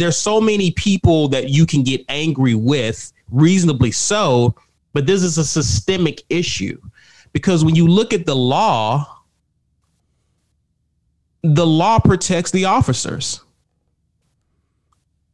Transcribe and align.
there's 0.00 0.16
so 0.16 0.40
many 0.40 0.70
people 0.72 1.28
that 1.28 1.48
you 1.50 1.66
can 1.66 1.82
get 1.82 2.04
angry 2.08 2.54
with, 2.54 3.12
reasonably 3.30 3.92
so, 3.92 4.54
but 4.92 5.06
this 5.06 5.22
is 5.22 5.38
a 5.38 5.44
systemic 5.44 6.22
issue 6.28 6.80
because 7.32 7.64
when 7.64 7.74
you 7.74 7.86
look 7.86 8.12
at 8.12 8.26
the 8.26 8.34
law, 8.34 9.18
the 11.42 11.66
law 11.66 11.98
protects 11.98 12.50
the 12.50 12.64
officers. 12.64 13.40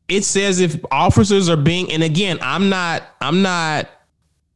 It 0.08 0.24
says 0.24 0.60
if 0.60 0.76
officers 0.90 1.48
are 1.48 1.56
being, 1.56 1.90
and 1.90 2.03
again, 2.03 2.38
I'm 2.40 2.69
not, 2.69 3.03
I'm 3.21 3.42
not 3.42 3.88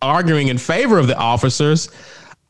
arguing 0.01 0.49
in 0.49 0.59
favor 0.59 0.99
of 0.99 1.07
the 1.07 1.17
officers. 1.17 1.91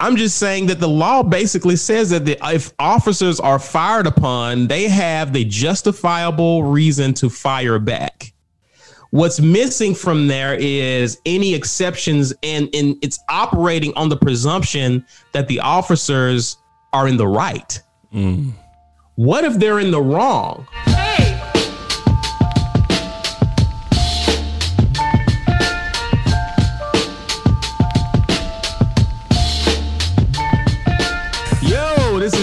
I'm 0.00 0.16
just 0.16 0.38
saying 0.38 0.66
that 0.68 0.80
the 0.80 0.88
law 0.88 1.22
basically 1.22 1.76
says 1.76 2.08
that 2.08 2.24
the, 2.24 2.38
if 2.42 2.72
officers 2.78 3.38
are 3.38 3.58
fired 3.58 4.06
upon, 4.06 4.66
they 4.66 4.88
have 4.88 5.34
the 5.34 5.44
justifiable 5.44 6.64
reason 6.64 7.12
to 7.14 7.28
fire 7.28 7.78
back. 7.78 8.32
What's 9.10 9.40
missing 9.40 9.94
from 9.94 10.26
there 10.26 10.54
is 10.54 11.18
any 11.26 11.52
exceptions, 11.52 12.32
and, 12.42 12.74
and 12.74 12.96
it's 13.02 13.18
operating 13.28 13.92
on 13.94 14.08
the 14.08 14.16
presumption 14.16 15.04
that 15.32 15.48
the 15.48 15.60
officers 15.60 16.56
are 16.94 17.06
in 17.06 17.18
the 17.18 17.28
right. 17.28 17.78
Mm. 18.14 18.52
What 19.16 19.44
if 19.44 19.58
they're 19.58 19.80
in 19.80 19.90
the 19.90 20.00
wrong? 20.00 20.66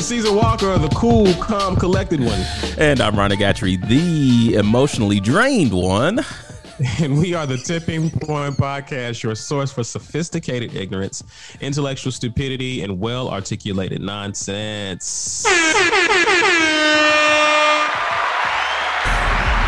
Caesar 0.08 0.32
Walker, 0.32 0.78
the 0.78 0.88
cool, 0.96 1.34
calm, 1.34 1.76
collected 1.76 2.22
one. 2.22 2.40
And 2.78 3.02
I'm 3.02 3.18
Ronnie 3.18 3.36
Gatrey, 3.36 3.76
the 3.90 4.54
emotionally 4.54 5.20
drained 5.20 5.74
one. 5.74 6.22
And 7.00 7.18
we 7.18 7.34
are 7.34 7.48
the 7.48 7.58
Tipping 7.58 8.12
Point 8.12 8.56
Podcast, 8.56 9.24
your 9.24 9.34
source 9.34 9.72
for 9.72 9.84
sophisticated 9.84 10.76
ignorance, 10.76 11.24
intellectual 11.60 12.12
stupidity, 12.12 12.84
and 12.84 13.00
well 13.00 13.30
articulated 13.30 14.00
nonsense. 14.00 15.44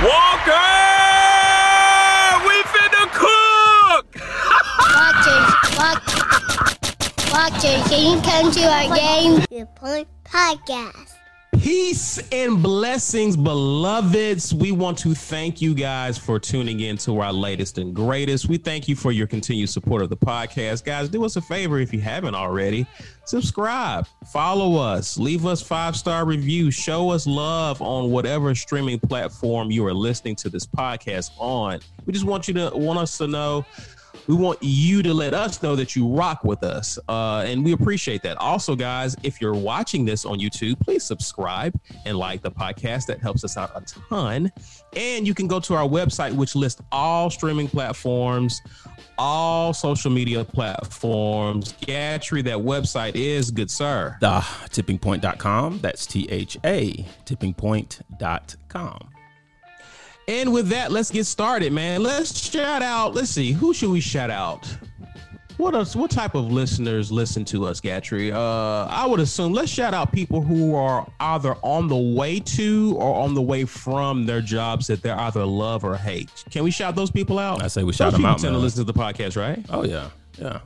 Walker! 0.04 0.79
Watch, 7.40 7.52
watchers, 7.54 7.88
can 7.88 8.16
you 8.16 8.22
come 8.22 8.52
to 8.52 8.64
our 8.64 8.96
game? 8.96 9.46
The 9.50 9.68
Point 9.76 10.08
Podcast. 10.26 11.14
Peace 11.62 12.20
and 12.32 12.62
blessings, 12.62 13.38
beloveds. 13.38 14.54
We 14.54 14.72
want 14.72 14.98
to 15.00 15.14
thank 15.14 15.62
you 15.62 15.74
guys 15.74 16.18
for 16.18 16.40
tuning 16.40 16.82
in 16.82 16.98
to 16.98 17.20
our 17.20 17.32
latest 17.34 17.78
and 17.78 17.94
greatest. 17.94 18.48
We 18.48 18.58
thank 18.58 18.88
you 18.88 18.96
for 18.96 19.12
your 19.12 19.26
continued 19.26 19.70
support 19.70 20.02
of 20.02 20.10
the 20.10 20.18
podcast. 20.18 20.84
Guys, 20.84 21.10
do 21.10 21.24
us 21.24 21.38
a 21.38 21.42
favor 21.42 21.80
if 21.80 21.94
you 21.94 22.02
haven't 22.02 22.36
already. 22.36 22.86
Subscribe, 23.26 24.06
follow 24.32 24.76
us, 24.76 25.18
leave 25.18 25.46
us 25.46 25.62
five 25.62 25.96
star 25.96 26.26
reviews, 26.26 26.76
show 26.76 27.10
us 27.10 27.26
love 27.26 27.82
on 27.82 28.12
whatever 28.12 28.54
streaming 28.54 29.00
platform 29.00 29.72
you 29.72 29.86
are 29.86 29.94
listening 29.94 30.36
to 30.38 30.50
this 30.50 30.66
podcast 30.66 31.32
on. 31.38 31.80
We 32.06 32.14
just 32.14 32.26
want 32.26 32.48
you 32.48 32.54
to 32.56 32.72
want 32.74 33.00
us 33.00 33.18
to 33.18 33.28
know 33.28 33.66
we 34.30 34.36
want 34.36 34.60
you 34.62 35.02
to 35.02 35.12
let 35.12 35.34
us 35.34 35.64
know 35.64 35.76
that 35.76 35.96
you 35.96 36.08
rock 36.08 36.44
with 36.44 36.64
us. 36.64 37.00
Uh, 37.10 37.44
and 37.48 37.66
we 37.66 37.72
appreciate 37.72 38.22
that. 38.22 38.38
Also, 38.38 38.76
guys, 38.76 39.16
if 39.24 39.42
you're 39.42 39.56
watching 39.56 40.06
this 40.06 40.24
on 40.24 40.38
YouTube, 40.38 40.80
please 40.82 41.04
subscribe 41.04 41.74
and 42.06 42.16
like 42.16 42.44
the 42.44 42.52
podcast. 42.52 43.08
That 43.08 43.20
helps 43.20 43.44
us 43.44 43.58
out 43.58 43.72
a 43.74 43.82
ton. 43.82 44.52
And 44.96 45.26
you 45.26 45.34
can 45.34 45.48
go 45.48 45.60
to 45.62 45.74
our 45.74 45.88
website, 45.88 46.32
which 46.32 46.56
lists 46.56 46.80
all 46.92 47.32
streaming 47.32 47.68
platforms, 47.68 48.62
all 49.18 49.74
social 49.74 50.12
media 50.12 50.46
platforms. 50.46 51.74
Gatrey, 51.82 52.44
that 52.44 52.58
website 52.58 53.16
is 53.16 53.50
good, 53.50 53.72
sir. 53.72 54.16
The 54.22 54.42
tippingpoint.com. 54.70 55.80
That's 55.80 56.06
T 56.06 56.28
H 56.30 56.56
A, 56.64 57.04
tippingpoint.com. 57.26 59.10
And 60.30 60.54
with 60.54 60.68
that, 60.68 60.92
let's 60.92 61.10
get 61.10 61.26
started, 61.26 61.74
man. 61.74 62.04
Let's 62.04 62.40
shout 62.40 62.84
out. 62.84 63.16
Let's 63.16 63.32
see, 63.32 63.52
who 63.52 63.74
should 63.74 63.90
we 63.90 64.00
shout 64.00 64.30
out? 64.30 64.64
What 65.58 65.74
else? 65.74 65.96
What 65.96 66.12
type 66.12 66.36
of 66.36 66.52
listeners 66.52 67.12
listen 67.12 67.44
to 67.46 67.66
us, 67.66 67.82
Gatrey? 67.82 68.32
Uh, 68.32 68.86
I 68.92 69.08
would 69.08 69.20
assume 69.20 69.54
let's 69.54 69.72
shout 69.72 69.96
out 69.96 70.12
people 70.12 70.40
who 70.40 70.76
are 70.76 71.12
either 71.20 71.56
on 71.64 71.88
the 71.88 71.98
way 71.98 72.40
to 72.42 72.96
or 73.00 73.16
on 73.16 73.34
the 73.34 73.42
way 73.42 73.66
from 73.66 74.28
their 74.28 74.40
jobs 74.40 74.86
that 74.86 75.02
they 75.02 75.10
either 75.10 75.44
love 75.44 75.84
or 75.84 75.98
hate. 75.98 76.46
Can 76.52 76.64
we 76.64 76.70
shout 76.70 76.96
those 76.96 77.10
people 77.10 77.40
out? 77.40 77.64
I 77.64 77.68
say 77.68 77.84
we 77.84 77.92
shout 77.92 78.12
those 78.12 78.22
them 78.22 78.26
out. 78.26 78.38
Tend 78.38 78.54
man. 78.54 78.60
to 78.60 78.64
listen 78.64 78.86
to 78.86 78.94
the 78.94 78.98
podcast, 78.98 79.36
right? 79.36 79.66
Oh 79.72 79.84
yeah, 79.84 80.12
yeah. 80.38 80.60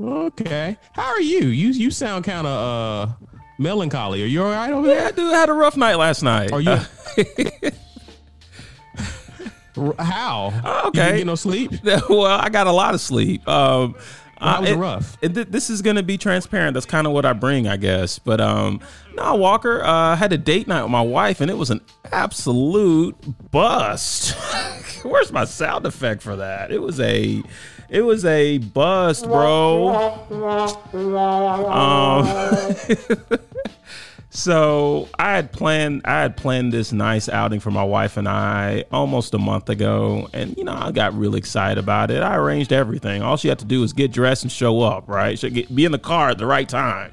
Okay. 0.00 0.76
How 0.92 1.08
are 1.08 1.20
you? 1.20 1.48
You 1.48 1.70
you 1.70 1.90
sound 1.90 2.24
kind 2.24 2.46
of 2.46 3.10
uh 3.10 3.14
melancholy. 3.58 4.22
Are 4.22 4.26
you 4.26 4.42
all 4.42 4.50
right 4.50 4.72
over 4.72 4.86
there? 4.86 5.04
Yeah, 5.04 5.10
dude, 5.10 5.32
I 5.32 5.38
had 5.38 5.48
a 5.48 5.52
rough 5.52 5.76
night 5.76 5.96
last 5.96 6.22
night. 6.22 6.52
Are 6.52 6.60
you? 6.60 6.78
How? 9.98 10.52
Oh, 10.64 10.88
okay. 10.88 11.10
You 11.10 11.16
get 11.18 11.26
no 11.26 11.34
sleep? 11.34 11.72
well, 11.84 12.26
I 12.26 12.48
got 12.48 12.66
a 12.66 12.72
lot 12.72 12.94
of 12.94 13.00
sleep. 13.00 13.46
Um, 13.48 13.94
well, 14.40 14.60
was 14.60 14.70
it, 14.70 14.76
rough? 14.76 15.18
It, 15.20 15.52
this 15.52 15.70
is 15.70 15.82
going 15.82 15.96
to 15.96 16.02
be 16.02 16.16
transparent. 16.16 16.74
That's 16.74 16.86
kind 16.86 17.06
of 17.06 17.12
what 17.12 17.24
I 17.24 17.32
bring, 17.32 17.66
I 17.68 17.76
guess. 17.76 18.18
But 18.18 18.40
um, 18.40 18.80
no, 19.14 19.34
Walker, 19.34 19.82
uh, 19.82 19.90
I 19.90 20.16
had 20.16 20.32
a 20.32 20.38
date 20.38 20.68
night 20.68 20.82
with 20.82 20.90
my 20.90 21.02
wife, 21.02 21.40
and 21.40 21.50
it 21.50 21.56
was 21.56 21.70
an 21.70 21.80
absolute 22.12 23.16
bust. 23.50 24.36
Where's 25.04 25.32
my 25.32 25.44
sound 25.44 25.86
effect 25.86 26.22
for 26.22 26.36
that? 26.36 26.70
It 26.70 26.80
was 26.80 27.00
a 27.00 27.42
it 27.88 28.02
was 28.02 28.24
a 28.24 28.58
bust, 28.58 29.24
bro. 29.24 29.88
Um, 31.70 32.28
so 34.30 35.08
I 35.18 35.32
had 35.32 35.52
planned 35.52 36.02
I 36.04 36.20
had 36.20 36.36
planned 36.36 36.72
this 36.72 36.92
nice 36.92 37.28
outing 37.28 37.60
for 37.60 37.70
my 37.70 37.84
wife 37.84 38.16
and 38.16 38.28
I 38.28 38.84
almost 38.92 39.32
a 39.34 39.38
month 39.38 39.70
ago, 39.70 40.28
and 40.32 40.56
you 40.56 40.64
know 40.64 40.74
I 40.74 40.90
got 40.90 41.14
really 41.14 41.38
excited 41.38 41.78
about 41.78 42.10
it. 42.10 42.22
I 42.22 42.36
arranged 42.36 42.72
everything. 42.72 43.22
All 43.22 43.36
she 43.36 43.48
had 43.48 43.58
to 43.60 43.64
do 43.64 43.80
was 43.80 43.92
get 43.92 44.12
dressed 44.12 44.42
and 44.42 44.52
show 44.52 44.82
up. 44.82 45.08
Right, 45.08 45.38
she 45.38 45.50
get, 45.50 45.74
be 45.74 45.84
in 45.84 45.92
the 45.92 45.98
car 45.98 46.30
at 46.30 46.38
the 46.38 46.46
right 46.46 46.68
time. 46.68 47.12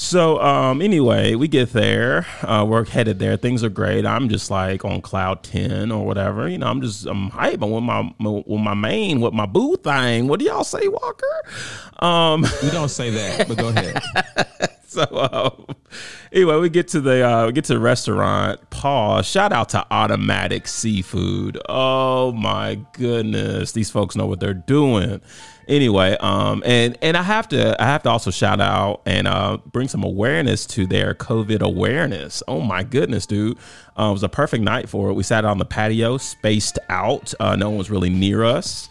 So 0.00 0.40
um, 0.40 0.80
anyway, 0.80 1.34
we 1.34 1.48
get 1.48 1.72
there. 1.72 2.24
Uh, 2.42 2.64
we're 2.64 2.84
headed 2.84 3.18
there. 3.18 3.36
Things 3.36 3.64
are 3.64 3.68
great. 3.68 4.06
I'm 4.06 4.28
just 4.28 4.48
like 4.48 4.84
on 4.84 5.02
cloud 5.02 5.42
ten 5.42 5.90
or 5.90 6.06
whatever. 6.06 6.48
You 6.48 6.56
know, 6.56 6.68
I'm 6.68 6.80
just 6.80 7.04
I'm 7.04 7.30
hyping 7.30 7.74
with 7.74 7.82
my 7.82 8.14
with 8.20 8.60
my 8.60 8.74
main 8.74 9.20
with 9.20 9.34
my 9.34 9.44
boo 9.44 9.76
thing. 9.76 10.28
What 10.28 10.38
do 10.38 10.46
y'all 10.46 10.64
say, 10.64 10.86
Walker? 10.88 11.26
Um, 11.98 12.46
we 12.62 12.70
don't 12.70 12.88
say 12.88 13.10
that, 13.10 13.48
but 13.48 13.58
go 13.58 13.68
ahead. 13.68 14.00
so 14.90 15.04
um, 15.12 15.76
anyway, 16.32 16.56
we 16.56 16.70
get 16.70 16.88
to 16.88 17.00
the 17.02 17.22
uh, 17.22 17.46
we 17.46 17.52
get 17.52 17.64
to 17.64 17.74
the 17.74 17.78
restaurant. 17.78 18.70
Paul, 18.70 19.20
Shout 19.20 19.52
out 19.52 19.68
to 19.70 19.86
Automatic 19.90 20.66
Seafood. 20.66 21.60
Oh 21.68 22.32
my 22.32 22.80
goodness, 22.94 23.72
these 23.72 23.90
folks 23.90 24.16
know 24.16 24.26
what 24.26 24.40
they're 24.40 24.54
doing 24.54 25.20
anyway, 25.68 26.16
um, 26.20 26.62
and 26.64 26.96
and 27.02 27.18
I 27.18 27.22
have 27.22 27.48
to 27.48 27.80
I 27.80 27.84
have 27.84 28.02
to 28.04 28.08
also 28.08 28.30
shout 28.30 28.62
out 28.62 29.02
and 29.04 29.28
uh, 29.28 29.58
bring 29.66 29.88
some 29.88 30.04
awareness 30.04 30.64
to 30.68 30.86
their 30.86 31.12
COVID 31.12 31.60
awareness. 31.60 32.42
Oh 32.48 32.62
my 32.62 32.82
goodness, 32.82 33.26
dude! 33.26 33.58
Uh, 33.98 34.08
it 34.08 34.12
was 34.12 34.22
a 34.22 34.28
perfect 34.30 34.64
night 34.64 34.88
for 34.88 35.10
it. 35.10 35.12
We 35.12 35.22
sat 35.22 35.44
on 35.44 35.58
the 35.58 35.66
patio, 35.66 36.16
spaced 36.16 36.78
out. 36.88 37.34
Uh, 37.38 37.56
no 37.56 37.68
one 37.68 37.76
was 37.76 37.90
really 37.90 38.10
near 38.10 38.42
us. 38.42 38.88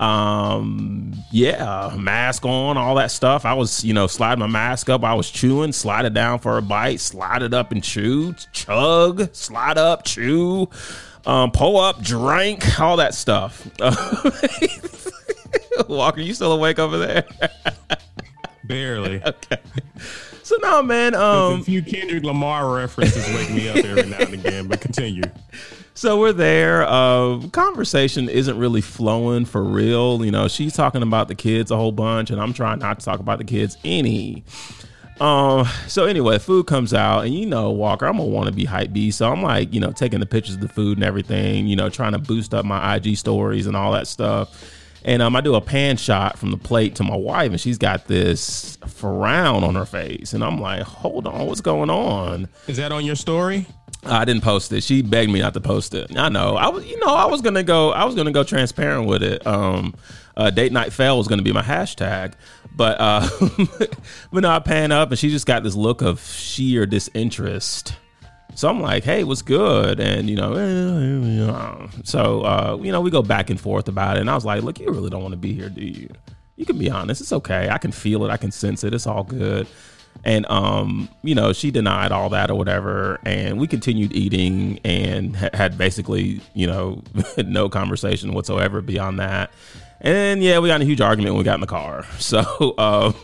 Um, 0.00 1.12
yeah, 1.30 1.94
mask 1.98 2.46
on, 2.46 2.78
all 2.78 2.94
that 2.94 3.10
stuff. 3.10 3.44
I 3.44 3.52
was, 3.52 3.84
you 3.84 3.92
know, 3.92 4.06
slide 4.06 4.38
my 4.38 4.46
mask 4.46 4.88
up. 4.88 5.04
I 5.04 5.12
was 5.12 5.30
chewing, 5.30 5.72
slide 5.72 6.06
it 6.06 6.14
down 6.14 6.38
for 6.38 6.56
a 6.56 6.62
bite, 6.62 7.00
slide 7.00 7.42
it 7.42 7.52
up 7.52 7.70
and 7.70 7.84
chew, 7.84 8.34
chug, 8.52 9.34
slide 9.34 9.76
up, 9.76 10.04
chew, 10.04 10.70
um, 11.26 11.50
pull 11.50 11.78
up, 11.78 12.02
drink, 12.02 12.80
all 12.80 12.96
that 12.96 13.14
stuff. 13.14 13.68
Walker, 15.88 16.22
you 16.22 16.32
still 16.32 16.52
awake 16.52 16.78
over 16.78 16.96
there? 16.96 17.26
Barely. 18.64 19.22
okay. 19.26 19.58
So 20.42 20.56
now, 20.62 20.80
man, 20.80 21.14
um, 21.14 21.60
a 21.60 21.62
few 21.62 21.82
Kendrick 21.82 22.24
Lamar 22.24 22.74
references 22.74 23.28
wake 23.34 23.50
me 23.50 23.68
up 23.68 23.76
every 23.76 24.08
now 24.08 24.18
and 24.18 24.34
again. 24.34 24.66
But 24.66 24.80
continue. 24.80 25.24
So 26.00 26.18
we're 26.18 26.32
there. 26.32 26.88
Uh, 26.88 27.46
conversation 27.52 28.30
isn't 28.30 28.58
really 28.58 28.80
flowing 28.80 29.44
for 29.44 29.62
real. 29.62 30.24
You 30.24 30.30
know, 30.30 30.48
she's 30.48 30.72
talking 30.72 31.02
about 31.02 31.28
the 31.28 31.34
kids 31.34 31.70
a 31.70 31.76
whole 31.76 31.92
bunch, 31.92 32.30
and 32.30 32.40
I'm 32.40 32.54
trying 32.54 32.78
not 32.78 33.00
to 33.00 33.04
talk 33.04 33.20
about 33.20 33.36
the 33.36 33.44
kids 33.44 33.76
any. 33.84 34.42
Um, 35.20 35.66
so 35.88 36.06
anyway, 36.06 36.38
food 36.38 36.66
comes 36.66 36.94
out, 36.94 37.26
and 37.26 37.34
you 37.34 37.44
know, 37.44 37.70
Walker, 37.70 38.06
I'm 38.06 38.16
to 38.16 38.50
be 38.50 38.64
hype 38.64 38.94
B, 38.94 39.10
so 39.10 39.30
I'm 39.30 39.42
like, 39.42 39.74
you 39.74 39.80
know, 39.80 39.92
taking 39.92 40.20
the 40.20 40.26
pictures 40.26 40.54
of 40.54 40.62
the 40.62 40.68
food 40.68 40.96
and 40.96 41.04
everything, 41.04 41.66
you 41.66 41.76
know, 41.76 41.90
trying 41.90 42.12
to 42.12 42.18
boost 42.18 42.54
up 42.54 42.64
my 42.64 42.96
IG 42.96 43.18
stories 43.18 43.66
and 43.66 43.76
all 43.76 43.92
that 43.92 44.06
stuff. 44.06 44.58
And 45.04 45.20
um, 45.20 45.36
I 45.36 45.42
do 45.42 45.54
a 45.54 45.60
pan 45.60 45.98
shot 45.98 46.38
from 46.38 46.50
the 46.50 46.56
plate 46.56 46.94
to 46.94 47.04
my 47.04 47.16
wife, 47.16 47.50
and 47.50 47.60
she's 47.60 47.78
got 47.78 48.06
this 48.06 48.78
frown 48.86 49.64
on 49.64 49.74
her 49.74 49.84
face, 49.86 50.32
and 50.32 50.42
I'm 50.42 50.60
like, 50.60 50.82
"Hold 50.82 51.26
on, 51.26 51.46
what's 51.46 51.60
going 51.60 51.90
on?" 51.90 52.48
Is 52.68 52.78
that 52.78 52.90
on 52.90 53.04
your 53.04 53.16
story? 53.16 53.66
I 54.04 54.24
didn't 54.24 54.42
post 54.42 54.72
it. 54.72 54.82
She 54.82 55.02
begged 55.02 55.30
me 55.30 55.40
not 55.40 55.54
to 55.54 55.60
post 55.60 55.94
it. 55.94 56.16
I 56.16 56.28
know. 56.28 56.56
I 56.56 56.68
was, 56.68 56.86
you 56.86 56.98
know, 57.00 57.14
I 57.14 57.26
was 57.26 57.42
gonna 57.42 57.62
go. 57.62 57.90
I 57.92 58.04
was 58.04 58.14
gonna 58.14 58.32
go 58.32 58.42
transparent 58.42 59.06
with 59.06 59.22
it. 59.22 59.46
Um, 59.46 59.94
uh, 60.36 60.48
date 60.50 60.72
night 60.72 60.92
fail 60.92 61.18
was 61.18 61.28
gonna 61.28 61.42
be 61.42 61.52
my 61.52 61.62
hashtag, 61.62 62.32
but 62.74 62.96
uh, 62.98 63.28
but 64.32 64.42
no, 64.42 64.48
I 64.48 64.58
pan 64.60 64.90
up 64.90 65.10
and 65.10 65.18
she 65.18 65.28
just 65.28 65.46
got 65.46 65.62
this 65.62 65.74
look 65.74 66.00
of 66.00 66.20
sheer 66.20 66.86
disinterest. 66.86 67.94
So 68.54 68.68
I'm 68.68 68.80
like, 68.80 69.04
hey, 69.04 69.22
what's 69.22 69.42
good? 69.42 70.00
And 70.00 70.30
you 70.30 70.36
know, 70.36 71.88
so 72.04 72.40
uh, 72.42 72.78
you 72.80 72.92
know, 72.92 73.02
we 73.02 73.10
go 73.10 73.22
back 73.22 73.50
and 73.50 73.60
forth 73.60 73.88
about 73.88 74.16
it. 74.16 74.20
And 74.20 74.30
I 74.30 74.34
was 74.34 74.46
like, 74.46 74.62
look, 74.62 74.80
you 74.80 74.90
really 74.90 75.10
don't 75.10 75.22
want 75.22 75.32
to 75.32 75.38
be 75.38 75.52
here, 75.52 75.68
do 75.68 75.84
you? 75.84 76.08
You 76.56 76.64
can 76.66 76.78
be 76.78 76.90
honest. 76.90 77.20
It's 77.20 77.32
okay. 77.32 77.68
I 77.70 77.78
can 77.78 77.92
feel 77.92 78.24
it. 78.24 78.30
I 78.30 78.36
can 78.36 78.50
sense 78.50 78.82
it. 78.82 78.94
It's 78.94 79.06
all 79.06 79.24
good 79.24 79.66
and 80.24 80.48
um 80.50 81.08
you 81.22 81.34
know 81.34 81.52
she 81.52 81.70
denied 81.70 82.12
all 82.12 82.28
that 82.28 82.50
or 82.50 82.54
whatever 82.54 83.18
and 83.24 83.58
we 83.58 83.66
continued 83.66 84.12
eating 84.12 84.78
and 84.84 85.36
ha- 85.36 85.50
had 85.54 85.78
basically 85.78 86.40
you 86.54 86.66
know 86.66 87.02
no 87.46 87.68
conversation 87.68 88.34
whatsoever 88.34 88.80
beyond 88.80 89.18
that. 89.18 89.50
And 90.02 90.42
yeah 90.42 90.58
we 90.58 90.68
got 90.68 90.76
in 90.76 90.82
a 90.82 90.84
huge 90.86 91.00
argument 91.00 91.34
when 91.34 91.38
we 91.38 91.44
got 91.44 91.54
in 91.54 91.60
the 91.60 91.66
car. 91.66 92.04
So 92.18 92.74
um 92.78 93.14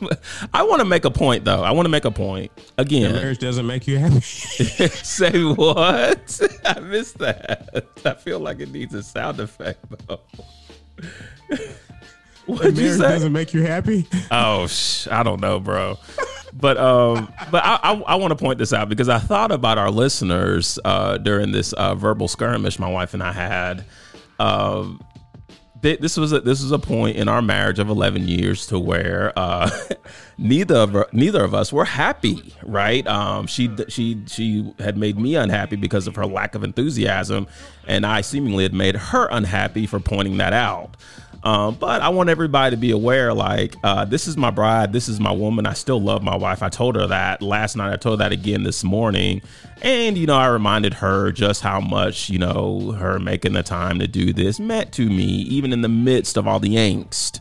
i 0.55 0.63
want 0.63 0.81
to 0.81 0.85
make 0.87 1.05
a 1.05 1.11
point 1.11 1.45
though. 1.45 1.63
I 1.63 1.71
want 1.71 1.87
to 1.87 1.91
make 1.91 2.05
a 2.05 2.11
point. 2.11 2.51
Again. 2.79 3.13
Marriage 3.13 3.39
doesn't 3.39 3.67
make 3.67 3.87
you 3.87 3.99
happy. 3.99 4.21
Say 4.21 5.43
what? 5.43 6.41
I 6.65 6.81
missed 6.81 7.19
that. 7.19 7.87
I 8.05 8.15
feel 8.15 8.41
like 8.41 8.61
it 8.61 8.71
needs 8.71 8.95
a 8.95 9.03
sound 9.03 9.41
effect 9.41 9.85
though. 10.07 10.21
What'd 12.47 12.79
you 12.79 12.93
say? 12.93 13.01
doesn't 13.01 13.33
make 13.33 13.53
you 13.53 13.63
happy. 13.63 14.07
Oh, 14.31 14.69
sh- 14.69 15.09
I 15.11 15.25
don't 15.25 15.41
know, 15.41 15.59
bro 15.59 15.99
but 16.59 16.77
um, 16.79 17.33
but 17.51 17.65
I, 17.65 17.79
I, 17.83 17.93
I 18.07 18.15
want 18.17 18.31
to 18.31 18.37
point 18.37 18.59
this 18.59 18.73
out 18.73 18.89
because 18.89 19.09
I 19.09 19.19
thought 19.19 19.53
about 19.53 19.79
our 19.79 19.91
listeners 19.91 20.79
uh, 20.85 21.19
during 21.19 21.53
this 21.53 21.73
uh, 21.75 21.95
verbal 21.95 22.29
skirmish 22.29 22.79
my 22.79 22.89
wife 22.89 23.15
and 23.15 23.23
I 23.23 23.33
had. 23.33 23.85
Um, 24.39 25.01
this 25.95 26.17
was 26.17 26.33
a, 26.33 26.41
this 26.41 26.63
was 26.63 26.73
a 26.73 26.79
point 26.79 27.17
in 27.17 27.29
our 27.29 27.41
marriage 27.41 27.79
of 27.79 27.89
11 27.89 28.27
years 28.27 28.67
to 28.69 28.79
where 28.79 29.33
uh, 29.37 29.71
neither 30.39 30.77
of 30.77 31.13
neither 31.13 31.45
of 31.45 31.55
us 31.55 31.73
were 31.73 31.85
happy 31.85 32.55
right 32.65 33.07
um, 33.07 33.47
she 33.47 33.71
she 33.89 34.21
she 34.27 34.73
had 34.81 34.97
made 34.97 35.17
me 35.19 35.37
unhappy 35.37 35.77
because 35.77 36.07
of 36.07 36.17
her 36.17 36.27
lack 36.27 36.55
of 36.57 36.65
enthusiasm 36.65 37.47
and 37.87 38.05
I 38.05 38.21
seemingly 38.23 38.65
had 38.65 38.75
made 38.75 38.97
her 38.97 39.29
unhappy 39.31 39.87
for 39.87 40.01
pointing 40.01 40.39
that 40.39 40.53
out 40.53 40.97
um, 41.47 41.77
but 41.77 42.03
I 42.03 42.09
want 42.09 42.29
everybody 42.29 42.75
to 42.75 42.77
be 42.77 42.91
aware 42.91 43.33
like, 43.33 43.77
uh, 43.85 44.05
this 44.05 44.27
is 44.27 44.37
my 44.37 44.51
bride. 44.51 44.93
This 44.93 45.09
is 45.09 45.21
my 45.21 45.31
woman. 45.31 45.65
I 45.65 45.75
still 45.75 46.01
love 46.01 46.21
my 46.21 46.35
wife. 46.35 46.61
I 46.61 46.69
told 46.69 46.97
her 46.97 47.07
that 47.07 47.41
last 47.41 47.77
night. 47.77 47.93
I 47.93 47.97
told 47.97 48.19
her 48.19 48.29
that 48.29 48.33
again 48.33 48.65
this 48.65 48.83
morning. 48.83 49.43
And, 49.81 50.19
you 50.19 50.27
know, 50.27 50.35
I 50.35 50.49
reminded 50.49 50.95
her 50.95 51.31
just 51.31 51.63
how 51.63 51.79
much, 51.79 52.29
you 52.29 52.41
know, 52.41 52.91
her 52.99 53.21
making 53.21 53.53
the 53.53 53.63
time 53.63 54.01
to 54.01 54.09
do 54.09 54.33
this 54.33 54.59
meant 54.59 54.91
to 54.95 55.09
me, 55.09 55.23
even 55.23 55.73
in 55.73 55.83
the 55.83 55.89
midst 55.89 56.37
of 56.37 56.49
all 56.49 56.59
the 56.59 56.75
angst. 56.75 57.39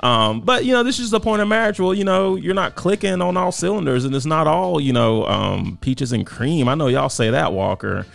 Um, 0.00 0.40
but 0.40 0.64
you 0.64 0.72
know, 0.72 0.82
this 0.82 0.98
is 0.98 1.10
the 1.10 1.20
point 1.20 1.42
of 1.42 1.48
marriage. 1.48 1.78
Well, 1.78 1.92
you 1.92 2.04
know, 2.04 2.36
you're 2.36 2.54
not 2.54 2.74
clicking 2.74 3.20
on 3.20 3.36
all 3.36 3.52
cylinders, 3.52 4.04
and 4.04 4.16
it's 4.16 4.26
not 4.26 4.48
all 4.48 4.80
you 4.80 4.92
know, 4.92 5.26
um, 5.26 5.78
peaches 5.80 6.10
and 6.10 6.26
cream. 6.26 6.68
I 6.68 6.74
know 6.74 6.88
y'all 6.88 7.08
say 7.08 7.30
that, 7.30 7.52
Walker. 7.52 8.06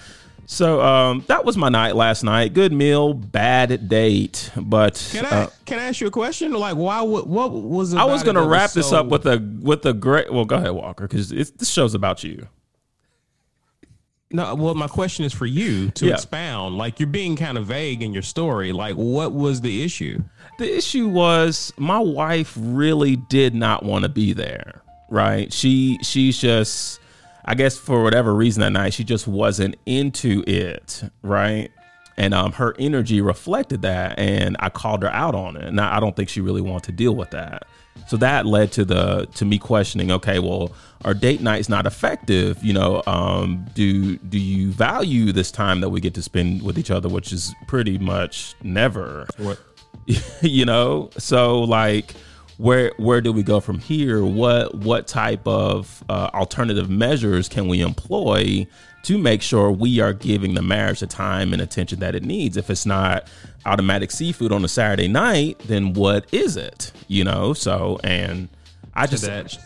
So 0.49 0.81
um, 0.81 1.25
that 1.27 1.43
was 1.43 1.57
my 1.57 1.67
night 1.67 1.97
last 1.97 2.23
night. 2.23 2.53
Good 2.53 2.71
meal, 2.71 3.13
bad 3.13 3.89
date. 3.89 4.49
But 4.55 5.09
can 5.11 5.25
I 5.25 5.29
uh, 5.29 5.49
can 5.65 5.77
I 5.77 5.83
ask 5.83 5.99
you 5.99 6.07
a 6.07 6.11
question? 6.11 6.53
Like, 6.53 6.77
why? 6.77 7.01
What, 7.01 7.27
what 7.27 7.51
was? 7.51 7.93
I 7.93 8.05
was 8.05 8.23
going 8.23 8.37
to 8.37 8.47
wrap 8.47 8.71
this 8.71 8.89
so... 8.89 9.01
up 9.01 9.07
with 9.07 9.25
a 9.25 9.39
with 9.61 9.85
a 9.85 9.93
great. 9.93 10.31
Well, 10.31 10.45
go 10.45 10.55
ahead, 10.55 10.71
Walker, 10.71 11.05
because 11.05 11.29
this 11.29 11.69
show's 11.69 11.93
about 11.93 12.23
you. 12.23 12.47
No, 14.31 14.55
well, 14.55 14.73
my 14.73 14.87
question 14.87 15.25
is 15.25 15.33
for 15.33 15.45
you 15.45 15.89
to 15.91 16.07
yeah. 16.07 16.13
expound. 16.13 16.77
Like, 16.77 16.99
you're 16.99 17.07
being 17.07 17.35
kind 17.35 17.57
of 17.57 17.65
vague 17.67 18.01
in 18.01 18.13
your 18.13 18.23
story. 18.23 18.71
Like, 18.71 18.95
what 18.95 19.33
was 19.33 19.61
the 19.61 19.83
issue? 19.83 20.23
The 20.59 20.77
issue 20.77 21.09
was 21.09 21.73
my 21.77 21.99
wife 21.99 22.57
really 22.57 23.17
did 23.17 23.53
not 23.53 23.83
want 23.83 24.03
to 24.03 24.09
be 24.09 24.31
there. 24.31 24.81
Right? 25.09 25.51
She 25.51 25.99
she's 26.03 26.37
just 26.37 27.01
I 27.47 27.55
guess 27.55 27.77
for 27.77 28.03
whatever 28.03 28.35
reason 28.35 28.61
that 28.61 28.71
night, 28.71 28.93
she 28.93 29.05
just 29.05 29.25
wasn't 29.25 29.77
into 29.85 30.43
it, 30.45 31.01
right? 31.21 31.71
And 32.17 32.33
um, 32.33 32.51
her 32.53 32.75
energy 32.77 33.21
reflected 33.21 33.83
that, 33.83 34.19
and 34.19 34.57
I 34.59 34.69
called 34.69 35.03
her 35.03 35.09
out 35.09 35.33
on 35.33 35.55
it. 35.55 35.63
And 35.63 35.79
I 35.79 35.99
don't 36.01 36.15
think 36.15 36.27
she 36.27 36.41
really 36.41 36.61
wanted 36.61 36.83
to 36.83 36.91
deal 36.91 37.15
with 37.15 37.31
that. 37.31 37.65
So 38.07 38.17
that 38.17 38.45
led 38.45 38.71
to 38.73 38.85
the 38.85 39.27
to 39.35 39.45
me 39.45 39.57
questioning. 39.59 40.11
Okay, 40.11 40.39
well, 40.39 40.73
our 41.05 41.13
date 41.13 41.41
night's 41.41 41.69
not 41.69 41.85
effective. 41.85 42.63
You 42.63 42.73
know, 42.73 43.01
um, 43.07 43.65
do 43.73 44.17
do 44.17 44.39
you 44.39 44.71
value 44.71 45.31
this 45.31 45.49
time 45.51 45.81
that 45.81 45.89
we 45.89 46.01
get 46.01 46.13
to 46.15 46.21
spend 46.21 46.63
with 46.63 46.77
each 46.77 46.91
other, 46.91 47.07
which 47.07 47.31
is 47.31 47.55
pretty 47.67 47.97
much 47.97 48.55
never. 48.61 49.27
What? 49.37 49.59
you 50.41 50.65
know, 50.65 51.09
so 51.17 51.61
like 51.61 52.13
where 52.57 52.91
where 52.97 53.21
do 53.21 53.31
we 53.31 53.43
go 53.43 53.59
from 53.59 53.79
here? 53.79 54.23
What 54.23 54.75
what 54.75 55.07
type 55.07 55.47
of 55.47 56.03
uh, 56.09 56.29
alternative 56.33 56.89
measures 56.89 57.47
can 57.47 57.67
we 57.67 57.81
employ 57.81 58.67
to 59.03 59.17
make 59.17 59.41
sure 59.41 59.71
we 59.71 59.99
are 59.99 60.11
giving 60.13 60.55
the 60.55 60.61
marriage 60.61 60.99
the 60.99 61.07
time 61.07 61.53
and 61.53 61.61
attention 61.61 61.99
that 61.99 62.15
it 62.15 62.23
needs? 62.23 62.57
If 62.57 62.69
it's 62.69 62.85
not 62.85 63.27
automatic 63.65 64.11
seafood 64.11 64.51
on 64.51 64.65
a 64.65 64.67
Saturday 64.67 65.07
night, 65.07 65.59
then 65.65 65.93
what 65.93 66.25
is 66.33 66.57
it? 66.57 66.91
You 67.07 67.23
know. 67.23 67.53
So 67.53 67.99
and 68.03 68.49
I 68.95 69.05
just. 69.05 69.25
That, 69.25 69.57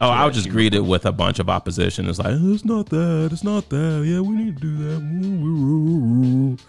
oh, 0.00 0.08
I 0.10 0.26
was 0.26 0.34
just 0.34 0.50
greeted 0.50 0.80
with 0.80 1.06
a 1.06 1.12
bunch 1.12 1.38
of 1.38 1.48
opposition. 1.48 2.08
It's 2.08 2.18
like 2.18 2.34
it's 2.36 2.64
not 2.64 2.86
that, 2.86 3.30
it's 3.32 3.44
not 3.44 3.68
that. 3.68 4.04
Yeah, 4.04 4.20
we 4.20 4.34
need 4.34 4.56
to 4.56 4.62
do 4.62 4.76
that. 6.56 6.62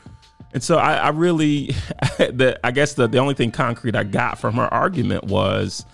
And 0.54 0.64
so 0.64 0.78
I, 0.78 0.96
I 0.96 1.10
really, 1.10 1.68
the, 2.18 2.60
I 2.64 2.72
guess 2.72 2.94
the, 2.94 3.08
the 3.08 3.18
only 3.18 3.34
thing 3.34 3.52
concrete 3.52 3.96
I 3.96 4.04
got 4.04 4.38
from 4.38 4.56
her 4.56 4.72
argument 4.74 5.26
was 5.26 5.86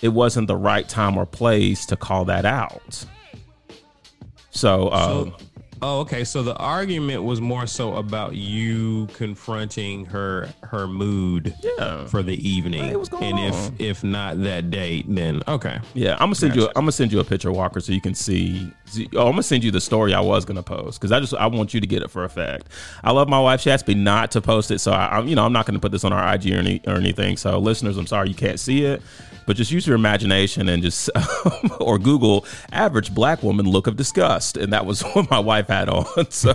it 0.00 0.08
wasn't 0.08 0.46
the 0.46 0.56
right 0.56 0.88
time 0.88 1.16
or 1.16 1.26
place 1.26 1.86
to 1.86 1.96
call 1.96 2.24
that 2.26 2.44
out. 2.44 3.04
So, 4.50 4.90
um, 4.92 5.34
so 5.38 5.46
Oh, 5.82 6.00
okay. 6.00 6.24
So 6.24 6.42
the 6.42 6.56
argument 6.56 7.22
was 7.22 7.40
more 7.40 7.66
so 7.66 7.94
about 7.96 8.34
you 8.34 9.06
confronting 9.14 10.04
her 10.06 10.48
her 10.62 10.86
mood 10.86 11.54
yeah. 11.62 12.06
for 12.06 12.22
the 12.22 12.36
evening. 12.46 12.84
Hey, 12.84 12.94
and 12.94 13.38
on? 13.38 13.38
if 13.38 13.80
if 13.80 14.04
not 14.04 14.42
that 14.42 14.70
date, 14.70 15.06
then 15.08 15.42
okay. 15.48 15.80
Yeah, 15.94 16.14
I'm 16.14 16.26
gonna 16.26 16.34
send 16.34 16.52
gotcha. 16.52 16.60
you. 16.60 16.66
A, 16.66 16.68
I'm 16.70 16.82
gonna 16.82 16.92
send 16.92 17.12
you 17.12 17.20
a 17.20 17.24
picture, 17.24 17.50
Walker, 17.50 17.80
so 17.80 17.92
you 17.92 18.00
can 18.00 18.14
see. 18.14 18.70
see 18.84 19.08
oh, 19.14 19.26
I'm 19.26 19.32
gonna 19.32 19.42
send 19.42 19.64
you 19.64 19.70
the 19.70 19.80
story 19.80 20.12
I 20.12 20.20
was 20.20 20.44
gonna 20.44 20.62
post 20.62 21.00
because 21.00 21.12
I 21.12 21.20
just 21.20 21.34
I 21.34 21.46
want 21.46 21.72
you 21.72 21.80
to 21.80 21.86
get 21.86 22.02
it 22.02 22.10
for 22.10 22.24
a 22.24 22.28
fact. 22.28 22.68
I 23.02 23.12
love 23.12 23.28
my 23.28 23.40
wife. 23.40 23.62
She 23.62 23.70
asked 23.70 23.88
me 23.88 23.94
not 23.94 24.30
to 24.32 24.40
post 24.40 24.70
it, 24.70 24.80
so 24.80 24.92
I, 24.92 25.06
I 25.06 25.20
you 25.22 25.34
know 25.34 25.44
I'm 25.44 25.52
not 25.52 25.66
gonna 25.66 25.80
put 25.80 25.92
this 25.92 26.04
on 26.04 26.12
our 26.12 26.34
IG 26.34 26.52
or, 26.52 26.58
any, 26.58 26.80
or 26.86 26.94
anything. 26.94 27.36
So 27.36 27.58
listeners, 27.58 27.96
I'm 27.96 28.06
sorry 28.06 28.28
you 28.28 28.34
can't 28.34 28.60
see 28.60 28.84
it 28.84 29.02
but 29.50 29.56
just 29.56 29.72
use 29.72 29.84
your 29.84 29.96
imagination 29.96 30.68
and 30.68 30.80
just 30.80 31.10
or 31.80 31.98
Google 31.98 32.46
average 32.70 33.12
black 33.12 33.42
woman 33.42 33.66
look 33.66 33.88
of 33.88 33.96
disgust, 33.96 34.56
and 34.56 34.72
that 34.72 34.86
was 34.86 35.02
what 35.14 35.28
my 35.28 35.40
wife 35.40 35.69
had 35.70 35.88
on. 35.88 36.06
So. 36.30 36.52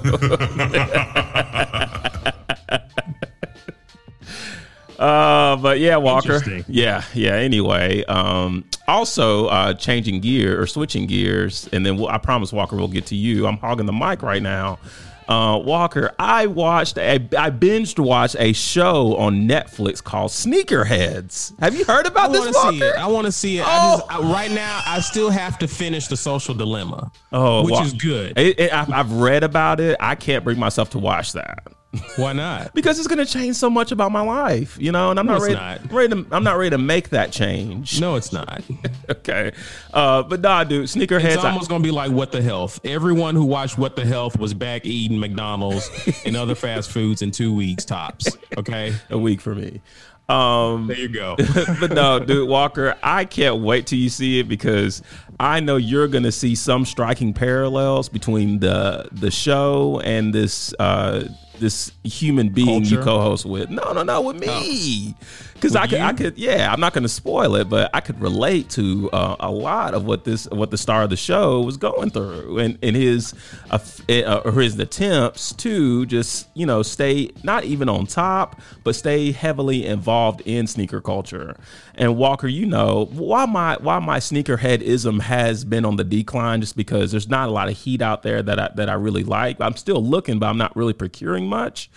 Uh, 4.97 5.57
but 5.57 5.79
yeah, 5.79 5.97
Walker. 5.97 6.41
Yeah, 6.67 7.03
yeah. 7.13 7.33
Anyway, 7.33 8.05
um, 8.05 8.63
also 8.87 9.47
uh, 9.47 9.73
changing 9.73 10.21
gear 10.21 10.59
or 10.59 10.65
switching 10.67 11.05
gears, 11.05 11.67
and 11.73 11.85
then 11.85 11.97
we'll, 11.97 12.07
I 12.07 12.17
promise 12.17 12.53
Walker 12.53 12.77
we'll 12.77 12.87
get 12.87 13.07
to 13.07 13.15
you. 13.15 13.45
I'm 13.45 13.57
hogging 13.57 13.87
the 13.87 13.93
mic 13.93 14.21
right 14.21 14.41
now 14.41 14.79
uh, 15.27 15.59
Walker, 15.63 16.13
I 16.19 16.47
watched 16.47 16.97
a, 16.97 17.15
I 17.15 17.49
binged 17.49 17.99
watched 17.99 18.35
a 18.39 18.53
show 18.53 19.15
on 19.17 19.47
Netflix 19.47 20.03
called 20.03 20.31
Sneakerheads. 20.31 21.59
Have 21.59 21.75
you 21.75 21.85
heard 21.85 22.05
about 22.05 22.29
I 22.29 22.33
this? 22.33 22.61
See 22.61 22.81
it. 22.81 22.95
I 22.95 23.07
want 23.07 23.25
to 23.25 23.31
see 23.31 23.59
it. 23.59 23.65
Oh. 23.65 23.67
I 23.67 23.97
just, 23.97 24.11
I, 24.11 24.31
right 24.31 24.51
now, 24.51 24.81
I 24.85 24.99
still 24.99 25.29
have 25.29 25.57
to 25.59 25.67
finish 25.67 26.07
the 26.07 26.17
Social 26.17 26.53
Dilemma. 26.53 27.11
Oh, 27.31 27.63
which 27.63 27.73
well, 27.73 27.83
is 27.83 27.93
good. 27.93 28.37
It, 28.37 28.59
it, 28.59 28.73
I've, 28.73 28.91
I've 28.91 29.11
read 29.13 29.43
about 29.43 29.79
it. 29.79 29.97
I 29.99 30.15
can't 30.15 30.43
bring 30.43 30.59
myself 30.59 30.91
to 30.91 30.99
watch 30.99 31.33
that. 31.33 31.67
Why 32.17 32.33
not? 32.33 32.73
because 32.73 32.99
it's 32.99 33.07
going 33.07 33.25
to 33.25 33.31
change 33.31 33.55
so 33.55 33.69
much 33.69 33.91
about 33.91 34.11
my 34.11 34.21
life, 34.21 34.77
you 34.79 34.91
know, 34.91 35.11
and 35.11 35.19
I'm 35.19 35.25
no, 35.25 35.33
not 35.33 35.41
ready, 35.41 35.55
not. 35.55 35.91
ready 35.91 36.09
to, 36.09 36.27
I'm 36.31 36.43
not 36.43 36.57
ready 36.57 36.71
to 36.71 36.77
make 36.77 37.09
that 37.09 37.31
change. 37.31 37.99
No, 38.01 38.15
it's 38.15 38.33
not. 38.33 38.63
okay. 39.09 39.51
Uh, 39.93 40.23
but 40.23 40.41
nah, 40.41 40.63
dude, 40.63 40.85
sneakerheads. 40.85 41.35
It's 41.35 41.43
almost 41.43 41.69
going 41.69 41.81
to 41.81 41.87
be 41.87 41.91
like 41.91 42.11
what 42.11 42.31
the 42.31 42.41
health. 42.41 42.79
Everyone 42.83 43.35
who 43.35 43.45
watched 43.45 43.77
what 43.77 43.95
the 43.95 44.05
health 44.05 44.37
was 44.37 44.53
back 44.53 44.85
eating 44.85 45.19
McDonald's 45.19 45.89
and 46.25 46.35
other 46.35 46.55
fast 46.55 46.91
foods 46.91 47.21
in 47.21 47.31
two 47.31 47.53
weeks 47.53 47.85
tops. 47.85 48.37
Okay. 48.57 48.93
A 49.09 49.17
week 49.17 49.41
for 49.41 49.55
me. 49.55 49.81
Um, 50.27 50.87
there 50.87 50.97
you 50.97 51.09
go. 51.09 51.35
but 51.79 51.91
no, 51.91 52.19
dude, 52.19 52.49
Walker, 52.49 52.95
I 53.03 53.25
can't 53.25 53.61
wait 53.61 53.87
till 53.87 53.99
you 53.99 54.09
see 54.09 54.39
it 54.39 54.47
because 54.47 55.03
I 55.39 55.59
know 55.59 55.77
you're 55.77 56.07
going 56.07 56.23
to 56.23 56.31
see 56.31 56.55
some 56.55 56.85
striking 56.85 57.33
parallels 57.33 58.09
between 58.09 58.59
the 58.59 59.07
the 59.11 59.29
show 59.29 60.01
and 60.03 60.33
this 60.33 60.73
uh, 60.79 61.27
this 61.59 61.91
human 62.03 62.49
being 62.49 62.83
you 62.85 62.99
co-host 63.01 63.45
with. 63.45 63.69
No, 63.69 63.93
no, 63.93 64.03
no, 64.03 64.21
with 64.21 64.37
me. 64.37 65.15
Because 65.55 65.73
I 65.73 65.87
could, 65.87 66.01
I 66.01 66.11
could, 66.11 66.37
yeah. 66.37 66.71
I'm 66.71 66.81
not 66.81 66.93
going 66.93 67.03
to 67.03 67.09
spoil 67.09 67.55
it, 67.55 67.69
but 67.69 67.89
I 67.93 68.01
could 68.01 68.19
relate 68.19 68.69
to 68.71 69.09
uh, 69.11 69.37
a 69.39 69.49
lot 69.49 69.93
of 69.93 70.05
what 70.05 70.25
this, 70.25 70.49
what 70.49 70.69
the 70.69 70.77
star 70.77 71.03
of 71.03 71.09
the 71.09 71.15
show 71.15 71.61
was 71.61 71.77
going 71.77 72.09
through, 72.09 72.59
and 72.59 72.77
and 72.83 72.93
his, 72.93 73.33
uh, 73.71 73.79
uh, 74.09 74.41
or 74.43 74.51
his 74.61 74.77
attempts 74.77 75.53
to 75.53 76.05
just 76.07 76.49
you 76.55 76.65
know 76.65 76.83
stay 76.83 77.31
not 77.43 77.63
even 77.63 77.87
on 77.87 78.05
top, 78.05 78.61
but 78.83 78.95
stay 78.95 79.31
heavily 79.31 79.85
involved 79.85 80.41
in 80.41 80.67
sneaker 80.67 80.99
culture. 80.99 81.55
And 81.95 82.17
Walker, 82.17 82.47
you 82.47 82.65
know 82.65 83.05
why 83.13 83.45
my 83.45 83.77
why 83.79 83.99
my 83.99 84.19
sneakerheadism 84.19 85.21
has 85.21 85.63
been 85.63 85.85
on 85.85 85.95
the 85.95 86.03
decline, 86.03 86.59
just 86.59 86.75
because 86.75 87.11
there's 87.11 87.29
not 87.29 87.47
a 87.47 87.51
lot 87.51 87.69
of 87.69 87.77
heat 87.77 88.01
out 88.01 88.23
there 88.23 88.43
that 88.43 88.59
I, 88.59 88.69
that 88.75 88.89
I 88.89 88.93
really 88.93 89.23
like. 89.23 89.61
I'm 89.61 89.77
still 89.77 90.03
looking, 90.03 90.37
but 90.37 90.47
I'm 90.47 90.57
not 90.57 90.75
really 90.75 90.93
procuring 90.93 91.47
much 91.47 91.89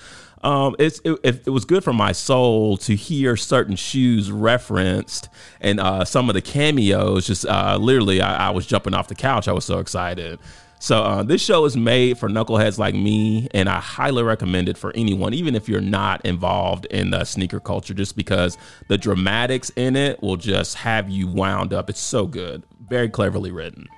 um, 0.43 0.77
it's 0.79 1.01
it, 1.05 1.19
it, 1.23 1.51
was 1.51 1.65
good 1.65 1.83
for 1.83 1.93
my 1.93 2.13
soul 2.13 2.77
to 2.79 2.95
hear 2.95 3.37
certain 3.37 3.77
shoes 3.77 4.31
referenced 4.31 5.29
and 5.61 5.81
uh, 5.81 6.05
some 6.05 6.29
of 6.29 6.35
the 6.35 6.43
cameos. 6.43 7.27
Just 7.27 7.47
uh, 7.47 7.77
literally, 7.81 8.21
I, 8.21 8.49
I 8.49 8.51
was 8.51 8.67
jumping 8.67 8.95
off 8.95 9.09
the 9.09 9.15
couch. 9.15 9.49
I 9.49 9.53
was 9.53 9.65
so 9.65 9.79
excited. 9.79 10.39
So 10.81 11.03
uh, 11.03 11.23
this 11.25 11.43
show 11.43 11.65
is 11.65 11.77
made 11.77 12.19
for 12.19 12.29
knuckleheads 12.29 12.79
like 12.79 12.95
me, 12.95 13.49
and 13.53 13.69
I 13.69 13.81
highly 13.81 14.23
recommend 14.23 14.69
it 14.69 14.79
for 14.79 14.95
anyone, 14.95 15.35
even 15.35 15.57
if 15.57 15.69
you're 15.69 15.81
not 15.81 16.25
involved 16.25 16.85
in 16.87 17.11
the 17.11 17.25
sneaker 17.25 17.59
culture, 17.59 17.95
just 17.95 18.15
because 18.15 18.57
the 18.87 18.97
dramatics 18.97 19.71
in 19.71 19.97
it 19.97 20.23
will 20.23 20.37
just 20.37 20.77
have 20.77 21.11
you 21.11 21.27
wound 21.27 21.73
up. 21.73 21.91
It's 21.91 22.01
so 22.01 22.27
good, 22.27 22.63
very 22.89 23.09
cleverly 23.09 23.51
written. 23.51 23.89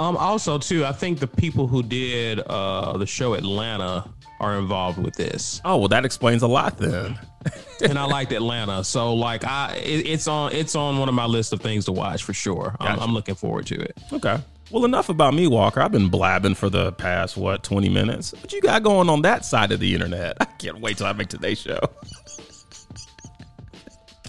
Um, 0.00 0.16
also, 0.16 0.58
too, 0.58 0.84
I 0.84 0.92
think 0.92 1.20
the 1.20 1.26
people 1.26 1.66
who 1.68 1.82
did 1.82 2.40
uh, 2.40 2.96
the 2.96 3.06
show 3.06 3.34
Atlanta 3.34 4.08
are 4.40 4.58
involved 4.58 4.98
with 4.98 5.14
this, 5.14 5.60
Oh 5.64 5.78
well, 5.78 5.88
that 5.88 6.04
explains 6.04 6.42
a 6.42 6.48
lot 6.48 6.78
then. 6.78 7.18
and 7.84 7.98
I 7.98 8.04
liked 8.04 8.32
Atlanta. 8.32 8.82
So, 8.84 9.14
like, 9.14 9.44
I 9.44 9.76
it, 9.76 10.06
it's 10.06 10.26
on 10.26 10.52
it's 10.52 10.74
on 10.74 10.98
one 10.98 11.08
of 11.08 11.14
my 11.14 11.26
list 11.26 11.52
of 11.52 11.60
things 11.60 11.84
to 11.86 11.92
watch 11.92 12.22
for 12.24 12.32
sure. 12.32 12.74
I'm, 12.80 12.98
I'm 12.98 13.14
looking 13.14 13.34
forward 13.34 13.66
to 13.66 13.80
it. 13.80 13.96
Okay. 14.12 14.38
Well, 14.70 14.84
enough 14.84 15.08
about 15.08 15.34
me, 15.34 15.46
Walker. 15.46 15.80
I've 15.80 15.92
been 15.92 16.08
blabbing 16.08 16.54
for 16.54 16.68
the 16.68 16.92
past 16.92 17.36
what 17.36 17.62
twenty 17.62 17.88
minutes. 17.88 18.32
What 18.32 18.52
you 18.52 18.60
got 18.60 18.82
going 18.82 19.08
on 19.08 19.22
that 19.22 19.44
side 19.44 19.72
of 19.72 19.80
the 19.80 19.94
internet? 19.94 20.36
I 20.40 20.46
can't 20.46 20.80
wait 20.80 20.96
till 20.98 21.06
I 21.06 21.12
make 21.12 21.28
today's 21.28 21.60
show. 21.60 21.78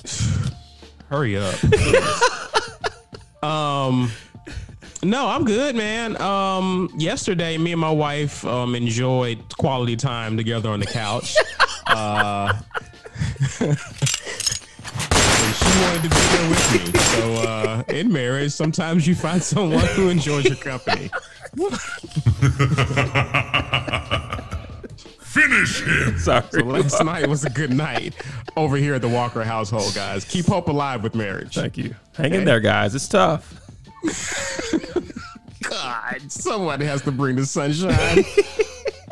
Hurry 1.09 1.37
up. 1.37 1.55
um 3.43 4.11
no, 5.03 5.27
I'm 5.27 5.45
good, 5.45 5.75
man. 5.75 6.19
Um 6.21 6.89
yesterday 6.97 7.57
me 7.57 7.71
and 7.71 7.81
my 7.81 7.91
wife 7.91 8.45
um 8.45 8.75
enjoyed 8.75 9.39
quality 9.57 9.95
time 9.95 10.37
together 10.37 10.69
on 10.69 10.79
the 10.79 10.85
couch. 10.85 11.35
uh 11.87 12.53
she 13.57 13.65
wanted 15.81 16.03
to 16.03 16.09
be 16.09 16.15
there 16.15 16.49
with 16.49 16.93
me. 16.93 16.99
So 16.99 17.33
uh 17.47 17.83
in 17.89 18.11
marriage, 18.11 18.51
sometimes 18.51 19.07
you 19.07 19.15
find 19.15 19.41
someone 19.41 19.85
who 19.87 20.09
enjoys 20.09 20.45
your 20.45 20.55
company. 20.55 21.09
Finish 25.19 25.81
him! 25.81 26.17
Sorry. 26.17 26.43
So 26.51 26.59
last 26.63 27.03
night 27.03 27.27
was 27.27 27.43
a 27.43 27.49
good 27.49 27.71
night 27.71 28.15
over 28.55 28.77
here 28.77 28.93
at 28.93 29.01
the 29.01 29.09
Walker 29.09 29.43
household, 29.43 29.93
guys. 29.93 30.23
Keep 30.23 30.45
hope 30.45 30.69
alive 30.69 31.03
with 31.03 31.13
marriage. 31.13 31.55
Thank 31.55 31.77
you. 31.77 31.93
Hang 32.15 32.33
in 32.33 32.45
there, 32.45 32.61
guys. 32.61 32.95
It's 32.95 33.07
tough. 33.07 33.64
God, 35.69 36.31
somebody 36.31 36.85
has 36.85 37.01
to 37.03 37.11
bring 37.11 37.35
the 37.35 37.45
sunshine. 37.45 38.23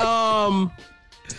um, 0.00 0.72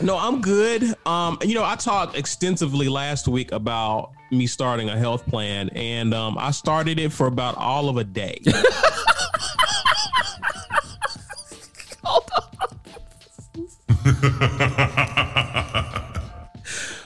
no, 0.02 0.18
I'm 0.18 0.42
good. 0.42 0.96
Um, 1.06 1.38
you 1.42 1.56
know, 1.56 1.64
I 1.64 1.76
talked 1.76 2.18
extensively 2.18 2.90
last 2.90 3.28
week 3.28 3.52
about 3.52 4.12
me 4.32 4.48
starting 4.48 4.90
a 4.90 4.98
health 4.98 5.26
plan, 5.28 5.70
and 5.70 6.14
um, 6.14 6.38
I 6.38 6.52
started 6.52 7.00
it 7.00 7.14
for 7.14 7.28
about 7.28 7.56
all 7.58 7.90
of 7.90 7.98
a 7.98 8.04
day. 8.04 8.42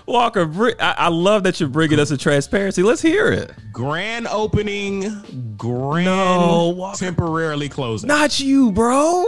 Walker, 0.07 0.49
I-, 0.79 0.95
I 0.97 1.07
love 1.09 1.43
that 1.43 1.59
you're 1.59 1.69
bringing 1.69 1.99
us 1.99 2.11
a 2.11 2.17
transparency. 2.17 2.81
Let's 2.81 3.01
hear 3.01 3.31
it. 3.31 3.51
grand 3.71 4.27
opening, 4.27 5.48
grand 5.59 6.05
No, 6.05 6.93
temporarily 6.95 7.69
closing. 7.69 8.07
Not 8.07 8.39
you, 8.39 8.71
bro. 8.71 9.23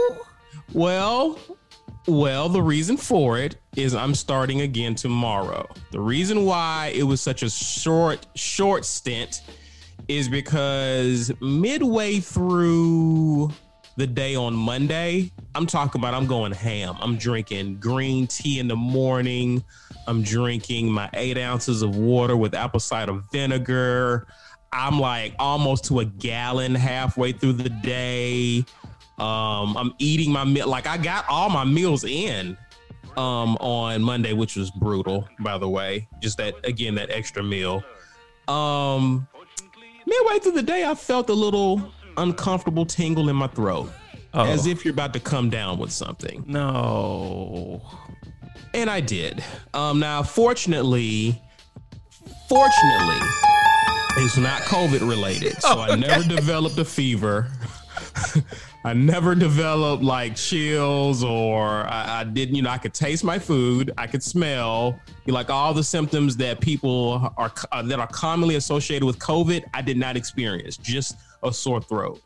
Well, 0.72 1.38
well, 2.08 2.48
the 2.48 2.62
reason 2.62 2.96
for 2.96 3.38
it 3.38 3.56
is 3.76 3.94
I'm 3.94 4.14
starting 4.16 4.62
again 4.62 4.96
tomorrow. 4.96 5.68
The 5.92 6.00
reason 6.00 6.44
why 6.44 6.92
it 6.96 7.04
was 7.04 7.20
such 7.20 7.44
a 7.44 7.50
short, 7.50 8.26
short 8.34 8.84
stint 8.84 9.42
is 10.08 10.28
because 10.28 11.30
midway 11.40 12.18
through 12.18 13.52
the 13.96 14.06
day 14.06 14.34
on 14.34 14.54
Monday, 14.54 15.30
I'm 15.54 15.66
talking 15.66 16.00
about 16.00 16.14
I'm 16.14 16.26
going 16.26 16.52
ham. 16.52 16.96
I'm 17.00 17.16
drinking 17.16 17.76
green 17.76 18.26
tea 18.26 18.58
in 18.58 18.66
the 18.66 18.76
morning. 18.76 19.62
I'm 20.06 20.22
drinking 20.22 20.90
my 20.90 21.08
eight 21.14 21.38
ounces 21.38 21.82
of 21.82 21.96
water 21.96 22.36
with 22.36 22.54
apple 22.54 22.80
cider 22.80 23.22
vinegar. 23.30 24.26
I'm 24.72 24.98
like 24.98 25.34
almost 25.38 25.84
to 25.86 26.00
a 26.00 26.04
gallon 26.04 26.74
halfway 26.74 27.32
through 27.32 27.54
the 27.54 27.68
day. 27.68 28.64
Um, 29.18 29.76
I'm 29.76 29.94
eating 29.98 30.32
my 30.32 30.44
meal. 30.44 30.68
Like 30.68 30.86
I 30.86 30.96
got 30.96 31.26
all 31.28 31.50
my 31.50 31.64
meals 31.64 32.04
in 32.04 32.56
um 33.16 33.56
on 33.56 34.02
Monday, 34.02 34.32
which 34.32 34.56
was 34.56 34.70
brutal, 34.70 35.28
by 35.40 35.58
the 35.58 35.68
way. 35.68 36.08
Just 36.20 36.38
that 36.38 36.54
again, 36.64 36.94
that 36.94 37.10
extra 37.10 37.42
meal. 37.42 37.84
Um 38.48 39.28
midway 40.06 40.38
through 40.38 40.52
the 40.52 40.62
day, 40.62 40.84
I 40.84 40.94
felt 40.94 41.28
a 41.28 41.34
little 41.34 41.92
uncomfortable 42.16 42.86
tingle 42.86 43.28
in 43.28 43.36
my 43.36 43.48
throat. 43.48 43.90
Oh. 44.34 44.44
As 44.44 44.66
if 44.66 44.84
you're 44.84 44.94
about 44.94 45.12
to 45.12 45.20
come 45.20 45.50
down 45.50 45.78
with 45.78 45.92
something. 45.92 46.44
No. 46.46 47.82
And 48.72 48.88
I 48.88 49.00
did. 49.00 49.44
Um 49.74 50.00
now 50.00 50.22
fortunately, 50.22 51.40
fortunately, 52.48 53.28
it's 54.16 54.36
not 54.36 54.62
COVID 54.62 55.08
related. 55.08 55.60
So 55.62 55.80
I 55.80 55.96
never 55.96 56.22
developed 56.22 56.78
a 56.78 56.84
fever. 56.84 57.48
I 58.84 58.94
never 58.94 59.34
developed 59.34 60.02
like 60.02 60.34
chills 60.34 61.22
or 61.22 61.86
I, 61.86 62.20
I 62.20 62.24
didn't, 62.24 62.56
you 62.56 62.62
know, 62.62 62.70
I 62.70 62.78
could 62.78 62.94
taste 62.94 63.22
my 63.22 63.38
food, 63.38 63.92
I 63.96 64.06
could 64.06 64.22
smell, 64.22 64.98
like 65.26 65.50
all 65.50 65.72
the 65.72 65.84
symptoms 65.84 66.36
that 66.38 66.60
people 66.60 67.32
are 67.36 67.52
uh, 67.70 67.82
that 67.82 68.00
are 68.00 68.08
commonly 68.08 68.56
associated 68.56 69.04
with 69.04 69.18
COVID. 69.18 69.64
I 69.72 69.82
did 69.82 69.96
not 69.96 70.16
experience, 70.16 70.76
just 70.76 71.16
a 71.42 71.52
sore 71.52 71.80
throat. 71.80 72.20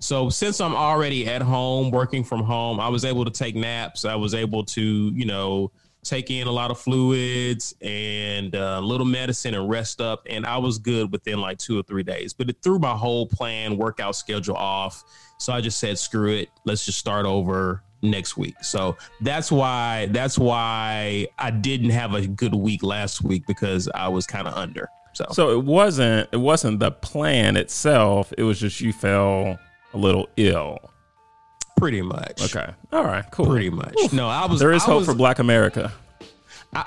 So 0.00 0.28
since 0.28 0.60
I'm 0.60 0.74
already 0.74 1.28
at 1.28 1.42
home 1.42 1.90
working 1.90 2.24
from 2.24 2.42
home, 2.42 2.80
I 2.80 2.88
was 2.88 3.04
able 3.04 3.24
to 3.24 3.30
take 3.30 3.54
naps. 3.54 4.04
I 4.04 4.16
was 4.16 4.34
able 4.34 4.64
to, 4.64 4.82
you 5.14 5.24
know, 5.24 5.70
take 6.04 6.30
in 6.30 6.46
a 6.46 6.50
lot 6.50 6.70
of 6.70 6.78
fluids 6.78 7.74
and 7.80 8.54
uh, 8.56 8.76
a 8.78 8.80
little 8.80 9.06
medicine 9.06 9.54
and 9.54 9.68
rest 9.68 10.00
up. 10.00 10.26
And 10.28 10.44
I 10.44 10.58
was 10.58 10.78
good 10.78 11.12
within 11.12 11.40
like 11.40 11.58
two 11.58 11.78
or 11.78 11.82
three 11.82 12.02
days. 12.02 12.32
But 12.32 12.50
it 12.50 12.56
threw 12.62 12.78
my 12.78 12.94
whole 12.94 13.26
plan, 13.26 13.76
workout 13.76 14.16
schedule 14.16 14.56
off. 14.56 15.04
So 15.38 15.52
I 15.52 15.60
just 15.60 15.78
said, 15.78 15.98
screw 15.98 16.32
it. 16.32 16.48
Let's 16.64 16.84
just 16.84 16.98
start 16.98 17.26
over 17.26 17.82
next 18.02 18.36
week. 18.36 18.56
So 18.62 18.96
that's 19.20 19.50
why 19.52 20.08
that's 20.10 20.38
why 20.38 21.28
I 21.38 21.50
didn't 21.50 21.90
have 21.90 22.14
a 22.14 22.26
good 22.26 22.54
week 22.54 22.82
last 22.82 23.22
week 23.22 23.46
because 23.46 23.88
I 23.94 24.08
was 24.08 24.26
kind 24.26 24.48
of 24.48 24.54
under. 24.54 24.88
So, 25.14 25.26
So 25.30 25.50
it 25.50 25.64
wasn't 25.64 26.28
it 26.32 26.38
wasn't 26.38 26.80
the 26.80 26.90
plan 26.90 27.56
itself. 27.56 28.32
It 28.36 28.42
was 28.42 28.58
just 28.58 28.80
you 28.80 28.92
fell 28.92 29.58
a 29.94 29.98
little 29.98 30.28
ill. 30.36 30.78
Pretty 31.82 32.00
much. 32.00 32.40
Okay. 32.54 32.72
All 32.92 33.02
right. 33.02 33.24
Cool. 33.32 33.46
Pretty 33.46 33.68
much. 33.68 34.12
No, 34.12 34.28
I 34.28 34.46
was. 34.46 34.60
There 34.60 34.70
is 34.70 34.84
I 34.84 34.86
hope 34.86 34.98
was- 34.98 35.06
for 35.06 35.14
Black 35.14 35.40
America. 35.40 35.92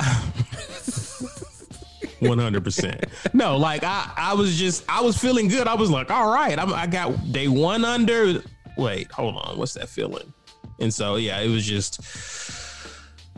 One 2.20 2.40
hundred 2.40 2.64
percent. 2.64 3.04
No, 3.34 3.58
like 3.58 3.84
I, 3.84 4.10
I 4.16 4.34
was 4.34 4.58
just, 4.58 4.86
I 4.88 5.02
was 5.02 5.18
feeling 5.18 5.50
good. 5.50 5.68
I 5.68 5.74
was 5.76 5.92
like, 5.92 6.10
all 6.10 6.32
right, 6.32 6.58
I'm, 6.58 6.74
I 6.74 6.88
got 6.88 7.34
day 7.34 7.50
one 7.50 7.84
under. 7.84 8.42
Wait, 8.78 9.12
hold 9.12 9.36
on, 9.36 9.58
what's 9.58 9.74
that 9.74 9.90
feeling? 9.90 10.34
And 10.80 10.94
so, 10.94 11.18
yeah, 11.18 11.40
it 11.42 11.50
was 11.50 11.66
just, 11.66 12.00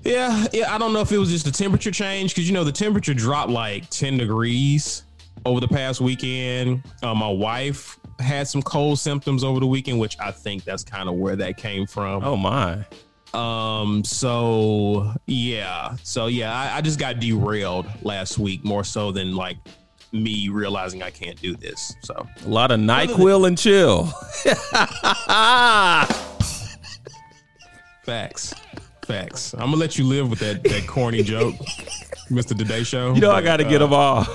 yeah, 0.03 0.45
yeah. 0.53 0.73
I 0.73 0.77
don't 0.77 0.93
know 0.93 1.01
if 1.01 1.11
it 1.11 1.17
was 1.17 1.31
just 1.31 1.45
the 1.45 1.51
temperature 1.51 1.89
change 1.91 2.33
because 2.35 2.47
you 2.47 2.53
know 2.53 2.63
the 2.63 2.71
temperature 2.71 3.15
dropped 3.15 3.49
like 3.49 3.89
ten 3.89 4.15
degrees 4.17 5.03
over 5.45 5.59
the 5.59 5.67
past 5.67 5.99
weekend. 5.99 6.83
Uh, 7.01 7.15
my 7.15 7.29
wife 7.29 7.96
had 8.19 8.47
some 8.47 8.62
cold 8.62 9.00
symptoms 9.00 9.43
over 9.43 9.59
the 9.59 9.67
weekend, 9.67 10.00
which 10.00 10.17
I 10.19 10.31
think 10.31 10.63
that's 10.63 10.83
kind 10.83 11.09
of 11.09 11.15
where 11.15 11.36
that 11.36 11.57
came 11.57 11.86
from. 11.88 12.24
Oh 12.24 12.36
my. 12.36 12.86
Um, 13.33 14.03
so 14.03 15.13
yeah, 15.25 15.95
so 16.03 16.27
yeah, 16.27 16.53
I, 16.53 16.77
I 16.77 16.81
just 16.81 16.97
got 16.97 17.19
derailed 17.19 17.86
last 18.01 18.39
week 18.39 18.63
more 18.63 18.83
so 18.83 19.12
than 19.12 19.36
like 19.36 19.57
me 20.12 20.50
realizing 20.50 21.03
I 21.03 21.12
can't 21.12 21.39
do 21.41 21.55
this. 21.55 21.93
So 22.03 22.25
A 22.45 22.47
lot 22.47 22.71
of 22.71 22.79
NyQuil 22.79 23.47
and 23.47 23.57
chill. 23.57 24.05
facts, 28.05 28.53
Facts. 29.05 29.53
I'm 29.53 29.59
gonna 29.59 29.75
let 29.77 29.97
you 29.97 30.05
live 30.05 30.29
with 30.29 30.39
that 30.39 30.63
that 30.63 30.88
corny 30.88 31.24
joke, 31.24 31.55
Mr. 32.29 32.57
Today 32.57 32.83
Show. 32.83 33.13
You 33.13 33.21
know, 33.21 33.31
I 33.31 33.41
got 33.41 33.57
to 33.57 33.65
uh, 33.65 33.69
get 33.69 33.79
them 33.79 33.93
all. 33.93 34.25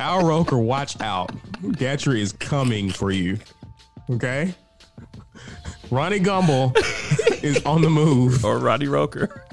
Al 0.00 0.26
Roker, 0.26 0.58
watch 0.58 1.00
out. 1.00 1.30
Gatrey 1.62 2.20
is 2.20 2.32
coming 2.32 2.90
for 2.90 3.10
you. 3.10 3.38
Okay? 4.10 4.54
Ronnie 5.90 6.20
Gumbel 6.20 6.74
is 7.44 7.62
on 7.64 7.82
the 7.82 7.90
move. 7.90 8.44
or 8.44 8.58
Roddy 8.58 8.88
Roker. 8.88 9.44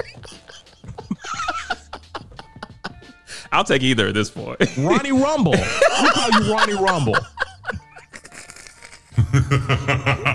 I'll 3.51 3.63
take 3.63 3.82
either 3.82 4.08
at 4.08 4.13
this 4.13 4.30
point. 4.30 4.60
Ronnie 4.77 5.12
Rumble. 5.12 5.51
We 5.54 6.10
call 6.10 6.30
you 6.32 6.51
Ronnie 6.54 6.74
Rumble. 6.75 7.16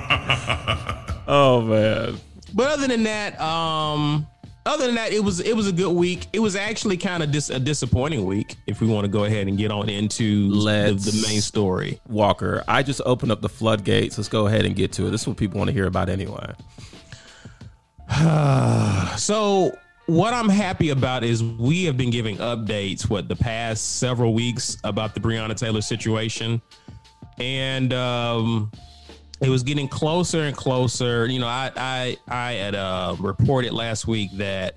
Oh 1.34 1.62
man. 1.62 2.18
But 2.52 2.72
other 2.72 2.88
than 2.88 3.04
that, 3.04 3.40
um, 3.40 4.26
other 4.64 4.86
than 4.86 4.94
that, 4.94 5.12
it 5.12 5.22
was 5.22 5.40
it 5.40 5.56
was 5.56 5.66
a 5.66 5.72
good 5.72 5.92
week. 5.92 6.26
It 6.32 6.38
was 6.38 6.54
actually 6.54 6.96
kind 6.96 7.22
of 7.22 7.32
dis- 7.32 7.50
a 7.50 7.58
disappointing 7.58 8.24
week. 8.24 8.56
If 8.66 8.80
we 8.80 8.86
want 8.86 9.04
to 9.04 9.08
go 9.08 9.24
ahead 9.24 9.48
and 9.48 9.58
get 9.58 9.70
on 9.72 9.88
into 9.88 10.50
the, 10.50 10.92
the 10.94 11.26
main 11.28 11.40
story. 11.40 12.00
Walker, 12.08 12.62
I 12.68 12.82
just 12.82 13.00
opened 13.04 13.32
up 13.32 13.40
the 13.40 13.48
floodgates. 13.48 14.18
Let's 14.18 14.28
go 14.28 14.46
ahead 14.46 14.64
and 14.64 14.76
get 14.76 14.92
to 14.92 15.06
it. 15.06 15.10
This 15.10 15.22
is 15.22 15.28
what 15.28 15.36
people 15.36 15.58
want 15.58 15.68
to 15.68 15.74
hear 15.74 15.86
about 15.86 16.08
anyway. 16.08 16.52
So 19.16 19.76
what 20.06 20.32
I'm 20.34 20.48
happy 20.48 20.90
about 20.90 21.22
is 21.22 21.42
we 21.42 21.84
have 21.84 21.96
been 21.96 22.10
giving 22.10 22.38
updates 22.38 23.08
what 23.08 23.28
the 23.28 23.36
past 23.36 23.98
several 23.98 24.34
weeks 24.34 24.76
about 24.84 25.14
the 25.14 25.20
Breonna 25.20 25.54
Taylor 25.54 25.82
situation, 25.82 26.60
and 27.38 27.92
um, 27.92 28.72
it 29.42 29.48
was 29.48 29.62
getting 29.62 29.88
closer 29.88 30.42
and 30.42 30.56
closer. 30.56 31.26
You 31.26 31.40
know, 31.40 31.46
I 31.46 31.70
I 31.76 32.16
I 32.28 32.52
had 32.52 32.74
uh, 32.74 33.16
reported 33.18 33.72
last 33.72 34.06
week 34.06 34.30
that 34.34 34.76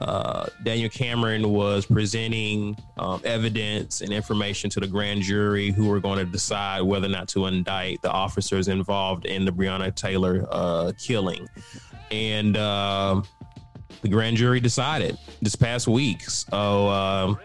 uh, 0.00 0.46
Daniel 0.64 0.90
Cameron 0.90 1.50
was 1.50 1.86
presenting 1.86 2.76
um, 2.98 3.20
evidence 3.24 4.00
and 4.00 4.12
information 4.12 4.68
to 4.70 4.80
the 4.80 4.86
grand 4.86 5.22
jury 5.22 5.70
who 5.70 5.88
were 5.88 6.00
going 6.00 6.18
to 6.18 6.24
decide 6.24 6.82
whether 6.82 7.06
or 7.06 7.10
not 7.10 7.28
to 7.28 7.46
indict 7.46 8.02
the 8.02 8.10
officers 8.10 8.68
involved 8.68 9.24
in 9.24 9.44
the 9.44 9.52
Breonna 9.52 9.94
Taylor 9.94 10.46
uh, 10.50 10.92
killing. 10.98 11.48
And 12.10 12.56
um 12.56 13.24
the 14.04 14.08
grand 14.10 14.36
jury 14.36 14.60
decided 14.60 15.16
this 15.40 15.56
past 15.56 15.88
week. 15.88 16.22
So, 16.28 16.88
um, 16.88 17.38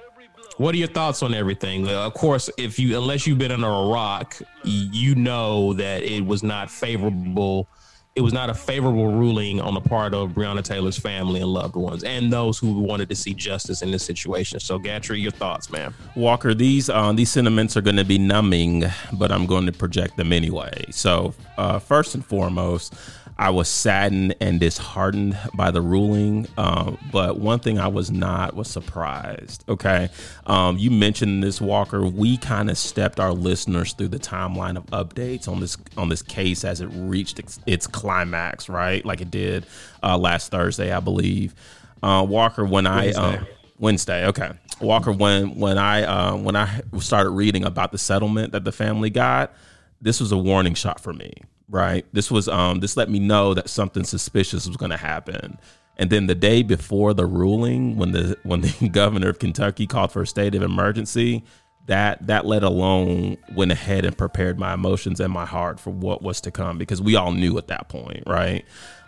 what 0.59 0.75
are 0.75 0.77
your 0.77 0.89
thoughts 0.89 1.23
on 1.23 1.33
everything? 1.33 1.87
Uh, 1.87 2.05
of 2.05 2.13
course, 2.13 2.49
if 2.57 2.77
you 2.77 2.97
unless 2.97 3.25
you've 3.25 3.37
been 3.37 3.51
under 3.51 3.67
a 3.67 3.87
rock, 3.87 4.35
you 4.65 5.15
know 5.15 5.71
that 5.73 6.03
it 6.03 6.25
was 6.25 6.43
not 6.43 6.69
favorable. 6.69 7.69
It 8.15 8.21
was 8.21 8.33
not 8.33 8.49
a 8.49 8.53
favorable 8.53 9.07
ruling 9.07 9.61
on 9.61 9.73
the 9.73 9.79
part 9.79 10.13
of 10.13 10.31
Breonna 10.31 10.61
Taylor's 10.61 10.97
family 10.97 11.39
and 11.39 11.49
loved 11.49 11.77
ones, 11.77 12.03
and 12.03 12.33
those 12.33 12.57
who 12.57 12.81
wanted 12.81 13.07
to 13.07 13.15
see 13.15 13.33
justice 13.33 13.81
in 13.81 13.91
this 13.91 14.03
situation. 14.03 14.59
So, 14.59 14.77
Gatry, 14.77 15.21
your 15.21 15.31
thoughts, 15.31 15.71
man? 15.71 15.93
Walker, 16.15 16.53
these 16.53 16.89
um, 16.89 17.15
these 17.15 17.31
sentiments 17.31 17.77
are 17.77 17.81
going 17.81 17.95
to 17.95 18.03
be 18.03 18.17
numbing, 18.17 18.83
but 19.13 19.31
I'm 19.31 19.45
going 19.45 19.65
to 19.67 19.71
project 19.71 20.17
them 20.17 20.33
anyway. 20.33 20.83
So, 20.91 21.33
uh, 21.57 21.79
first 21.79 22.15
and 22.15 22.25
foremost, 22.25 22.95
I 23.39 23.51
was 23.51 23.69
saddened 23.69 24.35
and 24.41 24.59
disheartened 24.59 25.39
by 25.53 25.71
the 25.71 25.81
ruling. 25.81 26.45
Um, 26.57 26.97
but 27.09 27.39
one 27.39 27.59
thing 27.59 27.79
I 27.79 27.87
was 27.87 28.11
not 28.11 28.53
was 28.53 28.67
surprised. 28.67 29.63
Okay, 29.69 30.09
um, 30.45 30.77
you 30.77 30.91
mentioned 30.91 31.41
this, 31.41 31.61
Walker. 31.61 32.05
We 32.05 32.35
kind 32.35 32.69
of 32.69 32.77
stepped 32.77 33.17
our 33.17 33.31
listeners 33.31 33.93
through 33.93 34.09
the 34.09 34.19
timeline 34.19 34.75
of 34.75 34.85
updates 34.87 35.47
on 35.47 35.61
this 35.61 35.77
on 35.95 36.09
this 36.09 36.21
case 36.21 36.65
as 36.65 36.81
it 36.81 36.87
reached 36.87 37.39
its, 37.39 37.61
its 37.65 37.87
climax, 37.87 38.67
right? 38.67 39.05
Like 39.05 39.21
it 39.21 39.31
did 39.31 39.65
uh, 40.03 40.17
last 40.17 40.51
Thursday, 40.51 40.91
I 40.91 40.99
believe. 40.99 41.55
Uh, 42.03 42.25
Walker, 42.27 42.65
when 42.65 42.85
I 42.85 43.11
um, 43.11 43.23
Wednesday. 43.23 43.47
Wednesday, 43.79 44.25
okay. 44.27 44.51
Walker, 44.81 45.13
when 45.13 45.55
when 45.55 45.77
I 45.77 46.03
uh, 46.03 46.35
when 46.35 46.57
I 46.57 46.81
started 46.99 47.29
reading 47.29 47.63
about 47.63 47.93
the 47.93 47.97
settlement 47.97 48.51
that 48.51 48.65
the 48.65 48.73
family 48.73 49.09
got, 49.09 49.53
this 50.01 50.19
was 50.19 50.33
a 50.33 50.37
warning 50.37 50.73
shot 50.73 50.99
for 50.99 51.13
me. 51.13 51.31
Right, 51.69 52.05
this 52.13 52.31
was 52.31 52.47
um 52.47 52.79
this 52.79 52.97
let 52.97 53.09
me 53.09 53.19
know 53.19 53.53
that 53.53 53.69
something 53.69 54.03
suspicious 54.03 54.67
was 54.67 54.77
going 54.77 54.91
to 54.91 54.97
happen. 54.97 55.59
And 55.97 56.09
then 56.09 56.27
the 56.27 56.35
day 56.35 56.63
before 56.63 57.13
the 57.13 57.25
ruling, 57.25 57.97
when 57.97 58.11
the 58.11 58.37
when 58.43 58.61
the 58.61 58.89
governor 58.91 59.29
of 59.29 59.39
Kentucky 59.39 59.85
called 59.85 60.11
for 60.11 60.21
a 60.21 60.27
state 60.27 60.55
of 60.55 60.63
emergency, 60.63 61.43
that 61.85 62.25
that 62.27 62.45
let 62.45 62.63
alone 62.63 63.37
went 63.55 63.71
ahead 63.71 64.05
and 64.05 64.17
prepared 64.17 64.57
my 64.57 64.73
emotions 64.73 65.19
and 65.19 65.31
my 65.31 65.45
heart 65.45 65.79
for 65.79 65.91
what 65.91 66.21
was 66.21 66.41
to 66.41 66.51
come 66.51 66.77
because 66.77 67.01
we 67.01 67.15
all 67.15 67.31
knew 67.31 67.57
at 67.57 67.67
that 67.67 67.89
point, 67.89 68.23
right? 68.25 68.65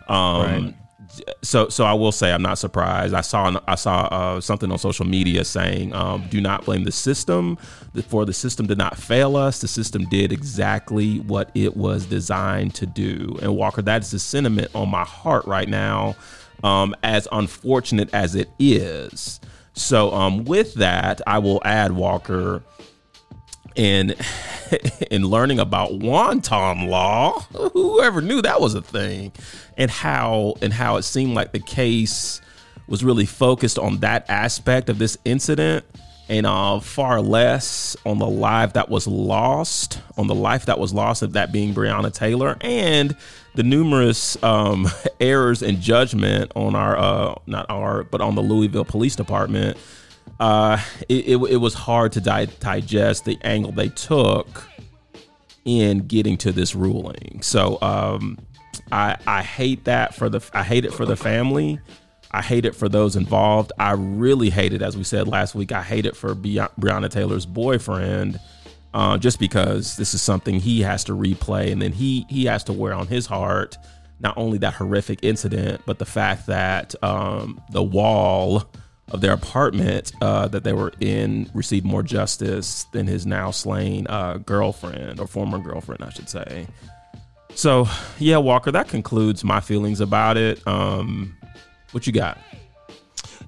Um, 0.08 0.42
Right. 0.42 0.74
So 1.42 1.68
so 1.68 1.84
I 1.84 1.92
will 1.92 2.12
say 2.12 2.32
I'm 2.32 2.42
not 2.42 2.58
surprised. 2.58 3.14
I 3.14 3.20
saw 3.20 3.60
I 3.66 3.74
saw 3.74 4.02
uh, 4.10 4.40
something 4.40 4.70
on 4.70 4.78
social 4.78 5.06
media 5.06 5.44
saying, 5.44 5.94
um, 5.94 6.24
"Do 6.30 6.40
not 6.40 6.64
blame 6.64 6.84
the 6.84 6.92
system. 6.92 7.56
For 8.08 8.24
the 8.24 8.32
system 8.32 8.66
did 8.66 8.78
not 8.78 8.96
fail 8.96 9.36
us. 9.36 9.60
The 9.60 9.68
system 9.68 10.06
did 10.06 10.32
exactly 10.32 11.18
what 11.20 11.50
it 11.54 11.76
was 11.76 12.06
designed 12.06 12.74
to 12.76 12.86
do." 12.86 13.38
And 13.42 13.56
Walker, 13.56 13.82
that 13.82 14.02
is 14.02 14.10
the 14.10 14.18
sentiment 14.18 14.70
on 14.74 14.88
my 14.88 15.04
heart 15.04 15.44
right 15.46 15.68
now. 15.68 16.16
Um, 16.64 16.94
as 17.02 17.26
unfortunate 17.32 18.08
as 18.14 18.36
it 18.36 18.48
is. 18.58 19.40
So 19.74 20.12
um, 20.12 20.44
with 20.44 20.74
that, 20.74 21.20
I 21.26 21.38
will 21.38 21.60
add 21.64 21.92
Walker 21.92 22.62
in 23.74 24.14
in 25.10 25.26
learning 25.26 25.58
about 25.58 25.94
wanton 25.94 26.88
law. 26.88 27.40
Whoever 27.72 28.20
knew 28.20 28.42
that 28.42 28.60
was 28.60 28.74
a 28.74 28.82
thing. 28.82 29.32
And 29.76 29.90
how 29.90 30.54
and 30.62 30.72
how 30.72 30.96
it 30.96 31.02
seemed 31.02 31.34
like 31.34 31.52
the 31.52 31.60
case 31.60 32.40
was 32.86 33.04
really 33.04 33.26
focused 33.26 33.78
on 33.78 33.98
that 33.98 34.28
aspect 34.28 34.88
of 34.88 34.98
this 34.98 35.16
incident 35.24 35.84
and 36.28 36.46
uh, 36.46 36.80
far 36.80 37.20
less 37.20 37.96
on 38.06 38.18
the 38.18 38.26
life 38.26 38.74
that 38.74 38.88
was 38.88 39.06
lost 39.06 40.00
on 40.16 40.28
the 40.28 40.34
life 40.34 40.66
that 40.66 40.78
was 40.78 40.92
lost 40.94 41.22
of 41.22 41.32
that 41.32 41.52
being 41.52 41.74
Breonna 41.74 42.12
Taylor 42.12 42.56
and 42.60 43.16
the 43.54 43.62
numerous 43.62 44.42
um, 44.42 44.88
errors 45.20 45.62
in 45.62 45.80
judgment 45.80 46.52
on 46.54 46.74
our 46.74 46.96
uh, 46.96 47.34
not 47.46 47.66
our 47.68 48.04
but 48.04 48.20
on 48.20 48.34
the 48.34 48.42
Louisville 48.42 48.84
Police 48.84 49.16
Department 49.16 49.76
uh, 50.40 50.78
it, 51.08 51.28
it, 51.28 51.36
it 51.36 51.56
was 51.56 51.74
hard 51.74 52.12
to 52.12 52.20
di- 52.20 52.46
digest 52.60 53.24
the 53.24 53.38
angle 53.42 53.72
they 53.72 53.88
took 53.88 54.68
in 55.64 56.06
getting 56.06 56.36
to 56.38 56.52
this 56.52 56.74
ruling. 56.74 57.40
So 57.42 57.80
um, 57.82 58.38
I 58.90 59.16
I 59.26 59.42
hate 59.42 59.84
that 59.84 60.14
for 60.14 60.28
the 60.28 60.40
I 60.52 60.62
hate 60.62 60.84
it 60.84 60.92
for 60.92 61.06
the 61.06 61.16
family. 61.16 61.80
I 62.30 62.42
hate 62.42 62.64
it 62.64 62.74
for 62.74 62.88
those 62.88 63.14
involved. 63.14 63.72
I 63.78 63.92
really 63.92 64.48
hate 64.48 64.72
it, 64.72 64.80
as 64.80 64.96
we 64.96 65.04
said 65.04 65.28
last 65.28 65.54
week. 65.54 65.70
I 65.70 65.82
hate 65.82 66.06
it 66.06 66.16
for 66.16 66.34
Breonna 66.34 67.10
Taylor's 67.10 67.44
boyfriend, 67.44 68.40
uh, 68.94 69.18
just 69.18 69.38
because 69.38 69.96
this 69.96 70.14
is 70.14 70.22
something 70.22 70.58
he 70.58 70.80
has 70.80 71.04
to 71.04 71.12
replay, 71.12 71.70
and 71.70 71.82
then 71.82 71.92
he 71.92 72.26
he 72.28 72.46
has 72.46 72.64
to 72.64 72.72
wear 72.72 72.94
on 72.94 73.06
his 73.06 73.26
heart 73.26 73.76
not 74.20 74.38
only 74.38 74.56
that 74.58 74.74
horrific 74.74 75.18
incident, 75.22 75.82
but 75.84 75.98
the 75.98 76.04
fact 76.06 76.46
that 76.46 76.94
um, 77.02 77.60
the 77.72 77.82
wall 77.82 78.64
of 79.12 79.20
their 79.20 79.32
apartment 79.32 80.12
uh, 80.20 80.48
that 80.48 80.64
they 80.64 80.72
were 80.72 80.92
in 81.00 81.50
received 81.54 81.84
more 81.84 82.02
justice 82.02 82.84
than 82.92 83.06
his 83.06 83.26
now 83.26 83.50
slain 83.50 84.06
uh, 84.08 84.38
girlfriend 84.38 85.20
or 85.20 85.26
former 85.26 85.58
girlfriend, 85.58 86.02
I 86.02 86.10
should 86.10 86.28
say. 86.28 86.66
So, 87.54 87.86
yeah, 88.18 88.38
Walker, 88.38 88.72
that 88.72 88.88
concludes 88.88 89.44
my 89.44 89.60
feelings 89.60 90.00
about 90.00 90.38
it. 90.38 90.66
Um, 90.66 91.36
what 91.92 92.06
you 92.06 92.12
got? 92.12 92.38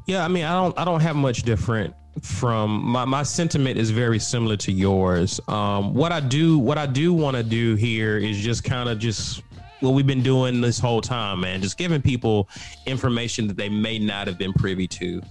Yeah, 0.06 0.22
I 0.24 0.28
mean, 0.28 0.44
I 0.44 0.52
don't, 0.52 0.78
I 0.78 0.84
don't 0.84 1.00
have 1.00 1.16
much 1.16 1.42
different 1.44 1.94
from 2.22 2.84
my 2.84 3.04
my 3.04 3.22
sentiment 3.22 3.76
is 3.76 3.90
very 3.90 4.18
similar 4.18 4.56
to 4.56 4.70
yours. 4.70 5.40
Um, 5.48 5.94
what 5.94 6.12
I 6.12 6.20
do, 6.20 6.58
what 6.58 6.78
I 6.78 6.86
do 6.86 7.12
want 7.12 7.36
to 7.36 7.42
do 7.42 7.74
here 7.74 8.18
is 8.18 8.38
just 8.38 8.62
kind 8.62 8.88
of 8.88 8.98
just 8.98 9.42
what 9.80 9.90
we've 9.90 10.06
been 10.06 10.22
doing 10.22 10.60
this 10.60 10.78
whole 10.78 11.00
time, 11.00 11.40
man. 11.40 11.60
Just 11.60 11.76
giving 11.76 12.00
people 12.00 12.48
information 12.86 13.48
that 13.48 13.56
they 13.56 13.68
may 13.68 13.98
not 13.98 14.26
have 14.26 14.38
been 14.38 14.52
privy 14.52 14.86
to. 14.88 15.22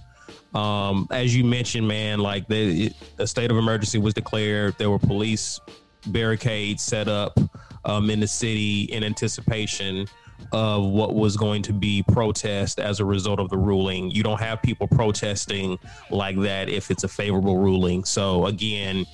Um, 0.54 1.08
as 1.10 1.36
you 1.36 1.44
mentioned, 1.44 1.86
man, 1.88 2.20
like 2.20 2.46
the 2.46 2.92
a 3.18 3.26
state 3.26 3.50
of 3.50 3.56
emergency 3.56 3.98
was 3.98 4.14
declared. 4.14 4.76
There 4.78 4.90
were 4.90 4.98
police 4.98 5.60
barricades 6.06 6.82
set 6.82 7.08
up 7.08 7.38
um, 7.84 8.10
in 8.10 8.20
the 8.20 8.26
city 8.26 8.82
in 8.84 9.02
anticipation 9.02 10.06
of 10.52 10.84
what 10.84 11.14
was 11.14 11.36
going 11.36 11.62
to 11.62 11.72
be 11.72 12.02
protest 12.08 12.78
as 12.78 13.00
a 13.00 13.04
result 13.04 13.40
of 13.40 13.50
the 13.50 13.56
ruling. 13.56 14.10
You 14.10 14.22
don't 14.22 14.40
have 14.40 14.62
people 14.62 14.86
protesting 14.86 15.78
like 16.10 16.38
that 16.40 16.68
if 16.68 16.90
it's 16.90 17.04
a 17.04 17.08
favorable 17.08 17.58
ruling. 17.58 18.04
So 18.04 18.46
again, 18.46 19.06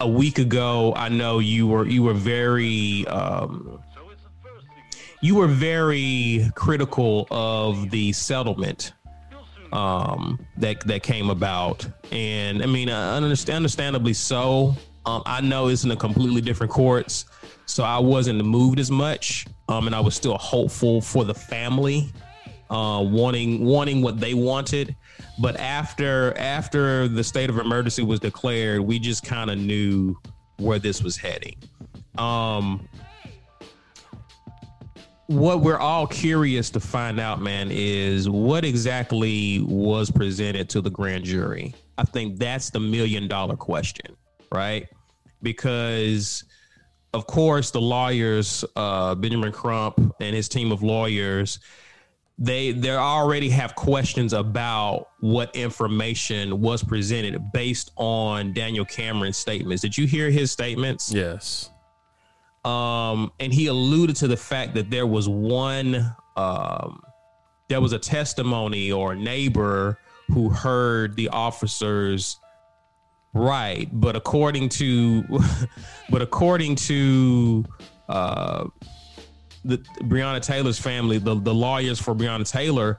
a 0.00 0.08
week 0.08 0.38
ago, 0.38 0.92
I 0.96 1.08
know 1.08 1.38
you 1.38 1.66
were 1.66 1.86
you 1.86 2.02
were 2.02 2.14
very 2.14 3.06
um, 3.06 3.80
you 5.20 5.36
were 5.36 5.46
very 5.46 6.50
critical 6.54 7.28
of 7.30 7.90
the 7.90 8.12
settlement 8.12 8.92
um, 9.74 10.38
that 10.56 10.80
that 10.86 11.02
came 11.02 11.30
about, 11.30 11.86
and 12.12 12.62
I 12.62 12.66
mean, 12.66 12.88
uh, 12.88 13.14
understand, 13.14 13.56
understandably 13.56 14.14
so. 14.14 14.74
Um, 15.06 15.22
I 15.26 15.42
know 15.42 15.68
it's 15.68 15.84
in 15.84 15.90
a 15.90 15.96
completely 15.96 16.40
different 16.40 16.72
courts, 16.72 17.26
so 17.66 17.84
I 17.84 17.98
wasn't 17.98 18.42
moved 18.42 18.80
as 18.80 18.90
much 18.90 19.46
um, 19.68 19.86
and 19.86 19.94
I 19.94 20.00
was 20.00 20.14
still 20.14 20.36
hopeful 20.38 21.00
for 21.00 21.24
the 21.24 21.34
family, 21.34 22.12
uh, 22.70 23.02
wanting 23.06 23.64
wanting 23.64 24.02
what 24.02 24.20
they 24.20 24.34
wanted. 24.34 24.94
But 25.38 25.56
after 25.56 26.36
after 26.38 27.08
the 27.08 27.24
state 27.24 27.50
of 27.50 27.58
emergency 27.58 28.02
was 28.02 28.20
declared, 28.20 28.80
we 28.80 28.98
just 28.98 29.24
kind 29.24 29.50
of 29.50 29.58
knew 29.58 30.16
where 30.58 30.78
this 30.78 31.02
was 31.02 31.16
heading. 31.16 31.56
Um, 32.18 32.88
what 35.26 35.60
we're 35.60 35.78
all 35.78 36.06
curious 36.06 36.70
to 36.70 36.80
find 36.80 37.18
out, 37.18 37.40
man, 37.40 37.68
is 37.70 38.28
what 38.28 38.64
exactly 38.64 39.60
was 39.60 40.10
presented 40.10 40.68
to 40.70 40.80
the 40.80 40.90
grand 40.90 41.24
jury. 41.24 41.74
I 41.96 42.04
think 42.04 42.38
that's 42.38 42.70
the 42.70 42.80
million 42.80 43.28
dollar 43.28 43.56
question, 43.56 44.16
right? 44.52 44.88
Because 45.42 46.44
of 47.14 47.26
course, 47.26 47.70
the 47.70 47.80
lawyers, 47.80 48.64
uh, 48.74 49.14
Benjamin 49.14 49.52
Crump 49.52 50.14
and 50.20 50.34
his 50.34 50.48
team 50.48 50.72
of 50.72 50.82
lawyers, 50.82 51.60
they 52.36 52.72
they 52.72 52.90
already 52.90 53.48
have 53.50 53.76
questions 53.76 54.32
about 54.32 55.06
what 55.20 55.54
information 55.54 56.60
was 56.60 56.82
presented 56.82 57.52
based 57.52 57.92
on 57.96 58.52
Daniel 58.52 58.84
Cameron's 58.84 59.36
statements. 59.36 59.82
Did 59.82 59.96
you 59.96 60.06
hear 60.06 60.30
his 60.30 60.50
statements? 60.50 61.12
Yes. 61.12 61.70
Um, 62.64 63.30
and 63.40 63.52
he 63.52 63.66
alluded 63.66 64.16
to 64.16 64.28
the 64.28 64.36
fact 64.36 64.74
that 64.74 64.90
there 64.90 65.06
was 65.06 65.28
one, 65.28 66.14
um, 66.36 67.02
there 67.68 67.80
was 67.80 67.92
a 67.92 67.98
testimony 67.98 68.90
or 68.90 69.12
a 69.12 69.16
neighbor 69.16 69.98
who 70.28 70.48
heard 70.48 71.14
the 71.16 71.28
officers 71.28 72.38
right, 73.34 73.88
but 73.92 74.16
according 74.16 74.70
to, 74.70 75.24
but 76.10 76.22
according 76.22 76.76
to, 76.76 77.64
uh, 78.08 78.64
the 79.64 79.78
Breonna 80.02 80.42
Taylor's 80.42 80.78
family, 80.78 81.18
the 81.18 81.34
the 81.34 81.54
lawyers 81.54 81.98
for 81.98 82.14
Breonna 82.14 82.48
Taylor, 82.48 82.98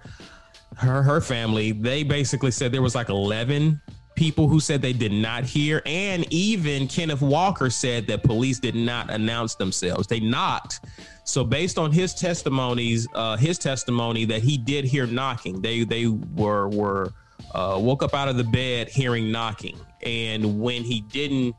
her 0.77 1.03
her 1.03 1.21
family, 1.21 1.71
they 1.71 2.03
basically 2.03 2.51
said 2.51 2.71
there 2.71 2.81
was 2.81 2.95
like 2.95 3.09
eleven 3.09 3.81
people 4.15 4.47
who 4.47 4.59
said 4.59 4.81
they 4.81 4.93
did 4.93 5.11
not 5.11 5.43
hear, 5.43 5.81
and 5.85 6.25
even 6.33 6.87
Kenneth 6.87 7.21
Walker 7.21 7.69
said 7.69 8.07
that 8.07 8.23
police 8.23 8.59
did 8.59 8.75
not 8.75 9.09
announce 9.09 9.55
themselves. 9.55 10.07
They 10.07 10.19
knocked. 10.19 10.79
So 11.25 11.43
based 11.43 11.77
on 11.77 11.91
his 11.91 12.13
testimonies, 12.13 13.07
uh, 13.13 13.35
his 13.37 13.57
testimony 13.57 14.25
that 14.25 14.41
he 14.41 14.57
did 14.57 14.85
hear 14.85 15.05
knocking, 15.05 15.61
they 15.61 15.83
they 15.83 16.07
were 16.07 16.69
were 16.69 17.13
uh, 17.53 17.77
woke 17.81 18.03
up 18.03 18.13
out 18.13 18.27
of 18.27 18.37
the 18.37 18.43
bed 18.43 18.89
hearing 18.89 19.31
knocking, 19.31 19.77
and 20.03 20.61
when 20.61 20.83
he 20.83 21.01
didn't, 21.01 21.55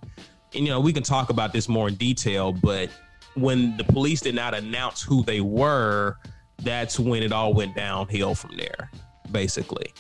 and, 0.55 0.65
you 0.65 0.71
know, 0.73 0.81
we 0.81 0.93
can 0.93 1.03
talk 1.03 1.31
about 1.31 1.53
this 1.53 1.69
more 1.69 1.89
in 1.89 1.95
detail, 1.97 2.53
but 2.53 2.89
when 3.35 3.77
the 3.77 3.85
police 3.85 4.21
did 4.21 4.35
not 4.35 4.55
announce 4.55 5.03
who 5.03 5.23
they 5.23 5.41
were, 5.41 6.17
that's 6.63 6.99
when 6.99 7.23
it 7.23 7.33
all 7.33 7.53
went 7.53 7.77
downhill 7.77 8.35
from 8.35 8.57
there, 8.57 8.91
basically. 9.31 9.93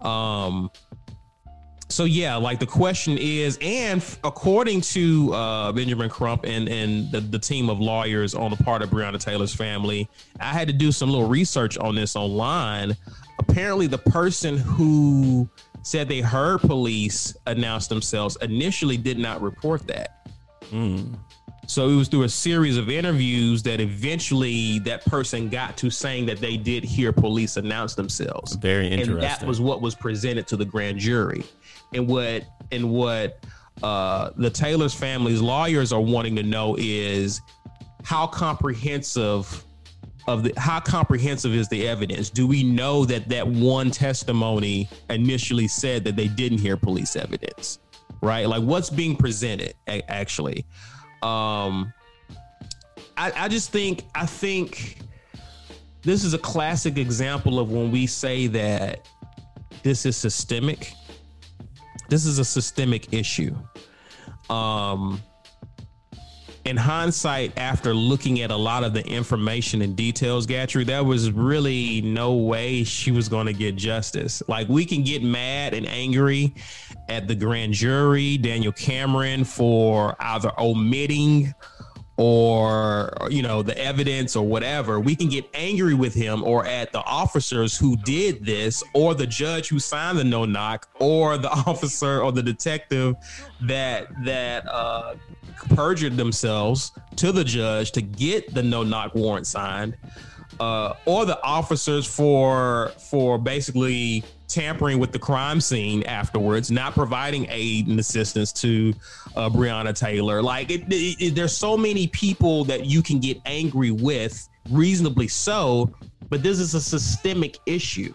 Um, 0.00 0.70
so 1.90 2.04
yeah, 2.04 2.36
like 2.36 2.58
the 2.60 2.66
question 2.66 3.18
is, 3.18 3.58
and 3.60 4.04
according 4.24 4.80
to 4.82 5.34
uh, 5.34 5.72
Benjamin 5.72 6.08
Crump 6.08 6.44
and 6.44 6.68
and 6.68 7.10
the, 7.10 7.20
the 7.20 7.38
team 7.38 7.68
of 7.68 7.80
lawyers 7.80 8.34
on 8.34 8.50
the 8.50 8.56
part 8.56 8.82
of 8.82 8.90
Breonna 8.90 9.18
Taylor's 9.18 9.54
family, 9.54 10.08
I 10.38 10.52
had 10.52 10.68
to 10.68 10.74
do 10.74 10.92
some 10.92 11.10
little 11.10 11.28
research 11.28 11.76
on 11.78 11.94
this 11.94 12.16
online. 12.16 12.96
Apparently, 13.38 13.86
the 13.86 13.98
person 13.98 14.56
who 14.56 15.48
said 15.82 16.08
they 16.08 16.20
heard 16.20 16.60
police 16.60 17.36
announce 17.46 17.88
themselves 17.88 18.36
initially 18.42 18.96
did 18.96 19.18
not 19.18 19.42
report 19.42 19.86
that. 19.88 20.26
So 21.66 21.88
it 21.88 21.94
was 21.94 22.08
through 22.08 22.24
a 22.24 22.28
series 22.28 22.76
of 22.76 22.90
interviews 22.90 23.62
that 23.62 23.80
eventually 23.80 24.80
that 24.80 25.04
person 25.04 25.48
got 25.48 25.76
to 25.76 25.88
saying 25.88 26.26
that 26.26 26.38
they 26.38 26.56
did 26.56 26.82
hear 26.82 27.12
police 27.12 27.56
announce 27.56 27.94
themselves. 27.94 28.56
Very 28.56 28.88
interesting. 28.88 29.14
And 29.14 29.22
that 29.22 29.46
was 29.46 29.60
what 29.60 29.80
was 29.80 29.94
presented 29.94 30.48
to 30.48 30.56
the 30.56 30.64
grand 30.64 30.98
jury. 30.98 31.44
And 31.94 32.06
what 32.06 32.44
and 32.72 32.90
what 32.90 33.44
uh, 33.82 34.30
the 34.36 34.50
Taylor's 34.50 34.94
family's 34.94 35.40
lawyers 35.40 35.92
are 35.92 36.00
wanting 36.00 36.36
to 36.36 36.42
know 36.42 36.76
is 36.78 37.40
how 38.04 38.26
comprehensive 38.26 39.64
of 40.28 40.42
the 40.44 40.52
how 40.56 40.80
comprehensive 40.80 41.54
is 41.54 41.68
the 41.68 41.88
evidence? 41.88 42.30
Do 42.30 42.46
we 42.46 42.62
know 42.62 43.04
that 43.06 43.28
that 43.28 43.46
one 43.46 43.90
testimony 43.90 44.88
initially 45.08 45.68
said 45.68 46.04
that 46.04 46.16
they 46.16 46.28
didn't 46.28 46.58
hear 46.58 46.76
police 46.76 47.16
evidence? 47.16 47.78
Right? 48.22 48.46
Like 48.46 48.62
what's 48.62 48.90
being 48.90 49.16
presented 49.16 49.74
a- 49.88 50.08
actually? 50.10 50.66
Um 51.22 51.92
I, 53.16 53.32
I 53.34 53.48
just 53.48 53.70
think 53.70 54.04
I 54.14 54.26
think 54.26 54.98
this 56.02 56.24
is 56.24 56.32
a 56.34 56.38
classic 56.38 56.96
example 56.96 57.58
of 57.58 57.70
when 57.70 57.90
we 57.90 58.06
say 58.06 58.46
that 58.48 59.06
this 59.82 60.06
is 60.06 60.16
systemic. 60.16 60.94
This 62.10 62.26
is 62.26 62.40
a 62.40 62.44
systemic 62.44 63.12
issue. 63.14 63.54
Um, 64.50 65.22
in 66.64 66.76
hindsight, 66.76 67.56
after 67.56 67.94
looking 67.94 68.40
at 68.40 68.50
a 68.50 68.56
lot 68.56 68.82
of 68.82 68.92
the 68.92 69.06
information 69.06 69.80
and 69.80 69.94
details, 69.94 70.44
Gatrey, 70.46 70.84
there 70.84 71.04
was 71.04 71.30
really 71.30 72.00
no 72.02 72.34
way 72.34 72.82
she 72.82 73.12
was 73.12 73.28
going 73.28 73.46
to 73.46 73.52
get 73.52 73.76
justice. 73.76 74.42
Like, 74.48 74.68
we 74.68 74.84
can 74.84 75.04
get 75.04 75.22
mad 75.22 75.72
and 75.72 75.86
angry 75.86 76.52
at 77.08 77.28
the 77.28 77.34
grand 77.36 77.74
jury, 77.74 78.36
Daniel 78.36 78.72
Cameron, 78.72 79.44
for 79.44 80.16
either 80.18 80.52
omitting 80.58 81.54
or 82.20 83.10
you 83.30 83.40
know 83.40 83.62
the 83.62 83.76
evidence 83.78 84.36
or 84.36 84.46
whatever 84.46 85.00
we 85.00 85.16
can 85.16 85.26
get 85.26 85.48
angry 85.54 85.94
with 85.94 86.12
him 86.12 86.44
or 86.44 86.66
at 86.66 86.92
the 86.92 87.02
officers 87.04 87.78
who 87.78 87.96
did 88.04 88.44
this 88.44 88.82
or 88.92 89.14
the 89.14 89.26
judge 89.26 89.68
who 89.68 89.78
signed 89.78 90.18
the 90.18 90.24
no 90.24 90.44
knock 90.44 90.86
or 90.98 91.38
the 91.38 91.48
officer 91.66 92.20
or 92.20 92.30
the 92.30 92.42
detective 92.42 93.16
that 93.62 94.06
that 94.22 94.68
uh 94.68 95.14
perjured 95.74 96.18
themselves 96.18 96.92
to 97.16 97.32
the 97.32 97.42
judge 97.42 97.90
to 97.90 98.02
get 98.02 98.52
the 98.52 98.62
no 98.62 98.82
knock 98.82 99.14
warrant 99.14 99.46
signed 99.46 99.96
uh, 100.60 100.94
or 101.06 101.24
the 101.26 101.42
officers 101.42 102.06
for 102.06 102.92
for 103.10 103.38
basically 103.38 104.22
tampering 104.46 104.98
with 104.98 105.12
the 105.12 105.18
crime 105.18 105.60
scene 105.60 106.02
afterwards, 106.04 106.70
not 106.70 106.92
providing 106.92 107.46
aid 107.50 107.86
and 107.86 107.98
assistance 108.00 108.52
to 108.52 108.92
uh, 109.36 109.48
Breonna 109.48 109.96
Taylor. 109.96 110.42
Like, 110.42 110.70
it, 110.70 110.82
it- 110.92 111.16
it- 111.20 111.34
there's 111.34 111.56
so 111.56 111.76
many 111.76 112.08
people 112.08 112.64
that 112.64 112.84
you 112.84 113.00
can 113.02 113.20
get 113.20 113.38
angry 113.46 113.90
with, 113.92 114.48
reasonably 114.70 115.28
so. 115.28 115.94
But 116.28 116.42
this 116.42 116.58
is 116.60 116.74
a 116.74 116.80
systemic 116.80 117.58
issue 117.66 118.12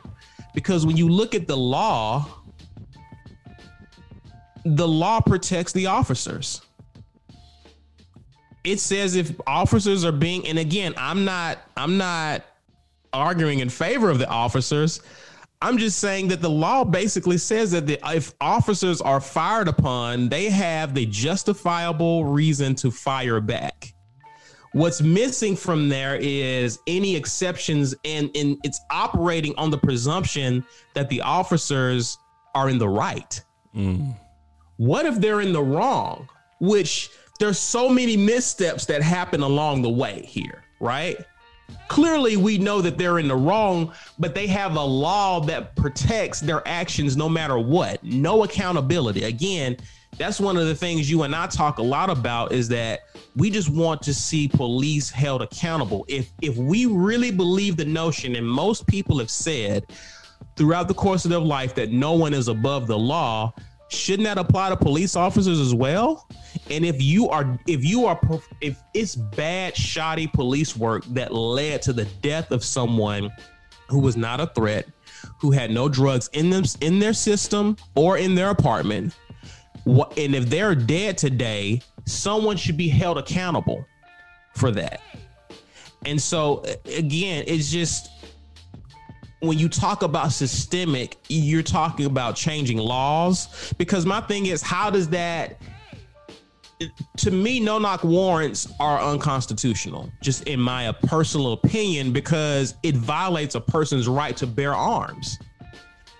because 0.53 0.85
when 0.85 0.95
you 0.97 1.09
look 1.09 1.35
at 1.35 1.47
the 1.47 1.57
law, 1.57 2.27
the 4.65 4.87
law 4.87 5.19
protects 5.21 5.71
the 5.73 5.85
officers 5.87 6.61
it 8.65 8.79
says 8.79 9.15
if 9.15 9.31
officers 9.47 10.03
are 10.03 10.11
being 10.11 10.47
and 10.47 10.59
again 10.59 10.93
i'm 10.97 11.23
not 11.25 11.59
i'm 11.77 11.97
not 11.97 12.43
arguing 13.15 13.59
in 13.59 13.69
favor 13.69 14.09
of 14.09 14.19
the 14.19 14.27
officers. 14.27 15.01
I'm 15.61 15.77
just 15.77 15.99
saying 15.99 16.27
that 16.27 16.41
the 16.41 16.49
law 16.49 16.83
basically 16.83 17.37
says 17.37 17.71
that 17.71 17.87
the, 17.87 17.97
if 18.13 18.33
officers 18.41 19.01
are 19.01 19.21
fired 19.21 19.67
upon 19.67 20.29
they 20.29 20.49
have 20.49 20.93
the 20.93 21.05
justifiable 21.07 22.25
reason 22.25 22.75
to 22.75 22.91
fire 22.91 23.39
back. 23.39 23.93
What's 24.73 25.01
missing 25.01 25.55
from 25.55 25.87
there 25.87 26.17
is 26.17 26.79
any 26.85 27.15
exceptions 27.15 27.95
and, 28.03 28.29
and 28.35 28.57
it's 28.65 28.81
operating 28.91 29.55
on 29.57 29.71
the 29.71 29.77
presumption 29.77 30.65
that 30.93 31.07
the 31.07 31.21
officers 31.21 32.17
are 32.53 32.69
in 32.69 32.77
the 32.77 32.89
right. 32.89 33.41
Mm. 33.73 34.15
What 34.75 35.05
if 35.05 35.15
they're 35.21 35.39
in 35.39 35.53
the 35.53 35.63
wrong? 35.63 36.27
Which 36.59 37.09
there's 37.39 37.59
so 37.59 37.89
many 37.89 38.15
missteps 38.15 38.85
that 38.85 39.01
happen 39.01 39.41
along 39.41 39.81
the 39.81 39.89
way 39.89 40.23
here 40.27 40.65
right? 40.79 41.17
Clearly 41.87 42.37
we 42.37 42.57
know 42.57 42.81
that 42.81 42.97
they're 42.97 43.19
in 43.19 43.27
the 43.27 43.35
wrong 43.35 43.91
but 44.19 44.35
they 44.35 44.47
have 44.47 44.75
a 44.75 44.83
law 44.83 45.39
that 45.41 45.75
protects 45.75 46.39
their 46.39 46.67
actions 46.67 47.17
no 47.17 47.27
matter 47.27 47.57
what. 47.57 48.03
No 48.03 48.43
accountability. 48.43 49.23
Again 49.23 49.77
that's 50.17 50.39
one 50.39 50.55
of 50.55 50.65
the 50.65 50.75
things 50.75 51.11
you 51.11 51.23
and 51.23 51.35
I 51.35 51.45
talk 51.47 51.77
a 51.77 51.83
lot 51.83 52.09
about 52.09 52.53
is 52.53 52.69
that 52.69 53.01
we 53.35 53.49
just 53.49 53.69
want 53.69 54.01
to 54.03 54.13
see 54.13 54.47
police 54.47 55.09
held 55.09 55.41
accountable. 55.41 56.05
If 56.07 56.31
if 56.41 56.55
we 56.55 56.85
really 56.85 57.31
believe 57.31 57.77
the 57.77 57.85
notion 57.85 58.35
and 58.35 58.47
most 58.47 58.87
people 58.87 59.19
have 59.19 59.29
said 59.29 59.85
throughout 60.55 60.87
the 60.87 60.93
course 60.93 61.25
of 61.25 61.31
their 61.31 61.39
life 61.39 61.75
that 61.75 61.91
no 61.91 62.13
one 62.13 62.33
is 62.33 62.47
above 62.47 62.87
the 62.87 62.97
law 62.97 63.53
shouldn't 63.89 64.25
that 64.25 64.37
apply 64.37 64.69
to 64.69 64.77
police 64.77 65.15
officers 65.15 65.59
as 65.59 65.73
well? 65.73 66.27
And 66.69 66.85
if 66.85 67.01
you 67.01 67.29
are 67.29 67.59
if 67.67 67.83
you 67.83 68.05
are 68.05 68.19
if 68.61 68.81
it's 68.93 69.15
bad 69.15 69.75
shoddy 69.75 70.27
police 70.27 70.75
work 70.75 71.05
that 71.09 71.33
led 71.33 71.81
to 71.83 71.93
the 71.93 72.05
death 72.21 72.51
of 72.51 72.63
someone 72.63 73.31
who 73.89 73.99
was 73.99 74.17
not 74.17 74.39
a 74.39 74.47
threat 74.47 74.87
who 75.39 75.51
had 75.51 75.71
no 75.71 75.87
drugs 75.87 76.29
in 76.33 76.49
them 76.49 76.63
in 76.81 76.99
their 76.99 77.13
system 77.13 77.77
or 77.95 78.17
in 78.17 78.35
their 78.35 78.49
apartment 78.49 79.13
what 79.83 80.17
and 80.17 80.33
if 80.33 80.49
they're 80.49 80.73
dead 80.73 81.17
today 81.17 81.79
someone 82.05 82.57
should 82.57 82.77
be 82.77 82.87
held 82.87 83.17
accountable 83.17 83.85
for 84.55 84.71
that. 84.71 85.01
And 86.05 86.21
so 86.21 86.63
again, 86.85 87.43
it's 87.47 87.71
just 87.71 88.09
when 89.39 89.59
you 89.59 89.69
talk 89.69 90.01
about 90.03 90.31
systemic, 90.31 91.17
you're 91.27 91.63
talking 91.63 92.05
about 92.05 92.35
changing 92.35 92.77
laws. 92.77 93.73
Because 93.77 94.05
my 94.05 94.21
thing 94.21 94.47
is, 94.47 94.61
how 94.61 94.89
does 94.89 95.09
that 95.09 95.61
to 97.17 97.31
me, 97.31 97.59
no 97.59 97.79
knock 97.79 98.03
warrants 98.03 98.67
are 98.79 98.99
unconstitutional, 98.99 100.11
just 100.21 100.43
in 100.43 100.59
my 100.59 100.91
personal 101.03 101.53
opinion, 101.53 102.11
because 102.11 102.75
it 102.83 102.95
violates 102.95 103.55
a 103.55 103.61
person's 103.61 104.07
right 104.07 104.35
to 104.37 104.47
bear 104.47 104.73
arms. 104.73 105.39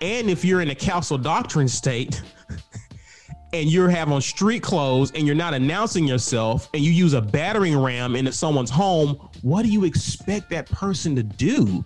And 0.00 0.30
if 0.30 0.44
you're 0.44 0.60
in 0.62 0.70
a 0.70 0.74
castle 0.74 1.18
doctrine 1.18 1.68
state 1.68 2.22
and 3.52 3.70
you're 3.70 3.90
having 3.90 4.20
street 4.20 4.62
clothes 4.62 5.12
and 5.12 5.26
you're 5.26 5.36
not 5.36 5.54
announcing 5.54 6.06
yourself 6.06 6.68
and 6.74 6.82
you 6.82 6.90
use 6.90 7.12
a 7.12 7.20
battering 7.20 7.76
ram 7.78 8.16
into 8.16 8.32
someone's 8.32 8.70
home, 8.70 9.28
what 9.42 9.62
do 9.62 9.68
you 9.68 9.84
expect 9.84 10.50
that 10.50 10.70
person 10.70 11.14
to 11.16 11.22
do 11.22 11.84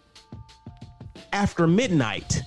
after 1.32 1.66
midnight? 1.66 2.42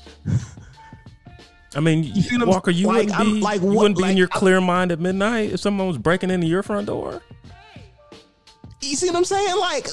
I 1.76 1.80
mean, 1.80 2.04
you 2.04 2.46
Walker, 2.46 2.72
you 2.72 2.88
like, 2.88 3.08
wouldn't 3.10 3.18
be 3.18 3.42
like, 3.42 3.62
you 3.62 3.68
wouldn't 3.68 3.98
be 3.98 4.04
like, 4.04 4.12
in 4.12 4.18
your 4.18 4.28
clear 4.28 4.62
mind 4.62 4.92
at 4.92 5.00
midnight 5.00 5.54
if 5.54 5.60
someone 5.60 5.88
was 5.88 5.98
breaking 5.98 6.30
into 6.30 6.46
your 6.46 6.62
front 6.62 6.88
door. 6.88 7.22
You 8.82 8.96
see 8.96 9.08
what 9.08 9.16
I'm 9.16 9.26
saying? 9.26 9.58
Like, 9.60 9.88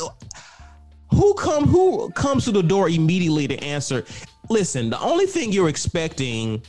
who 1.12 1.35
come 1.35 1.66
who 1.66 2.11
comes 2.11 2.44
to 2.44 2.53
the 2.53 2.62
door 2.62 2.88
immediately 2.88 3.48
to 3.48 3.59
answer? 3.62 4.05
Listen, 4.48 4.90
the 4.90 5.00
only 5.00 5.26
thing 5.26 5.53
you're 5.53 5.68
expecting. 5.68 6.62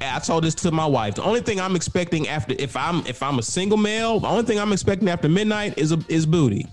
I 0.00 0.18
told 0.18 0.42
this 0.42 0.56
to 0.56 0.72
my 0.72 0.84
wife. 0.84 1.14
The 1.14 1.22
only 1.22 1.40
thing 1.40 1.60
I'm 1.60 1.76
expecting 1.76 2.28
after 2.28 2.54
if 2.58 2.76
I'm 2.76 3.06
if 3.06 3.22
I'm 3.22 3.38
a 3.38 3.42
single 3.42 3.78
male, 3.78 4.20
the 4.20 4.26
only 4.26 4.42
thing 4.42 4.58
I'm 4.58 4.72
expecting 4.72 5.08
after 5.08 5.28
midnight 5.28 5.78
is 5.78 5.92
a, 5.92 5.98
is 6.08 6.26
booty. 6.26 6.66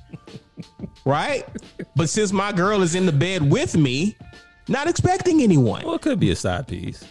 right? 1.05 1.47
But 1.95 2.09
since 2.09 2.33
my 2.33 2.51
girl 2.51 2.81
is 2.81 2.95
in 2.95 3.05
the 3.05 3.11
bed 3.11 3.49
with 3.49 3.77
me, 3.77 4.17
not 4.67 4.87
expecting 4.87 5.41
anyone. 5.41 5.83
Well, 5.85 5.95
it 5.95 6.01
could 6.01 6.19
be 6.19 6.31
a 6.31 6.35
side 6.35 6.67
piece 6.67 7.03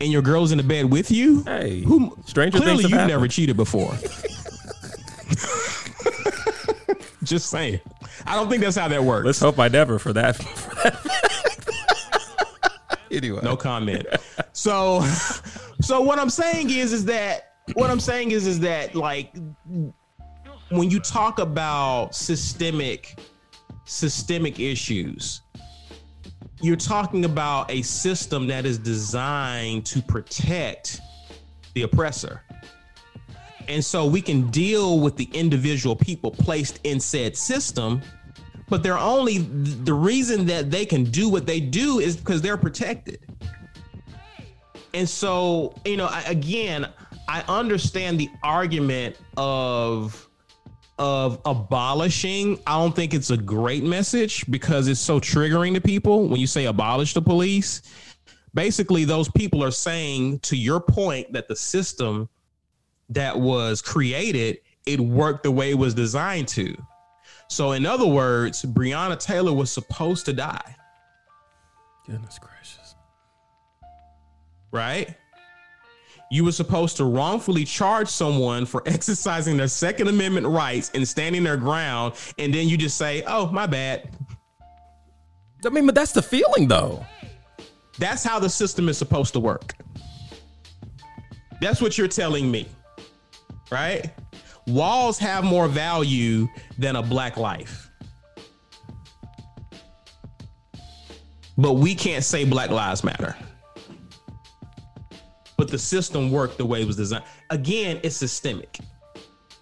and 0.00 0.10
your 0.12 0.22
girl's 0.22 0.52
in 0.52 0.58
the 0.58 0.64
bed 0.64 0.86
with 0.86 1.10
you. 1.10 1.42
Hey, 1.44 1.80
who 1.80 2.16
stranger 2.26 2.58
clearly 2.58 2.82
you've 2.82 2.92
happened. 2.92 3.10
never 3.10 3.28
cheated 3.28 3.56
before. 3.56 3.92
Just 7.22 7.50
saying. 7.50 7.80
I 8.24 8.34
don't 8.34 8.48
think 8.48 8.62
that's 8.62 8.76
how 8.76 8.88
that 8.88 9.02
works. 9.02 9.26
Let's 9.26 9.40
hope 9.40 9.58
I 9.58 9.68
never 9.68 9.98
for 9.98 10.12
that. 10.12 10.36
For 10.36 10.74
that. 10.82 11.00
anyway, 13.10 13.40
no 13.42 13.56
comment. 13.56 14.06
So, 14.52 15.02
so 15.80 16.00
what 16.00 16.18
I'm 16.18 16.30
saying 16.30 16.70
is, 16.70 16.92
is 16.92 17.04
that 17.06 17.54
what 17.74 17.90
I'm 17.90 18.00
saying 18.00 18.30
is, 18.30 18.46
is 18.46 18.60
that 18.60 18.94
like 18.94 19.34
when 20.70 20.90
you 20.90 21.00
talk 21.00 21.38
about 21.40 22.14
systemic, 22.14 23.18
systemic 23.86 24.60
issues, 24.60 25.40
you're 26.60 26.76
talking 26.76 27.24
about 27.24 27.70
a 27.70 27.82
system 27.82 28.46
that 28.48 28.66
is 28.66 28.78
designed 28.78 29.86
to 29.86 30.02
protect 30.02 31.00
the 31.74 31.82
oppressor. 31.82 32.42
And 33.68 33.84
so 33.84 34.06
we 34.06 34.20
can 34.20 34.50
deal 34.50 35.00
with 35.00 35.16
the 35.16 35.28
individual 35.32 35.96
people 35.96 36.30
placed 36.30 36.80
in 36.84 37.00
said 37.00 37.36
system, 37.36 38.00
but 38.68 38.82
they're 38.82 38.98
only 38.98 39.38
the 39.38 39.94
reason 39.94 40.46
that 40.46 40.70
they 40.70 40.86
can 40.86 41.04
do 41.04 41.28
what 41.28 41.46
they 41.46 41.60
do 41.60 41.98
is 41.98 42.16
because 42.16 42.42
they're 42.42 42.56
protected. 42.56 43.20
And 44.94 45.08
so, 45.08 45.74
you 45.84 45.96
know, 45.96 46.06
I, 46.06 46.22
again, 46.22 46.88
I 47.28 47.44
understand 47.48 48.18
the 48.18 48.30
argument 48.42 49.16
of 49.36 50.25
of 50.98 51.40
abolishing, 51.44 52.58
I 52.66 52.78
don't 52.78 52.94
think 52.94 53.12
it's 53.12 53.30
a 53.30 53.36
great 53.36 53.84
message 53.84 54.44
because 54.50 54.88
it's 54.88 55.00
so 55.00 55.20
triggering 55.20 55.74
to 55.74 55.80
people 55.80 56.26
when 56.28 56.40
you 56.40 56.46
say 56.46 56.64
abolish 56.66 57.14
the 57.14 57.22
police. 57.22 57.82
Basically, 58.54 59.04
those 59.04 59.28
people 59.28 59.62
are 59.62 59.70
saying, 59.70 60.38
to 60.40 60.56
your 60.56 60.80
point, 60.80 61.32
that 61.32 61.48
the 61.48 61.56
system 61.56 62.28
that 63.10 63.38
was 63.38 63.82
created, 63.82 64.58
it 64.86 64.98
worked 64.98 65.42
the 65.42 65.50
way 65.50 65.70
it 65.70 65.78
was 65.78 65.92
designed 65.92 66.48
to. 66.48 66.74
So, 67.48 67.72
in 67.72 67.84
other 67.84 68.06
words, 68.06 68.62
Breonna 68.62 69.18
Taylor 69.18 69.52
was 69.52 69.70
supposed 69.70 70.24
to 70.26 70.32
die. 70.32 70.74
Goodness 72.06 72.38
gracious. 72.38 72.94
Right? 74.72 75.14
You 76.30 76.44
were 76.44 76.52
supposed 76.52 76.96
to 76.96 77.04
wrongfully 77.04 77.64
charge 77.64 78.08
someone 78.08 78.66
for 78.66 78.82
exercising 78.86 79.56
their 79.56 79.68
Second 79.68 80.08
Amendment 80.08 80.46
rights 80.46 80.90
and 80.94 81.06
standing 81.06 81.44
their 81.44 81.56
ground, 81.56 82.14
and 82.38 82.52
then 82.52 82.68
you 82.68 82.76
just 82.76 82.96
say, 82.96 83.22
"Oh, 83.26 83.46
my 83.50 83.66
bad." 83.66 84.10
I 85.64 85.68
mean, 85.70 85.86
but 85.86 85.94
that's 85.94 86.12
the 86.12 86.22
feeling, 86.22 86.68
though. 86.68 87.04
That's 87.98 88.22
how 88.22 88.38
the 88.38 88.50
system 88.50 88.88
is 88.88 88.98
supposed 88.98 89.32
to 89.32 89.40
work. 89.40 89.74
That's 91.60 91.80
what 91.80 91.96
you're 91.96 92.08
telling 92.08 92.50
me, 92.50 92.68
right? 93.70 94.10
Walls 94.66 95.18
have 95.18 95.44
more 95.44 95.68
value 95.68 96.48
than 96.78 96.96
a 96.96 97.02
black 97.02 97.36
life. 97.36 97.90
But 101.56 101.74
we 101.74 101.94
can't 101.94 102.22
say 102.22 102.44
Black 102.44 102.68
Lives 102.68 103.02
Matter 103.02 103.34
but 105.56 105.68
the 105.68 105.78
system 105.78 106.30
worked 106.30 106.58
the 106.58 106.66
way 106.66 106.82
it 106.82 106.86
was 106.86 106.96
designed. 106.96 107.24
Again, 107.50 108.00
it's 108.02 108.16
systemic. 108.16 108.78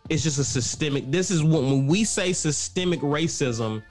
It's 0.09 0.23
just 0.23 0.39
a 0.39 0.45
systemic. 0.45 1.11
This 1.11 1.31
is 1.31 1.43
when, 1.43 1.65
when 1.65 1.87
we 1.87 2.05
say 2.05 2.33
systemic 2.33 3.01
racism 3.01 3.83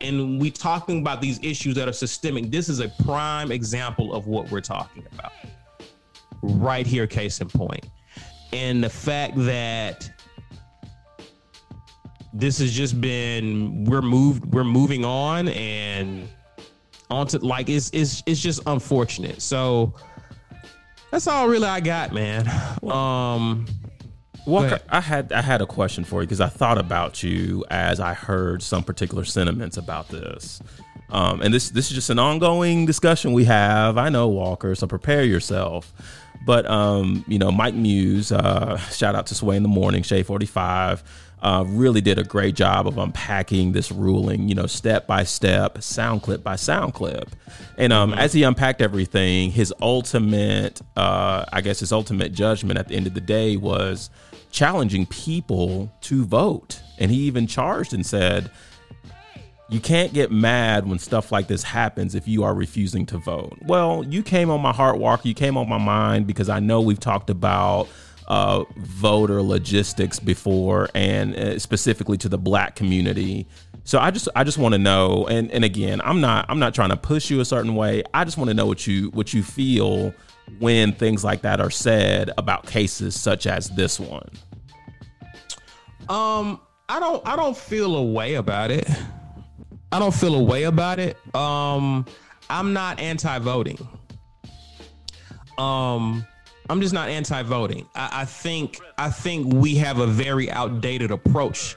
and 0.00 0.40
we 0.40 0.50
talking 0.50 1.00
about 1.00 1.20
these 1.20 1.38
issues 1.42 1.74
that 1.74 1.88
are 1.88 1.92
systemic, 1.92 2.50
this 2.50 2.68
is 2.68 2.80
a 2.80 2.88
prime 3.04 3.52
example 3.52 4.14
of 4.14 4.26
what 4.26 4.50
we're 4.50 4.60
talking 4.60 5.06
about. 5.12 5.32
Right 6.42 6.86
here, 6.86 7.06
case 7.06 7.40
in 7.40 7.48
point. 7.48 7.86
And 8.52 8.82
the 8.82 8.90
fact 8.90 9.34
that 9.36 10.10
this 12.32 12.58
has 12.58 12.72
just 12.72 13.00
been 13.00 13.84
we're 13.84 14.02
moved 14.02 14.44
we're 14.54 14.64
moving 14.64 15.04
on 15.04 15.48
and 15.48 16.26
onto 17.10 17.38
like 17.38 17.68
it's 17.68 17.90
it's 17.92 18.22
it's 18.26 18.40
just 18.40 18.60
unfortunate. 18.66 19.42
So 19.42 19.94
that's 21.12 21.26
all 21.26 21.46
really 21.46 21.68
I 21.68 21.80
got, 21.80 22.12
man. 22.12 22.48
Um, 22.82 23.66
Walker, 24.46 24.80
I 24.88 25.00
had 25.00 25.32
I 25.32 25.42
had 25.42 25.60
a 25.62 25.66
question 25.66 26.02
for 26.02 26.22
you 26.22 26.26
because 26.26 26.40
I 26.40 26.48
thought 26.48 26.78
about 26.78 27.22
you 27.22 27.64
as 27.70 28.00
I 28.00 28.14
heard 28.14 28.62
some 28.62 28.82
particular 28.82 29.24
sentiments 29.24 29.76
about 29.76 30.08
this. 30.08 30.60
Um, 31.10 31.42
and 31.42 31.52
this 31.52 31.70
this 31.70 31.90
is 31.90 31.94
just 31.94 32.10
an 32.10 32.18
ongoing 32.18 32.86
discussion 32.86 33.34
we 33.34 33.44
have. 33.44 33.98
I 33.98 34.08
know 34.08 34.26
Walker, 34.28 34.74
so 34.74 34.86
prepare 34.86 35.22
yourself. 35.22 35.92
But 36.44 36.68
um, 36.68 37.24
you 37.28 37.38
know, 37.38 37.52
Mike 37.52 37.74
Muse, 37.74 38.32
uh, 38.32 38.78
shout 38.78 39.14
out 39.14 39.26
to 39.26 39.34
Sway 39.34 39.56
in 39.56 39.62
the 39.62 39.68
Morning, 39.68 40.02
Shade 40.02 40.26
Forty 40.26 40.46
Five 40.46 41.04
uh, 41.42 41.64
really 41.66 42.00
did 42.00 42.18
a 42.18 42.24
great 42.24 42.54
job 42.54 42.86
of 42.86 42.96
unpacking 42.96 43.72
this 43.72 43.90
ruling, 43.90 44.48
you 44.48 44.54
know, 44.54 44.66
step 44.66 45.06
by 45.08 45.24
step, 45.24 45.82
sound 45.82 46.22
clip 46.22 46.42
by 46.42 46.54
sound 46.54 46.94
clip. 46.94 47.28
And 47.76 47.92
um, 47.92 48.12
mm-hmm. 48.12 48.20
as 48.20 48.32
he 48.32 48.44
unpacked 48.44 48.80
everything, 48.80 49.50
his 49.50 49.74
ultimate, 49.82 50.80
uh, 50.96 51.44
I 51.52 51.60
guess, 51.60 51.80
his 51.80 51.92
ultimate 51.92 52.32
judgment 52.32 52.78
at 52.78 52.88
the 52.88 52.94
end 52.94 53.08
of 53.08 53.14
the 53.14 53.20
day 53.20 53.56
was 53.56 54.08
challenging 54.52 55.04
people 55.06 55.92
to 56.02 56.24
vote. 56.24 56.80
And 56.98 57.10
he 57.10 57.18
even 57.22 57.48
charged 57.48 57.92
and 57.92 58.06
said, 58.06 58.48
you 59.68 59.80
can't 59.80 60.12
get 60.12 60.30
mad 60.30 60.86
when 60.86 60.98
stuff 60.98 61.32
like 61.32 61.48
this 61.48 61.62
happens 61.64 62.14
if 62.14 62.28
you 62.28 62.44
are 62.44 62.54
refusing 62.54 63.06
to 63.06 63.18
vote. 63.18 63.56
Well, 63.62 64.04
you 64.04 64.22
came 64.22 64.50
on 64.50 64.60
my 64.60 64.72
heart, 64.72 64.98
Walker. 64.98 65.26
You 65.26 65.34
came 65.34 65.56
on 65.56 65.68
my 65.68 65.78
mind 65.78 66.26
because 66.26 66.48
I 66.48 66.60
know 66.60 66.82
we've 66.82 67.00
talked 67.00 67.30
about 67.30 67.88
uh, 68.32 68.64
voter 68.78 69.42
logistics 69.42 70.18
before, 70.18 70.88
and 70.94 71.36
uh, 71.36 71.58
specifically 71.58 72.16
to 72.16 72.30
the 72.30 72.38
black 72.38 72.76
community. 72.76 73.46
So 73.84 73.98
I 73.98 74.10
just 74.10 74.26
I 74.34 74.42
just 74.42 74.56
want 74.56 74.72
to 74.72 74.78
know, 74.78 75.26
and 75.26 75.50
and 75.50 75.66
again, 75.66 76.00
I'm 76.02 76.22
not 76.22 76.46
I'm 76.48 76.58
not 76.58 76.74
trying 76.74 76.88
to 76.88 76.96
push 76.96 77.30
you 77.30 77.40
a 77.40 77.44
certain 77.44 77.74
way. 77.74 78.02
I 78.14 78.24
just 78.24 78.38
want 78.38 78.48
to 78.48 78.54
know 78.54 78.64
what 78.64 78.86
you 78.86 79.10
what 79.10 79.34
you 79.34 79.42
feel 79.42 80.14
when 80.60 80.94
things 80.94 81.22
like 81.22 81.42
that 81.42 81.60
are 81.60 81.70
said 81.70 82.30
about 82.38 82.66
cases 82.66 83.20
such 83.20 83.46
as 83.46 83.68
this 83.70 84.00
one. 84.00 84.30
Um, 86.08 86.58
I 86.88 87.00
don't 87.00 87.26
I 87.28 87.36
don't 87.36 87.56
feel 87.56 87.96
a 87.96 88.02
way 88.02 88.36
about 88.36 88.70
it. 88.70 88.88
I 89.92 89.98
don't 89.98 90.14
feel 90.14 90.36
a 90.36 90.42
way 90.42 90.62
about 90.62 90.98
it. 90.98 91.18
Um, 91.34 92.06
I'm 92.48 92.72
not 92.72 92.98
anti-voting. 92.98 93.86
Um, 95.58 96.26
I'm 96.70 96.80
just 96.80 96.94
not 96.94 97.08
anti-voting. 97.08 97.88
I, 97.94 98.22
I 98.22 98.24
think 98.24 98.80
I 98.98 99.10
think 99.10 99.52
we 99.52 99.74
have 99.76 99.98
a 99.98 100.06
very 100.06 100.50
outdated 100.50 101.10
approach 101.10 101.76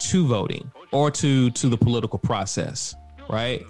to 0.00 0.26
voting 0.26 0.70
or 0.92 1.10
to 1.10 1.50
to 1.50 1.68
the 1.68 1.76
political 1.76 2.18
process, 2.18 2.94
right? 3.28 3.64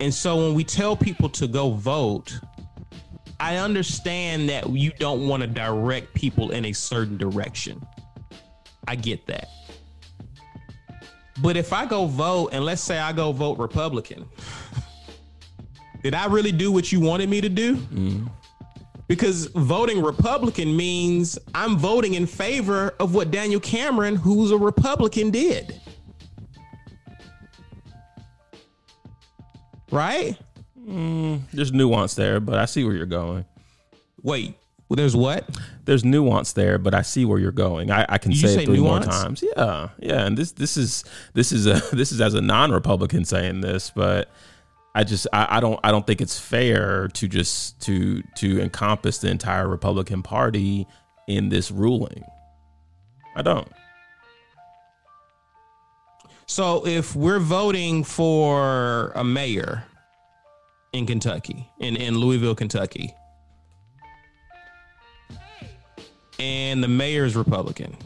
And 0.00 0.12
so 0.12 0.36
when 0.36 0.54
we 0.54 0.64
tell 0.64 0.96
people 0.96 1.28
to 1.30 1.46
go 1.46 1.70
vote, 1.70 2.38
I 3.40 3.56
understand 3.56 4.48
that 4.48 4.68
you 4.70 4.92
don't 4.98 5.28
want 5.28 5.42
to 5.42 5.46
direct 5.46 6.14
people 6.14 6.50
in 6.50 6.64
a 6.64 6.72
certain 6.72 7.16
direction. 7.16 7.84
I 8.86 8.96
get 8.96 9.26
that. 9.26 9.48
But 11.42 11.56
if 11.56 11.72
I 11.72 11.86
go 11.86 12.06
vote 12.06 12.50
and 12.52 12.64
let's 12.64 12.82
say 12.82 12.98
I 12.98 13.12
go 13.12 13.32
vote 13.32 13.58
Republican, 13.58 14.28
did 16.02 16.14
I 16.14 16.26
really 16.26 16.52
do 16.52 16.70
what 16.70 16.92
you 16.92 17.00
wanted 17.00 17.28
me 17.28 17.40
to 17.40 17.48
do? 17.48 17.76
Mm-hmm. 17.76 18.26
Because 19.06 19.46
voting 19.48 20.02
Republican 20.02 20.76
means 20.76 21.38
I'm 21.54 21.76
voting 21.76 22.14
in 22.14 22.26
favor 22.26 22.94
of 22.98 23.14
what 23.14 23.30
Daniel 23.30 23.60
Cameron, 23.60 24.16
who's 24.16 24.50
a 24.50 24.56
Republican, 24.56 25.30
did. 25.30 25.78
Right? 29.90 30.36
Mm, 30.88 31.42
there's 31.52 31.72
nuance 31.72 32.14
there, 32.14 32.40
but 32.40 32.58
I 32.58 32.64
see 32.64 32.84
where 32.84 32.94
you're 32.94 33.06
going. 33.06 33.44
Wait, 34.22 34.56
well, 34.88 34.96
there's 34.96 35.16
what? 35.16 35.48
There's 35.84 36.04
nuance 36.04 36.52
there, 36.52 36.78
but 36.78 36.94
I 36.94 37.02
see 37.02 37.24
where 37.24 37.38
you're 37.38 37.52
going. 37.52 37.90
I, 37.90 38.06
I 38.08 38.18
can 38.18 38.32
You 38.32 38.38
say 38.38 38.62
it 38.62 38.66
three 38.66 38.78
nuance? 38.78 39.06
more 39.06 39.14
times. 39.14 39.44
Yeah, 39.56 39.88
yeah. 39.98 40.26
And 40.26 40.36
this 40.36 40.52
this 40.52 40.76
is 40.76 41.04
this 41.34 41.52
is 41.52 41.66
a 41.66 41.74
this 41.94 42.12
is 42.12 42.20
as 42.20 42.34
a 42.34 42.40
non-Republican 42.40 43.24
saying 43.24 43.60
this, 43.60 43.90
but 43.90 44.30
I 44.94 45.04
just 45.04 45.26
I, 45.32 45.56
I 45.56 45.60
don't 45.60 45.80
I 45.82 45.90
don't 45.90 46.06
think 46.06 46.20
it's 46.20 46.38
fair 46.38 47.08
to 47.08 47.28
just 47.28 47.80
to 47.82 48.22
to 48.36 48.60
encompass 48.60 49.18
the 49.18 49.28
entire 49.28 49.68
Republican 49.68 50.22
Party 50.22 50.86
in 51.26 51.48
this 51.48 51.70
ruling. 51.70 52.22
I 53.36 53.42
don't. 53.42 53.70
So 56.46 56.86
if 56.86 57.16
we're 57.16 57.40
voting 57.40 58.04
for 58.04 59.12
a 59.14 59.24
mayor 59.24 59.84
in 60.92 61.06
Kentucky, 61.06 61.68
in, 61.80 61.96
in 61.96 62.18
Louisville, 62.18 62.54
Kentucky, 62.54 63.12
and 66.38 66.84
the 66.84 66.88
mayor 66.88 67.24
is 67.24 67.34
Republican, 67.34 67.96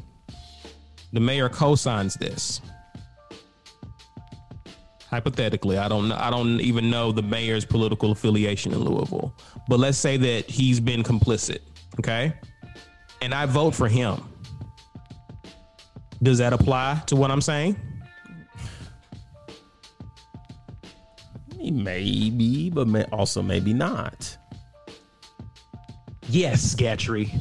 the 1.12 1.20
mayor 1.20 1.48
co-signs 1.48 2.14
this. 2.14 2.60
Hypothetically, 5.10 5.78
I 5.78 5.88
don't 5.88 6.12
I 6.12 6.28
don't 6.28 6.60
even 6.60 6.90
know 6.90 7.12
the 7.12 7.22
mayor's 7.22 7.64
political 7.64 8.12
affiliation 8.12 8.72
in 8.72 8.80
Louisville, 8.80 9.34
but 9.66 9.78
let's 9.78 9.96
say 9.96 10.18
that 10.18 10.50
he's 10.50 10.80
been 10.80 11.02
complicit, 11.02 11.60
okay? 11.98 12.34
And 13.22 13.32
I 13.32 13.46
vote 13.46 13.74
for 13.74 13.88
him. 13.88 14.22
Does 16.22 16.38
that 16.38 16.52
apply 16.52 17.02
to 17.06 17.16
what 17.16 17.30
I'm 17.30 17.40
saying? 17.40 17.76
Maybe, 21.58 22.70
but 22.70 22.86
may, 22.86 23.04
also 23.04 23.42
maybe 23.42 23.72
not. 23.72 24.36
Yes, 26.28 26.74
Gatrey. 26.74 27.32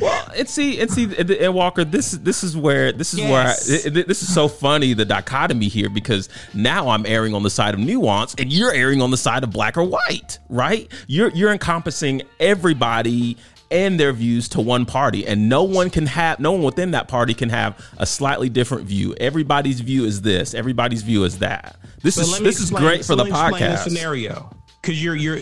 Well, 0.00 0.28
and 0.36 0.48
see, 0.48 0.80
and 0.80 0.90
see, 0.90 1.08
and, 1.16 1.54
Walker, 1.54 1.84
this 1.84 2.12
this 2.12 2.44
is 2.44 2.56
where 2.56 2.92
this 2.92 3.14
is 3.14 3.20
where 3.20 3.46
I, 3.46 3.54
this 3.90 4.22
is 4.22 4.32
so 4.32 4.48
funny 4.48 4.92
the 4.92 5.04
dichotomy 5.04 5.68
here 5.68 5.88
because 5.88 6.28
now 6.52 6.88
I'm 6.88 7.06
erring 7.06 7.34
on 7.34 7.42
the 7.42 7.50
side 7.50 7.74
of 7.74 7.80
nuance 7.80 8.34
and 8.38 8.52
you're 8.52 8.72
erring 8.72 9.00
on 9.00 9.10
the 9.10 9.16
side 9.16 9.44
of 9.44 9.50
black 9.50 9.76
or 9.78 9.84
white, 9.84 10.38
right? 10.48 10.90
You're 11.06 11.30
you're 11.30 11.52
encompassing 11.52 12.22
everybody 12.38 13.38
and 13.70 13.98
their 13.98 14.12
views 14.12 14.48
to 14.50 14.60
one 14.60 14.84
party, 14.84 15.26
and 15.26 15.48
no 15.48 15.62
one 15.64 15.88
can 15.88 16.06
have 16.06 16.38
no 16.38 16.52
one 16.52 16.62
within 16.62 16.90
that 16.90 17.08
party 17.08 17.32
can 17.32 17.48
have 17.48 17.82
a 17.96 18.06
slightly 18.06 18.48
different 18.50 18.84
view. 18.84 19.14
Everybody's 19.18 19.80
view 19.80 20.04
is 20.04 20.20
this, 20.22 20.54
everybody's 20.54 21.02
view 21.02 21.24
is 21.24 21.38
that. 21.38 21.76
This 22.02 22.16
But 22.16 22.26
is 22.26 22.40
this 22.40 22.60
is 22.60 22.70
great 22.70 23.04
for 23.04 23.16
the 23.16 23.24
explain 23.24 23.54
podcast. 23.54 23.84
scenario, 23.84 24.54
because 24.82 25.02
you're 25.02 25.16
you're. 25.16 25.40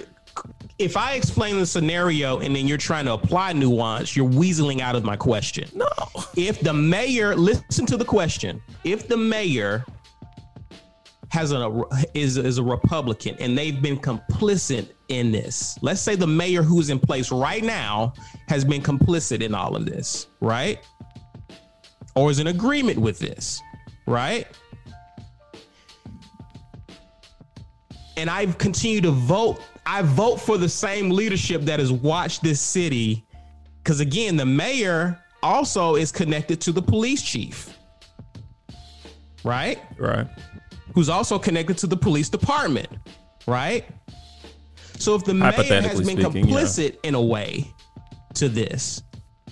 If 0.82 0.96
I 0.96 1.14
explain 1.14 1.60
the 1.60 1.66
scenario 1.66 2.40
and 2.40 2.56
then 2.56 2.66
you're 2.66 2.76
trying 2.76 3.04
to 3.04 3.12
apply 3.12 3.52
nuance, 3.52 4.16
you're 4.16 4.28
weaseling 4.28 4.80
out 4.80 4.96
of 4.96 5.04
my 5.04 5.14
question. 5.14 5.68
No. 5.74 5.86
If 6.36 6.58
the 6.58 6.72
mayor, 6.72 7.36
listen 7.36 7.86
to 7.86 7.96
the 7.96 8.04
question. 8.04 8.60
If 8.82 9.06
the 9.06 9.16
mayor 9.16 9.84
has 11.28 11.52
a 11.52 11.84
is 12.14 12.36
is 12.36 12.58
a 12.58 12.62
Republican 12.64 13.36
and 13.38 13.56
they've 13.56 13.80
been 13.80 13.96
complicit 13.96 14.90
in 15.06 15.30
this, 15.30 15.78
let's 15.82 16.00
say 16.00 16.16
the 16.16 16.26
mayor 16.26 16.62
who's 16.62 16.90
in 16.90 16.98
place 16.98 17.30
right 17.30 17.62
now 17.62 18.12
has 18.48 18.64
been 18.64 18.82
complicit 18.82 19.40
in 19.40 19.54
all 19.54 19.76
of 19.76 19.86
this, 19.86 20.26
right? 20.40 20.84
Or 22.16 22.32
is 22.32 22.40
in 22.40 22.48
agreement 22.48 22.98
with 22.98 23.20
this, 23.20 23.62
right? 24.06 24.48
And 28.22 28.30
I 28.30 28.46
continue 28.46 29.00
to 29.00 29.10
vote. 29.10 29.60
I 29.84 30.02
vote 30.02 30.40
for 30.40 30.56
the 30.56 30.68
same 30.68 31.10
leadership 31.10 31.62
that 31.62 31.80
has 31.80 31.90
watched 31.90 32.40
this 32.40 32.60
city. 32.60 33.26
Because 33.82 33.98
again, 33.98 34.36
the 34.36 34.46
mayor 34.46 35.20
also 35.42 35.96
is 35.96 36.12
connected 36.12 36.60
to 36.60 36.70
the 36.70 36.80
police 36.80 37.20
chief, 37.20 37.76
right? 39.42 39.80
Right. 39.98 40.28
Who's 40.94 41.08
also 41.08 41.36
connected 41.36 41.76
to 41.78 41.88
the 41.88 41.96
police 41.96 42.28
department, 42.28 42.86
right? 43.48 43.86
So 44.98 45.16
if 45.16 45.24
the 45.24 45.34
mayor 45.34 45.50
has 45.50 45.68
been 45.68 45.94
speaking, 45.94 46.20
yeah. 46.20 46.28
complicit 46.28 46.98
in 47.02 47.16
a 47.16 47.22
way 47.22 47.66
to 48.34 48.48
this, 48.48 49.02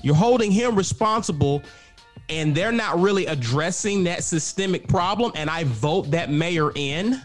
you're 0.00 0.14
holding 0.14 0.52
him 0.52 0.76
responsible 0.76 1.64
and 2.28 2.54
they're 2.54 2.70
not 2.70 3.00
really 3.00 3.26
addressing 3.26 4.04
that 4.04 4.22
systemic 4.22 4.86
problem 4.86 5.32
and 5.34 5.50
I 5.50 5.64
vote 5.64 6.12
that 6.12 6.30
mayor 6.30 6.70
in. 6.76 7.20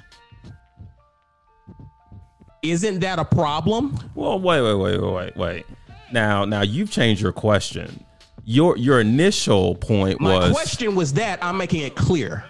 Isn't 2.72 3.00
that 3.00 3.20
a 3.20 3.26
problem? 3.26 3.98
Well, 4.16 4.40
wait, 4.40 4.62
wait, 4.62 4.74
wait, 4.76 5.00
wait, 5.02 5.14
wait, 5.14 5.38
wait. 5.38 5.66
Now, 6.12 6.46
now 6.46 6.62
you've 6.62 6.92
changed 6.92 7.22
your 7.22 7.32
question. 7.32 8.04
Your 8.44 8.78
your 8.78 9.00
initial 9.00 9.76
point 9.76 10.22
My 10.22 10.36
was 10.38 10.50
My 10.50 10.54
question 10.54 10.96
was 10.96 11.14
that 11.14 11.44
I'm 11.44 11.58
making 11.58 11.82
it 11.82 11.96
clear. 11.96 12.44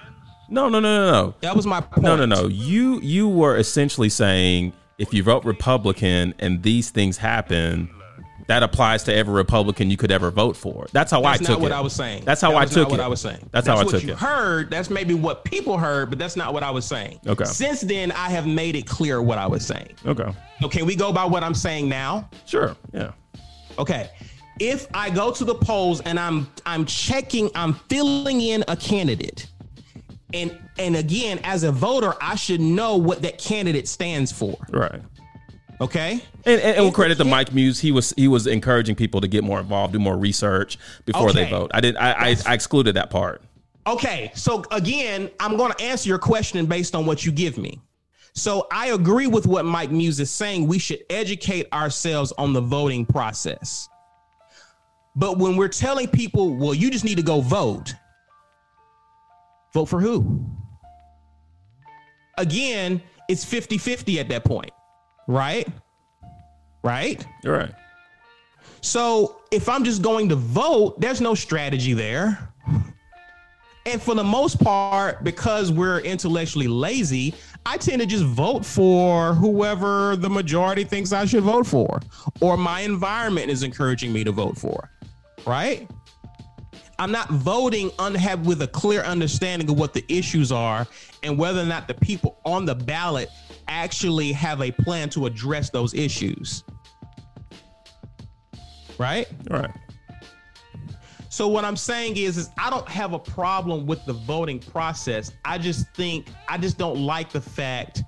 no, 0.49 0.67
no, 0.69 0.79
no, 0.79 1.05
no, 1.05 1.11
no, 1.11 1.35
That 1.41 1.55
was 1.55 1.65
my 1.65 1.79
point. 1.81 2.03
no, 2.03 2.15
no, 2.15 2.25
no. 2.25 2.47
You 2.47 2.99
you 3.01 3.27
were 3.29 3.55
essentially 3.57 4.09
saying 4.09 4.73
if 4.97 5.13
you 5.13 5.23
vote 5.23 5.43
Republican 5.45 6.33
and 6.39 6.63
these 6.63 6.89
things 6.89 7.17
happen, 7.17 7.89
that 8.47 8.61
applies 8.63 9.03
to 9.03 9.13
every 9.13 9.33
Republican 9.33 9.89
you 9.89 9.97
could 9.97 10.11
ever 10.11 10.29
vote 10.31 10.55
for. 10.55 10.85
That's 10.91 11.11
how 11.11 11.21
That's 11.21 11.41
I 11.41 11.43
took 11.43 11.45
it. 11.45 11.47
That's 11.47 11.49
not 11.49 11.61
what. 11.61 11.71
I 11.71 11.81
was 11.81 11.93
saying. 11.93 12.23
That's 12.25 12.41
how 12.41 12.51
That 12.51 12.57
I 12.57 12.65
took 12.65 12.75
not 12.75 12.87
it. 12.87 12.91
What 12.91 12.99
I 12.99 13.07
was 13.07 13.21
saying. 13.21 13.49
That's, 13.51 13.67
how 13.67 13.75
I 13.77 13.83
what 13.83 13.91
took 13.91 14.03
you 14.03 14.11
it. 14.11 14.17
heard. 14.17 14.69
That's 14.69 14.89
maybe 14.89 15.13
what 15.15 15.43
people 15.45 15.77
heard, 15.77 16.09
but 16.09 16.19
that's 16.19 16.35
not 16.35 16.53
what 16.53 16.61
I 16.63 16.69
was 16.71 16.85
saying. 16.85 17.19
Okay. 17.25 17.45
Since 17.45 17.81
then, 17.81 18.11
I 18.11 18.29
have 18.29 18.45
made 18.45 18.75
it 18.75 18.85
clear 18.87 19.21
what 19.21 19.37
I 19.37 19.47
was 19.47 19.65
saying. 19.65 19.89
Okay, 20.05 20.31
So 20.61 20.69
can 20.69 20.85
we 20.85 20.95
go 20.95 21.11
by 21.11 21.25
what 21.25 21.43
I'm 21.43 21.55
saying 21.55 21.89
now? 21.89 22.29
sure, 22.45 22.75
yeah, 22.93 23.11
Okay. 23.79 24.09
If 24.59 24.87
I 24.93 25.09
go 25.09 25.31
to 25.31 25.43
the 25.43 25.55
polls 25.55 25.99
and 26.01 26.17
I'm 26.17 26.47
I'm 26.65 26.85
checking, 26.85 27.49
I'm 27.55 27.73
filling 27.73 28.39
in 28.39 28.63
a 28.69 28.77
candidate. 28.77 29.47
And 30.33 30.57
and 30.77 30.95
again, 30.95 31.39
as 31.43 31.63
a 31.63 31.71
voter, 31.73 32.13
I 32.21 32.35
should 32.35 32.61
know 32.61 32.95
what 32.95 33.21
that 33.23 33.37
candidate 33.37 33.87
stands 33.87 34.31
for. 34.31 34.55
right. 34.69 35.01
Okay? 35.81 36.13
And, 36.45 36.61
and, 36.61 36.77
and 36.77 36.83
we'll 36.83 36.91
credit 36.91 37.17
the 37.17 37.25
Mike 37.25 37.53
Muse. 37.53 37.79
He 37.79 37.91
was 37.91 38.13
he 38.15 38.27
was 38.27 38.47
encouraging 38.47 38.95
people 38.95 39.21
to 39.21 39.27
get 39.27 39.43
more 39.43 39.59
involved, 39.59 39.93
do 39.93 39.99
more 39.99 40.17
research 40.17 40.77
before 41.05 41.33
they 41.33 41.49
vote. 41.49 41.71
I 41.73 41.81
did. 41.81 41.97
I, 41.97 42.11
I, 42.11 42.35
I 42.45 42.53
excluded 42.53 42.95
that 42.95 43.09
part. 43.09 43.41
Okay, 43.87 44.31
so 44.33 44.63
again, 44.71 45.29
I'm 45.39 45.57
going 45.57 45.71
to 45.71 45.81
answer 45.81 46.09
your 46.09 46.17
question 46.17 46.65
based 46.65 46.95
on 46.95 47.05
what 47.05 47.25
you 47.25 47.31
give 47.31 47.57
me. 47.57 47.79
So 48.33 48.67
I 48.71 48.87
agree 48.87 49.27
with 49.27 49.45
what 49.45 49.63
Mike 49.63 49.91
Muse 49.91 50.19
is 50.19 50.31
saying. 50.31 50.67
We 50.67 50.79
should 50.79 50.99
educate 51.09 51.71
ourselves 51.71 52.33
on 52.37 52.51
the 52.51 52.61
voting 52.61 53.05
process. 53.05 53.87
But 55.15 55.37
when 55.37 55.55
we're 55.55 55.69
telling 55.69 56.07
people, 56.07 56.55
well, 56.55 56.73
you 56.73 56.91
just 56.91 57.05
need 57.05 57.15
to 57.15 57.23
go 57.23 57.39
vote, 57.39 57.95
vote 59.73 59.85
for 59.85 60.01
who? 60.01 60.45
Again, 62.37 63.01
it's 63.29 63.45
50 63.45 63.77
50 63.77 64.19
at 64.19 64.27
that 64.29 64.43
point, 64.43 64.71
right? 65.27 65.67
Right? 66.83 67.25
You're 67.43 67.57
right. 67.57 67.73
So 68.81 69.41
if 69.51 69.67
I'm 69.67 69.83
just 69.83 70.01
going 70.01 70.29
to 70.29 70.35
vote, 70.35 71.01
there's 71.01 71.21
no 71.21 71.33
strategy 71.33 71.93
there. 71.93 72.49
And 73.87 74.01
for 74.01 74.15
the 74.15 74.23
most 74.23 74.59
part, 74.59 75.23
because 75.23 75.71
we're 75.71 75.99
intellectually 75.99 76.67
lazy, 76.67 77.35
I 77.67 77.77
tend 77.77 78.01
to 78.01 78.07
just 78.07 78.23
vote 78.23 78.65
for 78.65 79.33
whoever 79.33 80.15
the 80.15 80.29
majority 80.29 80.83
thinks 80.83 81.13
I 81.13 81.25
should 81.25 81.43
vote 81.43 81.67
for, 81.67 81.99
or 82.41 82.57
my 82.57 82.81
environment 82.81 83.51
is 83.51 83.63
encouraging 83.63 84.11
me 84.11 84.23
to 84.23 84.31
vote 84.31 84.57
for, 84.57 84.89
right? 85.45 85.89
I'm 86.97 87.11
not 87.11 87.29
voting 87.29 87.89
unhab 87.91 88.43
with 88.43 88.61
a 88.61 88.67
clear 88.67 89.01
understanding 89.01 89.69
of 89.69 89.77
what 89.77 89.93
the 89.93 90.05
issues 90.07 90.51
are 90.51 90.87
and 91.23 91.37
whether 91.37 91.61
or 91.61 91.65
not 91.65 91.87
the 91.87 91.93
people 91.93 92.39
on 92.45 92.65
the 92.65 92.75
ballot 92.75 93.29
actually 93.67 94.31
have 94.31 94.61
a 94.61 94.71
plan 94.71 95.09
to 95.11 95.25
address 95.25 95.69
those 95.69 95.93
issues. 95.93 96.63
Right? 98.97 99.27
All 99.51 99.59
right. 99.59 99.71
So 101.35 101.49
what 101.49 101.65
I'm 101.65 101.75
saying 101.75 102.15
is, 102.15 102.37
is 102.37 102.49
I 102.57 102.69
don't 102.69 102.87
have 102.87 103.11
a 103.11 103.19
problem 103.19 103.85
with 103.85 104.05
the 104.05 104.13
voting 104.13 104.57
process. 104.57 105.33
I 105.43 105.57
just 105.57 105.85
think 105.93 106.27
I 106.47 106.57
just 106.57 106.77
don't 106.77 106.97
like 106.97 107.29
the 107.29 107.41
fact. 107.41 108.03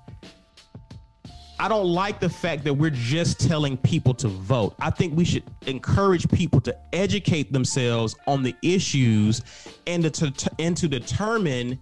I 1.60 1.68
don't 1.68 1.88
like 1.88 2.20
the 2.20 2.30
fact 2.30 2.64
that 2.64 2.72
we're 2.72 2.88
just 2.88 3.38
telling 3.38 3.76
people 3.76 4.14
to 4.14 4.28
vote. 4.28 4.76
I 4.78 4.88
think 4.88 5.14
we 5.14 5.26
should 5.26 5.42
encourage 5.66 6.26
people 6.30 6.62
to 6.62 6.76
educate 6.94 7.52
themselves 7.52 8.16
on 8.26 8.42
the 8.42 8.56
issues 8.62 9.42
and 9.86 10.04
to, 10.14 10.30
to 10.30 10.50
and 10.58 10.74
to 10.78 10.88
determine 10.88 11.78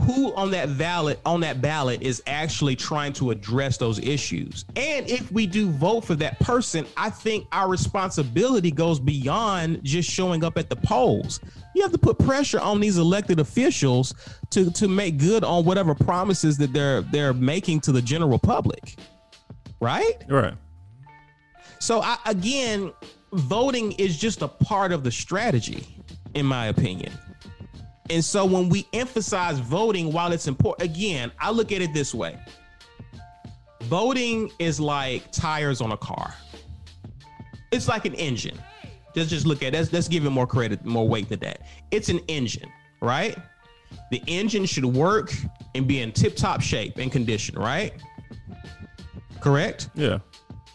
who 0.00 0.32
on 0.34 0.50
that 0.52 0.78
ballot 0.78 1.20
on 1.26 1.40
that 1.40 1.60
ballot 1.60 2.02
is 2.02 2.22
actually 2.26 2.76
trying 2.76 3.12
to 3.14 3.30
address 3.30 3.76
those 3.76 3.98
issues. 3.98 4.64
And 4.76 5.08
if 5.08 5.30
we 5.32 5.46
do 5.46 5.68
vote 5.70 6.04
for 6.04 6.14
that 6.16 6.38
person, 6.40 6.86
I 6.96 7.10
think 7.10 7.46
our 7.52 7.68
responsibility 7.68 8.70
goes 8.70 9.00
beyond 9.00 9.82
just 9.84 10.10
showing 10.10 10.44
up 10.44 10.56
at 10.56 10.70
the 10.70 10.76
polls. 10.76 11.40
You 11.74 11.82
have 11.82 11.92
to 11.92 11.98
put 11.98 12.18
pressure 12.18 12.60
on 12.60 12.80
these 12.80 12.98
elected 12.98 13.40
officials 13.40 14.14
to 14.50 14.70
to 14.72 14.88
make 14.88 15.18
good 15.18 15.44
on 15.44 15.64
whatever 15.64 15.94
promises 15.94 16.56
that 16.58 16.72
they're 16.72 17.02
they're 17.02 17.34
making 17.34 17.80
to 17.80 17.92
the 17.92 18.02
general 18.02 18.38
public. 18.38 18.96
Right? 19.80 20.24
Right. 20.28 20.54
So 21.80 22.02
I, 22.02 22.18
again, 22.26 22.92
voting 23.32 23.92
is 23.92 24.18
just 24.18 24.42
a 24.42 24.48
part 24.48 24.92
of 24.92 25.04
the 25.04 25.10
strategy, 25.10 25.86
in 26.34 26.46
my 26.46 26.66
opinion. 26.66 27.12
And 28.10 28.24
so 28.24 28.44
when 28.44 28.68
we 28.68 28.86
emphasize 28.92 29.58
voting, 29.58 30.12
while 30.12 30.32
it's 30.32 30.46
important, 30.46 30.90
again, 30.90 31.30
I 31.38 31.50
look 31.50 31.72
at 31.72 31.82
it 31.82 31.92
this 31.92 32.14
way 32.14 32.38
voting 33.82 34.50
is 34.58 34.78
like 34.78 35.30
tires 35.32 35.80
on 35.80 35.92
a 35.92 35.96
car, 35.96 36.34
it's 37.70 37.88
like 37.88 38.04
an 38.04 38.14
engine. 38.14 38.58
Let's 39.14 39.30
just 39.30 39.46
look 39.46 39.62
at 39.62 39.74
it. 39.74 39.78
Let's, 39.78 39.92
let's 39.92 40.08
give 40.08 40.26
it 40.26 40.30
more 40.30 40.46
credit, 40.46 40.84
more 40.84 41.08
weight 41.08 41.28
to 41.30 41.36
that. 41.38 41.62
It's 41.90 42.08
an 42.08 42.20
engine, 42.28 42.70
right? 43.00 43.36
The 44.10 44.22
engine 44.26 44.64
should 44.64 44.84
work 44.84 45.32
and 45.74 45.86
be 45.86 46.00
in 46.00 46.12
tip 46.12 46.36
top 46.36 46.60
shape 46.60 46.98
and 46.98 47.10
condition, 47.10 47.58
right? 47.58 47.94
Correct? 49.40 49.90
Yeah. 49.94 50.18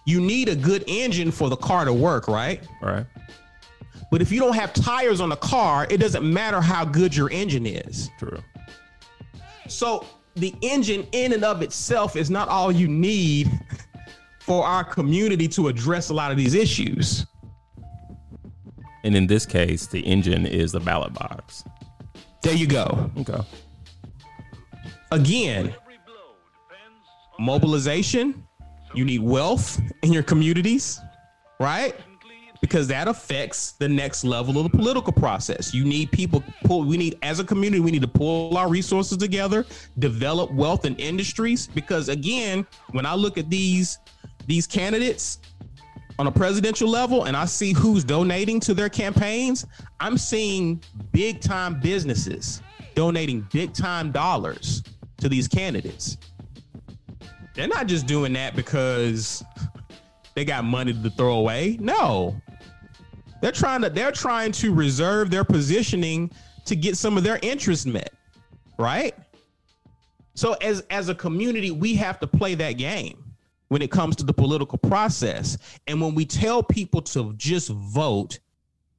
You 0.06 0.20
need 0.20 0.50
a 0.50 0.56
good 0.56 0.84
engine 0.88 1.32
for 1.32 1.50
the 1.50 1.56
car 1.56 1.86
to 1.86 1.94
work, 1.94 2.28
right? 2.28 2.68
Right. 2.82 3.06
But 4.14 4.22
if 4.22 4.32
you 4.32 4.40
don't 4.40 4.54
have 4.54 4.74
tires 4.74 5.20
on 5.22 5.30
the 5.30 5.36
car, 5.36 5.88
it 5.90 5.98
doesn't 5.98 6.24
matter 6.24 6.62
how 6.62 6.86
good 6.86 7.16
your 7.16 7.32
engine 7.32 7.66
is. 7.66 8.12
True. 8.20 8.44
So 9.68 10.06
the 10.36 10.54
engine 10.62 11.08
in 11.14 11.34
and 11.34 11.44
of 11.44 11.64
itself 11.64 12.16
is 12.16 12.30
not 12.30 12.48
all 12.48 12.72
you 12.72 12.88
need 12.88 13.50
for 14.40 14.64
our 14.64 14.84
community 14.84 15.48
to 15.48 15.68
address 15.68 16.10
a 16.10 16.14
lot 16.14 16.30
of 16.30 16.38
these 16.38 16.54
issues. 16.54 17.26
And 19.04 19.16
in 19.16 19.26
this 19.26 19.48
case, 19.48 19.88
the 19.88 20.02
engine 20.02 20.46
is 20.46 20.72
the 20.72 20.80
ballot 20.80 21.16
box. 21.16 21.64
There 22.44 22.54
you 22.54 22.68
go. 22.68 23.10
Okay. 23.18 23.42
Again, 25.12 25.74
mobilization, 27.40 28.46
you 28.94 29.06
need 29.06 29.24
wealth 29.24 29.82
in 30.04 30.14
your 30.14 30.22
communities, 30.22 31.02
right? 31.60 31.96
Because 32.64 32.88
that 32.88 33.10
affects 33.10 33.74
the 33.74 33.90
next 33.90 34.24
level 34.24 34.58
of 34.58 34.72
the 34.72 34.78
political 34.78 35.12
process. 35.12 35.74
You 35.74 35.84
need 35.84 36.14
people 36.14 36.42
pull, 36.64 36.86
we 36.86 36.96
need 36.96 37.20
as 37.22 37.42
a 37.42 37.44
community, 37.44 37.82
we 37.82 37.92
need 37.92 38.04
to 38.04 38.08
pull 38.08 38.56
our 38.56 38.70
resources 38.70 39.18
together, 39.18 39.66
develop 40.00 40.50
wealth 40.54 40.86
and 40.86 40.98
industries. 40.98 41.68
Because 41.68 42.08
again, 42.08 42.66
when 42.92 43.06
I 43.06 43.16
look 43.16 43.38
at 43.38 43.50
these 43.50 44.00
these 44.48 44.66
candidates 44.66 45.40
on 46.18 46.28
a 46.28 46.32
presidential 46.32 46.88
level 46.88 47.26
and 47.26 47.36
I 47.36 47.44
see 47.44 47.74
who's 47.74 48.06
donating 48.06 48.62
to 48.62 48.74
their 48.74 48.88
campaigns, 48.88 49.66
I'm 50.00 50.18
seeing 50.18 50.82
big 51.12 51.42
time 51.42 51.82
businesses 51.82 52.62
donating 52.96 53.46
big 53.52 53.74
time 53.74 54.10
dollars 54.14 54.84
to 55.18 55.28
these 55.28 55.50
candidates. 55.50 56.18
They're 57.56 57.68
not 57.68 57.88
just 57.88 58.08
doing 58.08 58.32
that 58.34 58.56
because 58.56 59.44
they 60.36 60.46
got 60.46 60.64
money 60.64 60.94
to 60.94 61.10
throw 61.12 61.36
away. 61.36 61.78
No. 61.80 62.42
They're 63.44 63.52
trying 63.52 63.82
to 63.82 63.90
they're 63.90 64.14
trying 64.14 64.54
to 64.54 64.74
reserve 64.74 65.30
their 65.30 65.44
positioning 65.44 66.32
to 66.64 66.78
get 66.78 66.96
some 66.96 67.18
of 67.18 67.26
their 67.26 67.40
interests 67.42 67.86
met. 67.86 68.14
Right? 68.78 69.14
So 70.34 70.54
as 70.62 70.80
as 70.90 71.10
a 71.10 71.16
community, 71.16 71.70
we 71.70 71.94
have 71.96 72.22
to 72.22 72.28
play 72.28 72.56
that 72.56 72.78
game 72.78 73.22
when 73.68 73.82
it 73.82 73.92
comes 73.92 74.16
to 74.16 74.24
the 74.24 74.32
political 74.32 74.78
process. 74.78 75.58
And 75.88 76.00
when 76.00 76.16
we 76.16 76.24
tell 76.24 76.64
people 76.64 77.02
to 77.02 77.34
just 77.34 77.68
vote 77.68 78.40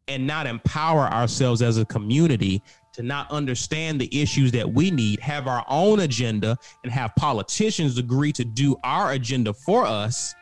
and 0.09 0.27
not 0.27 0.47
empower 0.47 1.07
ourselves 1.07 1.63
as 1.63 1.79
a 1.79 1.87
community 1.87 2.61
to 2.93 3.03
not 3.03 3.31
understand 3.31 3.99
the 3.99 4.21
issues 4.21 4.53
that 4.53 4.71
we 4.71 4.91
need, 4.91 5.21
have 5.21 5.47
our 5.47 5.65
own 5.69 6.01
agenda, 6.01 6.59
and 6.83 6.93
have 6.93 7.15
politicians 7.17 7.97
agree 7.97 8.33
to 8.33 8.45
do 8.45 8.77
our 8.85 9.13
agenda 9.13 9.55
for 9.55 9.87
us, 9.87 10.35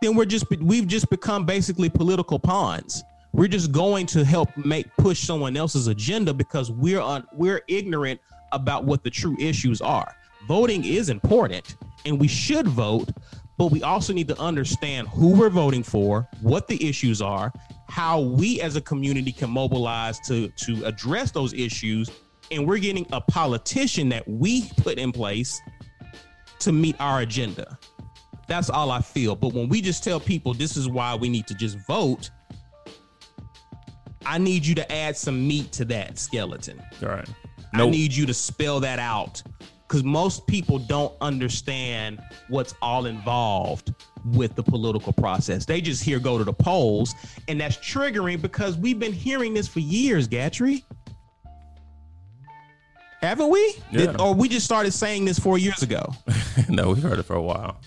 then 0.00 0.14
we're 0.14 0.24
just 0.24 0.46
we've 0.60 0.86
just 0.86 1.10
become 1.10 1.44
basically 1.44 1.90
political 1.90 2.38
pawns. 2.38 3.02
We're 3.34 3.48
just 3.48 3.72
going 3.72 4.06
to 4.06 4.24
help 4.24 4.56
make 4.56 4.86
push 4.96 5.18
someone 5.18 5.56
else's 5.56 5.88
agenda 5.88 6.32
because 6.32 6.70
we're 6.70 7.02
we're 7.32 7.62
ignorant 7.66 8.20
about 8.52 8.84
what 8.84 9.02
the 9.02 9.10
true 9.10 9.36
issues 9.40 9.80
are. 9.80 10.14
Voting 10.46 10.84
is 10.84 11.08
important 11.08 11.74
and 12.06 12.20
we 12.20 12.28
should 12.28 12.68
vote, 12.68 13.08
but 13.58 13.72
we 13.72 13.82
also 13.82 14.12
need 14.12 14.28
to 14.28 14.38
understand 14.38 15.08
who 15.08 15.36
we're 15.36 15.50
voting 15.50 15.82
for, 15.82 16.28
what 16.42 16.68
the 16.68 16.88
issues 16.88 17.20
are, 17.20 17.52
how 17.88 18.20
we 18.20 18.60
as 18.60 18.76
a 18.76 18.80
community 18.80 19.32
can 19.32 19.50
mobilize 19.50 20.20
to 20.28 20.46
to 20.50 20.84
address 20.84 21.32
those 21.32 21.52
issues, 21.54 22.08
and 22.52 22.64
we're 22.64 22.78
getting 22.78 23.04
a 23.10 23.20
politician 23.20 24.08
that 24.10 24.26
we 24.28 24.70
put 24.76 24.96
in 24.96 25.10
place 25.10 25.60
to 26.60 26.70
meet 26.70 26.94
our 27.00 27.22
agenda. 27.22 27.80
That's 28.46 28.70
all 28.70 28.92
I 28.92 29.00
feel. 29.00 29.34
But 29.34 29.54
when 29.54 29.68
we 29.68 29.80
just 29.80 30.04
tell 30.04 30.20
people 30.20 30.54
this 30.54 30.76
is 30.76 30.88
why 30.88 31.16
we 31.16 31.28
need 31.28 31.48
to 31.48 31.54
just 31.54 31.78
vote, 31.88 32.30
I 34.26 34.38
need 34.38 34.64
you 34.64 34.74
to 34.76 34.92
add 34.92 35.16
some 35.16 35.46
meat 35.46 35.72
to 35.72 35.84
that 35.86 36.18
skeleton. 36.18 36.82
All 37.02 37.08
right. 37.08 37.28
I 37.72 37.88
need 37.88 38.12
you 38.14 38.24
to 38.26 38.34
spell 38.34 38.78
that 38.80 38.98
out 38.98 39.42
because 39.88 40.04
most 40.04 40.46
people 40.46 40.78
don't 40.78 41.12
understand 41.20 42.20
what's 42.48 42.74
all 42.80 43.06
involved 43.06 43.94
with 44.32 44.54
the 44.54 44.62
political 44.62 45.12
process. 45.12 45.64
They 45.64 45.80
just 45.80 46.02
hear 46.02 46.18
go 46.18 46.38
to 46.38 46.44
the 46.44 46.52
polls, 46.52 47.14
and 47.48 47.60
that's 47.60 47.76
triggering 47.76 48.40
because 48.40 48.76
we've 48.76 48.98
been 48.98 49.12
hearing 49.12 49.54
this 49.54 49.68
for 49.68 49.80
years, 49.80 50.28
Gatrey. 50.28 50.84
Haven't 53.20 53.50
we? 53.50 53.76
Yeah. 53.90 54.06
Did- 54.06 54.20
or 54.20 54.34
we 54.34 54.48
just 54.48 54.66
started 54.66 54.92
saying 54.92 55.24
this 55.24 55.38
four 55.38 55.58
years 55.58 55.82
ago. 55.82 56.12
no, 56.68 56.88
we've 56.90 57.02
heard 57.02 57.18
it 57.18 57.24
for 57.24 57.36
a 57.36 57.42
while. 57.42 57.80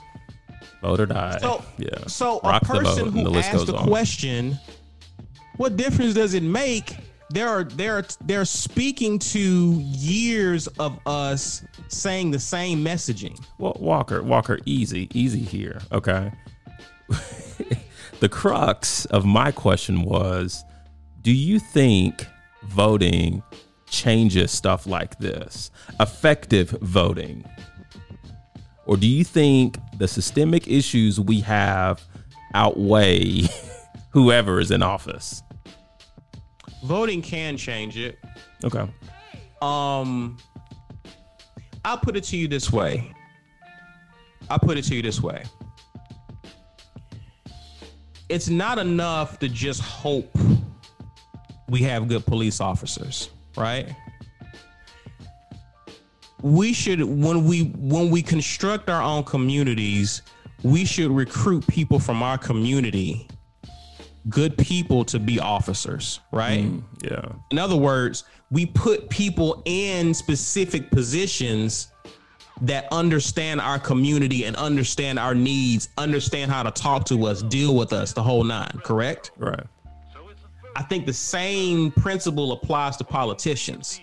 Vote 0.82 1.00
or 1.00 1.06
die. 1.08 1.38
So, 1.40 1.64
yeah. 1.78 1.90
so 2.08 2.40
Rock 2.44 2.62
a 2.62 2.66
person 2.66 3.12
who 3.12 3.36
asked 3.38 3.66
the 3.66 3.76
on. 3.76 3.88
question, 3.88 4.60
what 5.58 5.76
difference 5.76 6.14
does 6.14 6.34
it 6.34 6.44
make? 6.44 6.98
They're 7.30 7.66
they're 7.66 8.06
they're 8.22 8.46
speaking 8.46 9.20
to 9.20 9.74
years 9.82 10.68
of 10.80 11.00
us 11.06 11.64
saying 11.90 12.32
the 12.32 12.40
same 12.40 12.84
messaging. 12.84 13.44
Well, 13.58 13.76
Walker, 13.80 14.24
Walker, 14.24 14.60
easy, 14.66 15.10
easy 15.14 15.42
here. 15.42 15.82
Okay. 15.92 16.32
the 18.20 18.30
crux 18.30 19.06
of 19.06 19.26
my 19.26 19.52
question 19.52 20.04
was 20.04 20.64
Do 21.22 21.34
you 21.34 21.60
think 21.60 22.26
voting 22.64 23.44
changes 23.90 24.52
stuff 24.52 24.88
like 24.88 25.18
this? 25.20 25.72
Effective 26.00 26.70
voting? 26.82 27.44
Or 28.86 28.96
do 28.96 29.08
you 29.08 29.26
think 29.26 29.78
the 29.98 30.08
systemic 30.08 30.66
issues 30.68 31.20
we 31.20 31.42
have 31.42 32.02
outweigh 32.54 33.42
whoever 34.12 34.62
is 34.62 34.72
in 34.72 34.82
office? 34.82 35.44
Voting 36.84 37.22
can 37.22 37.58
change 37.58 37.98
it. 37.98 38.20
Okay. 38.64 38.88
Um, 39.62 40.38
I'll 41.84 41.98
put 41.98 42.16
it 42.16 42.24
to 42.26 42.38
you 42.38 42.48
this 42.48 42.72
way. 42.72 43.14
I'll 44.50 44.60
put 44.60 44.78
it 44.78 44.84
to 44.86 44.96
you 44.96 45.02
this 45.02 45.22
way. 45.22 45.44
It's 48.30 48.50
not 48.50 48.78
enough 48.78 49.40
to 49.40 49.48
just 49.48 49.82
hope 49.82 50.30
we 51.70 51.82
have 51.84 52.08
good 52.08 52.26
police 52.26 52.60
officers, 52.62 53.30
right? 53.56 53.94
We 56.42 56.72
should 56.74 57.02
when 57.04 57.46
we 57.46 57.64
when 57.78 58.10
we 58.10 58.22
construct 58.22 58.90
our 58.90 59.02
own 59.02 59.24
communities, 59.24 60.22
we 60.64 60.86
should 60.86 61.12
recruit 61.12 61.66
people 61.68 62.00
from 62.00 62.22
our 62.22 62.38
community, 62.38 63.28
good 64.30 64.58
people 64.58 65.06
to 65.06 65.20
be 65.20 65.40
officers, 65.40 66.20
right? 66.32 66.66
Mm, 66.66 66.84
yeah. 67.04 67.30
In 67.52 67.58
other 67.58 67.76
words, 67.76 68.24
we 68.52 68.66
put 68.66 69.10
people 69.10 69.62
in 69.66 70.14
specific 70.14 70.90
positions 70.92 71.92
that 72.62 72.88
understand 72.92 73.62
our 73.62 73.80
community 73.80 74.46
and 74.46 74.56
understand 74.56 75.20
our 75.20 75.36
needs, 75.36 75.90
understand 75.98 76.52
how 76.52 76.64
to 76.64 76.72
talk 76.72 77.06
to 77.06 77.26
us, 77.26 77.44
deal 77.44 77.76
with 77.76 77.94
us, 77.94 78.14
the 78.14 78.24
whole 78.24 78.44
nine, 78.44 78.80
correct? 78.84 79.32
Right. 79.38 79.66
I 80.76 80.84
think 80.84 81.06
the 81.06 81.14
same 81.14 81.92
principle 81.92 82.52
applies 82.52 82.98
to 82.98 83.04
politicians. 83.04 84.00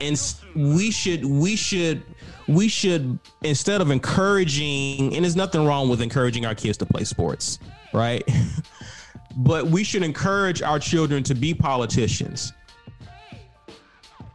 And 0.00 0.20
we 0.56 0.90
should 0.90 1.24
we 1.24 1.54
should 1.54 2.02
we 2.48 2.66
should 2.66 3.18
instead 3.42 3.80
of 3.80 3.90
encouraging 3.90 5.14
and 5.14 5.24
there's 5.24 5.36
nothing 5.36 5.64
wrong 5.64 5.88
with 5.88 6.02
encouraging 6.02 6.46
our 6.46 6.54
kids 6.54 6.78
to 6.78 6.86
play 6.86 7.04
sports, 7.04 7.60
right? 7.92 8.24
but 9.36 9.66
we 9.66 9.84
should 9.84 10.02
encourage 10.02 10.62
our 10.62 10.78
children 10.78 11.22
to 11.24 11.34
be 11.34 11.54
politicians. 11.54 12.52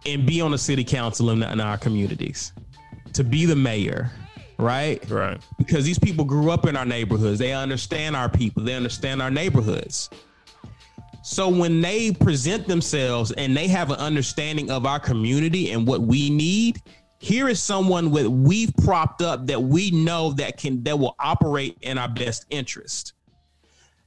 and 0.06 0.26
be 0.26 0.40
on 0.42 0.52
the 0.52 0.58
city 0.58 0.84
council 0.84 1.30
in, 1.32 1.44
in 1.44 1.60
our 1.60 1.78
communities, 1.78 2.54
to 3.14 3.24
be 3.24 3.46
the 3.46 3.56
mayor, 3.56 4.12
right? 4.58 5.08
Right. 5.10 5.40
Because 5.58 5.84
these 5.84 6.00
people 6.00 6.24
grew 6.24 6.52
up 6.52 6.66
in 6.66 6.76
our 6.78 6.86
neighborhoods. 6.86 7.38
They 7.38 7.54
understand 7.54 8.16
our 8.16 8.30
people. 8.30 8.64
They 8.64 8.76
understand 8.76 9.22
our 9.22 9.30
neighborhoods. 9.30 10.10
So 11.22 11.50
when 11.50 11.82
they 11.82 12.12
present 12.14 12.66
themselves 12.68 13.32
and 13.34 13.56
they 13.56 13.68
have 13.68 13.92
an 13.92 13.98
understanding 13.98 14.72
of 14.72 14.86
our 14.86 15.00
community 15.00 15.72
and 15.72 15.86
what 15.86 16.02
we 16.02 16.30
need, 16.30 16.82
here 17.20 17.50
is 17.50 17.62
someone 17.62 18.10
with 18.10 18.28
we've 18.28 18.74
propped 18.84 19.22
up 19.22 19.46
that 19.48 19.62
we 19.62 19.92
know 19.92 20.32
that 20.34 20.58
can 20.58 20.82
that 20.84 20.98
will 20.98 21.16
operate 21.20 21.78
in 21.82 21.98
our 21.98 22.08
best 22.08 22.46
interest. 22.50 23.14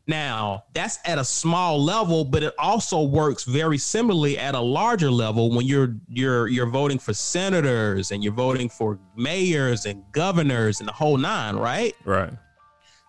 Now, 0.07 0.64
that's 0.74 0.98
at 1.05 1.18
a 1.18 1.24
small 1.24 1.82
level, 1.82 2.24
but 2.24 2.42
it 2.42 2.55
also 2.59 3.03
works 3.03 3.44
very 3.44 3.78
similarly 3.78 4.36
at 4.36 4.55
a 4.55 4.61
larger 4.61 5.11
level 5.11 5.50
when 5.55 5.66
you're 5.66 5.94
you're 6.09 6.48
you're 6.48 6.66
voting 6.66 6.98
for 6.98 7.14
senators 7.14 8.11
and 8.11 8.22
you're 8.24 8.32
voting 8.32 8.68
for 8.68 8.98
mayors 9.16 9.86
and 9.86 10.03
governors 10.11 10.80
and 10.80 10.88
the 10.88 10.92
whole 10.92 11.16
nine, 11.16 11.55
right? 11.55 11.94
Right. 12.05 12.32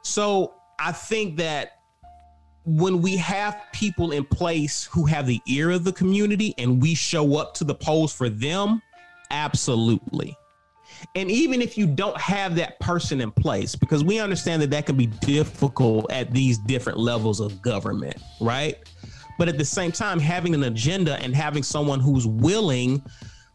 So, 0.03 0.53
I 0.79 0.91
think 0.91 1.37
that 1.37 1.79
when 2.65 3.01
we 3.01 3.17
have 3.17 3.59
people 3.73 4.11
in 4.11 4.23
place 4.23 4.85
who 4.85 5.05
have 5.05 5.27
the 5.27 5.41
ear 5.47 5.71
of 5.71 5.83
the 5.83 5.91
community 5.91 6.53
and 6.57 6.81
we 6.81 6.93
show 6.93 7.37
up 7.37 7.53
to 7.55 7.63
the 7.63 7.75
polls 7.75 8.13
for 8.13 8.29
them, 8.29 8.81
absolutely. 9.31 10.37
And 11.15 11.29
even 11.29 11.61
if 11.61 11.77
you 11.77 11.87
don't 11.87 12.17
have 12.19 12.55
that 12.55 12.79
person 12.79 13.21
in 13.21 13.31
place, 13.31 13.75
because 13.75 14.03
we 14.03 14.19
understand 14.19 14.61
that 14.61 14.69
that 14.71 14.85
can 14.85 14.95
be 14.95 15.07
difficult 15.07 16.11
at 16.11 16.33
these 16.33 16.57
different 16.57 16.99
levels 16.99 17.39
of 17.39 17.61
government, 17.61 18.17
right? 18.41 18.77
But 19.37 19.49
at 19.49 19.57
the 19.57 19.65
same 19.65 19.91
time, 19.91 20.19
having 20.19 20.53
an 20.53 20.63
agenda 20.63 21.19
and 21.19 21.35
having 21.35 21.63
someone 21.63 21.99
who's 21.99 22.27
willing, 22.27 23.03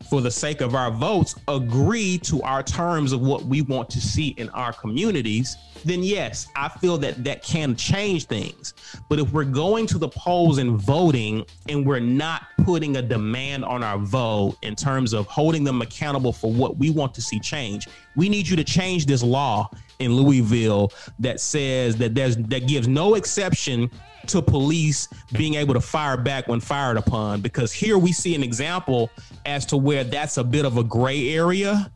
for 0.09 0.21
the 0.21 0.31
sake 0.31 0.61
of 0.61 0.75
our 0.75 0.91
votes, 0.91 1.35
agree 1.49 2.19
to 2.19 2.41
our 2.43 2.63
terms 2.63 3.13
of 3.13 3.21
what 3.21 3.45
we 3.45 3.63
want 3.63 3.91
to 3.91 4.01
see 4.01 4.29
in 4.29 4.49
our 4.51 4.73
communities, 4.73 5.57
then 5.85 6.03
yes, 6.03 6.49
I 6.57 6.69
feel 6.69 6.99
that 6.99 7.25
that 7.25 7.43
can 7.43 7.77
change 7.77 8.27
things. 8.27 8.75
But 9.09 9.19
if 9.19 9.33
we're 9.33 9.45
going 9.45 9.87
to 9.89 9.99
the 9.99 10.09
polls 10.09 10.59
and 10.59 10.81
voting 10.81 11.45
and 11.69 11.87
we're 11.87 12.01
not 12.01 12.43
putting 12.65 12.97
a 12.97 13.03
demand 13.03 13.65
on 13.65 13.83
our 13.83 13.99
vote 13.99 14.57
in 14.63 14.75
terms 14.75 15.13
of 15.13 15.27
holding 15.27 15.65
them 15.65 15.83
accountable 15.83 16.33
for 16.33 16.53
what 16.53 16.77
we 16.77 16.91
want 16.91 17.15
to 17.15 17.23
see 17.23 17.39
change, 17.39 17.89
we 18.17 18.29
need 18.29 18.49
you 18.49 18.57
to 18.57 18.65
change 18.65 19.07
this 19.07 19.23
law 19.23 19.69
in 19.99 20.13
Louisville 20.13 20.93
that 21.19 21.41
says 21.41 21.97
that 21.97 22.15
there's 22.15 22.37
that 22.37 22.69
gives 22.69 22.87
no 22.87 23.15
exception 23.15 23.91
to 24.29 24.43
police 24.43 25.09
being 25.33 25.55
able 25.55 25.75
to 25.75 25.81
fire 25.81 26.17
back 26.17 26.49
when 26.49 26.61
fired 26.61 26.97
upon 26.97 27.41
because 27.41 27.73
here 27.73 27.99
we 27.99 28.13
see 28.13 28.35
an 28.35 28.43
example 28.43 29.11
as 29.47 29.67
to 29.67 29.77
where 29.77 30.05
that's 30.05 30.37
a 30.37 30.45
bit 30.45 30.65
of 30.65 30.77
a 30.77 30.85
gray 30.85 31.31
area 31.31 31.91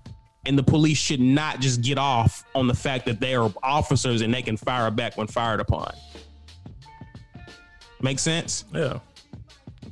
and 0.47 0.59
the 0.59 0.63
police 0.63 0.99
should 0.99 1.21
not 1.21 1.61
just 1.61 1.83
get 1.83 1.99
off 1.99 2.45
on 2.55 2.67
the 2.67 2.75
fact 2.75 3.07
that 3.07 3.21
they 3.21 3.35
are 3.35 3.53
officers 3.63 4.23
and 4.23 4.33
they 4.35 4.43
can 4.43 4.57
fire 4.57 4.91
back 4.91 5.17
when 5.17 5.27
fired 5.27 5.61
upon. 5.61 5.93
Make 8.01 8.19
sense? 8.19 8.65
Yeah. 8.75 8.99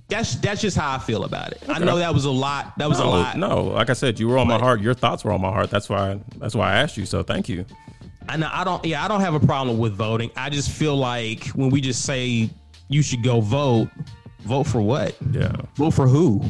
That's 0.08 0.34
that's 0.36 0.60
just 0.60 0.76
how 0.76 0.92
I 0.92 0.98
feel 0.98 1.22
about 1.22 1.52
it. 1.52 1.62
I 1.68 1.78
know 1.78 1.98
that 1.98 2.12
was 2.12 2.24
a 2.24 2.30
lot. 2.32 2.76
That 2.78 2.88
was 2.88 2.98
no, 2.98 3.06
a 3.06 3.10
lot. 3.10 3.38
No, 3.38 3.64
like 3.66 3.90
I 3.90 3.92
said, 3.92 4.18
you 4.18 4.26
were 4.26 4.38
on 4.38 4.48
my 4.48 4.58
heart. 4.58 4.80
Your 4.80 4.92
thoughts 4.92 5.24
were 5.24 5.30
on 5.30 5.40
my 5.40 5.52
heart. 5.52 5.70
That's 5.70 5.88
why. 5.88 6.18
That's 6.36 6.56
why 6.56 6.72
I 6.72 6.78
asked 6.78 6.96
you. 6.96 7.06
So 7.06 7.22
thank 7.22 7.48
you. 7.48 7.64
And 8.32 8.44
I 8.44 8.64
don't. 8.64 8.84
Yeah, 8.84 9.04
I 9.04 9.08
don't 9.08 9.20
have 9.20 9.34
a 9.34 9.40
problem 9.40 9.78
with 9.78 9.94
voting. 9.94 10.30
I 10.36 10.50
just 10.50 10.70
feel 10.70 10.96
like 10.96 11.46
when 11.48 11.70
we 11.70 11.80
just 11.80 12.04
say 12.04 12.50
you 12.88 13.02
should 13.02 13.22
go 13.22 13.40
vote, 13.40 13.88
vote 14.40 14.64
for 14.64 14.80
what? 14.80 15.16
Yeah. 15.32 15.52
Vote 15.76 15.92
for 15.92 16.06
who? 16.06 16.42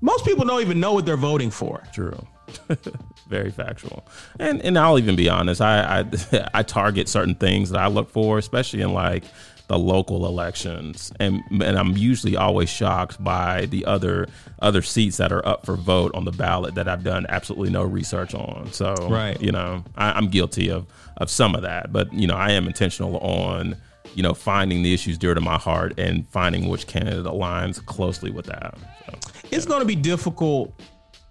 Most 0.00 0.24
people 0.24 0.44
don't 0.44 0.60
even 0.60 0.80
know 0.80 0.92
what 0.94 1.06
they're 1.06 1.16
voting 1.16 1.50
for. 1.50 1.82
True. 1.92 2.26
Very 3.28 3.50
factual. 3.50 4.06
And 4.38 4.60
and 4.62 4.78
I'll 4.78 4.98
even 4.98 5.16
be 5.16 5.28
honest. 5.28 5.60
I, 5.60 6.00
I 6.00 6.48
I 6.54 6.62
target 6.62 7.08
certain 7.08 7.34
things 7.34 7.70
that 7.70 7.80
I 7.80 7.86
look 7.86 8.10
for, 8.10 8.38
especially 8.38 8.82
in 8.82 8.92
like 8.92 9.24
the 9.68 9.78
local 9.78 10.26
elections, 10.26 11.12
and 11.18 11.42
and 11.50 11.78
I'm 11.78 11.96
usually 11.96 12.36
always 12.36 12.68
shocked 12.68 13.22
by 13.22 13.66
the 13.66 13.84
other 13.86 14.28
other 14.60 14.82
seats 14.82 15.16
that 15.16 15.32
are 15.32 15.46
up 15.46 15.64
for 15.64 15.76
vote 15.76 16.14
on 16.14 16.24
the 16.24 16.32
ballot 16.32 16.74
that 16.74 16.88
I've 16.88 17.04
done 17.04 17.26
absolutely 17.28 17.70
no 17.70 17.82
research 17.82 18.34
on. 18.34 18.72
So 18.72 18.94
Right. 19.08 19.40
you 19.40 19.52
know, 19.52 19.84
I, 19.96 20.12
I'm 20.12 20.28
guilty 20.28 20.70
of 20.70 20.86
of 21.16 21.30
some 21.30 21.54
of 21.54 21.62
that, 21.62 21.92
but 21.92 22.12
you 22.12 22.26
know, 22.26 22.36
I 22.36 22.52
am 22.52 22.66
intentional 22.66 23.18
on 23.18 23.76
you 24.14 24.22
know 24.22 24.34
finding 24.34 24.82
the 24.82 24.92
issues 24.92 25.16
dear 25.16 25.32
to 25.34 25.40
my 25.40 25.56
heart 25.58 25.98
and 25.98 26.28
finding 26.28 26.68
which 26.68 26.86
candidate 26.86 27.24
aligns 27.24 27.84
closely 27.86 28.30
with 28.30 28.46
that. 28.46 28.76
So, 29.06 29.40
It's 29.50 29.64
going 29.66 29.80
to 29.80 29.86
be 29.86 29.96
difficult. 29.96 30.72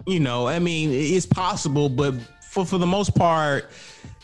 You 0.07 0.19
know, 0.19 0.47
I 0.47 0.57
mean, 0.57 0.89
it's 0.91 1.27
possible, 1.27 1.89
but 1.89 2.15
for 2.49 2.65
for 2.65 2.79
the 2.79 2.87
most 2.87 3.13
part, 3.13 3.69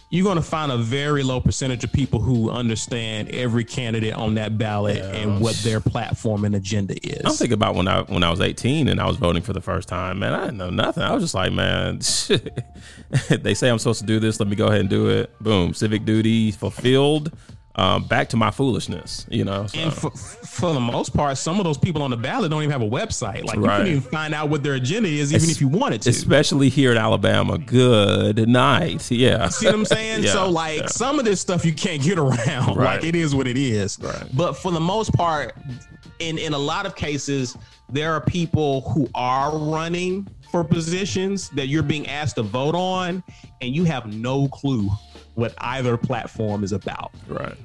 you're 0.10 0.24
going 0.24 0.38
to 0.38 0.42
find 0.42 0.72
a 0.72 0.78
very 0.78 1.22
low 1.22 1.42
percentage 1.42 1.84
of 1.84 1.92
people 1.92 2.20
who 2.22 2.50
understand 2.50 3.30
every 3.30 3.66
candidate 3.66 4.14
on 4.14 4.36
that 4.36 4.58
ballot 4.58 5.00
and 5.00 5.42
what 5.42 5.56
their 5.58 5.82
platform 5.82 6.46
and 6.46 6.56
agenda 6.56 6.96
is. 7.06 7.22
I'm 7.26 7.34
thinking 7.34 7.54
about 7.54 7.76
when 7.76 7.90
I 7.90 8.02
when 8.04 8.24
I 8.24 8.30
was 8.30 8.40
18 8.40 8.88
and 8.88 9.02
I 9.02 9.06
was 9.06 9.18
voting 9.18 9.42
for 9.42 9.52
the 9.52 9.60
first 9.62 9.90
time, 9.90 10.20
man. 10.20 10.34
I 10.34 10.46
didn't 10.46 10.58
know 10.58 10.70
nothing. 10.70 11.04
I 11.04 11.14
was 11.14 11.24
just 11.24 11.34
like, 11.34 11.52
man, 11.52 11.98
they 13.42 13.54
say 13.54 13.70
I'm 13.70 13.80
supposed 13.80 14.00
to 14.00 14.06
do 14.06 14.20
this. 14.20 14.40
Let 14.40 14.48
me 14.48 14.56
go 14.56 14.68
ahead 14.68 14.80
and 14.82 14.90
do 14.90 15.10
it. 15.10 15.38
Boom, 15.42 15.74
civic 15.74 16.06
duty 16.06 16.52
fulfilled. 16.52 17.34
Um, 17.80 18.06
back 18.06 18.30
to 18.30 18.38
my 18.38 18.50
foolishness, 18.50 19.28
you 19.30 19.46
know. 19.46 19.68
So. 19.68 19.78
And 19.78 19.94
for, 19.94 20.10
for 20.10 20.74
the 20.74 20.80
most 20.80 21.14
part, 21.16 21.38
some 21.38 21.60
of 21.60 21.64
those 21.64 21.78
people 21.78 22.02
on 22.02 22.10
the 22.10 22.18
ballot 22.18 22.50
don't 22.50 22.64
even 22.64 22.72
have 22.72 22.82
a 22.82 22.90
website. 22.90 23.44
Like 23.46 23.58
you 23.58 23.66
Right. 23.66 23.78
couldn't 23.78 23.92
even 23.98 24.02
find 24.10 24.34
out 24.34 24.50
what 24.50 24.64
their 24.64 24.74
agenda 24.74 25.08
is, 25.10 25.32
even 25.32 25.48
Es- 25.48 25.56
if 25.56 25.62
you 25.62 25.68
wanted 25.68 26.02
to. 26.02 26.10
Especially 26.10 26.70
here 26.70 26.92
in 26.92 26.98
Alabama. 26.98 27.60
Good 27.60 28.50
night. 28.50 29.12
Yeah. 29.12 29.50
See 29.50 29.68
what 29.68 29.76
I'm 29.76 29.86
saying? 29.86 30.24
Yeah, 30.24 30.32
so 30.32 30.50
like 30.50 30.80
yeah. 30.80 30.86
some 30.88 31.20
of 31.20 31.26
this 31.26 31.40
stuff 31.40 31.64
you 31.66 31.74
can't 31.74 32.02
get 32.02 32.18
around. 32.18 32.38
Right. 32.78 32.96
Like 32.96 33.04
it 33.04 33.16
is 33.16 33.36
what 33.36 33.46
it 33.48 33.58
is. 33.58 34.00
Right. 34.02 34.24
But 34.34 34.54
for 34.54 34.72
the 34.72 34.80
most 34.80 35.14
part, 35.14 35.56
in 36.18 36.40
in 36.40 36.54
a 36.54 36.58
lot 36.58 36.88
of 36.88 36.96
cases, 36.96 37.56
there 37.90 38.12
are 38.14 38.22
people 38.22 38.82
who 38.90 39.08
are 39.14 39.56
running 39.56 40.28
for 40.52 40.64
positions 40.64 41.50
that 41.52 41.68
you're 41.68 41.84
being 41.84 42.08
asked 42.08 42.38
to 42.38 42.42
vote 42.42 42.74
on, 42.74 43.24
and 43.62 43.76
you 43.76 43.84
have 43.84 44.08
no 44.12 44.48
clue 44.48 44.90
what 45.36 45.54
either 45.60 45.96
platform 45.98 46.64
is 46.64 46.72
about. 46.72 47.12
Right. 47.28 47.56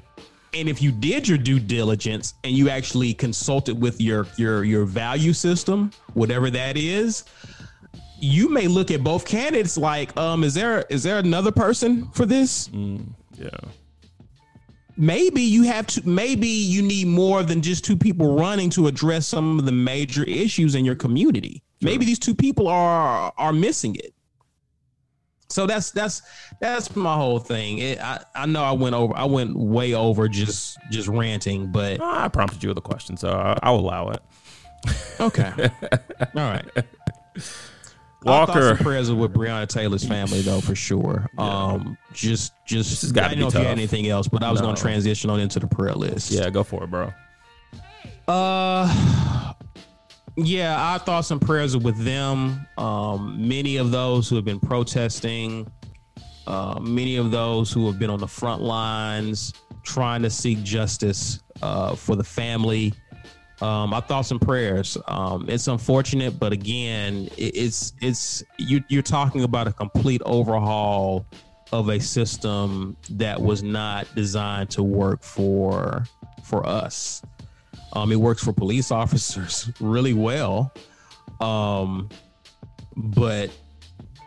And 0.55 0.69
if 0.69 0.81
you 0.81 0.91
did 0.91 1.27
your 1.27 1.37
due 1.37 1.59
diligence 1.59 2.35
and 2.43 2.53
you 2.55 2.69
actually 2.69 3.13
consulted 3.13 3.79
with 3.79 3.99
your 3.99 4.27
your 4.37 4.63
your 4.63 4.85
value 4.85 5.33
system, 5.33 5.91
whatever 6.13 6.49
that 6.51 6.77
is, 6.77 7.23
you 8.19 8.49
may 8.49 8.67
look 8.67 8.91
at 8.91 9.03
both 9.03 9.25
candidates 9.25 9.77
like, 9.77 10.15
um, 10.15 10.43
is 10.43 10.53
there 10.53 10.85
is 10.89 11.03
there 11.03 11.17
another 11.19 11.51
person 11.51 12.07
for 12.11 12.25
this? 12.25 12.69
Yeah. 13.35 13.49
Maybe 14.95 15.41
you 15.41 15.63
have 15.63 15.87
to. 15.87 16.07
Maybe 16.07 16.47
you 16.47 16.83
need 16.83 17.07
more 17.07 17.41
than 17.41 17.61
just 17.61 17.83
two 17.83 17.97
people 17.97 18.35
running 18.35 18.69
to 18.71 18.87
address 18.87 19.27
some 19.27 19.57
of 19.57 19.65
the 19.65 19.71
major 19.71 20.23
issues 20.23 20.75
in 20.75 20.85
your 20.85 20.95
community. 20.95 21.63
Maybe 21.81 22.05
these 22.05 22.19
two 22.19 22.35
people 22.35 22.67
are 22.67 23.33
are 23.37 23.53
missing 23.53 23.95
it. 23.95 24.13
So 25.53 25.67
that's 25.67 25.91
that's 25.91 26.21
that's 26.59 26.95
my 26.95 27.15
whole 27.15 27.39
thing. 27.39 27.77
It, 27.77 27.99
I 27.99 28.23
I 28.35 28.45
know 28.45 28.63
I 28.63 28.71
went 28.71 28.95
over. 28.95 29.15
I 29.15 29.25
went 29.25 29.55
way 29.55 29.93
over 29.93 30.27
just 30.27 30.77
just 30.89 31.07
ranting, 31.07 31.71
but 31.71 32.01
I 32.01 32.27
prompted 32.27 32.63
you 32.63 32.69
with 32.69 32.77
a 32.77 32.81
question, 32.81 33.15
so 33.17 33.29
I, 33.31 33.57
I'll 33.63 33.75
allow 33.75 34.09
it. 34.09 34.21
okay, 35.19 35.51
all 36.21 36.27
right. 36.35 36.65
Walker. 38.23 38.69
And 38.71 38.79
prayers 38.79 39.11
with 39.11 39.33
Breonna 39.33 39.67
Taylor's 39.67 40.07
family, 40.07 40.41
though, 40.41 40.61
for 40.61 40.75
sure. 40.75 41.29
Um, 41.37 41.97
just, 42.13 42.53
just, 42.65 43.03
I 43.17 43.23
be 43.23 43.35
didn't 43.35 43.39
know 43.41 43.47
if 43.47 43.53
you 43.53 43.59
had 43.59 43.67
anything 43.67 44.07
else, 44.07 44.29
but 44.29 44.43
I 44.43 44.49
was 44.51 44.61
No. 44.61 44.67
going 44.67 44.75
to 44.77 44.81
transition 44.81 45.29
on 45.29 45.41
into 45.41 45.59
the 45.59 45.67
prayer 45.67 45.93
list. 45.93 46.31
Yeah, 46.31 46.49
go 46.49 46.63
for 46.63 46.85
it, 46.85 46.89
bro. 46.89 47.11
Uh, 48.27 49.53
yeah, 50.35 50.91
our 50.91 50.99
thoughts 50.99 51.31
and 51.31 51.41
prayers 51.41 51.75
are 51.75 51.79
with 51.79 51.97
them. 51.97 52.65
Um, 52.77 53.47
many 53.47 53.77
of 53.77 53.91
those 53.91 54.29
who 54.29 54.35
have 54.35 54.45
been 54.45 54.59
protesting, 54.59 55.71
uh, 56.47 56.79
many 56.79 57.17
of 57.17 57.31
those 57.31 57.71
who 57.71 57.85
have 57.87 57.99
been 57.99 58.09
on 58.09 58.19
the 58.19 58.27
front 58.27 58.61
lines 58.61 59.53
trying 59.83 60.21
to 60.23 60.29
seek 60.29 60.63
justice 60.63 61.41
uh, 61.61 61.95
for 61.95 62.15
the 62.15 62.23
family. 62.23 62.93
Um, 63.61 63.93
our 63.93 64.01
thoughts 64.01 64.31
and 64.31 64.41
prayers. 64.41 64.97
Um, 65.07 65.45
it's 65.47 65.67
unfortunate, 65.67 66.39
but 66.39 66.51
again, 66.51 67.29
it, 67.37 67.55
it's 67.55 67.93
it's 68.01 68.43
you, 68.57 68.83
you're 68.89 69.01
talking 69.01 69.43
about 69.43 69.67
a 69.67 69.71
complete 69.71 70.21
overhaul 70.25 71.25
of 71.71 71.89
a 71.89 71.99
system 71.99 72.97
that 73.11 73.41
was 73.41 73.63
not 73.63 74.07
designed 74.15 74.69
to 74.71 74.83
work 74.83 75.23
for 75.23 76.05
for 76.43 76.65
us. 76.65 77.21
Um, 77.93 78.11
it 78.11 78.19
works 78.19 78.43
for 78.43 78.53
police 78.53 78.91
officers 79.03 79.71
really 79.79 80.13
well, 80.13 80.73
um, 81.39 82.09
but 82.95 83.49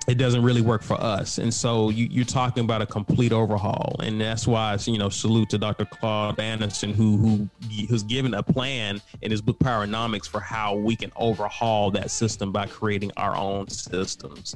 it 0.07 0.19
doesn't 0.19 0.43
really 0.43 0.61
work 0.61 0.83
for 0.83 0.95
us. 1.01 1.39
And 1.39 1.53
so 1.53 1.91
you, 1.91 2.07
you're 2.11 2.25
talking 2.25 2.65
about 2.65 2.81
a 2.81 2.87
complete 2.87 3.33
overhaul, 3.33 3.97
and 4.03 4.21
that's 4.21 4.47
why 4.47 4.75
it's, 4.75 4.87
you 4.87 4.99
know 4.99 5.09
salute 5.09 5.51
to 5.51 5.59
Dr. 5.59 5.85
Claude 5.85 6.39
Anderson 6.39 6.93
who 6.93 7.17
who 7.17 7.49
who's 7.89 8.03
given 8.05 8.35
a 8.35 8.43
plan 8.43 9.01
in 9.23 9.31
his 9.31 9.43
book 9.43 9.59
PowerNomics 9.59 10.29
for 10.29 10.41
how 10.41 10.77
we 10.77 10.95
can 10.97 11.11
overhaul 11.17 11.91
that 11.93 12.11
system 12.11 12.53
by 12.53 12.67
creating 12.67 13.11
our 13.17 13.35
own 13.35 13.69
systems. 13.69 14.55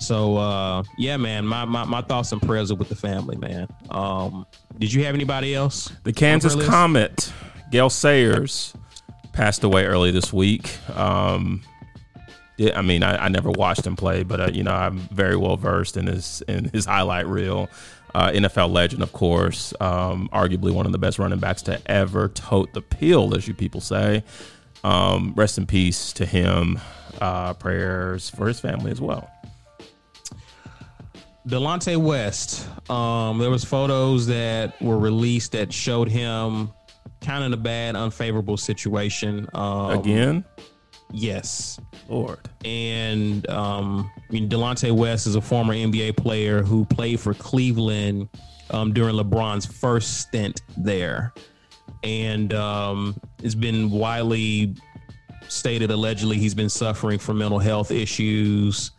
So 0.00 0.36
uh, 0.36 0.82
yeah, 0.98 1.16
man, 1.16 1.46
my, 1.46 1.64
my 1.64 1.84
my 1.84 2.02
thoughts 2.02 2.32
and 2.32 2.42
prayers 2.42 2.70
are 2.70 2.74
with 2.74 2.88
the 2.88 2.96
family, 2.96 3.36
man. 3.36 3.68
Um, 3.90 4.46
did 4.78 4.92
you 4.92 5.04
have 5.04 5.14
anybody 5.14 5.54
else? 5.54 5.90
The 6.02 6.12
Kansas 6.12 6.56
Comet, 6.66 7.32
Gale 7.70 7.90
Sayers, 7.90 8.74
passed 9.34 9.64
away 9.64 9.84
early 9.84 10.10
this 10.10 10.32
week. 10.32 10.78
Um, 10.96 11.62
I 12.74 12.82
mean, 12.82 13.02
I, 13.02 13.24
I, 13.24 13.28
never 13.28 13.50
watched 13.50 13.84
him 13.84 13.96
play, 13.96 14.22
but 14.22 14.40
uh, 14.40 14.50
you 14.52 14.62
know, 14.62 14.72
I'm 14.72 14.98
very 14.98 15.36
well 15.36 15.56
versed 15.56 15.96
in 15.96 16.06
his 16.06 16.42
in 16.48 16.66
his 16.72 16.86
highlight 16.86 17.26
reel. 17.26 17.68
Uh, 18.14 18.30
NFL 18.30 18.70
legend, 18.70 19.02
of 19.02 19.12
course, 19.12 19.74
um, 19.80 20.28
arguably 20.32 20.70
one 20.70 20.86
of 20.86 20.92
the 20.92 20.98
best 20.98 21.18
running 21.18 21.40
backs 21.40 21.62
to 21.62 21.80
ever 21.90 22.28
tote 22.28 22.72
the 22.72 22.80
pill, 22.80 23.34
as 23.34 23.48
you 23.48 23.54
people 23.54 23.80
say. 23.80 24.22
Um, 24.84 25.32
rest 25.34 25.58
in 25.58 25.66
peace 25.66 26.12
to 26.14 26.24
him. 26.24 26.78
Uh, 27.20 27.54
prayers 27.54 28.30
for 28.30 28.46
his 28.46 28.60
family 28.60 28.92
as 28.92 29.00
well. 29.00 29.28
Delonte 31.46 31.96
West. 31.96 32.68
Um, 32.88 33.38
there 33.38 33.50
was 33.50 33.64
photos 33.64 34.28
that 34.28 34.80
were 34.80 34.98
released 34.98 35.52
that 35.52 35.72
showed 35.72 36.08
him 36.08 36.70
kind 37.24 37.42
of 37.42 37.46
in 37.46 37.52
a 37.54 37.62
bad, 37.62 37.96
unfavorable 37.96 38.56
situation. 38.56 39.48
Um, 39.54 39.90
Again. 39.98 40.44
Yes. 41.12 41.80
Lord. 42.08 42.40
And 42.64 43.48
um, 43.50 44.10
I 44.16 44.32
mean, 44.32 44.48
Delonte 44.48 44.90
West 44.92 45.26
is 45.26 45.36
a 45.36 45.40
former 45.40 45.74
NBA 45.74 46.16
player 46.16 46.62
who 46.62 46.84
played 46.84 47.20
for 47.20 47.34
Cleveland 47.34 48.28
um, 48.70 48.92
during 48.92 49.16
LeBron's 49.16 49.66
first 49.66 50.20
stint 50.20 50.62
there, 50.76 51.32
and 52.02 52.52
um, 52.54 53.20
it's 53.42 53.54
been 53.54 53.90
widely 53.90 54.74
stated 55.48 55.90
allegedly 55.90 56.38
he's 56.38 56.54
been 56.54 56.70
suffering 56.70 57.18
from 57.18 57.38
mental 57.38 57.58
health 57.58 57.90
issues 57.90 58.92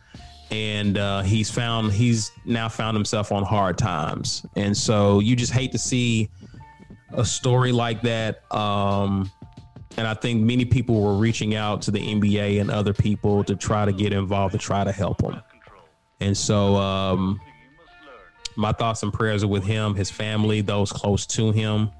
and 0.50 0.96
uh, 0.96 1.22
he's 1.22 1.50
found 1.50 1.92
he's 1.92 2.30
now 2.44 2.68
found 2.68 2.96
himself 2.96 3.32
on 3.32 3.42
hard 3.42 3.76
times 3.76 4.46
and 4.54 4.74
so 4.76 5.18
you 5.18 5.34
just 5.34 5.52
hate 5.52 5.72
to 5.72 5.78
see 5.78 6.30
a 7.12 7.24
story 7.24 7.72
like 7.72 8.02
that 8.02 8.42
um, 8.54 9.30
and 9.96 10.06
I 10.06 10.14
think 10.14 10.42
many 10.42 10.64
people 10.64 11.00
were 11.00 11.14
reaching 11.14 11.54
out 11.54 11.82
to 11.82 11.90
the 11.90 12.00
NBA 12.00 12.60
and 12.60 12.70
other 12.70 12.92
people 12.92 13.44
to 13.44 13.56
try 13.56 13.84
to 13.84 13.92
get 13.92 14.12
involved 14.12 14.52
to 14.52 14.58
try 14.58 14.84
to 14.84 14.92
help 14.92 15.22
him. 15.22 15.40
And 16.20 16.36
so, 16.36 16.76
um, 16.76 17.40
my 18.56 18.72
thoughts 18.72 19.02
and 19.02 19.12
prayers 19.12 19.44
are 19.44 19.48
with 19.48 19.64
him, 19.64 19.94
his 19.94 20.10
family, 20.10 20.62
those 20.62 20.90
close 20.90 21.26
to 21.26 21.52
him, 21.52 21.90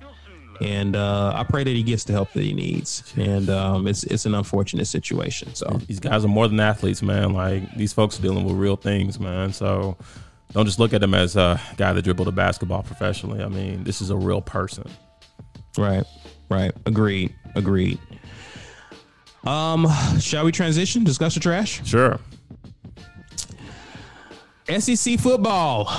and 0.62 0.96
uh, 0.96 1.32
I 1.34 1.44
pray 1.44 1.64
that 1.64 1.70
he 1.70 1.82
gets 1.82 2.04
the 2.04 2.14
help 2.14 2.32
that 2.32 2.42
he 2.42 2.54
needs. 2.54 3.12
And 3.16 3.50
um, 3.50 3.86
it's 3.86 4.04
it's 4.04 4.24
an 4.24 4.34
unfortunate 4.34 4.86
situation. 4.86 5.54
So 5.54 5.66
these 5.86 6.00
guys 6.00 6.24
are 6.24 6.28
more 6.28 6.48
than 6.48 6.58
athletes, 6.60 7.02
man. 7.02 7.34
Like 7.34 7.74
these 7.76 7.92
folks 7.92 8.18
are 8.18 8.22
dealing 8.22 8.44
with 8.44 8.56
real 8.56 8.76
things, 8.76 9.20
man. 9.20 9.52
So 9.52 9.98
don't 10.52 10.66
just 10.66 10.78
look 10.78 10.92
at 10.92 11.02
him 11.02 11.14
as 11.14 11.36
a 11.36 11.60
guy 11.76 11.92
that 11.92 12.02
dribbled 12.02 12.28
a 12.28 12.32
basketball 12.32 12.82
professionally. 12.82 13.42
I 13.42 13.48
mean, 13.48 13.84
this 13.84 14.00
is 14.00 14.10
a 14.10 14.16
real 14.16 14.40
person. 14.40 14.88
Right. 15.76 16.04
Right. 16.48 16.72
Agreed. 16.86 17.34
Agreed. 17.54 17.98
Um, 19.44 19.86
shall 20.18 20.44
we 20.44 20.52
transition? 20.52 21.04
Discuss 21.04 21.34
the 21.34 21.40
trash? 21.40 21.86
Sure. 21.86 22.18
SEC 24.78 25.20
football 25.20 25.90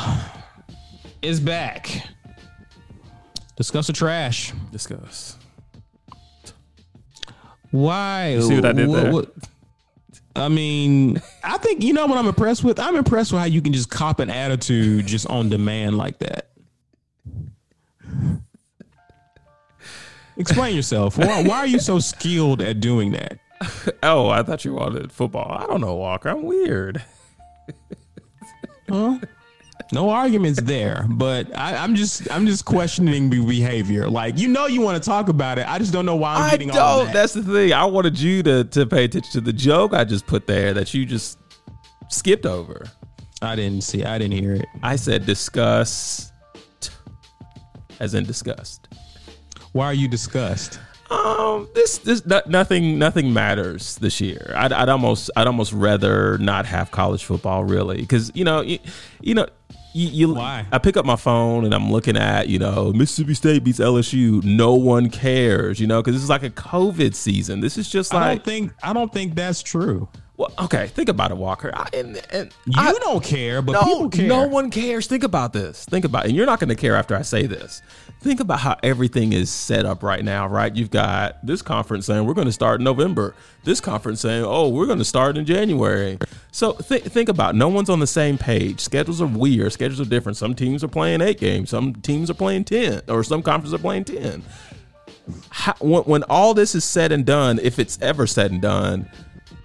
is 1.21 1.39
back. 1.39 2.09
Discuss 3.55 3.87
the 3.87 3.93
trash. 3.93 4.53
Discuss. 4.71 5.37
Why? 7.71 8.33
You 8.33 8.41
see 8.41 8.55
what 8.55 8.65
I 8.65 8.71
did 8.73 8.89
there? 8.91 9.11
What, 9.11 9.33
I 10.37 10.49
mean, 10.49 11.21
I 11.43 11.57
think 11.57 11.83
you 11.83 11.93
know 11.93 12.05
what 12.05 12.17
I'm 12.17 12.27
impressed 12.27 12.63
with. 12.63 12.79
I'm 12.79 12.95
impressed 12.95 13.31
with 13.31 13.39
how 13.39 13.47
you 13.47 13.61
can 13.61 13.73
just 13.73 13.89
cop 13.89 14.19
an 14.19 14.29
attitude 14.29 15.07
just 15.07 15.27
on 15.27 15.49
demand 15.49 15.97
like 15.97 16.19
that. 16.19 16.49
Explain 20.37 20.75
yourself. 20.75 21.17
Why, 21.17 21.41
why 21.41 21.57
are 21.57 21.67
you 21.67 21.79
so 21.79 21.97
skilled 21.97 22.61
at 22.61 22.79
doing 22.79 23.13
that? 23.13 23.39
Oh, 24.03 24.29
I 24.29 24.43
thought 24.43 24.63
you 24.63 24.73
wanted 24.75 25.11
football. 25.11 25.51
I 25.51 25.65
don't 25.65 25.81
know, 25.81 25.95
Walker. 25.95 26.29
I'm 26.29 26.43
weird. 26.43 27.03
Huh? 28.87 29.17
No 29.93 30.09
arguments 30.09 30.61
there, 30.61 31.05
but 31.09 31.55
I, 31.57 31.83
am 31.83 31.95
just 31.95 32.29
I'm 32.29 32.45
just 32.45 32.65
questioning 32.65 33.29
the 33.29 33.45
behavior. 33.45 34.09
Like 34.09 34.37
you 34.37 34.49
know 34.49 34.67
you 34.67 34.81
want 34.81 35.01
to 35.01 35.09
talk 35.09 35.29
about 35.29 35.57
it. 35.59 35.67
I 35.67 35.77
just 35.77 35.93
don't 35.93 36.05
know 36.05 36.15
why 36.15 36.35
I'm 36.35 36.41
I 36.43 36.51
getting 36.51 36.71
all 36.71 37.05
that. 37.05 37.13
That's 37.13 37.33
the 37.33 37.43
thing. 37.43 37.71
I 37.71 37.85
wanted 37.85 38.19
you 38.19 38.43
to 38.43 38.63
to 38.65 38.85
pay 38.85 39.05
attention 39.05 39.31
to 39.31 39.41
the 39.41 39.53
joke 39.53 39.93
I 39.93 40.03
just 40.03 40.27
put 40.27 40.45
there 40.45 40.73
that 40.73 40.93
you 40.93 41.05
just 41.05 41.39
skipped 42.09 42.45
over. 42.45 42.85
I 43.41 43.55
didn't 43.55 43.83
see. 43.83 44.03
I 44.03 44.17
didn't 44.17 44.37
hear 44.37 44.55
it. 44.55 44.65
I 44.83 44.97
said 44.97 45.25
disgust, 45.25 46.33
as 47.99 48.13
in 48.13 48.25
disgust. 48.25 48.89
Why 49.71 49.85
are 49.85 49.93
you 49.93 50.07
disgust? 50.07 50.79
Um, 51.09 51.69
this 51.73 51.99
this 51.99 52.25
nothing 52.47 52.99
nothing 52.99 53.31
matters 53.31 53.95
this 53.97 54.19
year. 54.19 54.53
I'd, 54.55 54.73
I'd 54.73 54.89
almost 54.89 55.31
I'd 55.37 55.47
almost 55.47 55.71
rather 55.71 56.37
not 56.39 56.65
have 56.65 56.91
college 56.91 57.23
football 57.23 57.63
really 57.63 58.01
because 58.01 58.31
you 58.35 58.43
know 58.43 58.61
you, 58.61 58.79
you 59.21 59.33
know 59.33 59.47
you, 59.97 60.27
you, 60.27 60.33
Why? 60.35 60.65
I 60.71 60.77
pick 60.77 60.95
up 60.95 61.05
my 61.05 61.15
phone 61.15 61.65
and 61.65 61.73
I'm 61.73 61.91
looking 61.91 62.17
at, 62.17 62.47
you 62.49 62.59
know, 62.59 62.93
Mississippi 62.93 63.33
State 63.33 63.63
beats 63.63 63.79
LSU. 63.79 64.43
No 64.43 64.75
one 64.75 65.09
cares, 65.09 65.79
you 65.79 65.87
know, 65.87 66.01
because 66.01 66.15
this 66.15 66.23
is 66.23 66.29
like 66.29 66.43
a 66.43 66.51
COVID 66.51 67.15
season. 67.15 67.61
This 67.61 67.77
is 67.77 67.89
just 67.89 68.13
like 68.13 68.23
I 68.23 68.35
don't 68.35 68.43
think 68.43 68.73
I 68.83 68.93
don't 68.93 69.11
think 69.11 69.35
that's 69.35 69.63
true. 69.63 70.07
Well, 70.37 70.53
okay, 70.59 70.85
think 70.87 71.09
about 71.09 71.31
it, 71.31 71.37
Walker. 71.37 71.71
I, 71.73 71.89
and, 71.93 72.21
and 72.29 72.53
you 72.67 72.73
I, 72.75 72.93
don't 72.93 73.23
care, 73.23 73.63
but 73.63 73.71
no, 73.71 73.83
people 73.83 74.09
care. 74.11 74.27
No 74.27 74.47
one 74.47 74.69
cares. 74.69 75.07
Think 75.07 75.23
about 75.23 75.51
this. 75.51 75.83
Think 75.85 76.05
about, 76.05 76.25
it. 76.25 76.27
and 76.27 76.37
you're 76.37 76.45
not 76.45 76.59
going 76.59 76.69
to 76.69 76.75
care 76.75 76.95
after 76.95 77.15
I 77.15 77.23
say 77.23 77.47
this. 77.47 77.81
Think 78.27 78.41
about 78.41 78.59
how 78.59 78.75
everything 78.83 79.31
is 79.31 79.49
set 79.49 79.85
up 79.85 80.03
right 80.03 80.21
now, 80.21 80.47
right? 80.47 80.75
You've 80.75 80.91
got 80.91 81.37
this 81.45 81.61
conference 81.61 82.07
saying 82.07 82.25
we're 82.25 82.33
going 82.33 82.47
to 82.47 82.51
start 82.51 82.81
in 82.81 82.83
November. 82.83 83.33
This 83.63 83.79
conference 83.79 84.19
saying, 84.19 84.43
oh, 84.43 84.67
we're 84.67 84.85
going 84.85 84.97
to 84.97 85.05
start 85.05 85.37
in 85.37 85.45
January. 85.45 86.17
So 86.51 86.73
th- 86.73 87.03
think 87.03 87.29
about, 87.29 87.55
it. 87.55 87.57
no 87.57 87.69
one's 87.69 87.89
on 87.89 88.01
the 88.01 88.05
same 88.05 88.37
page. 88.37 88.81
Schedules 88.81 89.21
are 89.21 89.27
weird. 89.27 89.71
Schedules 89.71 90.01
are 90.01 90.09
different. 90.09 90.37
Some 90.37 90.55
teams 90.55 90.83
are 90.83 90.89
playing 90.89 91.21
eight 91.21 91.39
games. 91.39 91.69
Some 91.69 91.93
teams 91.93 92.29
are 92.29 92.33
playing 92.33 92.65
ten, 92.65 93.01
or 93.07 93.23
some 93.23 93.41
conferences 93.41 93.73
are 93.73 93.81
playing 93.81 94.03
ten. 94.03 94.43
How, 95.47 95.75
when, 95.79 96.03
when 96.03 96.23
all 96.23 96.53
this 96.53 96.75
is 96.75 96.83
said 96.83 97.13
and 97.13 97.25
done, 97.25 97.61
if 97.63 97.79
it's 97.79 97.97
ever 98.01 98.27
said 98.27 98.51
and 98.51 98.61
done 98.61 99.09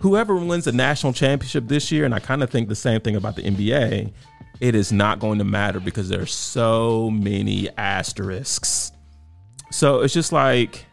whoever 0.02 0.34
wins 0.34 0.64
the 0.64 0.72
national 0.72 1.12
championship 1.12 1.68
this 1.68 1.92
year, 1.92 2.04
and 2.04 2.12
I 2.12 2.18
kind 2.18 2.42
of 2.42 2.50
think 2.50 2.68
the 2.68 2.74
same 2.74 3.00
thing 3.00 3.14
about 3.14 3.36
the 3.36 3.42
NBA, 3.42 4.12
it 4.61 4.74
is 4.74 4.92
not 4.92 5.18
going 5.18 5.38
to 5.38 5.44
matter 5.44 5.80
because 5.80 6.09
there 6.09 6.22
are 6.22 6.26
so 6.26 7.11
many 7.11 7.68
asterisks. 7.76 8.92
So 9.70 10.00
it's 10.00 10.14
just 10.14 10.32
like 10.32 10.86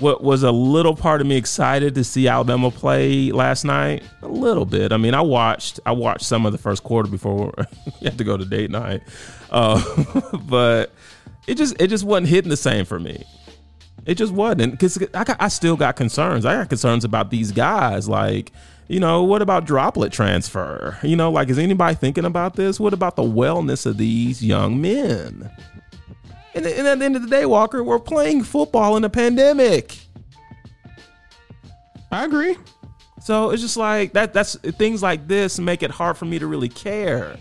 what 0.00 0.22
was 0.22 0.42
a 0.42 0.50
little 0.52 0.94
part 0.94 1.20
of 1.20 1.26
me 1.26 1.36
excited 1.36 1.94
to 1.96 2.04
see 2.04 2.28
Alabama 2.28 2.70
play 2.70 3.32
last 3.32 3.64
night? 3.64 4.02
A 4.22 4.28
little 4.28 4.64
bit. 4.64 4.92
I 4.92 4.96
mean, 4.96 5.14
I 5.14 5.20
watched 5.20 5.80
I 5.84 5.92
watched 5.92 6.24
some 6.24 6.46
of 6.46 6.52
the 6.52 6.58
first 6.58 6.82
quarter 6.82 7.10
before 7.10 7.52
we 8.00 8.04
had 8.06 8.18
to 8.18 8.24
go 8.24 8.36
to 8.36 8.44
date 8.44 8.70
night, 8.70 9.02
uh, 9.50 9.82
but 10.44 10.92
it 11.46 11.56
just 11.56 11.80
it 11.80 11.88
just 11.88 12.04
wasn't 12.04 12.28
hitting 12.28 12.50
the 12.50 12.56
same 12.56 12.84
for 12.84 12.98
me. 12.98 13.24
It 14.06 14.14
just 14.14 14.32
wasn't 14.32 14.72
because 14.72 14.98
I 15.14 15.36
I 15.38 15.48
still 15.48 15.76
got 15.76 15.96
concerns. 15.96 16.46
I 16.46 16.54
got 16.54 16.68
concerns 16.68 17.04
about 17.04 17.30
these 17.30 17.52
guys. 17.52 18.08
Like, 18.08 18.52
you 18.88 19.00
know, 19.00 19.22
what 19.22 19.42
about 19.42 19.66
droplet 19.66 20.12
transfer? 20.12 20.98
You 21.02 21.14
know, 21.14 21.30
like, 21.30 21.50
is 21.50 21.58
anybody 21.58 21.94
thinking 21.94 22.24
about 22.24 22.56
this? 22.56 22.80
What 22.80 22.94
about 22.94 23.16
the 23.16 23.22
wellness 23.22 23.84
of 23.84 23.98
these 23.98 24.42
young 24.42 24.80
men? 24.80 25.50
And, 26.54 26.66
and 26.66 26.86
at 26.86 26.98
the 26.98 27.04
end 27.04 27.14
of 27.14 27.22
the 27.22 27.28
day, 27.28 27.44
Walker, 27.46 27.84
we're 27.84 27.98
playing 27.98 28.42
football 28.42 28.96
in 28.96 29.04
a 29.04 29.10
pandemic. 29.10 29.98
I 32.10 32.24
agree. 32.24 32.56
So 33.20 33.50
it's 33.50 33.60
just 33.60 33.76
like 33.76 34.14
that. 34.14 34.32
That's 34.32 34.54
things 34.56 35.02
like 35.02 35.28
this 35.28 35.58
make 35.58 35.82
it 35.82 35.90
hard 35.90 36.16
for 36.16 36.24
me 36.24 36.38
to 36.38 36.46
really 36.46 36.70
care. 36.70 37.36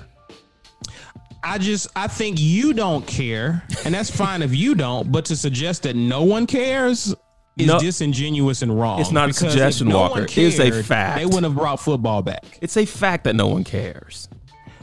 I 1.43 1.57
just 1.57 1.87
I 1.95 2.07
think 2.07 2.37
you 2.41 2.73
don't 2.73 3.07
care, 3.07 3.63
and 3.85 3.93
that's 3.93 4.11
fine 4.11 4.41
if 4.41 4.53
you 4.53 4.75
don't. 4.75 5.09
But 5.11 5.23
to 5.25 5.37
suggest 5.37 5.83
that 5.83 5.95
no 5.95 6.23
one 6.23 6.45
cares 6.45 7.15
is 7.57 7.67
no, 7.67 7.79
disingenuous 7.79 8.61
and 8.61 8.79
wrong. 8.79 8.99
It's 8.99 9.11
not 9.11 9.29
a 9.29 9.33
suggestion, 9.33 9.89
no 9.89 9.97
Walker. 9.97 10.25
Cared, 10.25 10.53
it's 10.53 10.59
a 10.59 10.83
fact. 10.83 11.19
They 11.19 11.25
wouldn't 11.25 11.43
have 11.43 11.55
brought 11.55 11.79
football 11.79 12.21
back. 12.21 12.43
It's 12.61 12.77
a 12.77 12.85
fact 12.85 13.23
that 13.25 13.35
no 13.35 13.47
one 13.47 13.63
cares. 13.63 14.29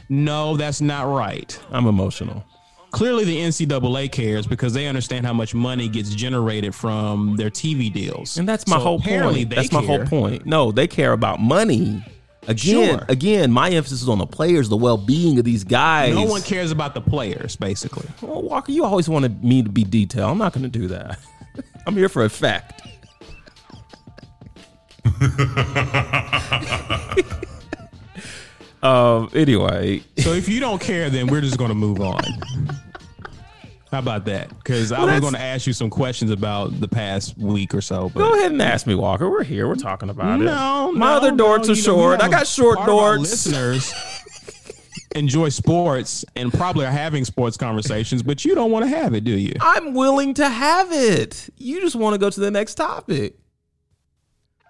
No, 0.08 0.56
that's 0.56 0.80
not 0.80 1.04
right. 1.04 1.58
I'm 1.70 1.86
emotional. 1.86 2.44
Clearly, 2.90 3.24
the 3.24 3.36
NCAA 3.38 4.12
cares 4.12 4.46
because 4.46 4.72
they 4.72 4.86
understand 4.86 5.26
how 5.26 5.32
much 5.32 5.52
money 5.52 5.88
gets 5.88 6.14
generated 6.14 6.74
from 6.74 7.34
their 7.36 7.50
TV 7.50 7.92
deals. 7.92 8.36
And 8.36 8.48
that's 8.48 8.68
my 8.68 8.76
so 8.76 8.82
whole 8.82 9.00
point. 9.00 9.50
That's 9.50 9.68
care. 9.68 9.80
my 9.80 9.86
whole 9.86 10.04
point. 10.06 10.46
No, 10.46 10.70
they 10.70 10.86
care 10.86 11.12
about 11.12 11.40
money 11.40 12.04
Again, 12.46 12.98
Sure. 12.98 13.06
again, 13.08 13.50
my 13.50 13.70
emphasis 13.70 14.02
is 14.02 14.08
on 14.08 14.18
the 14.18 14.26
players, 14.26 14.68
the 14.68 14.76
well-being 14.76 15.38
of 15.38 15.44
these 15.44 15.64
guys. 15.64 16.14
No 16.14 16.24
one 16.24 16.42
cares 16.42 16.70
about 16.70 16.94
the 16.94 17.00
players, 17.00 17.56
basically. 17.56 18.06
Well, 18.20 18.42
Walker, 18.42 18.72
you 18.72 18.84
always 18.84 19.08
wanted 19.08 19.42
me 19.42 19.62
to 19.62 19.70
be 19.70 19.84
detailed. 19.84 20.30
I'm 20.30 20.38
not 20.38 20.52
going 20.52 20.70
to 20.70 20.78
do 20.78 20.88
that. 20.88 21.18
I'm 21.86 21.94
here 21.94 22.08
for 22.08 22.24
effect. 22.24 22.80
um. 28.82 29.30
Anyway, 29.34 30.02
So 30.18 30.32
if 30.32 30.48
you 30.48 30.60
don't 30.60 30.80
care, 30.80 31.10
then 31.10 31.26
we're 31.26 31.40
just 31.40 31.58
going 31.58 31.70
to 31.70 31.74
move 31.74 32.00
on. 32.00 32.22
How 33.90 34.00
about 34.00 34.24
that? 34.24 34.48
Because 34.48 34.90
I 34.90 35.04
was 35.04 35.20
going 35.20 35.34
to 35.34 35.40
ask 35.40 35.68
you 35.68 35.72
some 35.72 35.88
questions 35.88 36.32
about 36.32 36.80
the 36.80 36.88
past 36.88 37.38
week 37.38 37.74
or 37.74 37.80
so. 37.80 38.10
But 38.12 38.20
go 38.20 38.34
ahead 38.34 38.50
and 38.50 38.60
ask 38.60 38.88
me, 38.88 38.96
Walker. 38.96 39.30
We're 39.30 39.44
here. 39.44 39.68
We're 39.68 39.76
talking 39.76 40.10
about 40.10 40.40
it. 40.40 40.44
no, 40.44 40.90
my 40.92 41.10
no, 41.10 41.16
other 41.16 41.30
no, 41.30 41.44
dorks 41.46 41.70
are 41.70 41.76
short. 41.76 42.20
I 42.20 42.28
got 42.28 42.46
short 42.48 42.78
part 42.78 42.88
of 42.88 42.96
our 42.96 43.16
dorks. 43.16 43.20
Listeners 43.20 43.94
enjoy 45.14 45.48
sports 45.48 46.24
and 46.36 46.52
probably 46.52 46.84
are 46.86 46.90
having 46.92 47.24
sports 47.24 47.56
conversations, 47.56 48.22
but 48.22 48.44
you 48.44 48.54
don't 48.54 48.70
want 48.70 48.84
to 48.84 48.88
have 48.88 49.14
it, 49.14 49.24
do 49.24 49.36
you? 49.36 49.54
I'm 49.60 49.94
willing 49.94 50.34
to 50.34 50.48
have 50.48 50.92
it. 50.92 51.48
You 51.56 51.80
just 51.80 51.96
want 51.96 52.14
to 52.14 52.18
go 52.18 52.30
to 52.30 52.40
the 52.40 52.50
next 52.50 52.74
topic. 52.74 53.36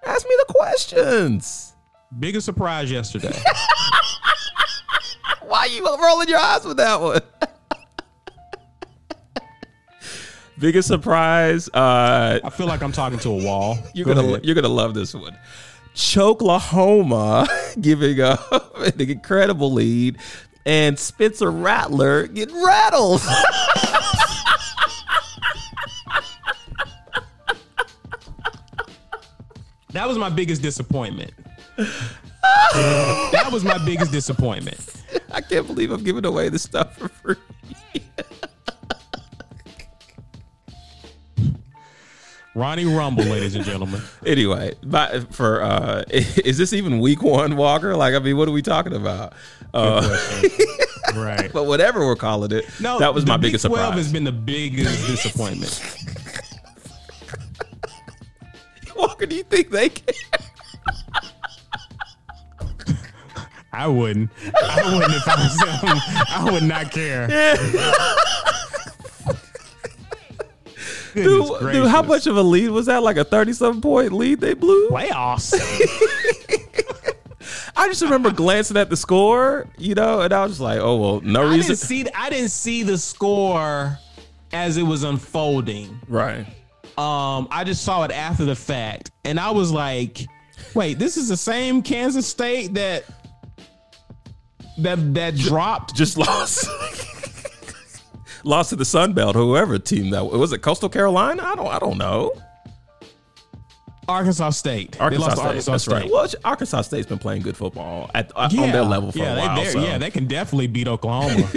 Ask 0.05 0.26
me 0.28 0.34
the 0.47 0.53
questions. 0.55 1.72
Biggest 2.18 2.45
surprise 2.47 2.90
yesterday. 2.90 3.36
Why 5.47 5.61
are 5.61 5.68
you 5.68 5.84
rolling 5.86 6.28
your 6.28 6.38
eyes 6.38 6.64
with 6.64 6.76
that 6.78 7.01
one? 7.01 7.20
Biggest 10.59 10.86
surprise. 10.88 11.68
Uh, 11.68 12.38
I 12.45 12.51
feel 12.51 12.66
like 12.66 12.82
I'm 12.82 12.92
talking 12.92 13.18
to 13.20 13.30
a 13.30 13.45
wall. 13.45 13.76
you're 13.95 14.07
Go 14.07 14.14
gonna 14.14 14.28
ahead. 14.28 14.45
you're 14.45 14.55
gonna 14.55 14.68
love 14.68 14.95
this 14.95 15.12
one. 15.14 15.36
Choklahoma 15.95 17.47
giving 17.80 18.20
up 18.20 18.76
an 18.78 19.00
incredible 19.00 19.72
lead, 19.72 20.18
and 20.66 20.98
Spencer 20.98 21.50
Rattler 21.50 22.26
getting 22.26 22.62
rattled. 22.62 23.22
That 29.94 30.08
was 30.08 30.18
my 30.18 30.28
biggest 30.28 30.60
disappointment. 30.60 31.30
that 31.76 33.48
was 33.52 33.62
my 33.62 33.78
biggest 33.78 34.10
disappointment. 34.10 34.80
I 35.30 35.40
can't 35.40 35.68
believe 35.68 35.92
I'm 35.92 36.02
giving 36.02 36.24
away 36.26 36.48
this 36.48 36.64
stuff 36.64 36.96
for 36.98 37.08
free. 37.08 37.36
Ronnie 42.55 42.84
Rumble, 42.84 43.24
ladies 43.24 43.55
and 43.57 43.64
gentlemen. 43.64 44.00
Anyway, 44.26 44.74
my, 44.82 45.20
for 45.30 45.62
uh, 45.62 46.02
is 46.11 46.57
this 46.57 46.72
even 46.72 46.98
week 47.00 47.22
one, 47.22 47.57
Walker? 47.57 47.94
Like, 47.96 48.14
I 48.14 48.18
mean, 48.20 48.36
what 48.36 48.48
are 48.48 48.52
we 48.52 48.62
talking 48.62 48.94
about? 48.94 49.32
Uh, 49.72 50.16
Right. 51.14 51.52
but 51.52 51.64
whatever 51.66 52.00
we're 52.07 52.16
calling 52.16 52.50
it, 52.50 52.64
No, 52.80 52.98
that 52.98 53.14
was 53.14 53.24
my 53.26 53.36
Big 53.36 53.48
biggest 53.52 53.66
12 53.66 53.78
surprise. 53.84 53.96
has 54.05 54.12
been 54.12 54.24
the 54.24 54.32
biggest 54.32 55.07
disappointment. 55.07 55.80
Walker, 58.96 59.26
do 59.26 59.36
you 59.36 59.42
think 59.44 59.70
they 59.70 59.90
can? 59.90 60.14
I 63.72 63.86
wouldn't. 63.86 64.30
I 64.61 64.94
wouldn't 64.94 65.14
if 65.14 65.28
I 65.28 65.34
was 65.36 65.57
them. 65.57 65.98
I 66.30 66.50
would 66.52 66.62
not 66.64 66.90
care. 66.90 67.26
Goodness 67.28 68.63
Dude, 71.14 71.60
dude, 71.72 71.86
how 71.88 72.02
much 72.02 72.26
of 72.26 72.36
a 72.36 72.42
lead 72.42 72.70
was 72.70 72.86
that? 72.86 73.02
Like 73.02 73.16
a 73.16 73.24
37 73.24 73.80
point 73.80 74.12
lead 74.12 74.40
they 74.40 74.54
blew? 74.54 74.88
playoffs? 74.90 75.54
I 77.76 77.88
just 77.88 78.02
remember 78.02 78.30
glancing 78.30 78.76
at 78.76 78.88
the 78.88 78.96
score, 78.96 79.66
you 79.76 79.94
know, 79.94 80.20
and 80.20 80.32
I 80.32 80.42
was 80.44 80.52
just 80.52 80.60
like, 80.60 80.78
oh, 80.80 80.96
well, 80.96 81.20
no 81.22 81.42
I 81.42 81.54
reason. 81.56 81.60
didn't 81.72 81.76
see. 81.78 82.06
I 82.14 82.30
didn't 82.30 82.50
see 82.50 82.82
the 82.84 82.96
score 82.96 83.98
as 84.52 84.76
it 84.76 84.82
was 84.84 85.02
unfolding. 85.02 86.00
right. 86.08 86.46
Um, 86.96 87.48
I 87.50 87.64
just 87.64 87.82
saw 87.82 88.04
it 88.04 88.12
after 88.12 88.44
the 88.44 88.54
fact, 88.54 89.10
and 89.24 89.40
I 89.40 89.50
was 89.50 89.72
like, 89.72 90.24
"Wait, 90.74 90.96
this 90.96 91.16
is 91.16 91.28
the 91.28 91.36
same 91.36 91.82
Kansas 91.82 92.24
State 92.24 92.74
that 92.74 93.02
that 94.78 95.14
that 95.14 95.34
dropped." 95.34 95.96
Just 95.96 96.16
lost. 96.16 96.68
lost 98.45 98.70
to 98.70 98.76
the 98.76 98.84
Sun 98.84 99.14
Belt, 99.14 99.34
whoever 99.34 99.78
team 99.78 100.11
that 100.11 100.26
was. 100.26 100.53
it 100.53 100.62
Coastal 100.62 100.88
Carolina? 100.88 101.42
I 101.42 101.55
don't 101.55 101.68
I 101.68 101.78
don't 101.78 101.99
know. 101.99 102.32
Arkansas 104.07 104.51
State. 104.51 105.01
Arkansas 105.01 105.30
State. 105.30 105.45
Arkansas 105.45 105.72
That's 105.72 105.84
State. 105.84 105.95
right. 105.95 106.11
Well, 106.11 106.28
Arkansas 106.45 106.82
State's 106.82 107.07
been 107.07 107.18
playing 107.18 107.42
good 107.42 107.57
football 107.57 108.11
at, 108.14 108.30
uh, 108.36 108.49
on 108.59 108.70
their 108.70 108.82
level 108.82 109.12
for 109.12 109.18
yeah, 109.18 109.34
a 109.34 109.38
while. 109.38 109.64
so. 109.64 109.80
Yeah, 109.80 109.99
they 109.99 110.11
can 110.11 110.26
definitely 110.26 110.66
beat 110.66 110.88
Oklahoma. 110.88 111.49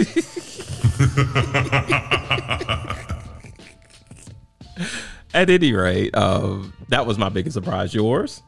At 5.34 5.50
any 5.50 5.72
rate, 5.74 6.14
uh, 6.14 6.56
that 6.88 7.06
was 7.06 7.18
my 7.18 7.28
biggest 7.28 7.54
surprise. 7.54 7.94
Yours? 7.94 8.42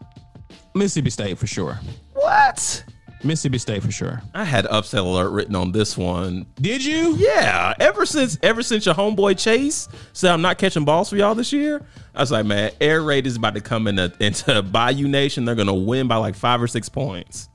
Mississippi 0.74 1.10
State 1.10 1.38
for 1.38 1.46
sure. 1.46 1.78
What? 2.14 2.84
Mississippi 3.22 3.58
State 3.58 3.82
for 3.82 3.90
sure. 3.92 4.22
I 4.34 4.44
had 4.44 4.66
upset 4.66 5.00
alert 5.00 5.30
written 5.30 5.54
on 5.54 5.72
this 5.72 5.96
one. 5.96 6.46
Did 6.60 6.84
you? 6.84 7.16
Yeah, 7.16 7.74
ever 7.78 8.06
since 8.06 8.38
ever 8.42 8.62
since 8.62 8.86
your 8.86 8.94
homeboy 8.94 9.38
Chase 9.38 9.88
said 10.12 10.30
I'm 10.32 10.42
not 10.42 10.58
catching 10.58 10.84
balls 10.84 11.10
for 11.10 11.16
y'all 11.16 11.34
this 11.34 11.52
year, 11.52 11.82
I 12.14 12.20
was 12.20 12.30
like, 12.32 12.46
man, 12.46 12.72
air 12.80 13.02
raid 13.02 13.26
is 13.26 13.36
about 13.36 13.54
to 13.54 13.60
come 13.60 13.86
into 13.86 14.12
into 14.20 14.62
Bayou 14.62 15.08
Nation. 15.08 15.44
They're 15.44 15.54
gonna 15.54 15.74
win 15.74 16.08
by 16.08 16.16
like 16.16 16.34
five 16.34 16.62
or 16.62 16.66
six 16.66 16.88
points. 16.88 17.48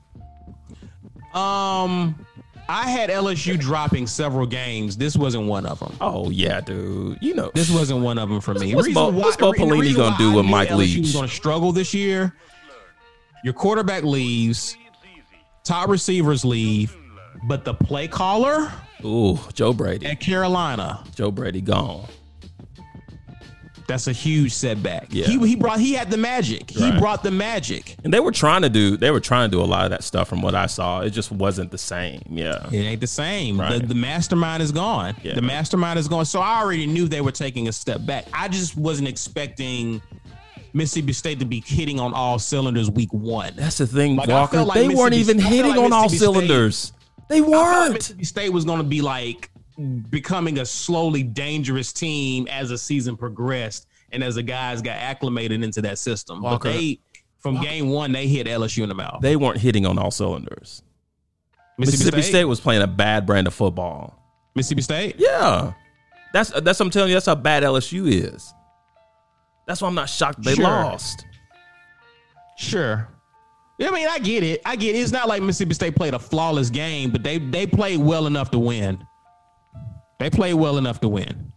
Um, 1.34 2.14
I 2.68 2.88
had 2.88 3.10
LSU 3.10 3.58
dropping 3.58 4.06
several 4.06 4.46
games. 4.46 4.96
This 4.96 5.16
wasn't 5.16 5.46
one 5.46 5.66
of 5.66 5.78
them. 5.78 5.94
Oh 6.00 6.30
yeah, 6.30 6.60
dude. 6.60 7.18
You 7.20 7.34
know 7.34 7.50
This 7.54 7.70
wasn't 7.70 8.00
one 8.00 8.18
of 8.18 8.28
them 8.28 8.40
for 8.40 8.54
me. 8.54 8.74
What's 8.74 8.92
Bo- 8.92 9.10
what's 9.10 9.36
Bo 9.36 9.52
Pelini 9.52 9.94
gonna 9.94 10.16
do 10.18 10.32
with 10.32 10.46
Mike 10.46 10.70
LSU 10.70 10.78
Leach? 10.78 11.12
going 11.12 11.28
to 11.28 11.34
struggle 11.34 11.72
this 11.72 11.92
year. 11.94 12.34
Your 13.44 13.52
quarterback 13.52 14.02
leaves, 14.02 14.76
top 15.66 15.88
receivers 15.88 16.44
leave, 16.44 16.96
but 17.44 17.64
the 17.64 17.74
play 17.74 18.08
caller 18.08 18.72
Ooh, 19.04 19.38
Joe 19.52 19.72
Brady. 19.72 20.06
at 20.06 20.20
Carolina, 20.20 21.04
Joe 21.14 21.30
Brady 21.30 21.60
gone. 21.60 22.06
that's 23.86 24.06
a 24.08 24.12
huge 24.12 24.52
setback. 24.52 25.06
Yeah. 25.10 25.26
He, 25.26 25.38
he 25.46 25.54
brought 25.54 25.78
he 25.78 25.92
had 25.92 26.10
the 26.10 26.16
magic. 26.16 26.70
He 26.70 26.90
brought 26.98 27.22
the 27.22 27.30
magic. 27.30 27.94
And 28.04 28.12
they 28.12 28.20
were 28.20 28.32
trying 28.32 28.62
to 28.62 28.68
do 28.68 28.96
they 28.96 29.10
were 29.10 29.20
trying 29.20 29.50
to 29.50 29.56
do 29.56 29.62
a 29.62 29.66
lot 29.66 29.84
of 29.84 29.90
that 29.90 30.02
stuff 30.02 30.28
from 30.28 30.42
what 30.42 30.54
I 30.54 30.66
saw. 30.66 31.00
It 31.02 31.10
just 31.10 31.30
wasn't 31.30 31.70
the 31.70 31.78
same. 31.78 32.22
Yeah. 32.28 32.66
It 32.72 32.78
ain't 32.78 33.00
the 33.00 33.06
same. 33.06 33.60
Right. 33.60 33.80
The, 33.80 33.86
the 33.86 33.94
mastermind 33.94 34.62
is 34.62 34.72
gone. 34.72 35.14
Yeah. 35.22 35.34
The 35.34 35.42
mastermind 35.42 35.98
is 35.98 36.08
gone. 36.08 36.24
So 36.24 36.40
I 36.40 36.60
already 36.60 36.86
knew 36.86 37.06
they 37.06 37.20
were 37.20 37.32
taking 37.32 37.68
a 37.68 37.72
step 37.72 38.04
back. 38.04 38.26
I 38.32 38.48
just 38.48 38.76
wasn't 38.76 39.08
expecting 39.08 40.02
Mississippi 40.76 41.12
State 41.14 41.38
to 41.40 41.46
be 41.46 41.60
hitting 41.64 41.98
on 41.98 42.12
all 42.12 42.38
cylinders 42.38 42.90
week 42.90 43.12
one. 43.12 43.54
That's 43.56 43.78
the 43.78 43.86
thing, 43.86 44.14
Like, 44.16 44.28
Walker. 44.28 44.62
like 44.62 44.74
they 44.78 44.94
weren't 44.94 45.14
even 45.14 45.38
hitting 45.38 45.70
like 45.72 45.80
on 45.80 45.92
all 45.92 46.08
State- 46.08 46.18
cylinders. 46.20 46.92
They 47.28 47.40
weren't. 47.40 47.94
Mississippi 47.94 48.24
State 48.24 48.52
was 48.52 48.64
going 48.66 48.78
to 48.78 48.84
be 48.84 49.00
like 49.00 49.50
becoming 50.10 50.58
a 50.58 50.66
slowly 50.66 51.22
dangerous 51.22 51.92
team 51.92 52.46
as 52.48 52.68
the 52.68 52.78
season 52.78 53.16
progressed 53.16 53.86
and 54.12 54.22
as 54.22 54.34
the 54.36 54.42
guys 54.42 54.80
got 54.82 54.96
acclimated 54.96 55.62
into 55.62 55.82
that 55.82 55.98
system. 55.98 56.42
Walker. 56.42 56.68
But 56.68 56.74
they, 56.74 57.00
from 57.38 57.60
game 57.60 57.88
one, 57.88 58.12
they 58.12 58.26
hit 58.28 58.46
LSU 58.46 58.82
in 58.82 58.88
the 58.88 58.94
mouth. 58.94 59.20
They 59.22 59.36
weren't 59.36 59.58
hitting 59.58 59.86
on 59.86 59.98
all 59.98 60.10
cylinders. 60.10 60.82
Mississippi 61.78 62.22
State 62.22 62.44
was 62.44 62.60
playing 62.60 62.82
a 62.82 62.86
bad 62.86 63.26
brand 63.26 63.46
of 63.46 63.54
football. 63.54 64.22
Mississippi 64.54 64.82
State. 64.82 65.16
Yeah. 65.18 65.72
That's 66.32 66.50
that's 66.50 66.78
what 66.78 66.86
I'm 66.86 66.90
telling 66.90 67.08
you, 67.10 67.14
that's 67.16 67.26
how 67.26 67.34
bad 67.34 67.62
LSU 67.62 68.06
is. 68.10 68.52
That's 69.66 69.82
why 69.82 69.88
I'm 69.88 69.94
not 69.94 70.08
shocked 70.08 70.42
they 70.42 70.54
Sure. 70.54 70.64
lost. 70.64 71.26
Sure. 72.56 73.08
I 73.80 73.90
mean, 73.90 74.08
I 74.08 74.18
get 74.18 74.42
it. 74.42 74.62
I 74.64 74.76
get 74.76 74.94
it. 74.94 74.98
It's 75.00 75.12
not 75.12 75.28
like 75.28 75.42
Mississippi 75.42 75.74
State 75.74 75.96
played 75.96 76.14
a 76.14 76.18
flawless 76.18 76.70
game, 76.70 77.10
but 77.10 77.22
they 77.22 77.38
they 77.38 77.66
played 77.66 77.98
well 78.00 78.26
enough 78.26 78.50
to 78.52 78.58
win. 78.58 79.04
They 80.18 80.30
played 80.30 80.54
well 80.54 80.78
enough 80.78 81.00
to 81.00 81.08
win. 81.08 81.52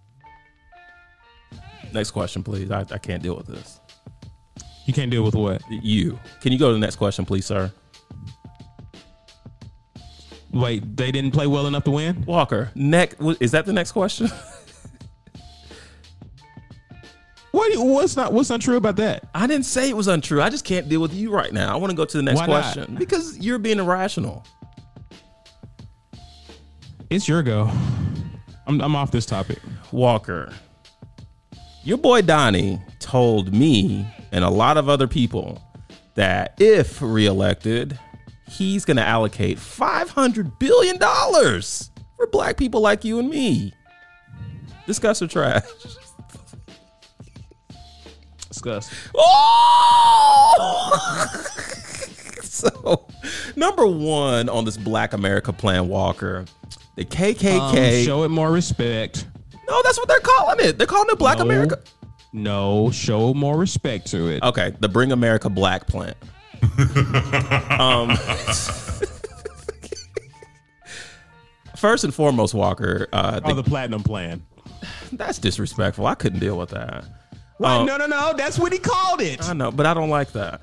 Next 1.94 2.12
question, 2.12 2.44
please. 2.44 2.70
I, 2.72 2.82
I 2.92 2.98
can't 2.98 3.24
deal 3.24 3.36
with 3.38 3.48
this. 3.48 3.80
You 4.86 4.94
can't 4.94 5.10
deal 5.10 5.24
with 5.24 5.36
what? 5.36 5.62
You. 5.70 6.20
Can 6.42 6.52
you 6.52 6.60
go 6.60 6.68
to 6.68 6.74
the 6.74 6.80
next 6.80 6.98
question, 6.98 7.24
please, 7.26 7.46
sir? 7.46 7.72
Wait, 10.52 10.98
they 10.98 11.12
didn't 11.12 11.32
play 11.32 11.48
well 11.48 11.68
enough 11.68 11.84
to 11.86 11.92
win? 11.92 12.24
Walker, 12.26 12.72
next 12.76 13.18
is 13.40 13.52
that 13.52 13.66
the 13.66 13.74
next 13.74 13.92
question? 13.94 14.28
What? 17.52 17.72
What's 17.78 18.16
not? 18.16 18.34
What's 18.34 18.50
not 18.50 18.62
true 18.62 18.78
about 18.78 18.98
that? 18.98 19.28
I 19.34 19.48
didn't 19.48 19.66
say 19.66 19.90
it 19.90 19.98
was 19.98 20.08
untrue. 20.08 20.42
I 20.42 20.50
just 20.50 20.66
can't 20.66 20.88
deal 20.88 21.02
with 21.02 21.14
you 21.14 21.32
right 21.32 21.52
now. 21.52 21.74
I 21.74 21.78
want 21.78 21.92
to 21.92 21.98
go 21.98 22.06
to 22.06 22.18
the 22.18 22.24
next 22.24 22.40
Why 22.40 22.46
not? 22.48 22.62
question 22.64 22.96
because 22.96 23.38
you're 23.40 23.60
being 23.60 23.80
irrational. 23.80 24.46
It's 27.10 27.28
your 27.28 27.42
go. 27.42 27.72
I'm 28.68 28.82
I'm 28.82 28.96
off 28.96 29.12
this 29.12 29.26
topic. 29.26 29.60
Walker, 29.92 30.54
your 31.84 31.98
boy 31.98 32.22
Donnie 32.22 32.80
told 33.00 33.54
me 33.54 34.06
and 34.32 34.44
a 34.44 34.50
lot 34.50 34.78
of 34.78 34.88
other 34.90 35.08
people 35.08 35.62
that 36.16 36.54
if 36.60 37.02
reelected, 37.02 37.98
he's 38.48 38.86
going 38.86 38.98
to 38.98 39.04
allocate 39.04 39.58
$500 39.58 40.60
billion 40.60 41.00
for 41.00 42.28
black 42.32 42.58
people 42.58 42.82
like 42.82 43.04
you 43.04 43.18
and 43.20 43.30
me. 43.30 43.74
Discuss 44.86 45.22
or 45.22 45.28
trash? 45.28 45.64
Discuss. 48.50 48.92
Oh! 49.16 50.56
so, 52.42 53.06
number 53.56 53.86
one 53.88 54.50
on 54.50 54.66
this 54.66 54.76
Black 54.78 55.14
America 55.14 55.54
Plan, 55.54 55.88
Walker, 55.88 56.46
the 56.96 57.06
KKK. 57.06 58.00
Um, 58.00 58.06
show 58.06 58.24
it 58.24 58.30
more 58.30 58.52
respect. 58.52 59.28
no, 59.68 59.82
that's 59.84 59.98
what 59.98 60.08
they're 60.08 60.20
calling 60.20 60.60
it. 60.60 60.78
They're 60.78 60.88
calling 60.88 61.08
it 61.10 61.20
Black 61.20 61.38
No. 61.38 61.44
America. 61.46 61.80
No, 62.34 62.92
show 62.92 63.34
more 63.34 63.58
respect 63.58 64.08
to 64.08 64.28
it. 64.28 64.44
Okay, 64.44 64.76
the 64.80 64.90
Bring 64.90 65.12
America 65.12 65.50
Black 65.50 65.88
Plan. 65.88 66.14
um, 67.80 68.16
first 71.78 72.04
and 72.04 72.14
foremost, 72.14 72.54
Walker, 72.54 73.08
uh, 73.14 73.40
oh, 73.44 73.54
the 73.54 73.64
platinum 73.64 74.04
plan. 74.04 74.44
that's 75.12 75.38
disrespectful. 75.40 76.06
I 76.06 76.16
couldn't 76.16 76.40
deal 76.40 76.58
with 76.58 76.70
that. 76.70 77.06
What? 77.60 77.72
Um, 77.72 77.86
no, 77.86 77.98
no, 77.98 78.08
no. 78.08 78.34
That's 78.36 78.58
what 78.58 78.74
he 78.74 78.80
called 78.80 79.22
it. 79.22 79.44
I 79.48 79.54
know, 79.54 79.70
but 79.72 79.86
I 79.86 79.94
don't 79.94 80.10
like 80.10 80.32
that. 80.32 80.62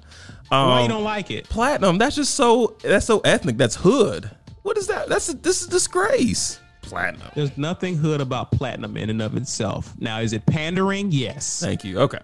Um, 0.50 0.68
Why 0.70 0.82
you 0.82 0.88
don't 0.88 1.04
like 1.04 1.30
it? 1.30 1.48
platinum? 1.48 1.98
That's 1.98 2.16
just 2.16 2.34
so. 2.34 2.76
That's 2.82 3.06
so 3.06 3.20
ethnic. 3.20 3.56
That's 3.56 3.76
hood. 3.76 4.30
What 4.62 4.76
is 4.78 4.86
that? 4.88 5.08
That's 5.08 5.28
a, 5.28 5.36
this 5.36 5.60
is 5.62 5.68
disgrace. 5.68 6.58
Platinum. 6.82 7.28
There's 7.34 7.56
nothing 7.58 7.96
hood 7.96 8.20
about 8.20 8.50
platinum 8.50 8.96
in 8.96 9.10
and 9.10 9.20
of 9.20 9.36
itself. 9.36 9.92
Now, 10.00 10.20
is 10.20 10.32
it 10.32 10.46
pandering? 10.46 11.10
Yes. 11.12 11.60
Thank 11.60 11.84
you. 11.84 11.98
Okay. 12.00 12.20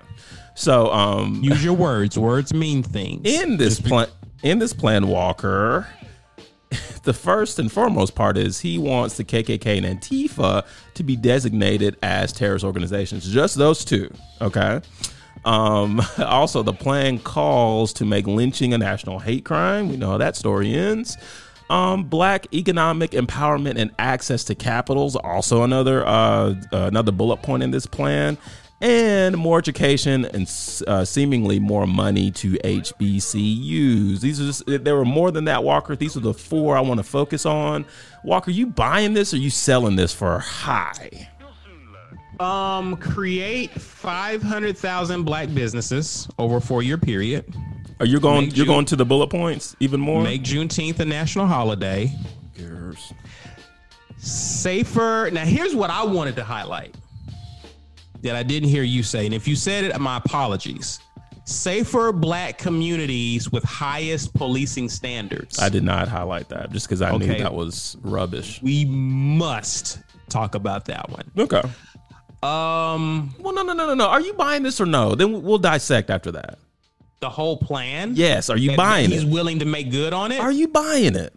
So, 0.55 0.91
um, 0.93 1.41
Use 1.43 1.65
your 1.65 1.75
words. 1.75 2.19
Words 2.19 2.55
mean 2.55 2.83
things. 2.83 3.23
in 3.25 3.57
this 3.57 3.81
plan, 3.81 4.07
in 4.43 4.59
this 4.59 4.73
plan, 4.73 5.09
Walker, 5.09 5.87
the 7.03 7.13
first 7.13 7.59
and 7.59 7.71
foremost 7.71 8.15
part 8.15 8.37
is 8.37 8.61
he 8.61 8.79
wants 8.79 9.17
the 9.17 9.25
KKK 9.25 9.85
and 9.85 10.01
Antifa 10.01 10.67
to 10.95 11.03
be 11.03 11.17
designated 11.17 11.97
as 12.03 12.33
terrorist 12.33 12.65
organizations. 12.65 13.29
Just 13.33 13.57
those 13.57 13.85
two. 13.85 14.13
Okay. 14.41 14.81
Um, 15.45 16.01
also, 16.19 16.63
the 16.63 16.73
plan 16.73 17.19
calls 17.19 17.93
to 17.95 18.05
make 18.05 18.27
lynching 18.27 18.75
a 18.75 18.79
national 18.79 19.19
hate 19.19 19.45
crime. 19.45 19.89
We 19.89 19.97
know 19.97 20.11
how 20.11 20.19
that 20.19 20.37
story 20.37 20.75
ends. 20.75 21.17
Um, 21.71 22.05
black 22.05 22.53
economic 22.53 23.13
empowerment 23.13 23.79
and 23.79 23.93
access 23.99 24.45
to 24.45 24.55
capitals, 24.55 25.17
also 25.17 25.63
another 25.63 26.07
uh, 26.07 26.55
another 26.71 27.13
bullet 27.13 27.39
point 27.39 27.63
in 27.63 27.71
this 27.71 27.87
plan, 27.87 28.37
and 28.83 29.37
more 29.39 29.59
education 29.59 30.25
and 30.27 30.43
uh, 30.89 31.05
seemingly 31.05 31.61
more 31.61 31.87
money 31.87 32.33
to 32.33 32.55
HBCUs. 32.65 34.21
These 34.21 34.41
are 34.41 34.45
just 34.45 34.85
there 34.85 34.97
were 34.97 35.05
more 35.05 35.31
than 35.31 35.45
that, 35.45 35.63
Walker. 35.63 35.95
These 35.95 36.17
are 36.17 36.21
the 36.21 36.35
four 36.35 36.77
I 36.77 36.81
want 36.81 36.99
to 36.99 37.05
focus 37.05 37.47
on. 37.47 37.87
Walker, 38.25 38.51
you 38.51 38.67
buying 38.67 39.15
this 39.15 39.33
or 39.33 39.37
you 39.39 39.51
selling 39.51 39.95
this 39.97 40.13
for 40.13 40.39
high? 40.41 41.29
Um, 42.41 42.97
create 42.97 43.71
500,000 43.71 45.23
black 45.23 45.55
businesses 45.55 46.29
over 46.39 46.57
a 46.57 46.61
four 46.61 46.83
year 46.83 46.99
period. 46.99 47.45
Are 48.01 48.07
you 48.07 48.19
going? 48.19 48.47
Make 48.47 48.57
You're 48.57 48.67
June- 48.67 48.75
going 48.75 48.85
to 48.87 48.97
the 48.97 49.05
bullet 49.05 49.29
points 49.29 49.77
even 49.79 50.01
more? 50.01 50.23
Make 50.25 50.43
Juneteenth 50.43 50.99
a 50.99 51.05
national 51.05 51.47
holiday. 51.47 52.13
Yes. 52.57 53.13
Safer. 54.17 55.31
Now, 55.33 55.45
here's 55.45 55.75
what 55.77 55.91
I 55.91 56.05
wanted 56.05 56.35
to 56.37 56.43
highlight 56.45 56.97
that 58.23 58.37
I 58.37 58.43
didn't 58.43 58.69
hear 58.69 58.83
you 58.83 59.03
say. 59.03 59.27
And 59.27 59.35
if 59.35 59.47
you 59.49 59.57
said 59.57 59.85
it, 59.85 60.01
my 60.01 60.17
apologies. 60.17 61.01
Safer 61.45 62.13
black 62.13 62.57
communities 62.57 63.51
with 63.51 63.65
highest 63.65 64.33
policing 64.35 64.89
standards. 64.89 65.59
I 65.59 65.69
did 65.69 65.83
not 65.83 66.07
highlight 66.07 66.49
that 66.51 66.71
just 66.71 66.87
because 66.87 67.03
I 67.03 67.17
knew 67.17 67.27
that 67.27 67.53
was 67.53 67.97
rubbish. 68.03 68.61
we 68.63 68.85
must 68.85 69.99
talk 70.29 70.55
about 70.55 70.85
that 70.85 71.11
one. 71.11 71.31
Okay. 71.37 71.61
Um, 72.45 73.35
Well, 73.41 73.53
no, 73.55 73.63
no, 73.63 73.73
no, 73.73 73.87
no, 73.89 73.95
no. 73.95 74.07
Are 74.07 74.21
you 74.21 74.35
buying 74.35 74.63
this 74.63 74.81
or 74.81 74.87
no? 74.87 75.15
Then 75.17 75.43
we'll 75.43 75.59
dissect 75.59 76.11
after 76.11 76.31
that. 76.33 76.59
the 77.21 77.29
whole 77.31 77.57
plan. 77.57 78.13
Yes. 78.15 78.49
Are 78.49 78.57
you 78.57 78.77
buying 78.77 79.11
He's 79.11 79.25
it? 79.25 79.29
willing 79.29 79.59
to 79.61 79.65
make 79.65 79.91
good 79.91 80.13
on 80.13 80.31
it. 80.33 80.41
Are 80.41 80.51
you 80.53 80.69
buying 80.69 81.17
it? 81.17 81.35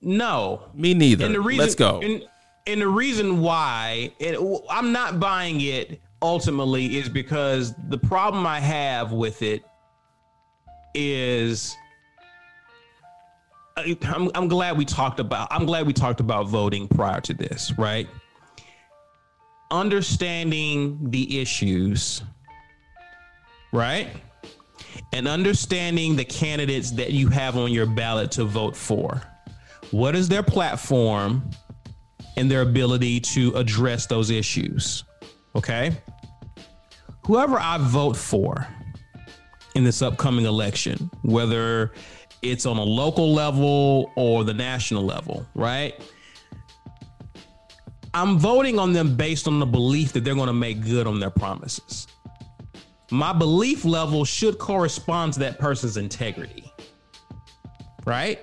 no. 0.00 0.62
Me 0.74 0.94
neither. 0.94 1.24
And 1.26 1.34
the 1.34 1.40
reason, 1.40 1.62
Let's 1.64 1.74
go. 1.74 2.00
And, 2.00 2.24
and 2.66 2.80
the 2.80 2.88
reason 2.88 3.40
why 3.40 4.12
it, 4.18 4.38
I'm 4.70 4.92
not 4.92 5.18
buying 5.18 5.60
it 5.60 6.00
ultimately 6.20 6.98
is 6.98 7.08
because 7.08 7.74
the 7.88 7.98
problem 7.98 8.46
I 8.46 8.60
have 8.60 9.12
with 9.12 9.42
it 9.42 9.64
is 10.94 11.76
I'm, 13.76 14.30
I'm 14.34 14.48
glad 14.48 14.76
we 14.76 14.84
talked 14.84 15.18
about 15.18 15.48
I'm 15.50 15.66
glad 15.66 15.86
we 15.86 15.92
talked 15.92 16.20
about 16.20 16.46
voting 16.46 16.88
prior 16.88 17.20
to 17.22 17.34
this, 17.34 17.72
right? 17.78 18.08
Understanding 19.70 21.10
the 21.10 21.40
issues, 21.40 22.22
right? 23.72 24.08
And 25.14 25.26
understanding 25.26 26.16
the 26.16 26.24
candidates 26.24 26.90
that 26.92 27.12
you 27.12 27.28
have 27.28 27.56
on 27.56 27.72
your 27.72 27.86
ballot 27.86 28.30
to 28.32 28.44
vote 28.44 28.76
for. 28.76 29.22
What 29.90 30.14
is 30.14 30.28
their 30.28 30.42
platform 30.42 31.50
and 32.36 32.50
their 32.50 32.62
ability 32.62 33.20
to 33.20 33.52
address 33.54 34.06
those 34.06 34.30
issues? 34.30 35.04
Okay. 35.54 35.92
Whoever 37.26 37.58
I 37.58 37.78
vote 37.78 38.16
for 38.16 38.66
in 39.74 39.84
this 39.84 40.02
upcoming 40.02 40.46
election, 40.46 41.10
whether 41.22 41.92
it's 42.42 42.66
on 42.66 42.76
a 42.76 42.82
local 42.82 43.32
level 43.32 44.12
or 44.16 44.44
the 44.44 44.54
national 44.54 45.04
level, 45.04 45.46
right? 45.54 45.94
I'm 48.14 48.38
voting 48.38 48.78
on 48.78 48.92
them 48.92 49.16
based 49.16 49.46
on 49.46 49.58
the 49.58 49.66
belief 49.66 50.12
that 50.12 50.24
they're 50.24 50.34
going 50.34 50.48
to 50.48 50.52
make 50.52 50.82
good 50.82 51.06
on 51.06 51.18
their 51.18 51.30
promises. 51.30 52.06
My 53.10 53.32
belief 53.32 53.84
level 53.84 54.24
should 54.24 54.58
correspond 54.58 55.34
to 55.34 55.40
that 55.40 55.58
person's 55.58 55.96
integrity, 55.96 56.72
right? 58.04 58.40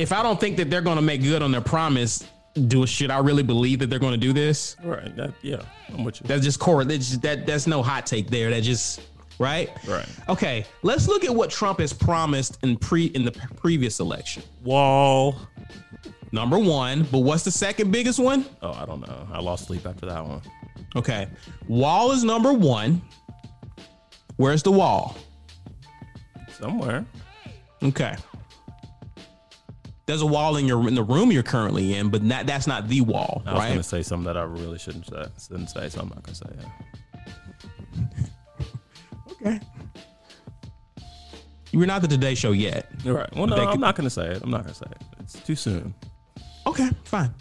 If 0.00 0.12
I 0.12 0.22
don't 0.22 0.40
think 0.40 0.56
that 0.56 0.70
they're 0.70 0.80
going 0.80 0.96
to 0.96 1.02
make 1.02 1.22
good 1.22 1.42
on 1.42 1.52
their 1.52 1.60
promise, 1.60 2.24
do 2.66 2.86
should 2.86 3.10
I 3.10 3.18
really 3.18 3.42
believe 3.42 3.78
that 3.80 3.90
they're 3.90 3.98
going 3.98 4.18
to 4.18 4.26
do 4.26 4.32
this? 4.32 4.76
right. 4.82 5.14
That, 5.16 5.34
yeah. 5.42 5.62
I'm 5.92 6.04
with 6.04 6.20
you. 6.20 6.26
That's 6.26 6.42
just 6.42 6.58
core. 6.58 6.84
That's 6.84 7.10
just, 7.10 7.22
that 7.22 7.46
that's 7.46 7.66
no 7.66 7.82
hot 7.82 8.06
take 8.06 8.28
there. 8.30 8.50
That 8.50 8.62
just 8.62 9.00
right. 9.38 9.70
Right. 9.86 10.08
Okay. 10.28 10.64
Let's 10.82 11.06
look 11.06 11.24
at 11.24 11.34
what 11.34 11.50
Trump 11.50 11.80
has 11.80 11.92
promised 11.92 12.58
in 12.62 12.76
pre 12.76 13.06
in 13.06 13.24
the 13.24 13.32
previous 13.32 14.00
election. 14.00 14.42
Wall. 14.64 15.36
Number 16.32 16.58
one, 16.58 17.02
but 17.10 17.18
what's 17.20 17.42
the 17.42 17.50
second 17.50 17.90
biggest 17.90 18.20
one? 18.20 18.46
Oh, 18.62 18.72
I 18.72 18.86
don't 18.86 19.00
know. 19.00 19.26
I 19.32 19.40
lost 19.40 19.66
sleep 19.66 19.84
after 19.84 20.06
that 20.06 20.24
one. 20.24 20.40
Okay, 20.94 21.26
wall 21.66 22.12
is 22.12 22.22
number 22.22 22.52
one. 22.52 23.02
Where's 24.36 24.62
the 24.62 24.70
wall? 24.70 25.16
Somewhere. 26.58 27.04
Okay. 27.82 28.14
There's 30.10 30.22
a 30.22 30.26
wall 30.26 30.56
in 30.56 30.66
your 30.66 30.88
in 30.88 30.96
the 30.96 31.04
room 31.04 31.30
you're 31.30 31.44
currently 31.44 31.94
in, 31.94 32.08
but 32.08 32.24
not, 32.24 32.44
that's 32.44 32.66
not 32.66 32.88
the 32.88 33.00
wall, 33.00 33.44
I 33.46 33.52
was 33.52 33.60
right? 33.60 33.74
to 33.76 33.82
say 33.84 34.02
something 34.02 34.24
that 34.24 34.36
I 34.36 34.42
really 34.42 34.76
shouldn't 34.76 35.06
say, 35.06 35.22
shouldn't 35.46 35.70
say 35.70 35.88
so 35.88 36.00
I'm 36.00 36.08
not 36.08 36.24
going 36.24 36.34
to 36.34 36.34
say 36.34 36.50
it. 38.18 38.26
Okay. 39.40 39.60
You're 41.70 41.86
not 41.86 42.02
the 42.02 42.08
Today 42.08 42.34
Show 42.34 42.50
yet. 42.50 42.90
Right. 43.04 43.32
Well, 43.36 43.46
no, 43.46 43.54
I'm 43.54 43.70
could- 43.70 43.80
not 43.80 43.94
going 43.94 44.04
to 44.06 44.10
say 44.10 44.26
it. 44.26 44.42
I'm 44.42 44.50
not 44.50 44.64
going 44.64 44.74
to 44.74 44.78
say 44.80 44.86
it. 44.90 45.02
It's 45.20 45.34
too 45.40 45.54
soon. 45.54 45.94
Okay, 46.66 46.90
fine. 47.04 47.32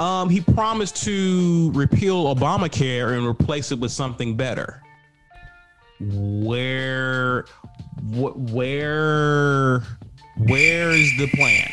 Um, 0.00 0.28
he 0.28 0.40
promised 0.40 1.04
to 1.04 1.70
repeal 1.76 2.34
Obamacare 2.34 3.16
and 3.16 3.24
replace 3.24 3.70
it 3.70 3.78
with 3.78 3.92
something 3.92 4.36
better. 4.36 4.82
Where, 6.00 7.44
wh- 8.12 8.36
where, 8.52 9.82
where 10.48 10.90
is 10.90 11.10
the 11.18 11.28
plan? 11.34 11.68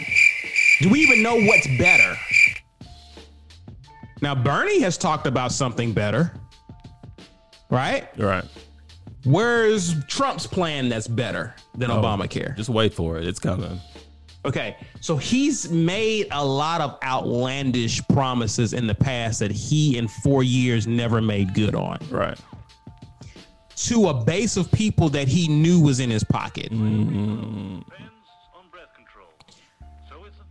Do 0.82 0.90
we 0.90 1.00
even 1.00 1.24
know 1.24 1.36
what's 1.40 1.68
better? 1.78 2.16
Now, 4.22 4.36
Bernie 4.36 4.82
has 4.82 4.98
talked 4.98 5.28
about 5.28 5.52
something 5.52 5.94
better, 5.94 6.32
right? 7.70 8.10
Right. 8.18 8.46
Where's 9.24 10.04
Trump's 10.06 10.48
plan 10.48 10.90
that's 10.90 11.08
better 11.08 11.54
than 11.76 11.92
oh, 11.92 12.02
Obamacare? 12.02 12.56
Just 12.56 12.70
wait 12.70 12.94
for 12.94 13.18
it. 13.18 13.28
It's 13.28 13.40
coming. 13.40 13.80
Okay, 14.46 14.78
so 15.02 15.18
he's 15.18 15.70
made 15.70 16.28
a 16.32 16.44
lot 16.44 16.80
of 16.80 16.98
outlandish 17.04 18.02
promises 18.08 18.74
in 18.74 18.88
the 18.88 18.96
past 18.96 19.40
that 19.40 19.52
he 19.52 19.98
in 19.98 20.08
four 20.08 20.42
years 20.44 20.88
never 20.88 21.22
made 21.22 21.54
good 21.54 21.76
on 21.76 22.00
Right. 22.10 22.40
to 23.76 24.08
a 24.08 24.14
base 24.14 24.56
of 24.56 24.72
people 24.72 25.10
that 25.10 25.28
he 25.28 25.48
knew 25.50 25.82
was 25.82 26.00
in 26.00 26.10
his 26.10 26.24
pocket. 26.24 26.72
on 26.72 27.84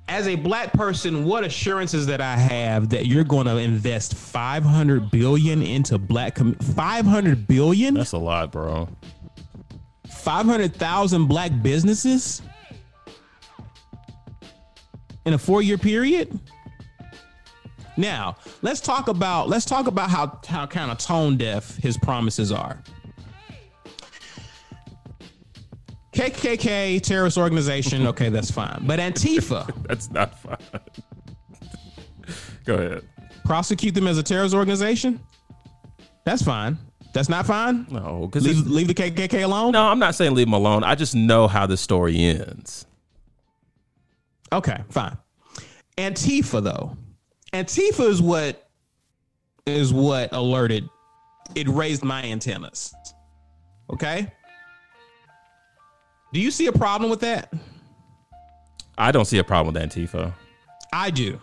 As 0.09 0.28
a 0.28 0.36
black 0.36 0.72
person, 0.72 1.24
what 1.24 1.42
assurances 1.44 2.07
that 2.07 2.20
I 2.20 2.36
have 2.36 2.90
that 2.90 3.07
you're 3.07 3.24
going 3.24 3.46
to 3.46 3.57
invest 3.57 4.14
500 4.14 5.11
billion 5.11 5.62
into 5.62 5.98
black 5.98 6.36
com- 6.36 6.54
500 6.54 7.48
billion? 7.48 7.94
That's 7.94 8.12
a 8.12 8.18
lot, 8.18 8.52
bro. 8.52 8.88
500,000 10.09 11.26
black 11.26 11.50
businesses 11.61 12.40
in 15.24 15.34
a 15.34 15.38
four 15.38 15.61
year 15.61 15.76
period. 15.76 16.38
Now, 17.96 18.36
let's 18.62 18.80
talk 18.80 19.09
about 19.09 19.48
let's 19.48 19.64
talk 19.64 19.86
about 19.86 20.11
how 20.11 20.38
how 20.46 20.66
kind 20.66 20.90
of 20.90 20.98
tone 20.98 21.36
deaf 21.36 21.76
his 21.76 21.96
promises 21.96 22.52
are. 22.52 22.82
KKK 26.17 27.01
terrorist 27.03 27.37
organization, 27.39 28.07
okay, 28.09 28.29
that's 28.31 28.51
fine. 28.51 28.83
But 28.83 28.99
Antifa, 28.99 29.71
That's 29.89 30.11
not 30.11 30.39
fine. 30.39 30.57
Go 32.64 32.75
ahead. 32.75 33.03
prosecute 33.45 33.95
them 33.95 34.07
as 34.09 34.19
a 34.19 34.23
terrorist 34.23 34.55
organization? 34.55 35.21
That's 36.25 36.43
fine. 36.43 36.77
That's 37.12 37.29
not 37.29 37.47
fine? 37.47 37.87
No, 37.91 38.27
because 38.27 38.45
Leave, 38.45 38.67
leave 38.67 38.89
the 38.89 38.95
KKK 38.95 39.45
alone? 39.45 39.73
no, 39.73 39.83
I'm 39.87 39.99
not 39.99 40.14
saying 40.14 40.35
leave 40.35 40.47
them 40.49 40.55
alone. 40.55 40.83
I 40.85 40.95
just 40.95 41.14
know 41.14 41.47
how 41.49 41.67
the 41.67 41.77
story 41.77 42.19
ends. 42.21 42.87
Okay, 44.53 44.79
fine. 44.91 45.17
Antifa 45.97 46.62
though. 46.62 46.97
Antifa 47.53 48.09
is 48.09 48.21
what 48.21 48.69
is 49.67 49.93
what 49.93 50.33
alerted 50.33 50.89
it 51.55 51.69
raised 51.69 52.05
my 52.05 52.23
antennas. 52.25 52.95
Okay? 53.91 54.27
Do 56.37 56.43
you 56.43 56.51
see 56.51 56.66
a 56.66 56.72
problem 56.72 57.09
with 57.09 57.20
that? 57.20 57.51
I 58.99 59.11
don't 59.11 59.24
see 59.24 59.39
a 59.39 59.43
problem 59.43 59.72
with 59.72 59.82
Antifa. 59.82 60.34
I 60.93 61.09
do. 61.09 61.41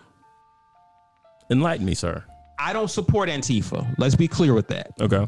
Enlighten 1.50 1.84
me, 1.84 1.96
sir. 1.96 2.24
I 2.60 2.74
don't 2.74 2.92
support 2.92 3.28
Antifa. 3.28 3.96
Let's 3.98 4.14
be 4.14 4.28
clear 4.28 4.54
with 4.54 4.68
that. 4.68 4.92
Okay. 5.02 5.28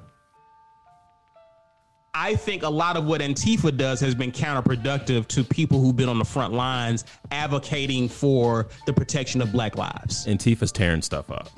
I 2.13 2.35
think 2.35 2.61
a 2.61 2.69
lot 2.69 2.95
of 2.95 3.05
what 3.05 3.21
Antifa 3.21 3.75
does 3.75 3.99
has 4.01 4.13
been 4.13 4.31
counterproductive 4.31 5.25
to 5.29 5.43
people 5.43 5.81
who've 5.81 5.95
been 5.95 6.09
on 6.09 6.19
the 6.19 6.25
front 6.25 6.53
lines 6.53 7.03
advocating 7.31 8.07
for 8.07 8.67
the 8.85 8.93
protection 8.93 9.41
of 9.41 9.51
black 9.51 9.77
lives. 9.77 10.27
Antifa's 10.27 10.71
tearing 10.71 11.01
stuff 11.01 11.31
up. 11.31 11.49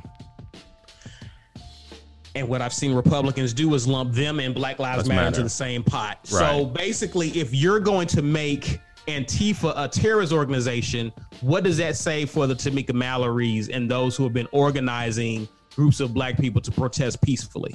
And 2.38 2.48
what 2.48 2.62
I've 2.62 2.74
seen 2.74 2.94
Republicans 2.94 3.52
do 3.52 3.74
is 3.74 3.88
lump 3.88 4.14
them 4.14 4.40
and 4.40 4.54
Black 4.54 4.78
Lives 4.78 5.08
Matter, 5.08 5.16
matter. 5.16 5.28
into 5.28 5.44
the 5.44 5.50
same 5.50 5.84
pot. 5.84 6.20
So 6.28 6.66
basically, 6.66 7.30
if 7.30 7.52
you're 7.52 7.80
going 7.80 8.08
to 8.10 8.22
make 8.22 8.80
Antifa 9.08 9.74
a 9.76 9.88
terrorist 9.88 10.32
organization, 10.32 11.12
what 11.42 11.64
does 11.64 11.78
that 11.78 11.96
say 11.96 12.26
for 12.26 12.46
the 12.46 12.54
Tamika 12.54 12.94
Mallories 12.94 13.70
and 13.70 13.90
those 13.90 14.16
who 14.16 14.24
have 14.24 14.34
been 14.34 14.48
organizing 14.52 15.48
groups 15.76 16.00
of 16.00 16.14
black 16.14 16.38
people 16.38 16.62
to 16.62 16.72
protest 16.72 17.20
peacefully? 17.24 17.74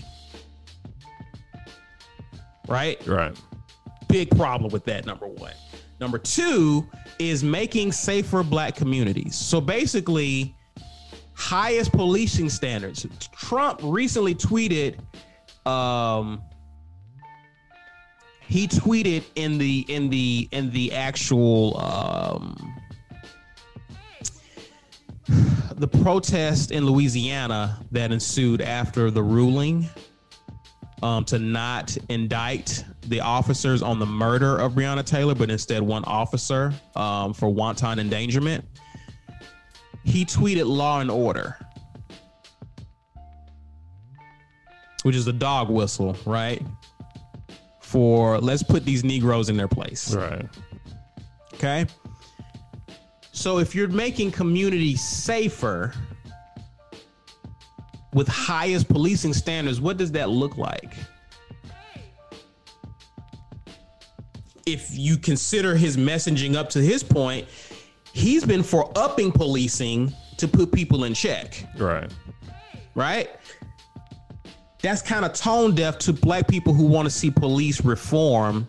Right? 2.69 3.05
Right. 3.05 3.37
big 4.09 4.31
problem 4.37 4.71
with 4.71 4.85
that 4.85 5.05
number 5.05 5.27
one 5.27 5.53
number 5.99 6.19
two 6.19 6.87
is 7.19 7.43
making 7.43 7.91
safer 7.91 8.43
black 8.43 8.77
communities 8.77 9.35
so 9.35 9.61
basically 9.61 10.55
highest 11.43 11.91
policing 11.93 12.49
standards 12.49 13.05
trump 13.33 13.81
recently 13.83 14.35
tweeted 14.35 14.97
um 15.67 16.41
he 18.41 18.69
tweeted 18.69 19.25
in 19.35 19.59
the 19.59 19.85
in 19.89 20.09
the 20.09 20.49
in 20.53 20.71
the 20.71 20.93
actual 20.93 21.77
um 21.81 22.75
the 25.77 25.89
protest 25.89 26.71
in 26.71 26.87
louisiana 26.87 27.85
that 27.91 28.13
ensued 28.13 28.63
after 28.63 29.11
the 29.11 29.23
ruling 29.23 29.89
um, 31.03 31.25
to 31.25 31.39
not 31.41 31.97
indict 32.09 32.85
the 33.09 33.21
officers 33.21 33.83
on 33.83 33.99
the 33.99 34.07
murder 34.07 34.57
of 34.59 34.75
Breonna 34.75 35.05
Taylor, 35.05 35.35
but 35.35 35.51
instead 35.51 35.83
one 35.83 36.05
officer 36.05 36.73
um, 36.95 37.35
for 37.35 37.49
wanton 37.49 37.99
endangerment. 37.99 38.65
He 40.05 40.25
tweeted 40.25 40.67
law 40.67 41.01
and 41.01 41.11
order, 41.11 41.57
which 45.03 45.17
is 45.17 45.27
a 45.27 45.33
dog 45.33 45.71
whistle, 45.71 46.17
right? 46.27 46.63
For 47.81 48.39
let's 48.39 48.63
put 48.63 48.85
these 48.85 49.05
Negroes 49.05 49.49
in 49.49 49.57
their 49.57 49.69
place. 49.69 50.15
Right. 50.15 50.49
Okay. 51.55 51.87
So 53.33 53.59
if 53.59 53.75
you're 53.75 53.89
making 53.89 54.33
communities 54.33 55.03
safer 55.03 55.93
with 58.13 58.29
highest 58.29 58.89
policing 58.89 59.33
standards, 59.33 59.81
what 59.81 59.97
does 59.97 60.13
that 60.13 60.29
look 60.29 60.57
like? 60.57 60.95
If 64.67 64.89
you 64.91 65.17
consider 65.17 65.75
his 65.75 65.97
messaging 65.97 66.55
up 66.55 66.69
to 66.71 66.81
his 66.81 67.03
point, 67.03 67.49
he's 68.13 68.45
been 68.45 68.63
for 68.63 68.91
upping 68.97 69.33
policing 69.33 70.13
to 70.39 70.49
put 70.49 70.73
people 70.73 71.05
in 71.05 71.15
check, 71.15 71.67
Right. 71.77 72.11
right? 72.95 73.31
That's 74.83 75.01
kind 75.03 75.25
of 75.25 75.33
tone 75.33 75.75
deaf 75.75 75.99
to 76.01 76.13
black 76.13 76.49
people 76.49 76.75
who 76.75 76.85
want 76.85 77.07
to 77.07 77.11
see 77.11 77.31
police 77.31 77.85
reform 77.85 78.67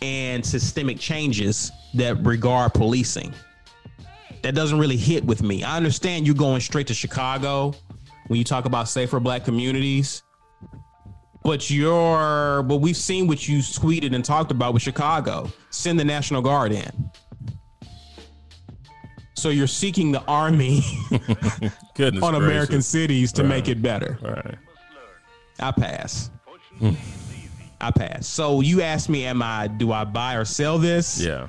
and 0.00 0.44
systemic 0.44 0.98
changes 0.98 1.70
that 1.94 2.24
regard 2.24 2.72
policing. 2.72 3.34
That 4.42 4.54
doesn't 4.54 4.78
really 4.78 4.96
hit 4.96 5.22
with 5.24 5.42
me. 5.42 5.62
I 5.62 5.76
understand 5.76 6.26
you 6.26 6.32
going 6.34 6.60
straight 6.62 6.86
to 6.86 6.94
Chicago 6.94 7.74
when 8.28 8.38
you 8.38 8.44
talk 8.44 8.64
about 8.64 8.88
safer 8.88 9.20
black 9.20 9.44
communities. 9.44 10.22
But 11.42 11.68
you're 11.70 12.62
but 12.62 12.78
we've 12.78 12.96
seen 12.96 13.26
what 13.26 13.46
you 13.46 13.58
tweeted 13.58 14.14
and 14.14 14.24
talked 14.24 14.50
about 14.50 14.72
with 14.72 14.82
Chicago. 14.82 15.50
Send 15.70 15.98
the 16.00 16.04
National 16.04 16.40
Guard 16.40 16.72
in. 16.72 17.10
So 19.40 19.48
you're 19.48 19.66
seeking 19.66 20.12
the 20.12 20.22
army 20.24 20.82
Goodness 21.94 22.22
on 22.22 22.34
gracious. 22.34 22.36
American 22.36 22.82
cities 22.82 23.32
to 23.32 23.42
make 23.42 23.68
it 23.68 23.80
better. 23.80 24.18
Right. 24.20 24.56
I 25.58 25.70
pass. 25.72 26.30
I 27.80 27.90
pass. 27.90 28.26
So 28.26 28.60
you 28.60 28.82
asked 28.82 29.08
me, 29.08 29.24
am 29.24 29.42
I 29.42 29.66
do 29.68 29.92
I 29.92 30.04
buy 30.04 30.34
or 30.34 30.44
sell 30.44 30.78
this? 30.78 31.20
Yeah. 31.20 31.48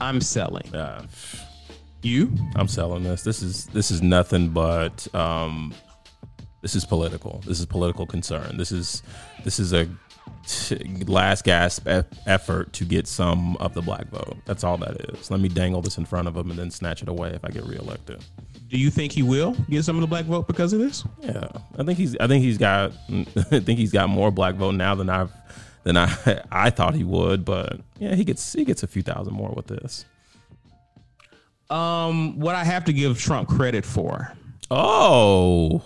I'm 0.00 0.20
selling. 0.20 0.68
Yeah. 0.72 1.02
You? 2.02 2.32
I'm 2.56 2.68
selling 2.68 3.04
this. 3.04 3.22
This 3.22 3.40
is 3.42 3.66
this 3.66 3.90
is 3.92 4.02
nothing 4.02 4.48
but 4.50 5.06
um, 5.14 5.72
this 6.60 6.74
is 6.74 6.84
political. 6.84 7.40
This 7.46 7.60
is 7.60 7.66
political 7.66 8.04
concern. 8.04 8.56
This 8.56 8.72
is 8.72 9.02
this 9.44 9.60
is 9.60 9.72
a 9.72 9.88
last 11.06 11.44
gasp 11.44 11.88
effort 12.26 12.72
to 12.74 12.84
get 12.84 13.06
some 13.06 13.56
of 13.56 13.72
the 13.74 13.80
black 13.82 14.08
vote. 14.08 14.36
That's 14.44 14.62
all 14.64 14.76
that 14.78 15.14
is. 15.14 15.30
Let 15.30 15.40
me 15.40 15.48
dangle 15.48 15.80
this 15.80 15.96
in 15.98 16.04
front 16.04 16.28
of 16.28 16.36
him 16.36 16.50
and 16.50 16.58
then 16.58 16.70
snatch 16.70 17.02
it 17.02 17.08
away 17.08 17.30
if 17.30 17.44
I 17.44 17.48
get 17.48 17.64
reelected. 17.64 18.22
Do 18.68 18.78
you 18.78 18.90
think 18.90 19.12
he 19.12 19.22
will 19.22 19.52
get 19.70 19.84
some 19.84 19.96
of 19.96 20.00
the 20.00 20.06
black 20.06 20.24
vote 20.26 20.46
because 20.46 20.72
of 20.72 20.80
this? 20.80 21.04
Yeah, 21.20 21.48
I 21.78 21.84
think 21.84 21.98
he's. 21.98 22.16
I 22.18 22.26
think 22.26 22.44
he's 22.44 22.58
got. 22.58 22.92
I 23.08 23.60
think 23.60 23.78
he's 23.78 23.92
got 23.92 24.08
more 24.08 24.30
black 24.30 24.56
vote 24.56 24.74
now 24.74 24.94
than 24.94 25.08
I've 25.08 25.30
than 25.84 25.96
I 25.96 26.42
I 26.50 26.70
thought 26.70 26.94
he 26.94 27.04
would. 27.04 27.44
But 27.44 27.80
yeah, 27.98 28.14
he 28.14 28.24
gets 28.24 28.52
he 28.52 28.64
gets 28.64 28.82
a 28.82 28.86
few 28.86 29.02
thousand 29.02 29.34
more 29.34 29.52
with 29.54 29.66
this. 29.68 30.04
Um, 31.70 32.38
what 32.38 32.54
I 32.54 32.64
have 32.64 32.84
to 32.84 32.92
give 32.92 33.18
Trump 33.18 33.48
credit 33.48 33.86
for 33.86 34.36
Oh, 34.70 35.82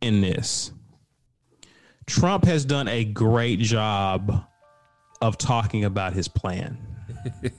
in 0.00 0.20
this, 0.20 0.72
Trump 2.08 2.44
has 2.46 2.64
done 2.64 2.88
a 2.88 3.04
great 3.04 3.58
job 3.60 4.44
of 5.20 5.36
talking 5.38 5.84
about 5.84 6.14
his 6.14 6.26
plan. 6.26 6.78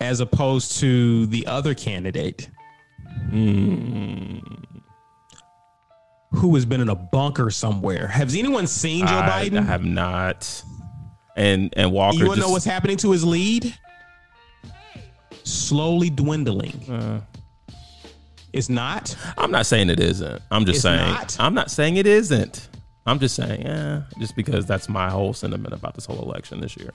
As 0.00 0.20
opposed 0.20 0.78
to 0.78 1.26
the 1.26 1.46
other 1.46 1.74
candidate 1.74 2.48
who 6.30 6.54
has 6.54 6.64
been 6.64 6.80
in 6.80 6.88
a 6.88 6.94
bunker 6.94 7.50
somewhere. 7.50 8.06
Has 8.06 8.36
anyone 8.36 8.66
seen 8.66 9.06
Joe 9.06 9.18
I, 9.18 9.48
Biden? 9.48 9.58
I 9.58 9.62
have 9.62 9.84
not. 9.84 10.62
And 11.36 11.72
and 11.76 11.90
Walker. 11.90 12.18
You 12.18 12.26
want 12.26 12.40
to 12.40 12.46
know 12.46 12.52
what's 12.52 12.64
happening 12.64 12.96
to 12.98 13.10
his 13.12 13.24
lead? 13.24 13.74
Slowly 15.44 16.10
dwindling. 16.10 16.90
Uh. 16.90 17.20
It's 18.52 18.68
not. 18.68 19.16
I'm 19.36 19.50
not 19.50 19.66
saying 19.66 19.90
it 19.90 20.00
isn't. 20.00 20.42
I'm 20.50 20.64
just 20.64 20.76
It's 20.76 20.82
saying. 20.82 20.98
not? 21.12 21.36
I'm 21.38 21.54
not 21.54 21.70
saying 21.70 21.96
it 21.96 22.06
isn't. 22.06 22.68
I'm 23.06 23.18
just 23.18 23.34
saying, 23.34 23.62
yeah, 23.62 24.02
just 24.18 24.36
because 24.36 24.66
that's 24.66 24.88
my 24.88 25.08
whole 25.10 25.32
sentiment 25.32 25.72
about 25.74 25.94
this 25.94 26.04
whole 26.06 26.20
election 26.22 26.60
this 26.60 26.76
year. 26.76 26.90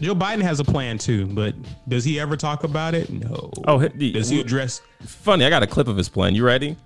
Joe 0.00 0.14
Biden 0.14 0.42
has 0.42 0.60
a 0.60 0.64
plan 0.64 0.96
too, 0.98 1.26
but 1.26 1.54
does 1.88 2.04
he 2.04 2.20
ever 2.20 2.36
talk 2.36 2.62
about 2.62 2.94
it? 2.94 3.10
No. 3.10 3.50
Oh, 3.66 3.78
he- 3.78 4.12
does 4.12 4.28
he 4.28 4.40
address? 4.40 4.80
Funny, 5.00 5.44
I 5.44 5.50
got 5.50 5.62
a 5.62 5.66
clip 5.66 5.88
of 5.88 5.96
his 5.96 6.08
plan. 6.08 6.34
You 6.34 6.44
ready? 6.44 6.76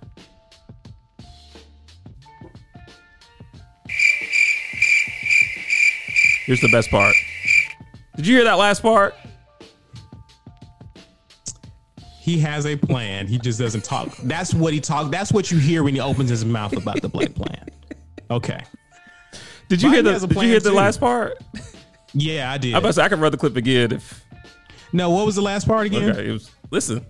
Here's 6.46 6.60
the 6.60 6.70
best 6.72 6.90
part. 6.90 7.14
Did 8.16 8.26
you 8.26 8.34
hear 8.36 8.44
that 8.44 8.54
last 8.58 8.82
part? 8.82 9.14
He 12.22 12.38
has 12.38 12.66
a 12.66 12.76
plan. 12.76 13.26
He 13.26 13.36
just 13.36 13.58
doesn't 13.58 13.82
talk. 13.82 14.16
That's 14.22 14.54
what 14.54 14.72
he 14.72 14.78
talk. 14.78 15.10
That's 15.10 15.32
what 15.32 15.50
you 15.50 15.58
hear 15.58 15.82
when 15.82 15.92
he 15.94 16.00
opens 16.00 16.30
his 16.30 16.44
mouth 16.44 16.76
about 16.76 17.02
the 17.02 17.08
black 17.08 17.34
plan. 17.34 17.66
Okay. 18.30 18.62
Did 19.68 19.82
you 19.82 19.88
Biden 19.90 19.92
hear 19.92 20.02
the? 20.20 20.26
Did 20.28 20.36
you 20.36 20.48
hear 20.48 20.60
the 20.60 20.70
last 20.72 21.00
part? 21.00 21.36
Yeah, 22.14 22.52
I 22.52 22.58
did. 22.58 22.74
I 22.74 22.78
about 22.78 22.88
to 22.90 22.92
say 22.92 23.02
I 23.02 23.08
can 23.08 23.18
run 23.18 23.32
the 23.32 23.38
clip 23.38 23.56
again 23.56 23.90
if. 23.90 24.22
no, 24.92 25.10
what 25.10 25.26
was 25.26 25.34
the 25.34 25.42
last 25.42 25.66
part 25.66 25.86
again? 25.86 26.10
Okay, 26.10 26.28
it 26.28 26.32
was. 26.32 26.48
Listen. 26.70 27.04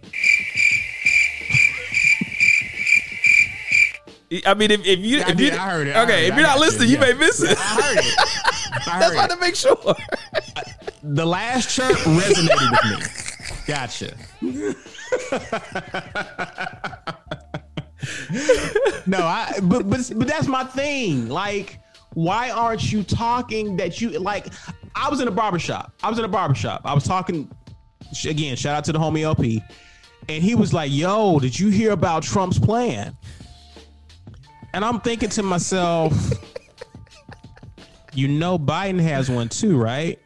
I 4.46 4.54
mean, 4.54 4.70
if, 4.70 4.80
if 4.86 4.98
you 5.00 5.18
Yeah, 5.18 5.28
if 5.30 5.38
you 5.38 5.50
did. 5.50 5.54
I 5.54 5.68
heard 5.70 5.88
it. 5.88 5.94
I 5.96 6.04
okay, 6.04 6.12
heard 6.12 6.22
it. 6.22 6.26
if 6.28 6.32
I 6.32 6.36
you're 6.38 6.46
not 6.46 6.54
you. 6.54 6.60
listening, 6.62 6.88
you, 6.88 6.94
Yeah. 6.94 7.00
may 7.00 7.12
miss 7.12 7.42
it. 7.42 7.58
I 7.58 7.62
heard 7.82 7.98
it. 7.98 8.14
I 8.88 8.98
That's 8.98 9.04
heard 9.04 9.16
why 9.16 9.24
it. 9.24 9.30
to 9.30 9.36
make 9.36 9.56
sure. 9.56 9.94
The 11.02 11.26
last 11.26 11.74
chirp 11.74 11.98
resonated 11.98 12.70
with 12.70 12.84
me. 13.00 13.64
Gotcha. 13.66 14.14
No, 19.06 19.18
I 19.18 19.58
but 19.62 19.88
but 19.88 20.10
but 20.16 20.26
that's 20.26 20.46
my 20.46 20.64
thing. 20.64 21.28
Like, 21.28 21.78
why 22.14 22.50
aren't 22.50 22.92
you 22.92 23.02
talking 23.02 23.76
that 23.76 24.00
you 24.00 24.18
like 24.18 24.46
I 24.94 25.08
was 25.08 25.20
in 25.20 25.28
a 25.28 25.32
barbershop. 25.32 25.92
I 26.02 26.10
was 26.10 26.18
in 26.18 26.24
a 26.24 26.28
barbershop. 26.28 26.82
I 26.84 26.94
was 26.94 27.04
talking 27.04 27.50
again, 28.26 28.56
shout 28.56 28.76
out 28.76 28.84
to 28.84 28.92
the 28.92 28.98
homie 28.98 29.22
LP. 29.22 29.62
And 30.28 30.42
he 30.42 30.54
was 30.54 30.72
like, 30.72 30.92
yo, 30.92 31.38
did 31.38 31.58
you 31.58 31.68
hear 31.70 31.92
about 31.92 32.22
Trump's 32.22 32.58
plan? 32.58 33.16
And 34.74 34.84
I'm 34.84 35.00
thinking 35.00 35.28
to 35.30 35.42
myself, 35.42 36.12
you 38.14 38.28
know 38.28 38.58
Biden 38.58 39.00
has 39.00 39.30
one 39.30 39.48
too, 39.48 39.76
right? 39.76 40.18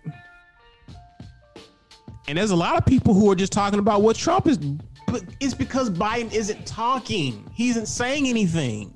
And 2.28 2.36
there's 2.36 2.50
a 2.50 2.56
lot 2.56 2.76
of 2.76 2.84
people 2.84 3.14
who 3.14 3.30
are 3.30 3.36
just 3.36 3.52
talking 3.52 3.78
about 3.78 4.02
what 4.02 4.16
Trump 4.16 4.46
is, 4.46 4.58
but 4.58 5.22
it's 5.40 5.54
because 5.54 5.90
Biden 5.90 6.32
isn't 6.32 6.66
talking. 6.66 7.48
He 7.54 7.68
isn't 7.70 7.86
saying 7.86 8.26
anything. 8.26 8.92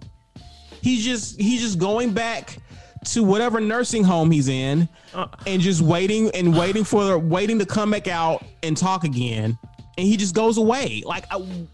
He's 0.83 1.05
just 1.05 1.41
he's 1.41 1.61
just 1.61 1.78
going 1.78 2.12
back 2.12 2.59
to 3.07 3.22
whatever 3.22 3.61
nursing 3.61 4.05
home 4.05 4.31
he's 4.31 4.49
in 4.49 4.89
uh. 5.14 5.26
and 5.47 5.62
just 5.62 5.81
waiting 5.81 6.31
and 6.33 6.57
waiting 6.57 6.85
for 6.85 7.05
the 7.05 7.18
waiting 7.18 7.59
to 7.59 7.66
come 7.66 7.91
back 7.91 8.09
out 8.09 8.45
and 8.62 8.76
talk 8.76 9.05
again. 9.05 9.59
And 9.97 10.07
he 10.07 10.16
just 10.16 10.35
goes 10.35 10.59
away. 10.59 11.03
Like 11.05 11.24
I, 11.31 11.66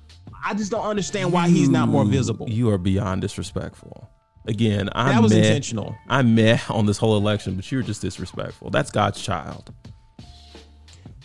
I 0.45 0.55
just 0.55 0.71
don't 0.71 0.85
understand 0.87 1.33
why 1.33 1.49
he's 1.49 1.69
not 1.69 1.89
more 1.89 2.05
visible. 2.05 2.49
You 2.49 2.71
are 2.71 2.79
beyond 2.79 3.23
disrespectful. 3.23 4.11
Again, 4.47 4.89
I'm 4.93 5.09
That 5.09 5.23
was 5.23 5.33
meh- 5.33 5.39
intentional. 5.39 5.97
I'm 6.09 6.35
meh 6.35 6.59
on 6.69 6.87
this 6.87 6.99
whole 6.99 7.17
election, 7.17 7.57
but 7.57 7.71
you're 7.73 7.83
just 7.83 8.03
disrespectful. 8.03 8.71
That's 8.71 8.91
God's 8.91 9.21
child. 9.21 9.73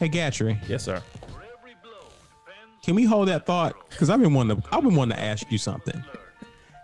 Hey 0.01 0.09
Gatrey, 0.09 0.57
Yes, 0.67 0.83
sir. 0.83 0.99
For 1.29 1.43
every 1.59 1.75
blow 1.83 1.91
depends 2.43 2.83
can 2.83 2.95
we 2.95 3.03
hold 3.03 3.27
that 3.27 3.45
thought? 3.45 3.75
Because 3.91 4.09
I've 4.09 4.19
been 4.19 4.33
wanting 4.33 4.59
to 4.59 4.67
I've 4.75 4.81
been 4.81 4.95
wanting 4.95 5.15
to 5.15 5.23
ask 5.23 5.51
you 5.51 5.59
something. 5.59 6.03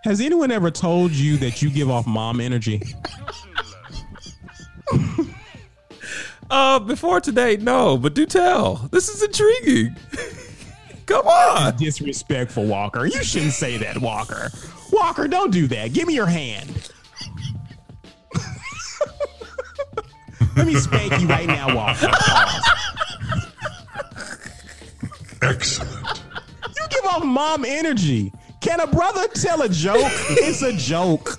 Has 0.04 0.22
anyone 0.22 0.52
ever 0.52 0.70
told 0.70 1.12
you 1.14 1.36
that 1.38 1.60
you 1.64 1.72
give 1.72 1.90
off 1.90 2.06
mom 2.06 2.40
energy? 2.40 2.84
Uh, 6.50 6.80
before 6.80 7.20
today, 7.20 7.58
no, 7.58 7.98
but 7.98 8.14
do 8.14 8.26
tell. 8.26 8.76
This 8.90 9.10
is 9.10 9.22
intriguing. 9.22 9.94
Come 11.06 11.28
on. 11.28 11.76
Disrespectful, 11.76 12.64
Walker. 12.64 13.06
You 13.06 13.22
shouldn't 13.22 13.52
say 13.52 13.76
that, 13.76 13.98
Walker. 13.98 14.50
Walker, 14.94 15.28
don't 15.28 15.52
do 15.52 15.68
that. 15.68 15.92
Give 15.92 16.08
me 16.08 16.14
your 16.16 16.26
hand. 16.26 16.90
Let 20.56 20.68
me 20.68 20.76
spank 20.76 21.20
you 21.20 21.28
right 21.28 21.48
now, 21.48 21.76
Walker. 21.76 22.08
Pause. 22.10 22.87
Excellent. 25.42 26.24
You 26.76 26.88
give 26.90 27.06
off 27.06 27.24
mom 27.24 27.66
energy. 27.66 28.32
Can 28.62 28.80
a 28.80 28.88
brother 28.88 29.28
tell 29.30 29.62
a 29.62 29.70
joke? 29.70 30.12
It's 30.32 30.62
a 30.62 30.74
joke. 30.74 31.38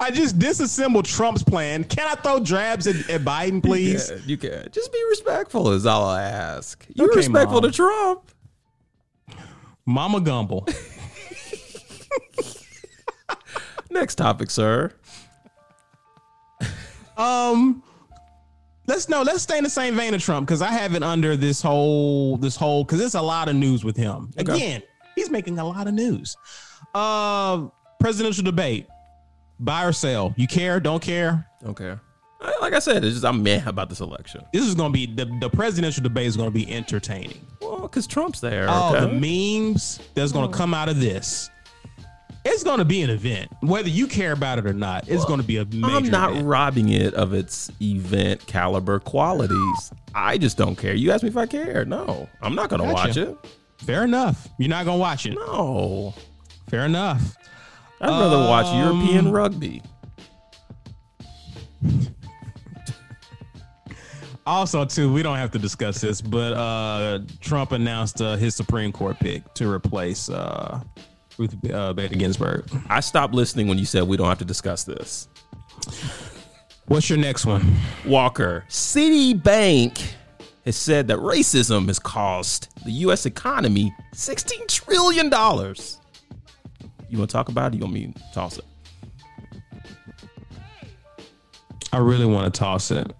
I 0.00 0.10
just 0.10 0.38
disassembled 0.38 1.04
Trump's 1.04 1.44
plan. 1.44 1.84
Can 1.84 2.08
I 2.08 2.16
throw 2.20 2.40
drabs 2.40 2.88
at, 2.88 3.08
at 3.08 3.20
Biden, 3.20 3.62
please? 3.62 4.10
Yeah, 4.10 4.18
you 4.26 4.36
can. 4.36 4.68
Just 4.72 4.92
be 4.92 5.00
respectful 5.10 5.70
is 5.70 5.86
all 5.86 6.04
I 6.04 6.22
ask. 6.22 6.84
You're 6.94 7.08
Okay, 7.10 7.18
respectful 7.18 7.60
Mom. 7.60 7.70
to 7.70 7.76
Trump. 7.76 8.32
Mama 9.86 10.20
Gumbel. 10.20 10.68
Next 13.90 14.16
topic, 14.16 14.50
sir. 14.50 14.92
Um, 17.16 17.82
let's 18.86 19.08
no, 19.08 19.22
let's 19.22 19.42
stay 19.42 19.58
in 19.58 19.64
the 19.64 19.70
same 19.70 19.94
vein 19.96 20.14
of 20.14 20.22
Trump 20.22 20.46
because 20.46 20.62
I 20.62 20.70
have 20.70 20.94
it 20.94 21.02
under 21.02 21.36
this 21.36 21.62
whole 21.62 22.36
this 22.36 22.56
whole 22.56 22.84
because 22.84 23.00
it's 23.00 23.14
a 23.14 23.22
lot 23.22 23.48
of 23.48 23.56
news 23.56 23.84
with 23.84 23.96
him. 23.96 24.30
Okay. 24.38 24.54
Again, 24.54 24.82
he's 25.14 25.30
making 25.30 25.58
a 25.58 25.64
lot 25.64 25.86
of 25.86 25.94
news. 25.94 26.36
Uh, 26.94 27.68
presidential 28.00 28.44
debate, 28.44 28.86
buy 29.60 29.84
or 29.84 29.92
sell. 29.92 30.34
You 30.36 30.46
care? 30.46 30.80
Don't 30.80 31.02
care? 31.02 31.46
Don't 31.62 31.76
care. 31.76 32.00
Like 32.60 32.72
I 32.72 32.80
said, 32.80 33.04
it's 33.04 33.14
just 33.14 33.24
I'm 33.24 33.42
mad 33.42 33.68
about 33.68 33.88
this 33.88 34.00
election. 34.00 34.44
This 34.52 34.66
is 34.66 34.74
gonna 34.74 34.92
be 34.92 35.06
the 35.06 35.26
the 35.40 35.48
presidential 35.48 36.02
debate 36.02 36.26
is 36.26 36.36
gonna 36.36 36.50
be 36.50 36.72
entertaining. 36.72 37.46
Well, 37.60 37.82
because 37.82 38.06
Trump's 38.06 38.40
there. 38.40 38.68
All 38.68 38.96
okay? 38.96 39.06
the 39.06 39.12
memes 39.12 40.00
that's 40.14 40.32
gonna 40.32 40.52
come 40.52 40.74
out 40.74 40.88
of 40.88 40.98
this. 40.98 41.50
It's 42.44 42.64
gonna 42.64 42.84
be 42.84 43.02
an 43.02 43.10
event, 43.10 43.50
whether 43.60 43.88
you 43.88 44.06
care 44.08 44.32
about 44.32 44.58
it 44.58 44.66
or 44.66 44.72
not. 44.72 45.08
It's 45.08 45.24
gonna 45.24 45.42
be 45.44 45.58
a 45.58 45.64
major. 45.64 45.86
I'm 45.86 46.08
not 46.10 46.32
event. 46.32 46.46
robbing 46.46 46.88
it 46.88 47.14
of 47.14 47.32
its 47.34 47.70
event 47.80 48.44
caliber 48.46 48.98
qualities. 48.98 49.92
I 50.14 50.38
just 50.38 50.56
don't 50.56 50.76
care. 50.76 50.92
You 50.94 51.12
asked 51.12 51.22
me 51.22 51.28
if 51.30 51.36
I 51.36 51.46
care. 51.46 51.84
No, 51.84 52.28
I'm 52.42 52.54
not 52.54 52.68
going 52.68 52.82
to 52.86 52.92
watch 52.92 53.16
it. 53.16 53.34
Fair 53.78 54.04
enough. 54.04 54.48
You're 54.58 54.68
not 54.68 54.84
gonna 54.84 54.98
watch 54.98 55.24
it. 55.26 55.34
No, 55.34 56.14
Fair 56.68 56.84
enough. 56.84 57.36
I'd 58.00 58.08
rather 58.08 58.38
watch 58.38 58.66
Um, 58.66 58.78
European 59.00 59.30
rugby. 59.32 59.82
Also, 64.44 64.84
too, 64.84 65.12
we 65.12 65.22
don't 65.22 65.36
have 65.36 65.52
to 65.52 65.58
discuss 65.58 66.00
this, 66.00 66.20
but 66.20 66.52
uh, 66.54 67.20
Trump 67.40 67.70
announced 67.72 68.20
uh, 68.20 68.34
his 68.36 68.56
Supreme 68.56 68.90
Court 68.90 69.16
pick 69.20 69.54
to 69.54 69.70
replace 69.70 70.28
uh, 70.28 70.80
Ruth 71.38 71.56
uh, 71.70 71.92
Bader 71.92 72.16
Ginsburg. 72.16 72.68
I 72.88 73.00
stopped 73.00 73.34
listening 73.34 73.68
when 73.68 73.78
you 73.78 73.84
said 73.84 74.04
we 74.04 74.16
don't 74.16 74.28
have 74.28 74.38
to 74.38 74.44
discuss 74.44 74.84
this. 74.84 75.28
What's 76.86 77.08
your 77.08 77.18
next 77.18 77.46
one? 77.46 77.76
Walker, 78.04 78.64
Citibank 78.68 80.12
has 80.64 80.76
said 80.76 81.08
that 81.08 81.18
racism 81.18 81.86
has 81.86 81.98
cost 81.98 82.68
the 82.84 82.92
U.S. 82.92 83.26
economy 83.26 83.94
$16 84.14 84.68
trillion. 84.68 85.26
You 85.26 87.18
want 87.18 87.30
to 87.30 87.32
talk 87.32 87.48
about 87.48 87.72
it? 87.72 87.78
You 87.78 87.82
want 87.82 87.94
me 87.94 88.12
to 88.12 88.22
toss 88.32 88.58
it? 88.58 88.64
I 91.92 91.98
really 91.98 92.26
want 92.26 92.52
to 92.52 92.58
toss 92.58 92.90
it. 92.90 93.12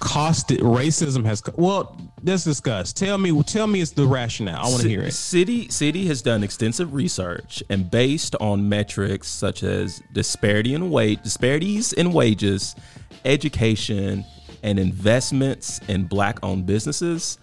Cost 0.00 0.48
racism 0.48 1.24
has 1.24 1.42
well. 1.56 1.96
Let's 2.24 2.44
discuss. 2.44 2.92
Tell 2.92 3.18
me. 3.18 3.42
Tell 3.42 3.66
me, 3.66 3.80
it's 3.80 3.90
the 3.90 4.06
rationale. 4.06 4.64
I 4.64 4.68
want 4.68 4.82
to 4.82 4.82
Ci- 4.82 4.88
hear 4.88 5.02
it. 5.02 5.08
Citi 5.08 5.66
Citi 5.68 6.06
has 6.06 6.22
done 6.22 6.44
extensive 6.44 6.94
research 6.94 7.62
and 7.68 7.90
based 7.90 8.36
on 8.36 8.68
metrics 8.68 9.28
such 9.28 9.62
as 9.62 10.02
disparity 10.12 10.74
in 10.74 10.90
wage 10.90 11.22
disparities 11.22 11.92
in 11.92 12.12
wages, 12.12 12.76
education, 13.24 14.24
and 14.62 14.78
investments 14.78 15.80
in 15.88 16.04
black-owned 16.04 16.64
businesses. 16.66 17.38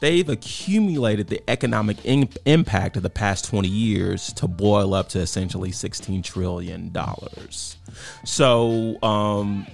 They've 0.00 0.28
accumulated 0.28 1.28
the 1.28 1.40
economic 1.48 1.98
im- 2.04 2.28
impact 2.44 2.96
of 2.96 3.04
the 3.04 3.10
past 3.10 3.44
20 3.44 3.68
years 3.68 4.32
to 4.32 4.48
boil 4.48 4.94
up 4.94 5.08
to 5.10 5.20
essentially 5.20 5.70
16 5.70 6.22
trillion 6.22 6.90
dollars. 6.90 7.76
So, 8.24 9.00
um, 9.02 9.66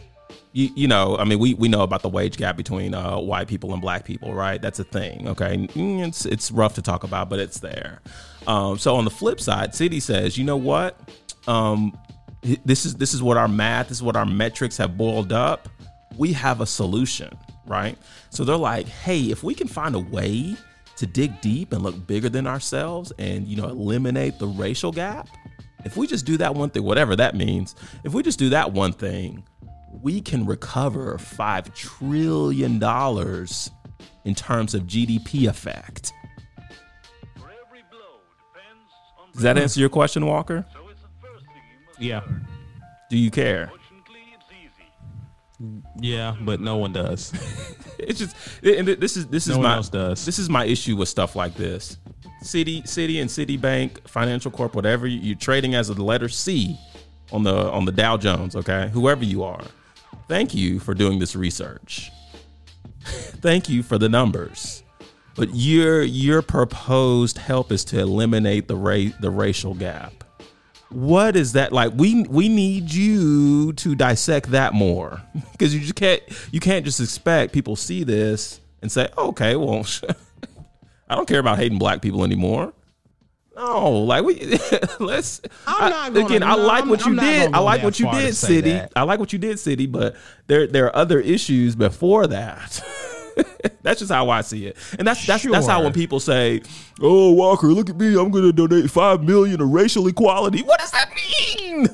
you, 0.58 0.70
you 0.74 0.88
know, 0.88 1.16
I 1.16 1.22
mean, 1.22 1.38
we, 1.38 1.54
we 1.54 1.68
know 1.68 1.82
about 1.82 2.02
the 2.02 2.08
wage 2.08 2.36
gap 2.36 2.56
between 2.56 2.92
uh, 2.92 3.16
white 3.16 3.46
people 3.46 3.72
and 3.72 3.80
black 3.80 4.04
people, 4.04 4.34
right? 4.34 4.60
That's 4.60 4.80
a 4.80 4.84
thing. 4.84 5.28
Okay, 5.28 5.68
Mm, 5.68 6.08
it's 6.08 6.26
it's 6.26 6.50
rough 6.50 6.74
to 6.74 6.82
talk 6.82 7.04
about, 7.04 7.30
but 7.30 7.38
it's 7.38 7.60
there. 7.60 8.00
Um, 8.48 8.76
so 8.76 8.96
on 8.96 9.04
the 9.04 9.10
flip 9.10 9.40
side, 9.40 9.70
Citi 9.70 10.02
says, 10.02 10.36
you 10.36 10.44
know 10.44 10.56
what? 10.56 10.98
Um, 11.46 11.96
this 12.64 12.84
is 12.84 12.96
this 12.96 13.14
is 13.14 13.22
what 13.22 13.36
our 13.36 13.46
math, 13.46 13.88
this 13.88 13.98
is 13.98 14.02
what 14.02 14.16
our 14.16 14.26
metrics 14.26 14.76
have 14.78 14.96
boiled 14.96 15.32
up. 15.32 15.68
We 16.16 16.32
have 16.32 16.60
a 16.60 16.66
solution, 16.66 17.30
right? 17.66 17.96
So 18.30 18.42
they're 18.42 18.56
like, 18.56 18.88
hey, 18.88 19.30
if 19.30 19.44
we 19.44 19.54
can 19.54 19.68
find 19.68 19.94
a 19.94 20.00
way 20.00 20.56
to 20.96 21.06
dig 21.06 21.40
deep 21.40 21.72
and 21.72 21.84
look 21.84 22.04
bigger 22.08 22.28
than 22.28 22.48
ourselves, 22.48 23.12
and 23.20 23.46
you 23.46 23.56
know, 23.56 23.68
eliminate 23.68 24.40
the 24.40 24.48
racial 24.48 24.90
gap, 24.90 25.28
if 25.84 25.96
we 25.96 26.08
just 26.08 26.26
do 26.26 26.36
that 26.38 26.56
one 26.56 26.70
thing, 26.70 26.82
whatever 26.82 27.14
that 27.14 27.36
means, 27.36 27.76
if 28.02 28.12
we 28.12 28.24
just 28.24 28.40
do 28.40 28.48
that 28.48 28.72
one 28.72 28.92
thing, 28.92 29.44
we 29.92 30.20
can 30.20 30.46
recover 30.46 31.16
$5 31.18 31.74
trillion 31.74 32.74
in 34.24 34.34
terms 34.34 34.74
of 34.74 34.82
GDP 34.84 35.48
effect. 35.48 36.12
For 37.36 37.50
every 37.50 37.82
blow 37.90 38.20
depends 38.54 38.90
on 39.18 39.32
Does 39.32 39.42
that 39.42 39.58
answer 39.58 39.80
your 39.80 39.88
question, 39.88 40.26
Walker? 40.26 40.64
So 40.72 40.88
it's 40.88 41.00
the 41.00 41.08
first 41.20 41.46
thing 41.46 41.54
you 41.72 41.86
must 41.86 42.00
Yeah. 42.00 42.22
Do 43.10 43.16
you 43.16 43.30
care? 43.30 43.68
Fortunately, 43.68 44.20
it's 44.34 44.44
easy. 45.60 45.82
Yeah, 46.00 46.36
but 46.40 46.60
no 46.60 46.76
one 46.76 46.92
does. 46.92 47.32
It's 48.00 48.20
just 48.20 48.36
and 48.62 48.86
this 48.86 49.16
is 49.16 49.26
this 49.26 49.48
is 49.48 49.56
No 49.56 49.62
my 49.62 49.80
this 49.80 50.38
is 50.38 50.48
my 50.48 50.64
issue 50.64 50.94
with 50.96 51.08
stuff 51.08 51.34
like 51.34 51.56
this. 51.56 51.98
Citi, 52.44 52.84
Citi, 52.84 53.20
and 53.20 53.28
Citibank, 53.28 54.06
Financial 54.08 54.52
Corp, 54.52 54.76
whatever 54.76 55.08
you- 55.08 55.18
you're 55.18 55.36
trading 55.36 55.74
as 55.74 55.88
the 55.88 56.00
letter 56.00 56.28
C 56.28 56.78
on 57.32 57.42
the 57.42 57.70
on 57.72 57.86
the 57.86 57.90
Dow 57.92 58.16
Jones. 58.16 58.54
Okay, 58.54 58.88
whoever 58.92 59.24
you 59.24 59.42
are, 59.42 59.64
thank 60.28 60.54
you 60.54 60.78
for 60.78 60.94
doing 60.94 61.18
this 61.18 61.34
research. 61.34 62.10
thank 63.02 63.68
you 63.68 63.82
for 63.82 63.98
the 63.98 64.08
numbers, 64.08 64.82
but 65.34 65.48
your 65.54 66.02
your 66.02 66.42
proposed 66.42 67.38
help 67.38 67.72
is 67.72 67.84
to 67.86 67.98
eliminate 67.98 68.68
the 68.68 68.76
ra- 68.76 69.12
the 69.20 69.30
racial 69.30 69.74
gap. 69.74 70.24
What 70.90 71.36
is 71.36 71.52
that 71.52 71.72
like? 71.72 71.92
We 71.94 72.22
we 72.24 72.48
need 72.48 72.92
you 72.92 73.72
to 73.74 73.94
dissect 73.94 74.50
that 74.52 74.74
more 74.74 75.20
because 75.52 75.74
you 75.74 75.80
just 75.80 75.94
can't 75.96 76.22
you 76.52 76.60
can't 76.60 76.84
just 76.84 77.00
expect 77.00 77.52
people 77.52 77.76
see 77.76 78.04
this 78.04 78.60
and 78.80 78.90
say, 78.92 79.08
okay, 79.18 79.56
well, 79.56 79.84
I 81.08 81.14
don't 81.14 81.26
care 81.26 81.40
about 81.40 81.58
hating 81.58 81.78
black 81.78 82.00
people 82.00 82.24
anymore. 82.24 82.72
No, 83.58 83.90
like 84.02 84.24
we 84.24 84.58
let's. 85.00 85.40
I'm 85.66 85.90
not 85.90 86.14
gonna- 86.14 86.26
again. 86.26 86.42
I 86.44 86.54
no, 86.56 86.62
like 86.64 86.78
I'm- 86.82 86.88
what 86.88 87.04
you 87.04 87.16
did. 87.18 87.52
I 87.52 87.58
like 87.58 87.82
what 87.82 87.98
you 87.98 88.08
did, 88.10 88.30
Citi. 88.34 88.88
I 88.94 89.02
like 89.02 89.18
what 89.18 89.32
you 89.32 89.38
did, 89.38 89.56
Citi. 89.56 89.90
But 89.90 90.14
there 90.46 90.66
there 90.68 90.86
are 90.86 90.94
other 90.96 91.18
issues 91.20 91.74
before 91.74 92.28
that. 92.28 92.80
that's 93.82 93.98
just 93.98 94.12
how 94.12 94.30
I 94.30 94.42
see 94.42 94.66
it, 94.66 94.76
and 94.98 95.06
that's 95.06 95.26
that's 95.26 95.42
that's 95.44 95.66
how 95.66 95.82
when 95.82 95.92
people 95.92 96.20
say, 96.20 96.62
"Oh, 97.00 97.32
Walker, 97.32 97.66
look 97.68 97.90
at 97.90 97.96
me, 97.96 98.08
I'm 98.18 98.30
going 98.30 98.44
to 98.44 98.52
donate 98.52 98.90
five 98.92 99.22
million 99.24 99.58
to 99.58 99.64
racial 99.64 100.06
equality." 100.06 100.62
What 100.62 100.78
does 100.78 100.92
that 100.92 101.10
mean? 101.58 101.88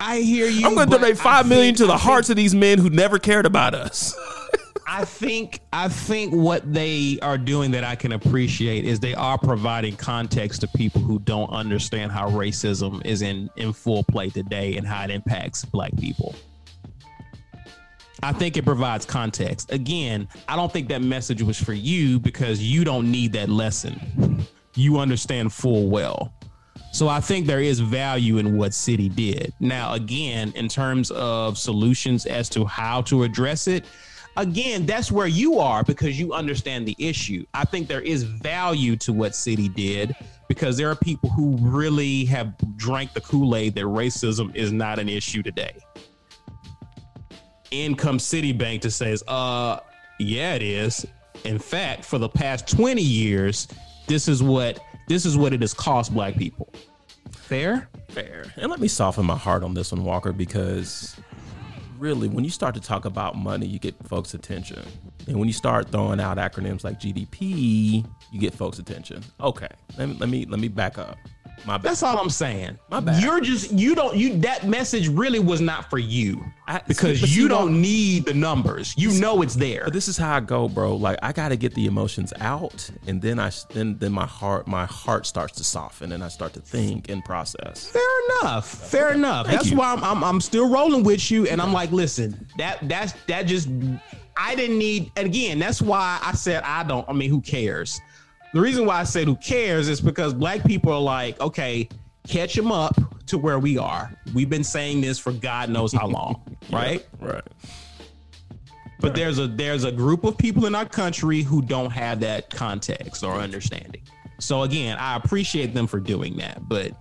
I 0.00 0.20
hear 0.20 0.46
you. 0.46 0.66
I'm 0.66 0.74
going 0.74 0.88
to 0.90 0.96
donate 0.98 1.18
I 1.18 1.22
five 1.22 1.48
million 1.48 1.74
to 1.76 1.86
the 1.86 1.92
I 1.94 1.96
think- 1.96 2.02
hearts 2.08 2.30
of 2.30 2.36
these 2.36 2.54
men 2.54 2.78
who 2.78 2.90
never 2.90 3.18
cared 3.18 3.44
about 3.46 3.74
us. 3.74 4.14
I 4.88 5.04
think 5.04 5.60
I 5.72 5.88
think 5.88 6.32
what 6.32 6.72
they 6.72 7.18
are 7.20 7.36
doing 7.36 7.72
that 7.72 7.82
I 7.82 7.96
can 7.96 8.12
appreciate 8.12 8.84
is 8.84 9.00
they 9.00 9.14
are 9.14 9.36
providing 9.36 9.96
context 9.96 10.60
to 10.60 10.68
people 10.68 11.00
who 11.00 11.18
don't 11.18 11.50
understand 11.50 12.12
how 12.12 12.30
racism 12.30 13.04
is 13.04 13.22
in 13.22 13.50
in 13.56 13.72
full 13.72 14.04
play 14.04 14.30
today 14.30 14.76
and 14.76 14.86
how 14.86 15.02
it 15.02 15.10
impacts 15.10 15.64
black 15.64 15.94
people. 15.96 16.36
I 18.22 18.32
think 18.32 18.56
it 18.56 18.64
provides 18.64 19.04
context. 19.04 19.72
Again, 19.72 20.28
I 20.48 20.56
don't 20.56 20.72
think 20.72 20.88
that 20.88 21.02
message 21.02 21.42
was 21.42 21.60
for 21.60 21.74
you 21.74 22.20
because 22.20 22.62
you 22.62 22.84
don't 22.84 23.10
need 23.10 23.32
that 23.32 23.48
lesson. 23.48 24.46
You 24.76 24.98
understand 24.98 25.52
full 25.52 25.88
well. 25.88 26.32
So 26.92 27.08
I 27.08 27.20
think 27.20 27.46
there 27.46 27.60
is 27.60 27.80
value 27.80 28.38
in 28.38 28.56
what 28.56 28.72
Citi 28.72 29.14
did. 29.14 29.52
Now, 29.60 29.92
again, 29.92 30.52
in 30.54 30.68
terms 30.68 31.10
of 31.10 31.58
solutions 31.58 32.24
as 32.24 32.48
to 32.50 32.64
how 32.64 33.02
to 33.02 33.24
address 33.24 33.66
it, 33.66 33.84
again, 34.36 34.86
that's 34.86 35.10
where 35.10 35.26
you 35.26 35.58
are 35.58 35.82
because 35.82 36.18
you 36.18 36.32
understand 36.32 36.86
the 36.86 36.96
issue. 36.98 37.44
I 37.54 37.64
think 37.64 37.88
there 37.88 38.00
is 38.00 38.22
value 38.22 38.96
to 38.96 39.12
what 39.12 39.32
Citi 39.32 39.72
did 39.74 40.14
because 40.48 40.76
there 40.76 40.90
are 40.90 40.96
people 40.96 41.30
who 41.30 41.56
really 41.60 42.24
have 42.26 42.54
drank 42.76 43.12
the 43.12 43.20
Kool-Aid 43.20 43.74
that 43.74 43.84
racism 43.84 44.54
is 44.54 44.72
not 44.72 44.98
an 44.98 45.08
issue 45.08 45.42
today. 45.42 45.76
In 47.70 47.94
comes 47.96 48.24
Citibank 48.24 48.82
to 48.82 48.90
says, 48.90 49.24
uh, 49.26 49.80
yeah, 50.18 50.54
it 50.54 50.62
is. 50.62 51.06
In 51.44 51.58
fact, 51.58 52.04
for 52.04 52.18
the 52.18 52.28
past 52.28 52.68
20 52.68 53.02
years, 53.02 53.68
this 54.06 54.28
is 54.28 54.42
what 54.42 54.80
this 55.08 55.24
is 55.24 55.36
what 55.36 55.52
it 55.52 55.60
has 55.60 55.74
cost 55.74 56.12
black 56.12 56.36
people. 56.36 56.72
Fair? 57.32 57.88
Fair. 58.08 58.52
And 58.56 58.70
let 58.70 58.80
me 58.80 58.88
soften 58.88 59.24
my 59.24 59.36
heart 59.36 59.62
on 59.62 59.74
this 59.74 59.92
one, 59.92 60.04
Walker, 60.04 60.32
because 60.32 61.16
really, 61.98 62.28
when 62.28 62.44
you 62.44 62.50
start 62.50 62.74
to 62.74 62.80
talk 62.80 63.04
about 63.04 63.36
money, 63.36 63.66
you 63.66 63.78
get 63.78 63.94
folks' 64.06 64.34
attention. 64.34 64.82
And 65.26 65.38
when 65.38 65.48
you 65.48 65.54
start 65.54 65.90
throwing 65.90 66.20
out 66.20 66.38
acronyms 66.38 66.84
like 66.84 67.00
GDP, 67.00 68.06
you 68.30 68.40
get 68.40 68.54
folks' 68.54 68.78
attention. 68.78 69.22
Okay, 69.40 69.68
let 69.98 70.08
me 70.08 70.16
let 70.18 70.28
me 70.28 70.46
let 70.46 70.60
me 70.60 70.68
back 70.68 70.98
up. 70.98 71.18
My 71.64 71.78
bad. 71.78 71.82
That's 71.90 72.02
all 72.02 72.18
I'm 72.18 72.30
saying. 72.30 72.78
My 72.90 73.00
bad. 73.00 73.22
You're 73.22 73.40
just 73.40 73.72
you 73.72 73.94
don't 73.94 74.16
you 74.16 74.36
that 74.38 74.66
message 74.66 75.08
really 75.08 75.38
was 75.38 75.60
not 75.60 75.88
for 75.90 75.98
you 75.98 76.44
I- 76.68 76.80
because 76.86 77.20
see, 77.20 77.26
you 77.28 77.48
Walker- 77.48 77.64
don't 77.64 77.80
need 77.80 78.26
the 78.26 78.34
numbers. 78.34 78.94
You 78.96 79.12
know 79.18 79.42
it's 79.42 79.54
there. 79.54 79.84
But 79.84 79.92
this 79.92 80.08
is 80.08 80.16
how 80.16 80.34
I 80.36 80.40
go, 80.40 80.68
bro. 80.68 80.94
Like 80.96 81.18
I 81.22 81.32
got 81.32 81.48
to 81.48 81.56
get 81.56 81.74
the 81.74 81.86
emotions 81.86 82.32
out, 82.40 82.88
and 83.06 83.20
then 83.22 83.38
I 83.40 83.50
then 83.70 83.96
then 83.98 84.12
my 84.12 84.26
heart 84.26 84.66
my 84.68 84.84
heart 84.86 85.26
starts 85.26 85.54
to 85.58 85.64
soften, 85.64 86.12
and 86.12 86.22
I 86.22 86.28
start 86.28 86.52
to 86.54 86.60
think 86.60 87.08
and 87.08 87.24
process. 87.24 87.86
Fair 87.88 88.02
enough. 88.42 88.68
Fair 88.68 89.12
enough. 89.12 89.46
Thank 89.46 89.58
That's 89.58 89.70
you. 89.70 89.76
why 89.78 89.92
I'm, 89.94 90.04
I'm 90.04 90.22
I'm 90.24 90.40
still 90.40 90.68
rolling 90.68 91.02
with 91.04 91.30
you, 91.30 91.46
and 91.46 91.60
I'm 91.62 91.72
like, 91.72 91.90
listen, 91.92 92.46
that 92.58 92.86
that's 92.88 93.12
that 93.28 93.42
just 93.46 93.68
I 94.36 94.54
didn't 94.54 94.78
need. 94.78 95.10
And 95.16 95.26
again, 95.26 95.58
that's 95.58 95.80
why 95.80 96.18
I 96.22 96.32
said 96.32 96.62
I 96.64 96.82
don't. 96.82 97.08
I 97.08 97.12
mean, 97.14 97.30
who 97.30 97.40
cares? 97.40 98.00
The 98.56 98.62
reason 98.62 98.86
why 98.86 98.98
I 99.00 99.04
said 99.04 99.26
who 99.28 99.36
cares 99.36 99.86
is 99.86 100.00
because 100.00 100.32
black 100.32 100.64
people 100.64 100.90
are 100.90 100.98
like, 100.98 101.38
okay, 101.42 101.90
catch 102.26 102.54
them 102.54 102.72
up 102.72 102.96
to 103.26 103.36
where 103.36 103.58
we 103.58 103.76
are. 103.76 104.10
We've 104.32 104.48
been 104.48 104.64
saying 104.64 105.02
this 105.02 105.18
for 105.18 105.30
God 105.30 105.68
knows 105.68 105.92
how 105.92 106.06
long, 106.06 106.56
right? 106.72 107.04
Right. 107.20 107.44
But 108.98 109.14
there's 109.14 109.38
a 109.38 109.46
there's 109.46 109.84
a 109.84 109.92
group 109.92 110.24
of 110.24 110.38
people 110.38 110.64
in 110.64 110.74
our 110.74 110.86
country 110.86 111.42
who 111.42 111.60
don't 111.60 111.90
have 111.90 112.18
that 112.20 112.48
context 112.48 113.22
or 113.22 113.34
understanding. 113.34 114.00
So 114.40 114.62
again, 114.62 114.96
I 114.96 115.16
appreciate 115.16 115.74
them 115.74 115.86
for 115.86 116.00
doing 116.00 116.38
that. 116.38 116.66
But 116.66 116.92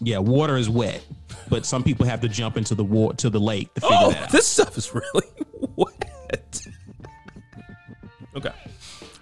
yeah, 0.00 0.18
water 0.18 0.56
is 0.56 0.68
wet. 0.68 1.04
But 1.48 1.64
some 1.66 1.84
people 1.84 2.04
have 2.04 2.20
to 2.22 2.28
jump 2.28 2.56
into 2.56 2.74
the 2.74 2.82
water 2.82 3.14
to 3.18 3.30
the 3.30 3.38
lake 3.38 3.72
to 3.74 3.80
figure 3.80 3.96
Oh, 4.00 4.10
that 4.10 4.22
out. 4.24 4.30
this 4.32 4.48
stuff 4.48 4.76
is 4.76 4.92
really 4.92 5.28
wet. 5.76 6.66
okay. 8.34 8.50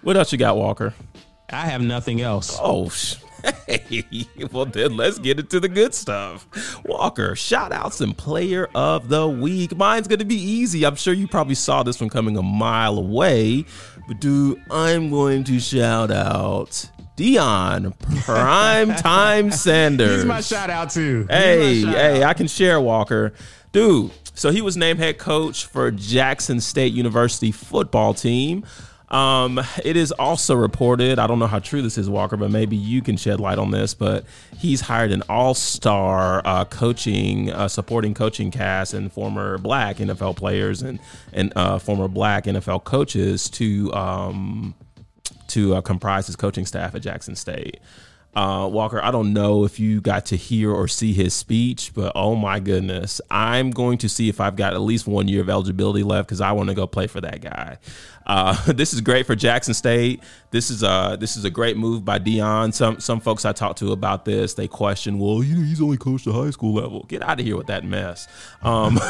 What 0.00 0.16
else 0.16 0.32
you 0.32 0.38
got, 0.38 0.56
Walker? 0.56 0.94
I 1.52 1.66
have 1.66 1.82
nothing 1.82 2.20
else. 2.20 2.58
Oh, 2.60 2.88
sh- 2.88 3.16
hey. 3.66 4.04
Well, 4.52 4.66
then 4.66 4.96
let's 4.96 5.18
get 5.18 5.38
into 5.38 5.60
the 5.60 5.68
good 5.68 5.94
stuff. 5.94 6.46
Walker, 6.84 7.36
shout 7.36 7.72
outs 7.72 8.00
and 8.00 8.16
player 8.16 8.68
of 8.74 9.08
the 9.08 9.26
week. 9.28 9.76
Mine's 9.76 10.08
going 10.08 10.18
to 10.18 10.24
be 10.24 10.36
easy. 10.36 10.84
I'm 10.84 10.96
sure 10.96 11.14
you 11.14 11.28
probably 11.28 11.54
saw 11.54 11.82
this 11.82 12.00
one 12.00 12.10
coming 12.10 12.36
a 12.36 12.42
mile 12.42 12.98
away. 12.98 13.64
But, 14.08 14.20
dude, 14.20 14.62
I'm 14.70 15.10
going 15.10 15.44
to 15.44 15.60
shout 15.60 16.10
out 16.10 16.88
Deion 17.16 17.96
Prime 18.24 18.94
Time 18.96 19.50
Sanders. 19.52 20.16
He's 20.16 20.24
my 20.24 20.40
shout 20.40 20.70
out 20.70 20.90
too. 20.90 21.26
Hey, 21.30 21.80
hey, 21.82 22.22
out. 22.22 22.30
I 22.30 22.34
can 22.34 22.48
share 22.48 22.80
Walker. 22.80 23.32
Dude, 23.70 24.10
so 24.34 24.50
he 24.50 24.60
was 24.60 24.76
named 24.76 24.98
head 24.98 25.18
coach 25.18 25.66
for 25.66 25.90
Jackson 25.90 26.60
State 26.60 26.92
University 26.92 27.52
football 27.52 28.12
team. 28.12 28.64
Um, 29.12 29.60
it 29.84 29.96
is 29.98 30.10
also 30.12 30.54
reported, 30.54 31.18
I 31.18 31.26
don't 31.26 31.38
know 31.38 31.46
how 31.46 31.58
true 31.58 31.82
this 31.82 31.98
is, 31.98 32.08
Walker, 32.08 32.38
but 32.38 32.50
maybe 32.50 32.76
you 32.76 33.02
can 33.02 33.18
shed 33.18 33.40
light 33.40 33.58
on 33.58 33.70
this, 33.70 33.92
but 33.92 34.24
he's 34.56 34.80
hired 34.80 35.12
an 35.12 35.22
all-star 35.28 36.40
uh, 36.46 36.64
coaching, 36.64 37.52
uh, 37.52 37.68
supporting 37.68 38.14
coaching 38.14 38.50
cast 38.50 38.94
and 38.94 39.12
former 39.12 39.58
black 39.58 39.98
NFL 39.98 40.36
players 40.36 40.80
and, 40.80 40.98
and 41.34 41.52
uh, 41.56 41.78
former 41.78 42.08
black 42.08 42.44
NFL 42.44 42.84
coaches 42.84 43.50
to 43.50 43.92
um, 43.92 44.74
to 45.48 45.74
uh, 45.74 45.80
comprise 45.82 46.26
his 46.26 46.36
coaching 46.36 46.64
staff 46.64 46.94
at 46.94 47.02
Jackson 47.02 47.36
State. 47.36 47.78
Uh, 48.34 48.66
Walker, 48.72 49.02
I 49.04 49.10
don't 49.10 49.34
know 49.34 49.64
if 49.64 49.78
you 49.78 50.00
got 50.00 50.24
to 50.26 50.36
hear 50.36 50.72
or 50.72 50.88
see 50.88 51.12
his 51.12 51.34
speech, 51.34 51.92
but 51.94 52.12
oh 52.14 52.34
my 52.34 52.60
goodness, 52.60 53.20
I'm 53.30 53.70
going 53.70 53.98
to 53.98 54.08
see 54.08 54.30
if 54.30 54.40
I've 54.40 54.56
got 54.56 54.72
at 54.72 54.80
least 54.80 55.06
one 55.06 55.28
year 55.28 55.42
of 55.42 55.50
eligibility 55.50 56.02
left 56.02 56.28
because 56.28 56.40
I 56.40 56.52
want 56.52 56.70
to 56.70 56.74
go 56.74 56.86
play 56.86 57.06
for 57.06 57.20
that 57.20 57.42
guy. 57.42 57.76
Uh, 58.26 58.54
this 58.72 58.92
is 58.92 59.00
great 59.00 59.26
for 59.26 59.34
Jackson 59.34 59.74
State. 59.74 60.22
This 60.50 60.70
is 60.70 60.82
a 60.82 61.16
this 61.18 61.36
is 61.36 61.44
a 61.44 61.50
great 61.50 61.76
move 61.76 62.04
by 62.04 62.18
Deion. 62.18 62.74
Some 62.74 63.00
some 63.00 63.20
folks 63.20 63.44
I 63.44 63.52
talked 63.52 63.78
to 63.78 63.92
about 63.92 64.24
this, 64.24 64.54
they 64.54 64.68
question, 64.68 65.18
well, 65.18 65.42
you 65.42 65.56
know, 65.56 65.62
he's 65.62 65.80
only 65.80 65.96
coached 65.96 66.26
the 66.26 66.32
high 66.32 66.50
school 66.50 66.74
level. 66.74 67.04
Get 67.08 67.22
out 67.22 67.40
of 67.40 67.46
here 67.46 67.56
with 67.56 67.68
that 67.68 67.84
mess. 67.84 68.28
Um, 68.62 68.96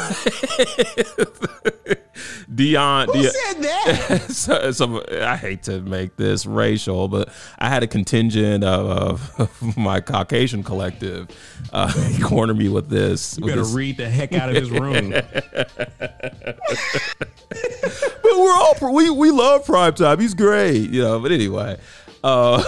Deion, 2.53 3.07
Who 3.07 3.13
Dion 3.13 3.31
said 3.31 3.63
that? 3.63 4.21
so, 4.29 4.71
so 4.71 5.03
I 5.21 5.35
hate 5.35 5.63
to 5.63 5.81
make 5.81 6.15
this 6.15 6.45
racial, 6.45 7.07
but 7.07 7.29
I 7.57 7.69
had 7.69 7.83
a 7.83 7.87
contingent 7.87 8.63
of, 8.63 9.31
of 9.39 9.77
my 9.77 9.99
Caucasian 9.99 10.63
collective 10.63 11.27
uh, 11.71 11.91
corner 12.23 12.53
me 12.53 12.69
with 12.69 12.89
this. 12.89 13.37
You 13.37 13.45
with 13.45 13.51
better 13.53 13.63
this- 13.63 13.73
read 13.73 13.97
the 13.97 14.09
heck 14.09 14.33
out 14.33 14.49
of 14.49 14.55
his 14.55 14.69
room. 14.71 15.13
But 18.23 18.39
we're 18.39 18.53
all 18.53 18.93
we 18.93 19.09
we 19.09 19.31
love 19.31 19.65
primetime. 19.65 20.19
He's 20.19 20.33
great, 20.33 20.89
you 20.89 21.01
know. 21.01 21.19
But 21.19 21.31
anyway, 21.31 21.77
uh, 22.23 22.63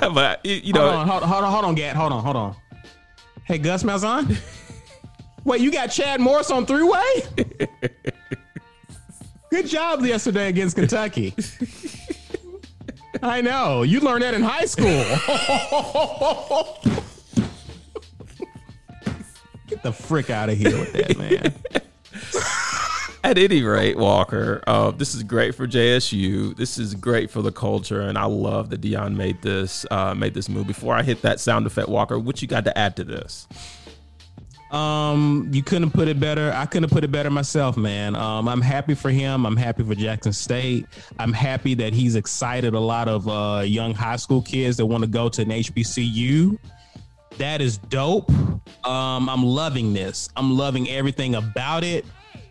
but 0.00 0.44
you 0.46 0.72
know, 0.72 0.80
hold 0.80 0.94
on, 0.94 1.08
hold 1.08 1.22
on, 1.22 1.28
hold 1.28 1.44
on, 1.44 1.52
hold 1.52 1.64
on, 1.64 1.74
Gat. 1.74 1.96
Hold 1.96 2.12
on, 2.12 2.22
hold 2.22 2.36
on. 2.36 2.56
Hey, 3.44 3.58
Gus 3.58 3.82
Malzahn. 3.82 4.38
Wait, 5.44 5.60
you 5.60 5.70
got 5.70 5.88
Chad 5.88 6.20
Morris 6.20 6.50
on 6.50 6.64
three 6.64 6.84
way? 6.84 7.22
Good 9.50 9.66
job 9.66 10.02
yesterday 10.02 10.48
against 10.48 10.76
Kentucky. 10.76 11.34
I 13.22 13.40
know. 13.42 13.82
You 13.82 14.00
learned 14.00 14.22
that 14.22 14.34
in 14.34 14.42
high 14.42 14.64
school. 14.64 15.04
Get 19.66 19.82
the 19.82 19.92
frick 19.92 20.30
out 20.30 20.48
of 20.48 20.56
here 20.56 20.78
with 20.78 20.92
that, 20.94 21.18
man. 21.18 21.54
At 23.24 23.38
any 23.38 23.62
rate, 23.62 23.96
Walker, 23.96 24.62
uh, 24.66 24.90
this 24.90 25.14
is 25.14 25.22
great 25.22 25.54
for 25.54 25.66
JSU. 25.66 26.54
This 26.58 26.76
is 26.76 26.94
great 26.94 27.30
for 27.30 27.40
the 27.40 27.50
culture, 27.50 28.02
and 28.02 28.18
I 28.18 28.26
love 28.26 28.68
that 28.68 28.82
Deion 28.82 29.16
made 29.16 29.40
this 29.40 29.86
uh, 29.90 30.14
made 30.14 30.34
this 30.34 30.50
move. 30.50 30.66
Before 30.66 30.94
I 30.94 31.02
hit 31.02 31.22
that 31.22 31.40
sound 31.40 31.66
effect, 31.66 31.88
Walker, 31.88 32.18
what 32.18 32.42
you 32.42 32.48
got 32.48 32.66
to 32.66 32.76
add 32.76 32.96
to 32.96 33.04
this? 33.04 33.48
Um, 34.70 35.48
you 35.54 35.62
couldn't 35.62 35.92
put 35.92 36.06
it 36.06 36.20
better. 36.20 36.52
I 36.54 36.66
couldn't 36.66 36.90
put 36.90 37.02
it 37.02 37.10
better 37.10 37.30
myself, 37.30 37.78
man. 37.78 38.14
Um, 38.14 38.46
I'm 38.46 38.60
happy 38.60 38.94
for 38.94 39.08
him. 39.08 39.46
I'm 39.46 39.56
happy 39.56 39.84
for 39.84 39.94
Jackson 39.94 40.34
State. 40.34 40.84
I'm 41.18 41.32
happy 41.32 41.72
that 41.76 41.94
he's 41.94 42.16
excited 42.16 42.74
a 42.74 42.80
lot 42.80 43.08
of 43.08 43.26
uh, 43.26 43.62
young 43.64 43.94
high 43.94 44.16
school 44.16 44.42
kids 44.42 44.76
that 44.76 44.84
want 44.84 45.02
to 45.02 45.08
go 45.08 45.30
to 45.30 45.40
an 45.40 45.48
HBCU. 45.48 46.58
That 47.38 47.62
is 47.62 47.78
dope. 47.78 48.30
Um, 48.86 49.30
I'm 49.30 49.46
loving 49.46 49.94
this. 49.94 50.28
I'm 50.36 50.58
loving 50.58 50.90
everything 50.90 51.36
about 51.36 51.84
it. 51.84 52.04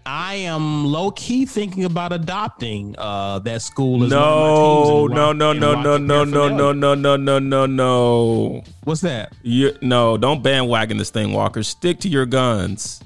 I 0.05 0.35
am 0.35 0.85
low 0.85 1.11
key 1.11 1.45
thinking 1.45 1.85
about 1.85 2.11
adopting 2.11 2.95
uh, 2.97 3.39
that 3.39 3.61
school 3.61 4.03
as 4.03 4.09
No, 4.09 4.19
one 4.19 4.31
of 4.31 4.37
my 4.37 5.15
teams 5.15 5.15
no, 5.15 5.33
no, 5.33 5.53
no, 5.53 5.97
no, 5.97 5.97
no, 5.97 6.23
no, 6.25 6.49
no, 6.49 6.73
no, 6.73 6.95
no, 6.95 7.15
no, 7.15 7.39
no, 7.39 7.65
no. 7.65 8.63
What's 8.83 9.01
that? 9.01 9.33
You 9.43 9.77
no, 9.81 10.17
don't 10.17 10.43
bandwagon 10.43 10.97
this 10.97 11.09
thing, 11.09 11.31
Walker. 11.31 11.63
Stick 11.63 11.99
to 12.01 12.09
your 12.09 12.25
guns. 12.25 13.01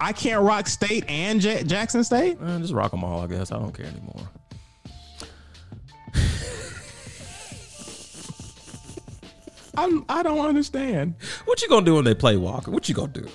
I 0.00 0.12
can't 0.12 0.42
rock 0.42 0.68
State 0.68 1.04
and 1.08 1.42
Ja- 1.42 1.62
Jackson 1.62 2.04
State. 2.04 2.38
Eh, 2.40 2.58
just 2.58 2.72
rock 2.72 2.90
them 2.92 3.02
all, 3.02 3.22
I 3.22 3.26
guess. 3.26 3.50
I 3.50 3.58
don't 3.58 3.72
care 3.72 3.86
anymore. 3.86 4.28
I'm. 9.76 10.04
I 10.08 10.22
don't 10.22 10.46
understand. 10.46 11.14
What 11.44 11.62
you 11.62 11.68
gonna 11.68 11.84
do 11.84 11.94
when 11.96 12.04
they 12.04 12.14
play 12.14 12.36
Walker? 12.36 12.70
What 12.70 12.88
you 12.88 12.94
gonna 12.94 13.12
do? 13.12 13.28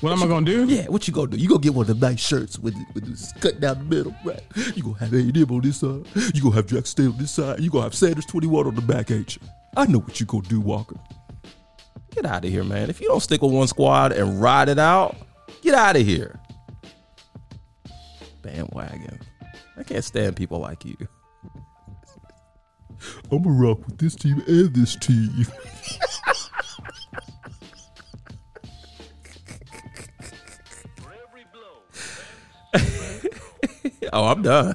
What 0.00 0.12
am 0.12 0.22
I 0.22 0.26
gonna 0.26 0.46
do? 0.46 0.64
Yeah, 0.68 0.86
what 0.86 1.06
you 1.08 1.14
gonna 1.14 1.28
do? 1.28 1.36
You 1.36 1.48
gonna 1.48 1.60
get 1.60 1.74
one 1.74 1.88
of 1.88 1.98
the 1.98 2.06
nice 2.06 2.20
shirts 2.20 2.58
with 2.58 2.74
with 2.94 3.06
this 3.06 3.32
cut 3.40 3.60
down 3.60 3.78
the 3.78 3.84
middle, 3.84 4.14
right? 4.24 4.42
You 4.74 4.82
gonna 4.82 4.98
have 4.98 5.12
A 5.12 5.18
and 5.18 5.36
M 5.36 5.50
on 5.50 5.60
this 5.60 5.80
side. 5.80 6.04
You 6.34 6.42
gonna 6.42 6.56
have 6.56 6.66
Jack 6.66 6.86
State 6.86 7.06
on 7.08 7.18
this 7.18 7.30
side. 7.30 7.60
You 7.60 7.70
gonna 7.70 7.84
have 7.84 7.94
Sanders 7.94 8.26
twenty 8.26 8.46
one 8.46 8.66
on 8.66 8.74
the 8.74 8.82
back, 8.82 9.10
you? 9.10 9.24
I 9.76 9.86
know 9.86 10.00
what 10.00 10.20
you 10.20 10.26
gonna 10.26 10.48
do, 10.48 10.60
Walker. 10.60 10.96
Get 12.10 12.26
out 12.26 12.44
of 12.44 12.50
here, 12.50 12.64
man. 12.64 12.90
If 12.90 13.00
you 13.00 13.08
don't 13.08 13.20
stick 13.20 13.42
with 13.42 13.52
one 13.52 13.68
squad 13.68 14.12
and 14.12 14.40
ride 14.40 14.68
it 14.68 14.78
out, 14.78 15.16
get 15.62 15.74
out 15.74 15.96
of 15.96 16.02
here. 16.04 16.38
Bandwagon. 18.42 19.20
I 19.76 19.82
can't 19.84 20.04
stand 20.04 20.36
people 20.36 20.58
like 20.58 20.84
you. 20.84 20.96
I'm 23.30 23.42
gonna 23.42 23.54
rock 23.56 23.86
with 23.86 23.98
this 23.98 24.14
team 24.14 24.42
and 24.46 24.74
this 24.74 24.96
team. 24.96 25.30
For 30.96 31.12
every 31.12 31.44
blow, 31.52 31.82
oh, 34.12 34.24
I'm 34.26 34.42
done. 34.42 34.74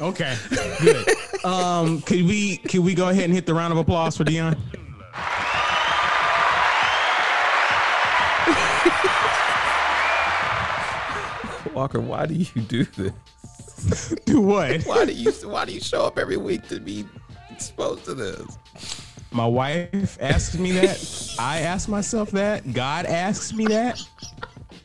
Okay, 0.00 0.36
good. 0.80 1.06
um, 1.44 2.02
could 2.02 2.24
we 2.24 2.56
could 2.58 2.80
we 2.80 2.94
go 2.94 3.08
ahead 3.08 3.24
and 3.24 3.34
hit 3.34 3.46
the 3.46 3.54
round 3.54 3.72
of 3.72 3.78
applause 3.78 4.16
for 4.16 4.24
Deion? 4.24 4.56
Walker, 11.74 12.00
why 12.00 12.26
do 12.26 12.34
you 12.34 12.62
do 12.62 12.84
this? 12.84 13.12
Do 14.26 14.40
what? 14.40 14.82
Why 14.82 15.04
do 15.04 15.12
you 15.12 15.32
why 15.48 15.64
do 15.64 15.72
you 15.72 15.80
show 15.80 16.04
up 16.04 16.16
every 16.18 16.36
week 16.36 16.68
to 16.68 16.78
be 16.78 17.04
exposed 17.52 18.04
to 18.06 18.14
this? 18.14 18.58
My 19.30 19.46
wife 19.46 20.18
asks 20.20 20.58
me 20.58 20.72
that. 20.72 21.34
I 21.38 21.60
ask 21.60 21.88
myself 21.88 22.30
that. 22.32 22.72
God 22.72 23.06
asks 23.06 23.52
me 23.52 23.66
that. 23.66 23.98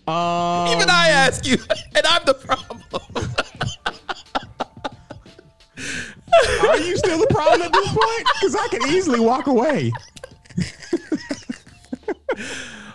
Um, 0.07 0.69
Even 0.69 0.89
I 0.89 1.10
ask 1.10 1.45
you, 1.45 1.57
and 1.95 2.06
I'm 2.06 2.23
the 2.26 2.34
problem. 2.34 2.81
are 6.69 6.77
you 6.77 6.95
still 6.98 7.19
the 7.19 7.27
problem 7.30 7.61
at 7.64 7.73
this 7.73 7.88
point? 7.88 8.27
Because 8.39 8.56
I 8.56 8.68
can 8.69 8.88
easily 8.89 9.19
walk 9.19 9.48
away. 9.48 9.91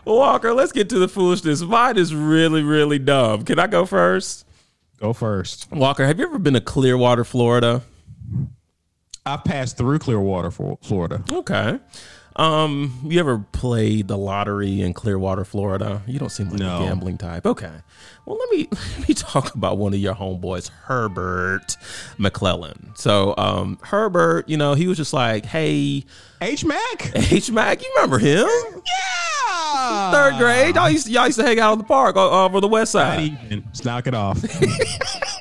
Walker, 0.04 0.52
let's 0.54 0.72
get 0.72 0.88
to 0.88 0.98
the 0.98 1.08
foolishness. 1.08 1.60
Mine 1.62 1.96
is 1.98 2.14
really, 2.14 2.62
really 2.62 2.98
dumb. 2.98 3.44
Can 3.44 3.58
I 3.58 3.66
go 3.66 3.84
first? 3.86 4.46
Go 4.98 5.12
first. 5.12 5.70
Walker, 5.70 6.06
have 6.06 6.18
you 6.18 6.26
ever 6.26 6.38
been 6.38 6.54
to 6.54 6.60
Clearwater, 6.60 7.24
Florida? 7.24 7.82
I 9.24 9.36
passed 9.36 9.76
through 9.76 10.00
Clearwater, 10.00 10.50
Flo- 10.50 10.78
Florida. 10.82 11.22
Okay. 11.30 11.78
Um, 12.34 12.98
you 13.04 13.20
ever 13.20 13.38
played 13.52 14.08
the 14.08 14.16
lottery 14.16 14.80
in 14.80 14.94
Clearwater, 14.94 15.44
Florida? 15.44 16.00
You 16.06 16.18
don't 16.18 16.30
seem 16.30 16.48
like 16.48 16.60
No. 16.60 16.76
a 16.82 16.86
gambling 16.86 17.18
type. 17.18 17.44
Okay. 17.46 17.70
Well, 18.24 18.38
let 18.38 18.50
me 18.50 18.68
let 18.98 19.08
me 19.08 19.14
talk 19.14 19.54
about 19.54 19.76
one 19.76 19.92
of 19.92 20.00
your 20.00 20.14
homeboys, 20.14 20.70
Herbert 20.70 21.76
McClellan. 22.16 22.92
So, 22.94 23.34
um, 23.36 23.78
Herbert, 23.82 24.48
you 24.48 24.56
know, 24.56 24.72
he 24.74 24.88
was 24.88 24.96
just 24.96 25.12
like, 25.12 25.44
"Hey, 25.44 26.04
H 26.40 26.64
Mac. 26.64 27.12
H 27.30 27.50
Mac, 27.52 27.82
you 27.82 27.92
remember 27.96 28.18
him? 28.18 28.46
Yeah. 28.46 30.10
Third 30.12 30.38
grade, 30.38 30.74
y'all 30.76 30.88
used 30.90 31.06
to, 31.06 31.12
y'all 31.12 31.26
used 31.26 31.38
to 31.38 31.44
hang 31.44 31.58
out 31.60 31.72
in 31.74 31.78
the 31.78 31.84
park 31.84 32.16
over 32.16 32.60
the 32.60 32.68
west 32.68 32.94
Not 32.94 33.16
side. 33.16 33.20
even. 33.44 33.64
Just 33.72 33.84
knock 33.84 34.06
it 34.06 34.14
off. 34.14 34.42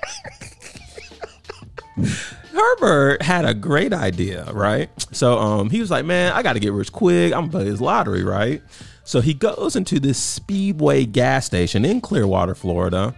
Herbert 2.62 3.22
had 3.24 3.46
a 3.46 3.54
great 3.54 3.92
idea, 3.92 4.46
right? 4.54 4.90
So 5.12 5.40
um, 5.40 5.70
he 5.70 5.80
was 5.80 5.90
like, 5.90 6.06
"Man, 6.06 6.32
I 6.32 6.44
got 6.44 6.54
to 6.54 6.60
get 6.60 6.74
rich 6.74 6.92
quick. 6.92 7.34
I'm 7.34 7.42
gonna 7.42 7.52
play 7.52 7.66
his 7.66 7.82
lottery, 7.82 8.24
right?" 8.24 8.62
So 9.04 9.20
he 9.20 9.34
goes 9.34 9.76
into 9.76 10.00
this 10.00 10.18
Speedway 10.18 11.06
gas 11.06 11.46
station 11.46 11.86
in 11.86 12.02
Clearwater, 12.02 12.54
Florida, 12.54 13.16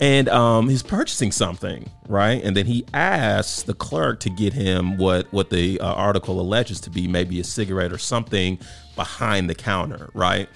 and 0.00 0.28
um, 0.28 0.68
he's 0.68 0.82
purchasing 0.82 1.30
something, 1.30 1.88
right? 2.08 2.42
And 2.42 2.56
then 2.56 2.66
he 2.66 2.84
asks 2.92 3.62
the 3.62 3.74
clerk 3.74 4.18
to 4.20 4.30
get 4.30 4.54
him 4.54 4.96
what 4.96 5.32
what 5.32 5.50
the 5.50 5.80
uh, 5.80 5.92
article 5.92 6.40
alleges 6.40 6.80
to 6.82 6.90
be 6.90 7.06
maybe 7.06 7.38
a 7.38 7.44
cigarette 7.44 7.92
or 7.92 7.98
something 7.98 8.58
behind 8.96 9.48
the 9.48 9.54
counter, 9.54 10.10
right? 10.14 10.48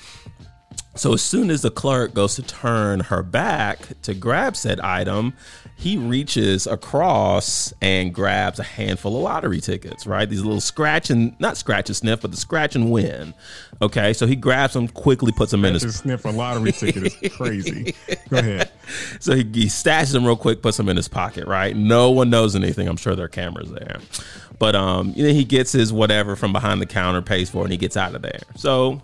So 0.96 1.12
as 1.12 1.22
soon 1.22 1.50
as 1.50 1.62
the 1.62 1.70
clerk 1.70 2.14
goes 2.14 2.36
to 2.36 2.42
turn 2.42 3.00
her 3.00 3.22
back 3.22 3.80
to 4.02 4.14
grab 4.14 4.56
said 4.56 4.80
item, 4.80 5.34
he 5.76 5.96
reaches 5.98 6.66
across 6.66 7.72
and 7.82 8.14
grabs 8.14 8.58
a 8.58 8.62
handful 8.62 9.16
of 9.16 9.22
lottery 9.22 9.60
tickets, 9.60 10.06
right? 10.06 10.28
These 10.28 10.42
little 10.42 10.60
scratch 10.60 11.10
and 11.10 11.38
not 11.40 11.56
scratch 11.56 11.88
and 11.88 11.96
sniff, 11.96 12.20
but 12.20 12.30
the 12.30 12.36
scratch 12.36 12.74
and 12.74 12.90
win. 12.90 13.34
Okay, 13.82 14.12
so 14.12 14.26
he 14.26 14.36
grabs 14.36 14.74
them, 14.74 14.88
quickly 14.88 15.32
puts 15.32 15.50
them 15.50 15.64
in 15.64 15.74
his 15.74 15.96
sniff 15.96 16.24
a 16.24 16.28
lottery 16.28 16.72
ticket 16.72 17.12
is 17.20 17.32
crazy. 17.36 17.94
Go 18.30 18.38
ahead. 18.38 18.70
so 19.20 19.34
he, 19.34 19.42
he 19.42 19.66
stashes 19.66 20.12
them 20.12 20.24
real 20.24 20.36
quick, 20.36 20.62
puts 20.62 20.76
them 20.76 20.88
in 20.88 20.96
his 20.96 21.08
pocket, 21.08 21.46
right? 21.46 21.76
No 21.76 22.10
one 22.10 22.30
knows 22.30 22.54
anything. 22.54 22.88
I'm 22.88 22.96
sure 22.96 23.16
there 23.16 23.26
are 23.26 23.28
cameras 23.28 23.70
there. 23.70 23.98
But 24.58 24.76
um, 24.76 25.12
you 25.16 25.26
know, 25.26 25.32
he 25.32 25.44
gets 25.44 25.72
his 25.72 25.92
whatever 25.92 26.36
from 26.36 26.52
behind 26.52 26.80
the 26.80 26.86
counter, 26.86 27.20
pays 27.20 27.50
for 27.50 27.58
it, 27.58 27.64
and 27.64 27.72
he 27.72 27.78
gets 27.78 27.96
out 27.96 28.14
of 28.14 28.22
there. 28.22 28.40
So 28.56 29.02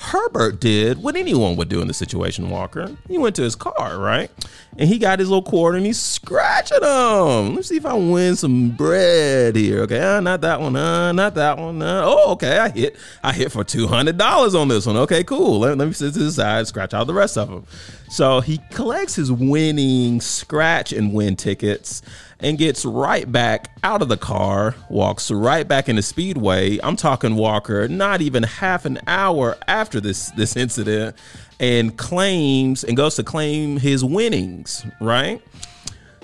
Herbert 0.00 0.60
did 0.60 1.02
what 1.02 1.16
anyone 1.16 1.56
would 1.56 1.68
do 1.68 1.80
in 1.80 1.88
the 1.88 1.94
situation, 1.94 2.50
Walker. 2.50 2.96
He 3.08 3.18
went 3.18 3.34
to 3.36 3.42
his 3.42 3.56
car, 3.56 3.98
right? 3.98 4.30
And 4.78 4.88
he 4.88 4.96
got 4.96 5.18
his 5.18 5.28
little 5.28 5.42
quarter 5.42 5.76
and 5.76 5.84
he's 5.84 5.98
scratching 5.98 6.80
them. 6.80 7.56
Let's 7.56 7.68
see 7.68 7.78
if 7.78 7.84
I 7.84 7.94
win 7.94 8.36
some 8.36 8.70
bread 8.70 9.56
here. 9.56 9.80
Okay, 9.80 9.98
uh, 9.98 10.20
not 10.20 10.40
that 10.42 10.60
one. 10.60 10.76
Uh, 10.76 11.10
not 11.10 11.34
that 11.34 11.58
one. 11.58 11.82
Uh, 11.82 12.02
oh, 12.04 12.32
okay. 12.32 12.58
I 12.58 12.68
hit. 12.68 12.96
I 13.24 13.32
hit 13.32 13.50
for 13.50 13.64
two 13.64 13.88
hundred 13.88 14.18
dollars 14.18 14.54
on 14.54 14.68
this 14.68 14.86
one. 14.86 14.96
Okay, 14.98 15.24
cool. 15.24 15.58
Let, 15.58 15.76
let 15.76 15.88
me 15.88 15.94
sit 15.94 16.14
to 16.14 16.20
the 16.20 16.30
side, 16.30 16.68
scratch 16.68 16.94
out 16.94 17.08
the 17.08 17.14
rest 17.14 17.36
of 17.36 17.48
them. 17.48 17.66
So 18.08 18.40
he 18.40 18.58
collects 18.70 19.16
his 19.16 19.32
winning 19.32 20.20
scratch 20.20 20.92
and 20.92 21.12
win 21.12 21.34
tickets 21.34 22.02
and 22.40 22.56
gets 22.56 22.84
right 22.84 23.30
back 23.30 23.70
out 23.82 24.02
of 24.02 24.08
the 24.08 24.16
car, 24.16 24.74
walks 24.88 25.30
right 25.30 25.66
back 25.66 25.88
into 25.88 26.02
Speedway. 26.02 26.78
I'm 26.82 26.96
talking 26.96 27.34
Walker, 27.34 27.88
not 27.88 28.20
even 28.20 28.44
half 28.44 28.84
an 28.84 29.00
hour 29.06 29.56
after 29.66 30.00
this 30.00 30.30
this 30.32 30.56
incident, 30.56 31.16
and 31.58 31.96
claims 31.96 32.84
and 32.84 32.96
goes 32.96 33.16
to 33.16 33.24
claim 33.24 33.78
his 33.78 34.04
winnings, 34.04 34.86
right? 35.00 35.42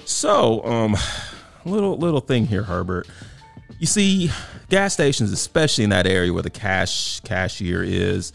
So, 0.05 0.65
um, 0.65 0.97
little 1.65 1.97
little 1.97 2.21
thing 2.21 2.47
here, 2.47 2.63
Herbert. 2.63 3.09
You 3.79 3.87
see, 3.87 4.31
gas 4.71 4.95
stations, 4.95 5.33
especially 5.33 5.85
in 5.85 5.91
that 5.91 6.07
area 6.07 6.33
where 6.33 6.43
the 6.43 6.51
cash 6.51 7.21
cashier 7.21 7.83
is, 7.83 8.33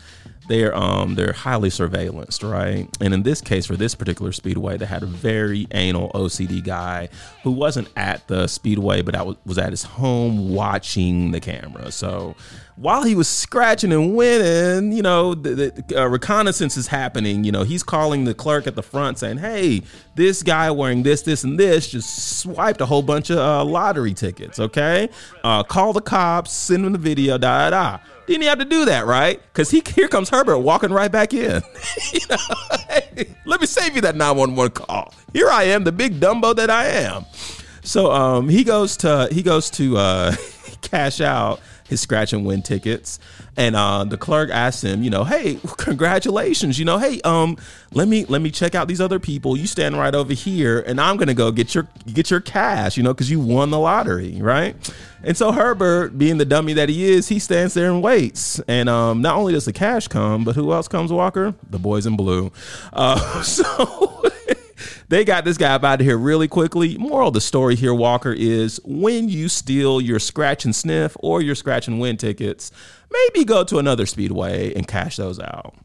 they're 0.50 0.76
um 0.76 1.16
they're 1.16 1.32
highly 1.32 1.70
surveillanced, 1.70 2.50
right? 2.50 2.88
And 3.00 3.14
in 3.14 3.24
this 3.24 3.40
case, 3.40 3.66
for 3.66 3.78
this 3.78 3.96
particular 3.96 4.32
speedway, 4.32 4.78
they 4.78 4.86
had 4.86 5.04
a 5.04 5.06
very 5.06 5.68
anal 5.72 6.12
OCD 6.14 6.64
guy 6.64 7.08
who 7.44 7.52
wasn't 7.52 7.88
at 7.96 8.28
the 8.28 8.48
speedway, 8.48 9.02
but 9.02 9.16
was, 9.26 9.38
was 9.46 9.58
at 9.58 9.70
his 9.70 9.84
home 9.84 10.54
watching 10.54 11.32
the 11.32 11.40
camera. 11.40 11.92
So 11.92 12.36
while 12.80 13.04
he 13.04 13.14
was 13.14 13.28
scratching 13.28 13.92
and 13.92 14.16
winning, 14.16 14.94
you 14.94 15.04
know, 15.04 15.36
the, 15.36 15.72
the 15.88 16.02
uh, 16.02 16.08
reconnaissance 16.08 16.78
is 16.78 16.88
happening. 16.88 17.44
You 17.44 17.52
know, 17.52 17.64
he's 17.64 17.84
calling 17.84 18.24
the 18.24 18.34
clerk 18.34 18.68
at 18.68 18.76
the 18.76 18.84
front 18.84 19.20
saying, 19.20 19.38
"Hey, 19.38 19.84
this 20.16 20.42
guy 20.42 20.72
wearing 20.72 21.04
this, 21.04 21.22
this, 21.22 21.44
and 21.44 21.60
this 21.60 21.90
just 21.90 22.40
swiped 22.40 22.82
a 22.82 22.86
whole 22.86 23.02
bunch 23.02 23.30
of 23.30 23.38
uh, 23.38 23.64
lottery 23.66 24.14
tickets. 24.14 24.60
Okay, 24.60 25.10
uh, 25.44 25.62
call 25.64 25.94
the 25.94 26.02
cops, 26.02 26.52
send 26.52 26.86
them 26.86 26.94
the 26.94 27.00
video, 27.00 27.38
da 27.38 27.70
da 27.70 27.98
da." 27.98 28.00
Didn't 28.30 28.44
he 28.44 28.48
have 28.48 28.60
to 28.60 28.66
do 28.66 28.86
that, 28.86 29.08
right? 29.08 29.42
Because 29.42 29.72
he 29.72 29.82
here 29.96 30.08
comes 30.08 30.30
Herbert 30.30 30.60
walking 30.60 30.92
right 30.92 31.12
back 31.12 31.34
in. 31.34 31.64
you 32.14 32.20
know, 32.30 32.38
hey, 32.88 33.28
let 33.46 33.60
me 33.60 33.66
save 33.66 33.96
you 33.96 34.02
that 34.02 34.16
911 34.16 34.70
call. 34.70 35.16
Here 35.34 35.50
I 35.50 35.64
am, 35.64 35.84
the 35.84 35.92
big 35.92 36.20
Dumbo 36.20 36.56
that 36.56 36.70
I 36.70 36.86
am. 36.90 37.26
So 37.82 38.12
um, 38.12 38.48
he 38.48 38.64
goes 38.64 38.98
to 38.98 39.30
he 39.32 39.42
goes 39.42 39.72
to 39.72 39.98
uh, 39.98 40.36
cash 40.82 41.22
out 41.22 41.60
his 41.86 42.02
scratch 42.02 42.32
and 42.32 42.46
win 42.46 42.62
tickets, 42.62 43.18
and 43.58 43.76
uh, 43.76 44.04
the 44.04 44.16
clerk 44.16 44.52
asks 44.52 44.84
him, 44.84 45.02
you 45.02 45.10
know, 45.10 45.24
hey, 45.24 45.60
congratulations, 45.78 46.78
you 46.78 46.86
know, 46.86 47.00
hey, 47.00 47.20
um, 47.22 47.58
let 47.94 48.08
me 48.08 48.26
let 48.26 48.44
me 48.44 48.52
check 48.52 48.76
out 48.76 48.88
these 48.88 49.02
other 49.02 49.18
people. 49.18 49.58
You 49.58 49.66
stand 49.66 49.98
right 49.98 50.14
over 50.14 50.34
here, 50.34 50.82
and 50.82 51.02
I'm 51.02 51.18
gonna 51.18 51.34
go 51.34 51.52
get 51.52 51.74
your 51.74 51.88
get 52.14 52.30
your 52.30 52.42
cash, 52.42 52.96
you 52.96 53.02
know, 53.02 53.12
because 53.12 53.32
you 53.32 53.40
won 53.40 53.72
the 53.72 53.80
lottery, 53.80 54.40
right? 54.40 54.76
And 55.24 55.36
so 55.36 55.52
Herbert, 55.52 56.18
being 56.18 56.38
the 56.38 56.46
dummy 56.46 56.74
that 56.74 56.90
he 56.90 57.06
is, 57.12 57.28
he 57.28 57.40
stands 57.40 57.74
there 57.74 57.91
and 57.91 58.02
waits. 58.02 58.60
And 58.68 58.88
um, 58.88 59.22
not 59.22 59.36
only 59.36 59.54
does 59.54 59.66
the 59.66 59.74
cash 59.74 60.08
come, 60.08 60.44
but 60.44 60.56
who 60.56 60.72
else 60.72 60.88
comes, 60.88 61.12
Walker? 61.12 61.54
The 61.70 61.80
boys 61.80 62.06
in 62.06 62.16
blue. 62.16 62.52
Uh, 62.94 63.41
so 63.44 64.24
they 65.10 65.26
got 65.26 65.44
this 65.46 65.58
guy 65.58 65.74
out 65.74 65.84
of 65.84 66.00
here 66.00 66.18
really 66.18 66.48
quickly. 66.48 66.98
Moral 66.98 67.30
of 67.30 67.34
the 67.34 67.41
story 67.41 67.76
here, 67.76 67.94
Walker, 67.94 68.32
is 68.32 68.80
when 68.84 69.30
you 69.30 69.50
steal 69.50 70.00
your 70.00 70.20
scratch 70.20 70.66
and 70.66 70.76
sniff 70.76 71.18
or 71.20 71.41
your 71.41 71.56
scratch 71.56 71.88
and 71.88 72.00
win 72.00 72.18
tickets, 72.18 72.72
maybe 73.12 73.44
go 73.44 73.64
to 73.64 73.78
another 73.78 74.06
speedway 74.06 74.74
and 74.74 74.88
cash 74.88 75.18
those 75.18 75.40
out. 75.40 75.76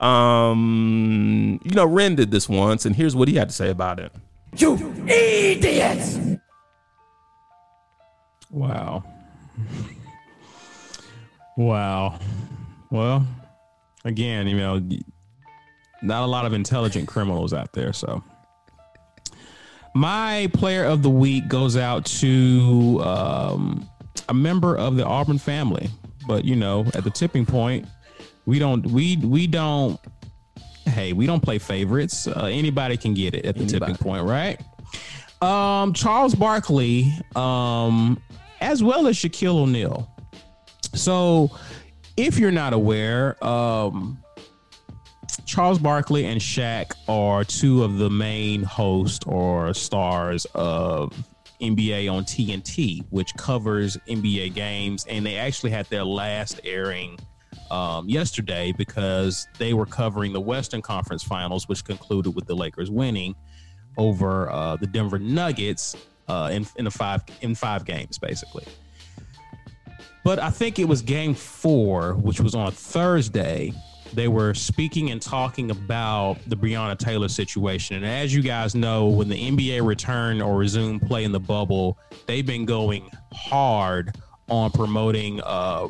Um, 0.00 1.60
you 1.64 1.74
know, 1.74 1.86
Ren 1.86 2.16
did 2.16 2.32
this 2.32 2.48
once, 2.48 2.84
and 2.84 2.96
here's 2.96 3.14
what 3.14 3.28
he 3.28 3.36
had 3.36 3.48
to 3.50 3.54
say 3.54 3.70
about 3.70 4.00
it. 4.00 4.12
Wow. 8.52 9.02
wow. 11.56 12.18
Well, 12.90 13.26
again, 14.04 14.46
you 14.46 14.56
know, 14.58 14.80
not 16.02 16.22
a 16.22 16.26
lot 16.26 16.44
of 16.44 16.52
intelligent 16.52 17.08
criminals 17.08 17.54
out 17.54 17.72
there. 17.72 17.92
So, 17.92 18.22
my 19.94 20.50
player 20.52 20.84
of 20.84 21.02
the 21.02 21.10
week 21.10 21.48
goes 21.48 21.76
out 21.76 22.04
to 22.06 23.00
um, 23.02 23.88
a 24.28 24.34
member 24.34 24.76
of 24.76 24.96
the 24.96 25.04
Auburn 25.04 25.38
family. 25.38 25.88
But 26.26 26.44
you 26.44 26.54
know, 26.54 26.84
at 26.94 27.04
the 27.04 27.10
tipping 27.10 27.46
point, 27.46 27.88
we 28.46 28.58
don't 28.58 28.86
we 28.86 29.16
we 29.16 29.46
don't. 29.46 29.98
Hey, 30.84 31.12
we 31.12 31.26
don't 31.26 31.40
play 31.40 31.58
favorites. 31.58 32.26
Uh, 32.26 32.50
anybody 32.52 32.96
can 32.96 33.14
get 33.14 33.34
it 33.34 33.46
at 33.46 33.56
the 33.56 33.64
tipping 33.64 33.96
point, 33.96 34.24
right? 34.24 34.60
Um, 35.40 35.92
Charles 35.92 36.34
Barkley, 36.34 37.12
um, 37.34 38.20
as 38.62 38.82
well 38.82 39.06
as 39.08 39.16
Shaquille 39.16 39.56
O'Neal. 39.56 40.08
So, 40.94 41.50
if 42.16 42.38
you're 42.38 42.50
not 42.50 42.72
aware, 42.72 43.42
um, 43.44 44.22
Charles 45.46 45.78
Barkley 45.78 46.26
and 46.26 46.40
Shaq 46.40 46.92
are 47.08 47.44
two 47.44 47.82
of 47.82 47.98
the 47.98 48.08
main 48.08 48.62
hosts 48.62 49.26
or 49.26 49.74
stars 49.74 50.46
of 50.54 51.12
NBA 51.60 52.12
on 52.12 52.24
TNT, 52.24 53.04
which 53.10 53.34
covers 53.34 53.96
NBA 54.08 54.54
games, 54.54 55.06
and 55.08 55.24
they 55.26 55.36
actually 55.36 55.70
had 55.70 55.86
their 55.86 56.04
last 56.04 56.60
airing 56.64 57.18
um, 57.70 58.08
yesterday 58.08 58.72
because 58.76 59.48
they 59.58 59.72
were 59.72 59.86
covering 59.86 60.32
the 60.32 60.40
Western 60.40 60.82
Conference 60.82 61.22
Finals, 61.22 61.68
which 61.68 61.84
concluded 61.84 62.34
with 62.34 62.46
the 62.46 62.54
Lakers 62.54 62.90
winning 62.90 63.34
over 63.96 64.50
uh, 64.50 64.76
the 64.76 64.86
Denver 64.86 65.18
Nuggets 65.18 65.96
uh, 66.28 66.50
in 66.52 66.66
in 66.76 66.86
a 66.86 66.90
five 66.90 67.22
in 67.40 67.54
five 67.54 67.84
games, 67.84 68.18
basically. 68.18 68.64
But 70.24 70.38
I 70.38 70.50
think 70.50 70.78
it 70.78 70.86
was 70.86 71.02
Game 71.02 71.34
Four, 71.34 72.14
which 72.14 72.40
was 72.40 72.54
on 72.54 72.70
Thursday. 72.72 73.72
They 74.12 74.28
were 74.28 74.52
speaking 74.52 75.10
and 75.10 75.22
talking 75.22 75.70
about 75.70 76.36
the 76.46 76.56
Breonna 76.56 76.98
Taylor 76.98 77.28
situation, 77.28 77.96
and 77.96 78.06
as 78.06 78.34
you 78.34 78.42
guys 78.42 78.74
know, 78.74 79.06
when 79.06 79.28
the 79.28 79.50
NBA 79.50 79.84
returned 79.84 80.42
or 80.42 80.56
resumed 80.56 81.02
play 81.02 81.24
in 81.24 81.32
the 81.32 81.40
bubble, 81.40 81.98
they've 82.26 82.46
been 82.46 82.66
going 82.66 83.10
hard 83.32 84.16
on 84.48 84.70
promoting 84.70 85.40
uh, 85.42 85.88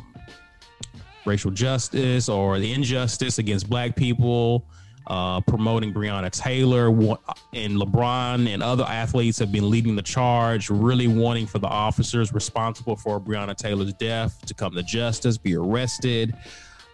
racial 1.25 1.51
justice 1.51 2.29
or 2.29 2.59
the 2.59 2.71
injustice 2.73 3.39
against 3.39 3.69
black 3.69 3.95
people, 3.95 4.65
uh, 5.07 5.41
promoting 5.41 5.93
Breonna 5.93 6.31
Taylor 6.31 6.87
and 6.87 7.75
LeBron 7.75 8.47
and 8.47 8.63
other 8.63 8.85
athletes 8.85 9.39
have 9.39 9.51
been 9.51 9.69
leading 9.69 9.95
the 9.95 10.01
charge, 10.01 10.69
really 10.69 11.07
wanting 11.07 11.45
for 11.45 11.59
the 11.59 11.67
officers 11.67 12.33
responsible 12.33 12.95
for 12.95 13.19
Breonna 13.19 13.55
Taylor's 13.55 13.93
death 13.93 14.45
to 14.45 14.53
come 14.53 14.73
to 14.73 14.83
justice, 14.83 15.37
be 15.37 15.55
arrested. 15.55 16.33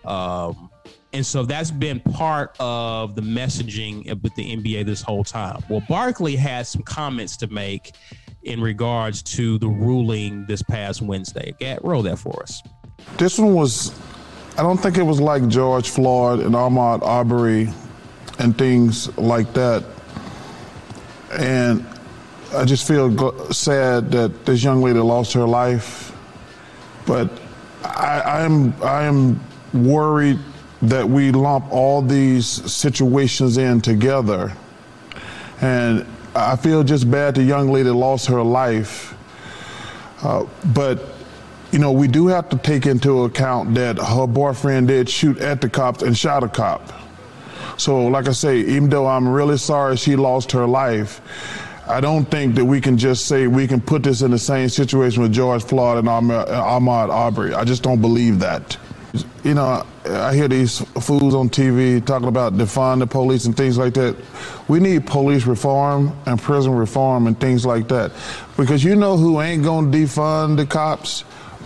Um, 0.06 0.70
and 1.14 1.26
so 1.26 1.44
that's 1.44 1.72
been 1.72 2.00
part 2.00 2.56
of 2.60 3.16
the 3.16 3.22
messaging 3.22 4.06
with 4.22 4.34
the 4.36 4.56
NBA 4.56 4.86
this 4.86 5.02
whole 5.02 5.24
time. 5.24 5.64
Well, 5.70 5.84
Barkley 5.90 6.36
had 6.36 6.68
some 6.68 6.84
comments 6.84 7.36
to 7.38 7.48
make 7.48 7.94
in 8.44 8.62
regards 8.62 9.22
to 9.22 9.58
the 9.58 9.68
ruling 9.68 10.46
this 10.46 10.62
past 10.62 11.02
Wednesday. 11.02 11.54
Gat, 11.60 11.84
roll 11.84 12.04
that 12.04 12.18
for 12.18 12.42
us. 12.42 12.62
This 13.18 13.38
one 13.40 13.54
was, 13.54 13.98
I 14.58 14.64
don't 14.64 14.78
think 14.78 14.98
it 14.98 15.04
was 15.04 15.20
like 15.20 15.48
George 15.48 15.90
Floyd 15.90 16.40
and 16.40 16.54
Ahmaud 16.56 17.02
Arbery 17.02 17.70
and 18.40 18.58
things 18.58 19.16
like 19.18 19.54
that. 19.54 19.84
And 21.32 21.86
I 22.56 22.66
just 22.66 22.88
feel 22.88 23.10
gl- 23.12 23.54
sad 23.54 24.12
that 24.12 24.46
this 24.46 24.64
young 24.64 24.82
lady 24.82 25.00
lost 25.00 25.34
her 25.34 25.46
life. 25.46 26.16
But 27.06 27.30
I, 27.84 28.42
am 28.42 28.74
I 28.82 29.04
am 29.04 29.40
worried 29.74 30.40
that 30.82 31.08
we 31.08 31.32
lump 31.32 31.72
all 31.72 32.02
these 32.02 32.48
situations 32.48 33.58
in 33.58 33.82
together. 33.82 34.54
And 35.62 36.06
I 36.36 36.56
feel 36.56 36.84
just 36.84 37.10
bad 37.12 37.36
the 37.36 37.44
young 37.44 37.70
lady 37.72 37.90
lost 37.90 38.28
her 38.28 38.42
life. 38.42 39.16
Uh, 40.24 40.46
but 40.74 41.02
you 41.72 41.80
know, 41.80 41.92
we 41.92 42.08
do 42.08 42.28
have 42.28 42.50
to 42.50 42.58
take 42.58 42.86
into 42.86 43.26
account 43.26 43.76
that 43.76 44.00
her 44.00 44.26
boyfriend 44.26 44.88
did 44.88 45.08
shoot 45.10 45.38
at 45.38 45.62
the 45.62 45.70
cops 45.70 46.02
and 46.02 46.18
shot 46.18 46.44
a 46.44 46.48
cop. 46.48 46.92
So, 47.78 48.08
like 48.08 48.28
I 48.28 48.32
say, 48.32 48.60
even 48.60 48.90
though 48.90 49.08
I'm 49.08 49.28
really 49.28 49.58
sorry 49.58 49.98
she 49.98 50.16
lost 50.16 50.52
her 50.52 50.66
life, 50.66 51.22
I 51.88 52.02
don't 52.02 52.26
think 52.26 52.56
that 52.56 52.66
we 52.66 52.80
can 52.80 52.98
just 52.98 53.26
say 53.26 53.48
we 53.48 53.68
can 53.68 53.82
put 53.82 54.04
this 54.04 54.22
in 54.22 54.30
the 54.30 54.38
same 54.38 54.70
situation 54.70 55.24
with 55.24 55.34
George 55.34 55.64
Floyd 55.64 55.98
and 55.98 56.08
Ahmaud 56.08 57.10
Arbery. 57.10 57.54
I 57.54 57.64
just 57.64 57.82
don't 57.82 58.00
believe 58.00 58.40
that. 58.40 58.78
You 59.44 59.56
know, 59.56 59.84
I 60.06 60.36
hear 60.36 60.48
these 60.48 60.80
fools 61.02 61.34
on 61.34 61.50
TV 61.50 62.06
talking 62.06 62.28
about 62.28 62.54
defund 62.54 63.00
the 63.00 63.08
police 63.08 63.46
and 63.46 63.58
things 63.58 63.76
like 63.76 63.96
that. 63.96 64.16
We 64.68 64.80
need 64.80 65.08
police 65.08 65.48
reform 65.48 66.16
and 66.28 66.40
prison 66.40 66.74
reform 66.74 67.26
and 67.26 67.40
things 67.40 67.66
like 67.66 67.88
that. 67.88 68.12
Because 68.56 68.84
you 68.84 68.96
know 68.96 69.18
who 69.18 69.42
ain't 69.42 69.64
gonna 69.64 69.88
defund 69.88 70.58
the 70.58 70.66
cops? 70.68 71.22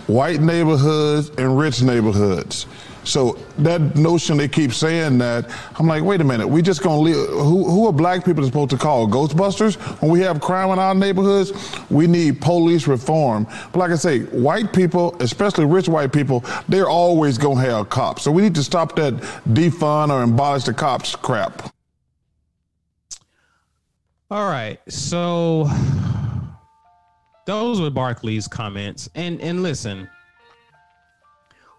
White 0.06 0.40
neighborhoods 0.40 1.30
and 1.36 1.58
rich 1.58 1.82
neighborhoods. 1.82 2.66
So 3.04 3.38
that 3.58 3.96
notion 3.96 4.36
they 4.36 4.48
keep 4.48 4.72
saying 4.72 5.18
that, 5.18 5.50
I'm 5.78 5.86
like, 5.86 6.02
wait 6.02 6.20
a 6.20 6.24
minute, 6.24 6.46
we 6.46 6.62
just 6.62 6.82
gonna 6.82 7.00
leave, 7.00 7.16
who, 7.16 7.68
who 7.68 7.86
are 7.86 7.92
black 7.92 8.24
people 8.24 8.44
supposed 8.44 8.70
to 8.70 8.78
call? 8.78 9.06
Ghostbusters? 9.06 9.76
When 10.00 10.10
we 10.10 10.20
have 10.20 10.40
crime 10.40 10.70
in 10.70 10.78
our 10.78 10.94
neighborhoods, 10.94 11.52
we 11.90 12.06
need 12.06 12.40
police 12.40 12.86
reform. 12.86 13.46
But 13.72 13.76
like 13.76 13.90
I 13.90 13.96
say, 13.96 14.20
white 14.20 14.72
people, 14.72 15.16
especially 15.20 15.66
rich 15.66 15.88
white 15.88 16.12
people, 16.12 16.44
they're 16.68 16.88
always 16.88 17.38
gonna 17.38 17.60
have 17.60 17.90
cops. 17.90 18.22
So 18.22 18.30
we 18.30 18.42
need 18.42 18.54
to 18.54 18.62
stop 18.62 18.96
that 18.96 19.14
defund 19.48 20.10
or 20.10 20.22
abolish 20.22 20.64
the 20.64 20.74
cops 20.74 21.14
crap. 21.16 21.74
All 24.30 24.48
right. 24.48 24.80
So 24.88 25.68
those 27.46 27.80
were 27.80 27.90
Barkley's 27.90 28.48
comments. 28.48 29.08
And 29.14 29.40
and 29.40 29.62
listen, 29.62 30.08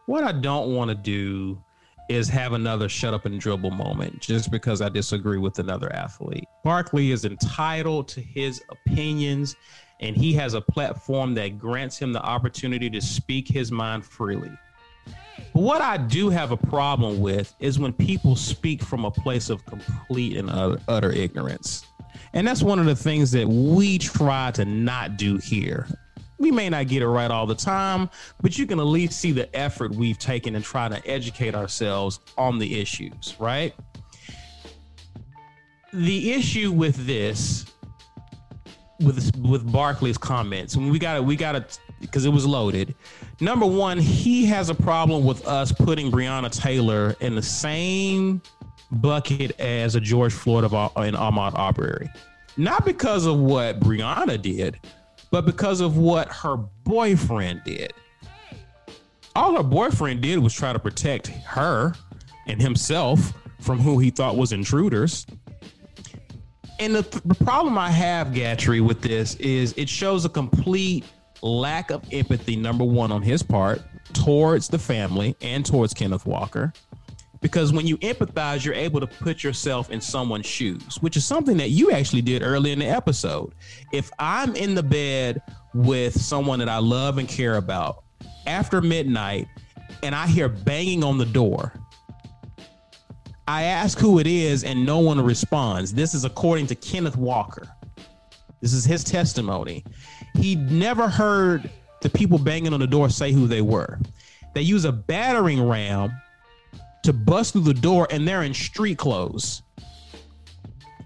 what 0.06 0.24
I 0.24 0.32
don't 0.32 0.74
want 0.74 0.90
to 0.90 0.96
do 0.96 1.62
is 2.10 2.30
have 2.30 2.54
another 2.54 2.88
shut 2.88 3.14
up 3.14 3.26
and 3.26 3.40
dribble 3.40 3.72
moment 3.72 4.20
just 4.22 4.52
because 4.52 4.82
I 4.82 4.90
disagree 4.90 5.40
with 5.40 5.58
another 5.58 5.92
athlete. 5.94 6.46
Barkley 6.64 7.12
is 7.12 7.26
entitled 7.26 8.08
to 8.10 8.22
his 8.22 8.62
opinions 8.70 9.56
and 10.02 10.16
he 10.16 10.34
has 10.34 10.54
a 10.54 10.62
platform 10.62 11.34
that 11.36 11.58
grants 11.58 11.98
him 11.98 12.14
the 12.14 12.22
opportunity 12.22 12.90
to 12.90 13.02
speak 13.02 13.48
his 13.48 13.72
mind 13.72 14.06
freely. 14.06 14.52
But 15.54 15.62
what 15.62 15.82
I 15.82 15.98
do 15.98 16.30
have 16.30 16.52
a 16.52 16.58
problem 16.58 17.20
with 17.20 17.56
is 17.60 17.80
when 17.80 17.94
people 17.94 18.36
speak 18.36 18.84
from 18.84 19.06
a 19.06 19.12
place 19.12 19.50
of 19.50 19.66
complete 19.66 20.38
and 20.38 20.50
utter, 20.50 20.80
utter 20.88 21.12
ignorance. 21.12 21.86
And 22.34 22.48
that's 22.48 22.62
one 22.62 22.80
of 22.80 22.86
the 22.86 22.96
things 22.96 23.32
that 23.32 23.48
we 23.48 23.98
try 23.98 24.52
to 24.52 24.66
not 24.66 25.18
do 25.18 25.38
here. 25.38 25.88
We 26.46 26.52
may 26.52 26.70
not 26.70 26.88
get 26.88 27.02
it 27.02 27.08
right 27.08 27.32
all 27.32 27.48
the 27.48 27.56
time, 27.56 28.08
but 28.40 28.56
you 28.56 28.68
can 28.68 28.80
at 28.80 28.86
least 28.86 29.20
see 29.20 29.32
the 29.32 29.54
effort 29.56 29.96
we've 29.96 30.20
taken 30.20 30.56
in 30.56 30.62
trying 30.62 30.92
to 30.92 31.08
educate 31.08 31.56
ourselves 31.56 32.20
on 32.38 32.60
the 32.60 32.80
issues, 32.80 33.34
right? 33.40 33.74
The 35.92 36.34
issue 36.34 36.72
with 36.72 37.08
this 37.08 37.66
with 39.00 39.36
with 39.38 39.72
Barkley's 39.72 40.20
comments, 40.20 40.78
we 40.78 41.00
got 41.00 41.16
to 41.16 41.24
we 41.24 41.36
got 41.36 41.54
to 41.54 41.80
because 42.00 42.26
it 42.26 42.30
was 42.30 42.46
loaded. 42.46 42.94
Number 43.42 43.66
one, 43.66 43.98
he 43.98 44.46
has 44.46 44.70
a 44.70 44.76
problem 44.76 45.26
with 45.26 45.48
us 45.48 45.72
putting 45.72 46.12
Breonna 46.12 46.52
Taylor 46.52 47.16
in 47.22 47.34
the 47.34 47.42
same 47.42 48.40
bucket 48.92 49.60
as 49.60 49.96
a 49.96 50.00
George 50.00 50.32
Floyd 50.32 50.64
of 50.64 50.74
and 50.74 51.16
Ahmaud 51.16 51.58
Arbery. 51.58 52.08
Not 52.56 52.86
because 52.86 53.26
of 53.26 53.40
what 53.40 53.80
Breonna 53.80 54.40
did, 54.40 54.80
but 55.32 55.46
because 55.46 55.82
of 55.82 55.98
what 55.98 56.32
her 56.32 56.58
boyfriend 56.58 57.62
did. 57.66 57.94
All 59.36 59.56
her 59.58 59.64
boyfriend 59.64 60.22
did 60.22 60.40
was 60.40 60.54
try 60.54 60.72
to 60.72 60.80
protect 60.80 61.28
her 61.28 61.94
and 62.48 62.62
himself 62.62 63.34
from 63.60 63.80
who 63.80 64.00
he 64.00 64.10
thought 64.10 64.38
was 64.38 64.52
intruders. 64.52 65.26
And 66.80 66.96
the, 66.96 67.22
the 67.26 67.36
problem 67.36 67.78
I 67.78 67.90
have, 67.90 68.28
Gatrey, 68.28 68.86
with 68.86 69.02
this 69.02 69.36
is 69.36 69.74
it 69.78 69.90
shows 69.90 70.26
a 70.26 70.30
complete 70.30 71.06
lack 71.42 71.92
of 71.92 72.04
empathy, 72.12 72.56
number 72.56 72.84
one, 72.84 73.12
on 73.12 73.22
his 73.22 73.44
part 73.44 73.82
towards 74.14 74.68
the 74.68 74.80
family 74.80 75.36
and 75.42 75.66
towards 75.66 75.94
Kenneth 75.94 76.26
Walker. 76.26 76.74
Because 77.46 77.72
when 77.72 77.86
you 77.86 78.00
empathize, 78.00 78.66
you're 78.66 78.74
able 78.74 79.00
to 79.00 79.06
put 79.06 79.44
yourself 79.44 79.92
in 79.92 80.02
someone's 80.02 80.48
shoes, 80.48 80.98
which 81.02 81.16
is 81.16 81.26
something 81.26 81.58
that 81.58 81.70
you 81.70 81.92
actually 81.92 82.24
did 82.24 82.42
early 82.42 82.72
in 82.72 82.80
the 82.80 82.88
episode. 82.88 83.54
If 83.94 84.10
I'm 84.18 84.56
in 84.56 84.74
the 84.74 84.82
bed 84.82 85.44
with 85.76 86.20
someone 86.20 86.58
that 86.58 86.70
I 86.70 86.80
love 86.80 87.20
and 87.20 87.30
care 87.30 87.58
about 87.58 88.04
after 88.48 88.82
midnight 88.82 89.48
and 90.02 90.16
I 90.16 90.26
hear 90.26 90.50
banging 90.50 91.04
on 91.04 91.20
the 91.20 91.26
door, 91.28 91.72
I 93.48 93.66
ask 93.66 94.00
who 94.00 94.18
it 94.18 94.26
is 94.26 94.64
and 94.64 94.84
no 94.84 94.98
one 94.98 95.22
responds. 95.22 95.94
This 95.94 96.16
is 96.16 96.26
according 96.26 96.66
to 96.66 96.76
Kenneth 96.76 97.16
Walker. 97.16 97.68
This 98.60 98.74
is 98.74 98.86
his 98.86 99.04
testimony. 99.04 99.84
He 100.34 100.56
never 100.56 101.08
heard 101.08 101.70
the 102.02 102.10
people 102.10 102.40
banging 102.40 102.74
on 102.74 102.80
the 102.80 102.88
door 102.88 103.08
say 103.12 103.32
who 103.32 103.46
they 103.46 103.62
were. 103.62 104.00
They 104.56 104.64
use 104.64 104.86
a 104.86 104.92
battering 104.92 105.62
ram 105.62 106.12
to 107.06 107.14
bust 107.14 107.54
through 107.54 107.62
the 107.64 107.74
door 107.74 108.08
and 108.12 108.28
they're 108.28 108.44
in 108.44 108.54
street 108.54 108.98
clothes. 108.98 109.62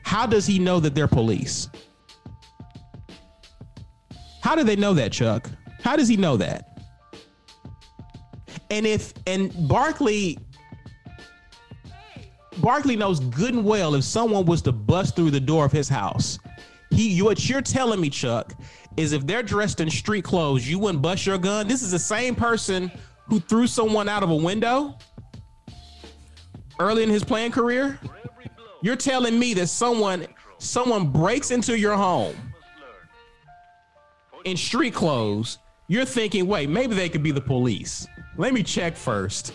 How 0.04 0.26
does 0.26 0.46
he 0.46 0.60
know 0.60 0.80
that 0.80 0.96
they're 0.96 1.08
police? 1.08 1.70
How 4.42 4.56
do 4.56 4.64
they 4.64 4.76
know 4.76 4.94
that, 4.94 5.12
Chuck? 5.12 5.50
How 5.84 5.96
does 5.96 6.08
he 6.08 6.18
know 6.18 6.38
that? 6.38 6.66
And 8.72 8.86
if 8.86 9.14
and 9.28 9.54
Barkley 9.68 10.38
Barkley 12.58 12.96
knows 12.96 13.20
good 13.20 13.54
and 13.54 13.64
well 13.66 13.96
if 13.96 14.04
someone 14.04 14.46
was 14.46 14.62
to 14.64 14.72
bust 14.72 15.16
through 15.16 15.32
the 15.32 15.40
door 15.40 15.66
of 15.66 15.72
his 15.72 15.88
house, 15.88 16.40
he 16.92 17.22
what 17.22 17.48
you're 17.48 17.62
telling 17.62 18.02
me, 18.02 18.10
Chuck, 18.10 18.54
is 18.98 19.14
if 19.14 19.26
they're 19.26 19.44
dressed 19.44 19.80
in 19.80 19.90
street 19.90 20.24
clothes, 20.24 20.68
you 20.68 20.80
wouldn't 20.80 21.02
bust 21.02 21.26
your 21.26 21.38
gun. 21.38 21.68
This 21.68 21.82
is 21.82 21.92
the 21.92 22.00
same 22.00 22.36
person 22.36 22.92
who 23.28 23.40
threw 23.40 23.68
someone 23.68 24.10
out 24.10 24.24
of 24.24 24.30
a 24.32 24.36
window 24.36 24.98
early 26.80 27.04
in 27.04 27.10
his 27.10 27.24
playing 27.24 27.52
career. 27.52 28.00
You're 28.82 28.96
telling 28.96 29.38
me 29.38 29.54
that 29.56 29.68
someone 29.68 30.26
someone 30.58 31.08
breaks 31.08 31.52
into 31.52 31.78
your 31.78 31.96
home 31.96 32.36
in 34.46 34.58
street 34.58 34.94
clothes. 34.94 35.60
You're 35.88 36.06
thinking, 36.06 36.48
wait, 36.48 36.70
maybe 36.70 36.96
they 36.96 37.10
could 37.10 37.24
be 37.24 37.32
the 37.32 37.42
police. 37.42 38.08
Let 38.38 38.54
me 38.54 38.64
check 38.64 38.96
first 38.96 39.54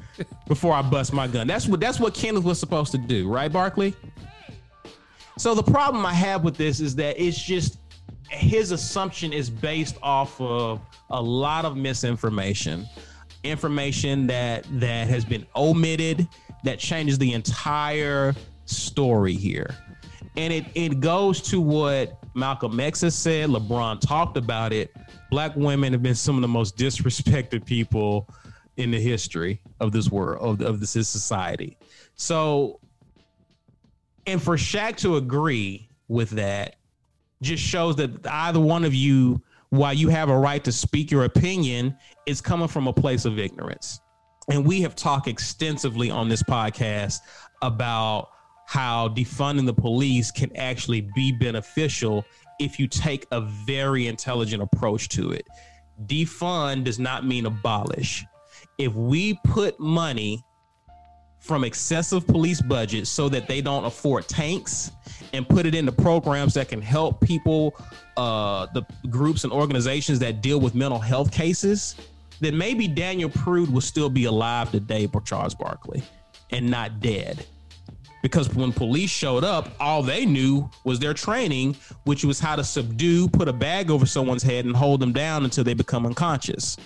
before 0.48 0.74
I 0.74 0.82
bust 0.82 1.12
my 1.12 1.26
gun. 1.26 1.46
That's 1.46 1.66
what 1.66 1.80
that's 1.80 1.98
what 1.98 2.14
Kenneth 2.14 2.44
was 2.44 2.60
supposed 2.60 2.92
to 2.92 2.98
do, 2.98 3.28
right, 3.28 3.52
Barkley? 3.52 3.94
So 5.38 5.54
the 5.54 5.62
problem 5.62 6.04
I 6.04 6.14
have 6.14 6.44
with 6.44 6.56
this 6.56 6.80
is 6.80 6.94
that 6.96 7.20
it's 7.22 7.40
just 7.40 7.78
his 8.30 8.72
assumption 8.72 9.32
is 9.32 9.48
based 9.48 9.96
off 10.02 10.40
of 10.40 10.80
a 11.10 11.22
lot 11.22 11.64
of 11.64 11.76
misinformation, 11.76 12.86
information 13.44 14.26
that 14.26 14.66
that 14.80 15.08
has 15.08 15.24
been 15.24 15.46
omitted 15.54 16.26
that 16.66 16.78
changes 16.78 17.18
the 17.18 17.32
entire 17.32 18.34
story 18.64 19.34
here. 19.34 19.74
And 20.36 20.52
it 20.52 20.66
it 20.74 21.00
goes 21.00 21.40
to 21.42 21.60
what 21.60 22.18
Malcolm 22.34 22.78
X 22.78 23.00
has 23.00 23.14
said, 23.14 23.48
LeBron 23.48 24.00
talked 24.00 24.36
about 24.36 24.72
it. 24.72 24.94
Black 25.30 25.56
women 25.56 25.92
have 25.92 26.02
been 26.02 26.14
some 26.14 26.36
of 26.36 26.42
the 26.42 26.48
most 26.48 26.76
disrespected 26.76 27.64
people 27.64 28.28
in 28.76 28.90
the 28.90 29.00
history 29.00 29.62
of 29.80 29.92
this 29.92 30.10
world 30.10 30.60
of, 30.60 30.68
of 30.68 30.80
this 30.80 30.92
society. 31.08 31.78
So 32.14 32.80
and 34.26 34.42
for 34.42 34.56
Shaq 34.56 34.96
to 34.98 35.16
agree 35.16 35.88
with 36.08 36.30
that 36.30 36.76
just 37.42 37.62
shows 37.62 37.96
that 37.96 38.26
either 38.26 38.60
one 38.60 38.84
of 38.84 38.94
you, 38.94 39.40
while 39.70 39.92
you 39.92 40.08
have 40.08 40.30
a 40.30 40.36
right 40.36 40.62
to 40.64 40.72
speak 40.72 41.10
your 41.10 41.24
opinion, 41.24 41.96
is 42.26 42.40
coming 42.40 42.68
from 42.68 42.86
a 42.88 42.92
place 42.92 43.24
of 43.24 43.38
ignorance. 43.38 44.00
And 44.48 44.64
we 44.64 44.80
have 44.82 44.94
talked 44.94 45.26
extensively 45.26 46.10
on 46.10 46.28
this 46.28 46.42
podcast 46.42 47.20
about 47.62 48.30
how 48.66 49.08
defunding 49.08 49.66
the 49.66 49.74
police 49.74 50.30
can 50.30 50.54
actually 50.56 51.08
be 51.14 51.32
beneficial 51.32 52.24
if 52.58 52.78
you 52.78 52.88
take 52.88 53.26
a 53.32 53.40
very 53.40 54.06
intelligent 54.06 54.62
approach 54.62 55.08
to 55.10 55.30
it. 55.30 55.46
Defund 56.06 56.84
does 56.84 56.98
not 56.98 57.24
mean 57.24 57.46
abolish. 57.46 58.24
If 58.78 58.94
we 58.94 59.38
put 59.44 59.78
money 59.80 60.44
from 61.38 61.62
excessive 61.64 62.26
police 62.26 62.60
budgets 62.60 63.08
so 63.08 63.28
that 63.28 63.46
they 63.46 63.60
don't 63.60 63.84
afford 63.84 64.26
tanks 64.26 64.90
and 65.32 65.48
put 65.48 65.64
it 65.64 65.74
into 65.74 65.92
programs 65.92 66.54
that 66.54 66.68
can 66.68 66.82
help 66.82 67.20
people, 67.20 67.76
uh, 68.16 68.66
the 68.74 68.84
groups 69.08 69.44
and 69.44 69.52
organizations 69.52 70.18
that 70.18 70.40
deal 70.40 70.58
with 70.58 70.74
mental 70.74 70.98
health 70.98 71.30
cases, 71.30 71.94
then 72.40 72.56
maybe 72.56 72.88
Daniel 72.88 73.30
Prude 73.30 73.70
will 73.70 73.80
still 73.80 74.10
be 74.10 74.24
alive 74.24 74.70
today 74.70 75.06
for 75.06 75.20
Charles 75.20 75.54
Barkley 75.54 76.02
and 76.50 76.70
not 76.70 77.00
dead. 77.00 77.46
Because 78.22 78.52
when 78.54 78.72
police 78.72 79.10
showed 79.10 79.44
up, 79.44 79.70
all 79.78 80.02
they 80.02 80.26
knew 80.26 80.68
was 80.84 80.98
their 80.98 81.14
training, 81.14 81.76
which 82.04 82.24
was 82.24 82.40
how 82.40 82.56
to 82.56 82.64
subdue, 82.64 83.28
put 83.28 83.46
a 83.46 83.52
bag 83.52 83.90
over 83.90 84.04
someone's 84.04 84.42
head, 84.42 84.64
and 84.64 84.74
hold 84.74 85.00
them 85.00 85.12
down 85.12 85.44
until 85.44 85.62
they 85.62 85.74
become 85.74 86.04
unconscious. 86.06 86.76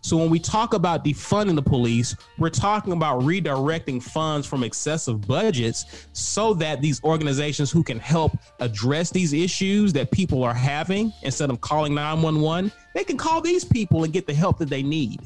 So 0.00 0.16
when 0.16 0.30
we 0.30 0.38
talk 0.38 0.74
about 0.74 1.04
defunding 1.04 1.54
the 1.54 1.62
police, 1.62 2.16
we're 2.38 2.50
talking 2.50 2.92
about 2.92 3.22
redirecting 3.22 4.02
funds 4.02 4.46
from 4.46 4.62
excessive 4.64 5.26
budgets 5.26 6.06
so 6.12 6.54
that 6.54 6.80
these 6.80 7.02
organizations 7.04 7.70
who 7.70 7.82
can 7.82 7.98
help 7.98 8.32
address 8.60 9.10
these 9.10 9.32
issues 9.32 9.92
that 9.94 10.10
people 10.10 10.42
are 10.42 10.54
having 10.54 11.12
instead 11.22 11.50
of 11.50 11.60
calling 11.60 11.94
911, 11.94 12.72
they 12.94 13.04
can 13.04 13.16
call 13.16 13.40
these 13.40 13.64
people 13.64 14.04
and 14.04 14.12
get 14.12 14.26
the 14.26 14.34
help 14.34 14.58
that 14.58 14.68
they 14.68 14.82
need. 14.82 15.20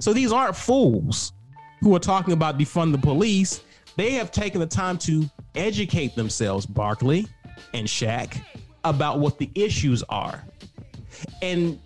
So 0.00 0.12
these 0.12 0.32
aren't 0.32 0.56
fools 0.56 1.32
who 1.80 1.94
are 1.94 2.00
talking 2.00 2.32
about 2.32 2.58
defund 2.58 2.92
the 2.92 2.98
police. 2.98 3.62
They 3.96 4.12
have 4.12 4.30
taken 4.30 4.60
the 4.60 4.66
time 4.66 4.98
to 4.98 5.28
educate 5.54 6.14
themselves, 6.14 6.66
Barkley 6.66 7.26
and 7.74 7.86
Shaq, 7.86 8.40
about 8.84 9.18
what 9.18 9.38
the 9.38 9.50
issues 9.54 10.02
are. 10.04 10.44
And 11.42 11.80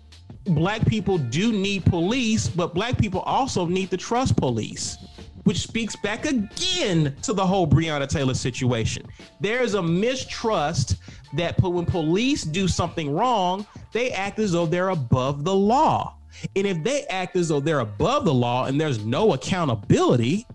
black 0.45 0.85
people 0.85 1.17
do 1.17 1.51
need 1.51 1.85
police, 1.85 2.47
but 2.47 2.73
black 2.73 2.97
people 2.97 3.21
also 3.21 3.65
need 3.65 3.89
to 3.91 3.97
trust 3.97 4.35
police, 4.35 4.97
which 5.43 5.59
speaks 5.59 5.95
back 5.95 6.25
again 6.25 7.15
to 7.21 7.33
the 7.33 7.45
whole 7.45 7.67
Breonna 7.67 8.07
Taylor 8.07 8.33
situation. 8.33 9.05
There's 9.39 9.73
a 9.73 9.81
mistrust 9.81 10.97
that 11.35 11.59
when 11.61 11.85
police 11.85 12.43
do 12.43 12.67
something 12.67 13.13
wrong, 13.13 13.65
they 13.91 14.11
act 14.11 14.39
as 14.39 14.51
though 14.51 14.65
they're 14.65 14.89
above 14.89 15.43
the 15.43 15.55
law. 15.55 16.15
And 16.55 16.65
if 16.65 16.83
they 16.83 17.03
act 17.05 17.35
as 17.35 17.49
though 17.49 17.59
they're 17.59 17.79
above 17.79 18.25
the 18.25 18.33
law 18.33 18.65
and 18.65 18.79
there's 18.79 19.05
no 19.05 19.33
accountability, 19.33 20.45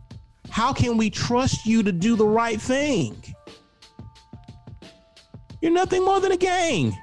how 0.50 0.72
can 0.72 0.96
we 0.96 1.08
trust 1.08 1.66
you 1.66 1.82
to 1.82 1.92
do 1.92 2.16
the 2.16 2.26
right 2.26 2.60
thing? 2.60 3.16
You're 5.62 5.72
nothing 5.72 6.04
more 6.04 6.20
than 6.20 6.32
a 6.32 6.36
gang. 6.36 6.96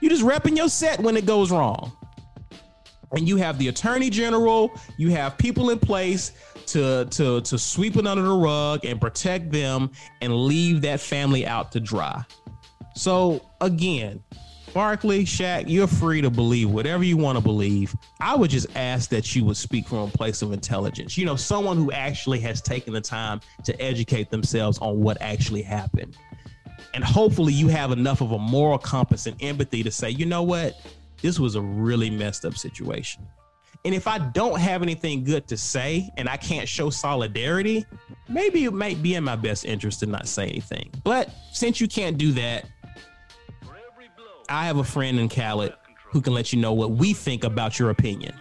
You 0.00 0.08
just 0.08 0.22
repping 0.22 0.56
your 0.56 0.68
set 0.68 1.00
when 1.00 1.16
it 1.16 1.26
goes 1.26 1.50
wrong 1.50 1.92
and 3.12 3.28
you 3.28 3.36
have 3.36 3.58
the 3.58 3.68
attorney 3.68 4.10
general, 4.10 4.72
you 4.96 5.10
have 5.10 5.38
people 5.38 5.70
in 5.70 5.78
place 5.78 6.32
to 6.66 7.06
to 7.06 7.40
to 7.42 7.58
sweep 7.58 7.96
it 7.96 8.06
under 8.06 8.22
the 8.22 8.34
rug 8.34 8.84
and 8.84 9.00
protect 9.00 9.50
them 9.50 9.90
and 10.20 10.34
leave 10.34 10.82
that 10.82 11.00
family 11.00 11.46
out 11.46 11.72
to 11.72 11.80
dry. 11.80 12.22
So 12.94 13.40
again, 13.60 14.22
Barkley, 14.74 15.24
Shaq, 15.24 15.64
you're 15.66 15.86
free 15.86 16.20
to 16.20 16.30
believe 16.30 16.70
whatever 16.70 17.02
you 17.02 17.16
want 17.16 17.38
to 17.38 17.42
believe. 17.42 17.94
I 18.20 18.36
would 18.36 18.50
just 18.50 18.66
ask 18.76 19.08
that 19.10 19.34
you 19.34 19.44
would 19.44 19.56
speak 19.56 19.88
from 19.88 19.98
a 19.98 20.08
place 20.08 20.42
of 20.42 20.52
intelligence. 20.52 21.16
You 21.16 21.24
know, 21.24 21.36
someone 21.36 21.76
who 21.76 21.90
actually 21.92 22.40
has 22.40 22.60
taken 22.60 22.92
the 22.92 23.00
time 23.00 23.40
to 23.64 23.80
educate 23.80 24.30
themselves 24.30 24.78
on 24.78 25.00
what 25.00 25.16
actually 25.20 25.62
happened. 25.62 26.16
And 26.94 27.04
hopefully 27.04 27.52
you 27.52 27.68
have 27.68 27.92
enough 27.92 28.20
of 28.20 28.32
a 28.32 28.38
moral 28.38 28.78
compass 28.78 29.26
and 29.26 29.36
empathy 29.42 29.82
to 29.82 29.90
say, 29.90 30.10
you 30.10 30.26
know 30.26 30.42
what? 30.42 30.80
This 31.20 31.38
was 31.38 31.54
a 31.54 31.60
really 31.60 32.10
messed 32.10 32.44
up 32.44 32.56
situation. 32.56 33.26
And 33.84 33.94
if 33.94 34.06
I 34.08 34.18
don't 34.18 34.58
have 34.58 34.82
anything 34.82 35.24
good 35.24 35.46
to 35.48 35.56
say 35.56 36.10
and 36.16 36.28
I 36.28 36.36
can't 36.36 36.68
show 36.68 36.90
solidarity, 36.90 37.86
maybe 38.28 38.64
it 38.64 38.72
might 38.72 39.02
be 39.02 39.14
in 39.14 39.24
my 39.24 39.36
best 39.36 39.64
interest 39.64 40.00
to 40.00 40.06
not 40.06 40.26
say 40.26 40.48
anything. 40.48 40.90
But 41.04 41.30
since 41.52 41.80
you 41.80 41.88
can't 41.88 42.18
do 42.18 42.32
that, 42.32 42.66
I 44.48 44.64
have 44.64 44.78
a 44.78 44.84
friend 44.84 45.20
in 45.20 45.28
Khaled 45.28 45.74
who 46.06 46.20
can 46.20 46.32
let 46.32 46.52
you 46.52 46.60
know 46.60 46.72
what 46.72 46.92
we 46.92 47.12
think 47.12 47.44
about 47.44 47.78
your 47.78 47.90
opinion. 47.90 48.34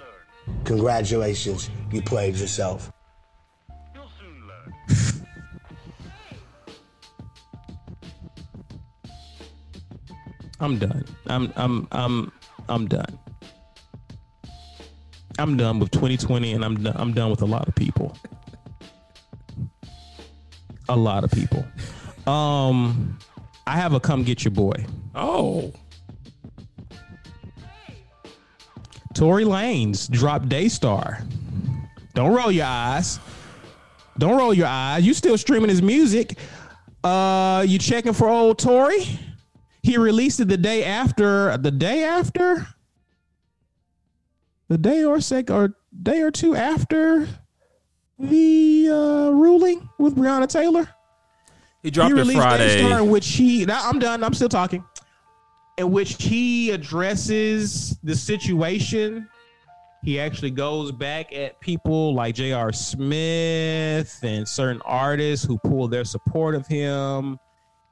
Congratulations, 0.64 1.70
you 1.92 2.02
played 2.02 2.36
yourself. 2.36 2.92
You'll 3.94 4.10
soon 4.18 4.48
learn. 4.48 4.74
I'm 10.60 10.80
done. 10.80 11.06
I'm 11.28 11.54
I'm 11.56 11.88
I'm 11.92 12.32
I'm 12.70 12.88
done. 12.88 13.18
I'm 15.40 15.56
done 15.58 15.80
with 15.80 15.92
2020 15.92 16.54
and 16.54 16.66
I'm 16.66 16.84
done, 16.84 16.96
I'm 16.98 17.14
done 17.14 17.30
with 17.30 17.42
a 17.42 17.46
lot 17.46 17.68
of 17.68 17.76
people. 17.76 18.18
A 20.90 20.96
lot 20.96 21.24
of 21.24 21.32
people. 21.32 21.66
Um 22.32 23.20
I 23.66 23.76
have 23.78 23.94
a 23.94 24.00
come 24.00 24.24
get 24.24 24.44
your 24.44 24.52
boy. 24.52 24.86
Oh, 25.14 25.74
Tory 29.14 29.46
Lanez 29.46 30.10
dropped 30.10 30.48
Daystar. 30.48 31.22
Don't 32.14 32.34
roll 32.34 32.52
your 32.52 32.66
eyes. 32.66 33.20
Don't 34.18 34.38
roll 34.38 34.54
your 34.54 34.68
eyes. 34.68 35.06
You 35.06 35.14
still 35.14 35.38
streaming 35.38 35.70
his 35.70 35.82
music. 35.82 36.38
Uh 37.04 37.64
you 37.68 37.78
checking 37.78 38.14
for 38.14 38.28
old 38.30 38.58
Tory? 38.58 39.20
He 39.88 39.98
released 39.98 40.42
it 40.42 40.50
the 40.50 40.58
day 40.58 40.84
after 40.84 41.58
the 41.58 41.72
day 41.72 42.04
after 42.04 42.68
the 44.68 44.78
day 44.78 45.06
or 45.06 45.22
sec 45.22 45.50
or 45.50 45.78
day 46.04 46.20
or 46.20 46.30
two 46.30 46.58
after 46.58 47.26
the 48.20 48.90
uh 48.92 49.30
ruling 49.32 49.88
with 49.98 50.18
Breonna 50.18 50.46
Taylor. 50.46 50.90
he 51.84 51.90
dropped 51.90 52.12
he 52.12 52.18
it 52.18 52.22
released 52.22 52.42
Friday. 52.42 52.82
Daystar 52.82 53.00
in 53.00 53.10
which 53.10 53.30
he 53.30 53.64
now 53.64 53.88
I'm 53.88 53.98
done. 53.98 54.26
I'm 54.26 54.34
still 54.34 54.50
talking. 54.50 54.84
In 55.78 55.90
which 55.90 56.22
he 56.22 56.72
addresses 56.72 57.98
the 58.04 58.14
situation. 58.14 59.30
He 60.04 60.20
actually 60.20 60.52
goes 60.52 60.92
back 60.92 61.34
at 61.34 61.62
people 61.62 62.14
like 62.14 62.36
J.R. 62.36 62.74
Smith 62.74 64.20
and 64.22 64.46
certain 64.46 64.82
artists 64.84 65.46
who 65.46 65.58
pulled 65.60 65.92
their 65.92 66.04
support 66.04 66.56
of 66.56 66.68
him. 66.68 67.40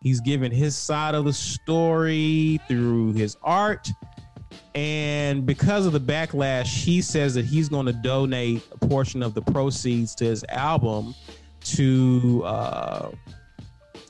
He's 0.05 0.21
given 0.21 0.51
his 0.51 0.75
side 0.75 1.15
of 1.15 1.25
the 1.25 1.33
story 1.33 2.59
through 2.67 3.13
his 3.13 3.37
art. 3.41 3.89
And 4.75 5.47
because 5.47 5.87
of 5.87 5.93
the 5.93 5.99
backlash, 5.99 6.67
he 6.67 7.01
says 7.01 7.33
that 7.33 7.45
he's 7.45 7.69
going 7.69 7.87
to 7.87 7.93
donate 7.93 8.61
a 8.71 8.77
portion 8.85 9.23
of 9.23 9.33
the 9.33 9.41
proceeds 9.41 10.13
to 10.17 10.25
his 10.25 10.45
album 10.49 11.15
to 11.61 12.43
uh, 12.45 13.09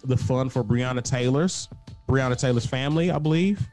the 0.04 0.18
fund 0.18 0.52
for 0.52 0.66
Breonna 0.66 1.02
Taylor's 1.02 1.70
Breonna 2.10 2.38
Taylor's 2.38 2.66
family, 2.66 3.10
I 3.10 3.18
believe. 3.18 3.66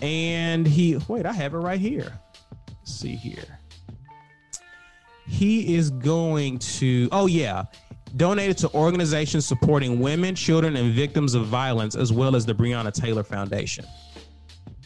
And 0.00 0.66
he 0.66 0.98
wait, 1.06 1.26
I 1.26 1.34
have 1.34 1.52
it 1.52 1.58
right 1.58 1.78
here. 1.78 2.18
Let's 2.66 2.94
see 2.94 3.14
here. 3.14 3.58
He 5.26 5.76
is 5.76 5.90
going 5.90 6.60
to 6.60 7.10
oh 7.12 7.26
yeah, 7.26 7.64
donated 8.16 8.56
to 8.58 8.72
organizations 8.72 9.44
supporting 9.46 10.00
women, 10.00 10.34
children, 10.34 10.76
and 10.76 10.92
victims 10.92 11.34
of 11.34 11.46
violence, 11.46 11.96
as 11.96 12.12
well 12.12 12.36
as 12.36 12.46
the 12.46 12.54
Breonna 12.54 12.92
Taylor 12.92 13.22
Foundation. 13.22 13.84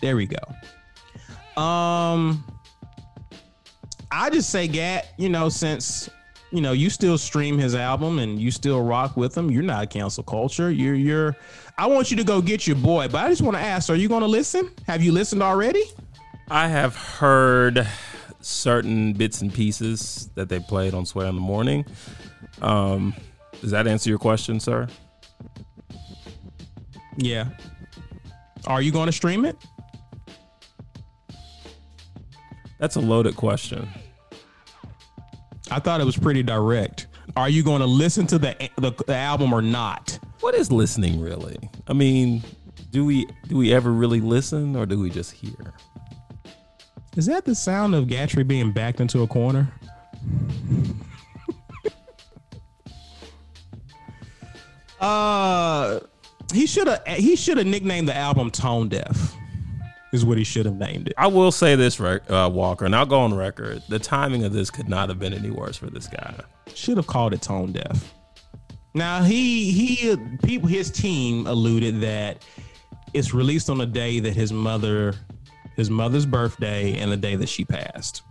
There 0.00 0.16
we 0.16 0.26
go. 0.26 1.60
Um 1.60 2.44
I 4.12 4.28
just 4.30 4.50
say, 4.50 4.66
Gat, 4.66 5.08
you 5.18 5.28
know, 5.28 5.48
since 5.48 6.10
you 6.50 6.60
know 6.60 6.72
you 6.72 6.90
still 6.90 7.16
stream 7.16 7.58
his 7.58 7.74
album 7.74 8.18
and 8.18 8.40
you 8.40 8.50
still 8.50 8.82
rock 8.82 9.16
with 9.16 9.36
him, 9.36 9.50
you're 9.50 9.62
not 9.62 9.90
cancel 9.90 10.24
culture. 10.24 10.70
You're 10.70 10.94
you're. 10.94 11.36
I 11.78 11.86
want 11.86 12.10
you 12.10 12.16
to 12.16 12.24
go 12.24 12.42
get 12.42 12.66
your 12.66 12.76
boy, 12.76 13.08
but 13.08 13.24
I 13.24 13.28
just 13.28 13.42
want 13.42 13.56
to 13.56 13.62
ask: 13.62 13.88
Are 13.88 13.94
you 13.94 14.08
going 14.08 14.22
to 14.22 14.26
listen? 14.26 14.70
Have 14.86 15.02
you 15.02 15.12
listened 15.12 15.42
already? 15.42 15.82
I 16.50 16.66
have 16.66 16.96
heard 16.96 17.86
certain 18.40 19.12
bits 19.12 19.42
and 19.42 19.52
pieces 19.54 20.30
that 20.34 20.48
they 20.48 20.58
played 20.58 20.94
on 20.94 21.06
Sway 21.06 21.28
in 21.28 21.34
the 21.34 21.40
Morning. 21.40 21.84
Um, 22.62 23.14
does 23.60 23.70
that 23.70 23.86
answer 23.86 24.10
your 24.10 24.18
question, 24.18 24.60
sir? 24.60 24.88
Yeah. 27.16 27.48
Are 28.66 28.82
you 28.82 28.92
going 28.92 29.06
to 29.06 29.12
stream 29.12 29.44
it? 29.44 29.56
That's 32.78 32.96
a 32.96 33.00
loaded 33.00 33.36
question. 33.36 33.88
I 35.70 35.78
thought 35.78 36.00
it 36.00 36.04
was 36.04 36.16
pretty 36.16 36.42
direct. 36.42 37.06
Are 37.36 37.48
you 37.48 37.62
going 37.62 37.80
to 37.80 37.86
listen 37.86 38.26
to 38.28 38.38
the, 38.38 38.70
the 38.76 38.92
the 39.06 39.14
album 39.14 39.52
or 39.52 39.62
not? 39.62 40.18
What 40.40 40.54
is 40.54 40.72
listening 40.72 41.20
really? 41.20 41.56
I 41.86 41.92
mean, 41.92 42.42
do 42.90 43.04
we 43.04 43.26
do 43.46 43.56
we 43.56 43.72
ever 43.72 43.92
really 43.92 44.20
listen 44.20 44.74
or 44.74 44.86
do 44.86 44.98
we 44.98 45.10
just 45.10 45.32
hear? 45.32 45.74
Is 47.16 47.26
that 47.26 47.44
the 47.44 47.54
sound 47.54 47.94
of 47.94 48.06
Gatrey 48.06 48.46
being 48.46 48.72
backed 48.72 49.00
into 49.00 49.22
a 49.22 49.26
corner? 49.26 49.72
Uh, 55.00 56.00
he 56.52 56.66
should 56.66 56.86
have 56.86 57.06
he 57.06 57.36
should 57.36 57.58
have 57.58 57.66
nicknamed 57.66 58.08
the 58.08 58.16
album 58.16 58.50
Tone 58.50 58.88
Deaf. 58.88 59.36
Is 60.12 60.24
what 60.24 60.38
he 60.38 60.44
should 60.44 60.66
have 60.66 60.74
named 60.74 61.06
it. 61.06 61.14
I 61.16 61.28
will 61.28 61.52
say 61.52 61.76
this, 61.76 62.00
uh, 62.00 62.50
Walker, 62.52 62.84
and 62.84 62.96
I'll 62.96 63.06
go 63.06 63.20
on 63.20 63.32
record. 63.32 63.80
The 63.88 64.00
timing 64.00 64.42
of 64.42 64.52
this 64.52 64.68
could 64.68 64.88
not 64.88 65.08
have 65.08 65.20
been 65.20 65.32
any 65.32 65.50
worse 65.50 65.76
for 65.76 65.86
this 65.88 66.08
guy. 66.08 66.34
Should 66.74 66.96
have 66.96 67.06
called 67.06 67.32
it 67.32 67.42
Tone 67.42 67.70
Deaf. 67.70 68.12
Now 68.92 69.22
he 69.22 69.70
he 69.70 70.16
people 70.42 70.68
his 70.68 70.90
team 70.90 71.46
alluded 71.46 72.00
that 72.00 72.44
it's 73.14 73.32
released 73.32 73.70
on 73.70 73.80
a 73.80 73.86
day 73.86 74.18
that 74.18 74.34
his 74.34 74.52
mother 74.52 75.14
his 75.76 75.90
mother's 75.90 76.26
birthday 76.26 76.98
and 76.98 77.12
the 77.12 77.16
day 77.16 77.36
that 77.36 77.48
she 77.48 77.64
passed. 77.64 78.22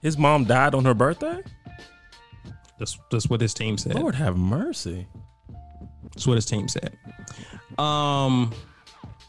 His 0.00 0.16
mom 0.16 0.44
died 0.44 0.74
on 0.74 0.84
her 0.84 0.94
birthday. 0.94 1.42
That's 2.78 2.98
that's 3.10 3.28
what 3.28 3.40
his 3.40 3.54
team 3.54 3.76
said. 3.78 3.94
Lord 3.94 4.14
have 4.14 4.36
mercy. 4.36 5.06
That's 6.04 6.26
what 6.26 6.34
his 6.36 6.46
team 6.46 6.68
said. 6.68 6.96
Um, 7.78 8.52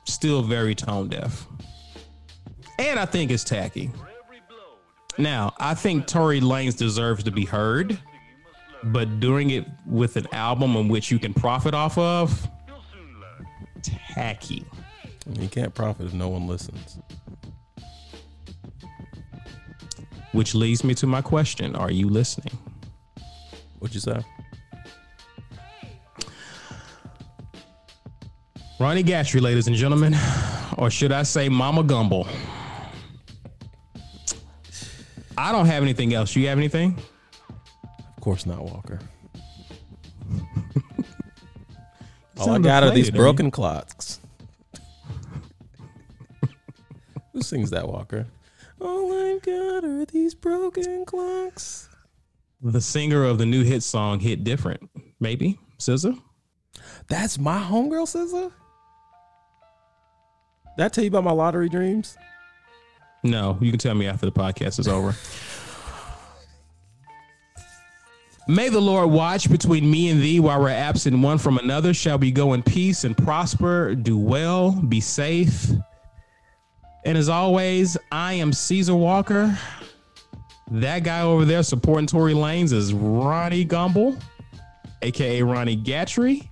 still 0.05 0.41
very 0.41 0.76
tone 0.76 1.07
deaf, 1.09 1.45
and 2.77 2.99
I 2.99 3.05
think 3.05 3.31
it's 3.31 3.43
tacky. 3.43 3.91
Now, 5.17 5.53
I 5.59 5.73
think 5.73 6.07
Tory 6.07 6.39
Lanez 6.39 6.77
deserves 6.77 7.23
to 7.26 7.31
be 7.31 7.43
heard, 7.43 7.99
but 8.85 9.19
doing 9.19 9.49
it 9.49 9.65
with 9.85 10.15
an 10.15 10.27
album 10.31 10.76
in 10.77 10.88
which 10.88 11.11
you 11.11 11.19
can 11.19 11.34
profit 11.34 11.73
off 11.73 11.97
of, 11.97 12.47
You'll 12.67 12.81
soon 12.93 13.19
learn. 13.19 13.47
tacky. 14.13 14.65
You 15.39 15.47
can't 15.49 15.73
profit 15.76 16.05
if 16.07 16.13
no 16.13 16.30
one 16.30 16.47
listens. 16.47 16.99
Which 20.31 20.53
leads 20.55 20.84
me 20.84 20.93
to 20.95 21.07
my 21.07 21.21
question: 21.21 21.76
Are 21.76 21.91
you 21.91 22.07
listening? 22.07 22.57
What'd 23.80 23.95
you 23.95 24.01
say? 24.01 24.19
Ronnie 28.80 29.03
Gatrey, 29.03 29.41
ladies 29.41 29.68
and 29.68 29.76
gentlemen, 29.76 30.15
or 30.77 30.89
should 30.89 31.11
I 31.11 31.23
say 31.23 31.49
Mama 31.49 31.84
Gumbel? 31.84 32.27
I 35.38 35.51
don't 35.51 35.65
have 35.65 35.84
anything 35.84 36.14
else. 36.14 36.34
You 36.35 36.47
have 36.47 36.57
anything? 36.57 36.97
Of 37.49 38.22
course 38.22 38.45
not, 38.45 38.61
Walker. 38.61 38.99
All 42.38 42.51
I 42.51 42.60
got 42.60 42.84
are 42.84 42.91
these 42.91 43.11
broken 43.11 43.51
clocks. 43.51 44.19
Who 47.34 47.41
sings 47.41 47.69
that, 47.72 47.88
Walker? 47.88 48.27
All 48.80 49.11
I've 49.14 49.41
got 49.41 49.84
are 49.84 50.06
these 50.06 50.34
broken 50.35 51.06
clocks. 51.06 51.88
The 52.61 52.81
singer 52.81 53.23
of 53.23 53.38
the 53.38 53.45
new 53.45 53.64
hit 53.64 53.84
song 53.84 54.19
"Hit 54.19 54.44
Different," 54.44 54.90
maybe 55.19 55.57
SZA. 55.77 56.19
That's 57.07 57.40
my 57.40 57.60
homegirl, 57.61 58.06
SZA. 58.06 58.52
Did 60.77 60.86
I 60.86 60.90
tell 60.90 61.03
you 61.03 61.10
about 61.10 61.23
my 61.23 61.31
lottery 61.31 61.69
dreams? 61.69 62.18
No, 63.23 63.57
you 63.61 63.72
can 63.72 63.80
tell 63.80 63.95
me 63.95 64.07
after 64.07 64.26
the 64.26 64.31
podcast 64.31 64.80
is 64.80 64.88
over. 64.88 65.15
May 68.48 68.69
the 68.69 68.80
Lord 68.81 69.11
watch 69.11 69.49
between 69.49 69.90
me 69.90 70.10
and 70.10 70.22
thee 70.22 70.40
while 70.40 70.60
we're 70.60 70.69
absent 70.69 71.19
one 71.19 71.38
from 71.38 71.57
another. 71.60 71.94
Shall 71.94 72.18
we 72.18 72.31
go 72.31 72.53
in 72.53 72.64
peace 72.64 73.03
and 73.03 73.15
prosper, 73.15 73.94
do 73.94 74.18
well, 74.18 74.72
be 74.72 74.99
safe. 74.99 75.69
And 77.06 77.18
as 77.18 77.30
always, 77.30 77.95
I 78.11 78.34
am 78.34 78.52
Caesar 78.52 78.95
Walker. 78.95 79.57
That 80.71 81.03
guy 81.03 81.21
over 81.21 81.45
there 81.45 81.63
supporting 81.63 82.05
Tory 82.05 82.33
Lanez 82.33 82.73
is 82.73 82.93
Ronnie 82.93 83.65
Gumbel, 83.65 84.21
aka 85.01 85.41
Ronnie 85.41 85.77
Gatrey. 85.77 86.47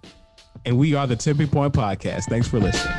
And 0.66 0.78
we 0.78 0.96
are 0.96 1.08
the 1.08 1.16
Tipping 1.16 1.48
Point 1.48 1.74
Podcast. 1.74 2.24
Thanks 2.24 2.48
for 2.48 2.60
listening. 2.60 2.94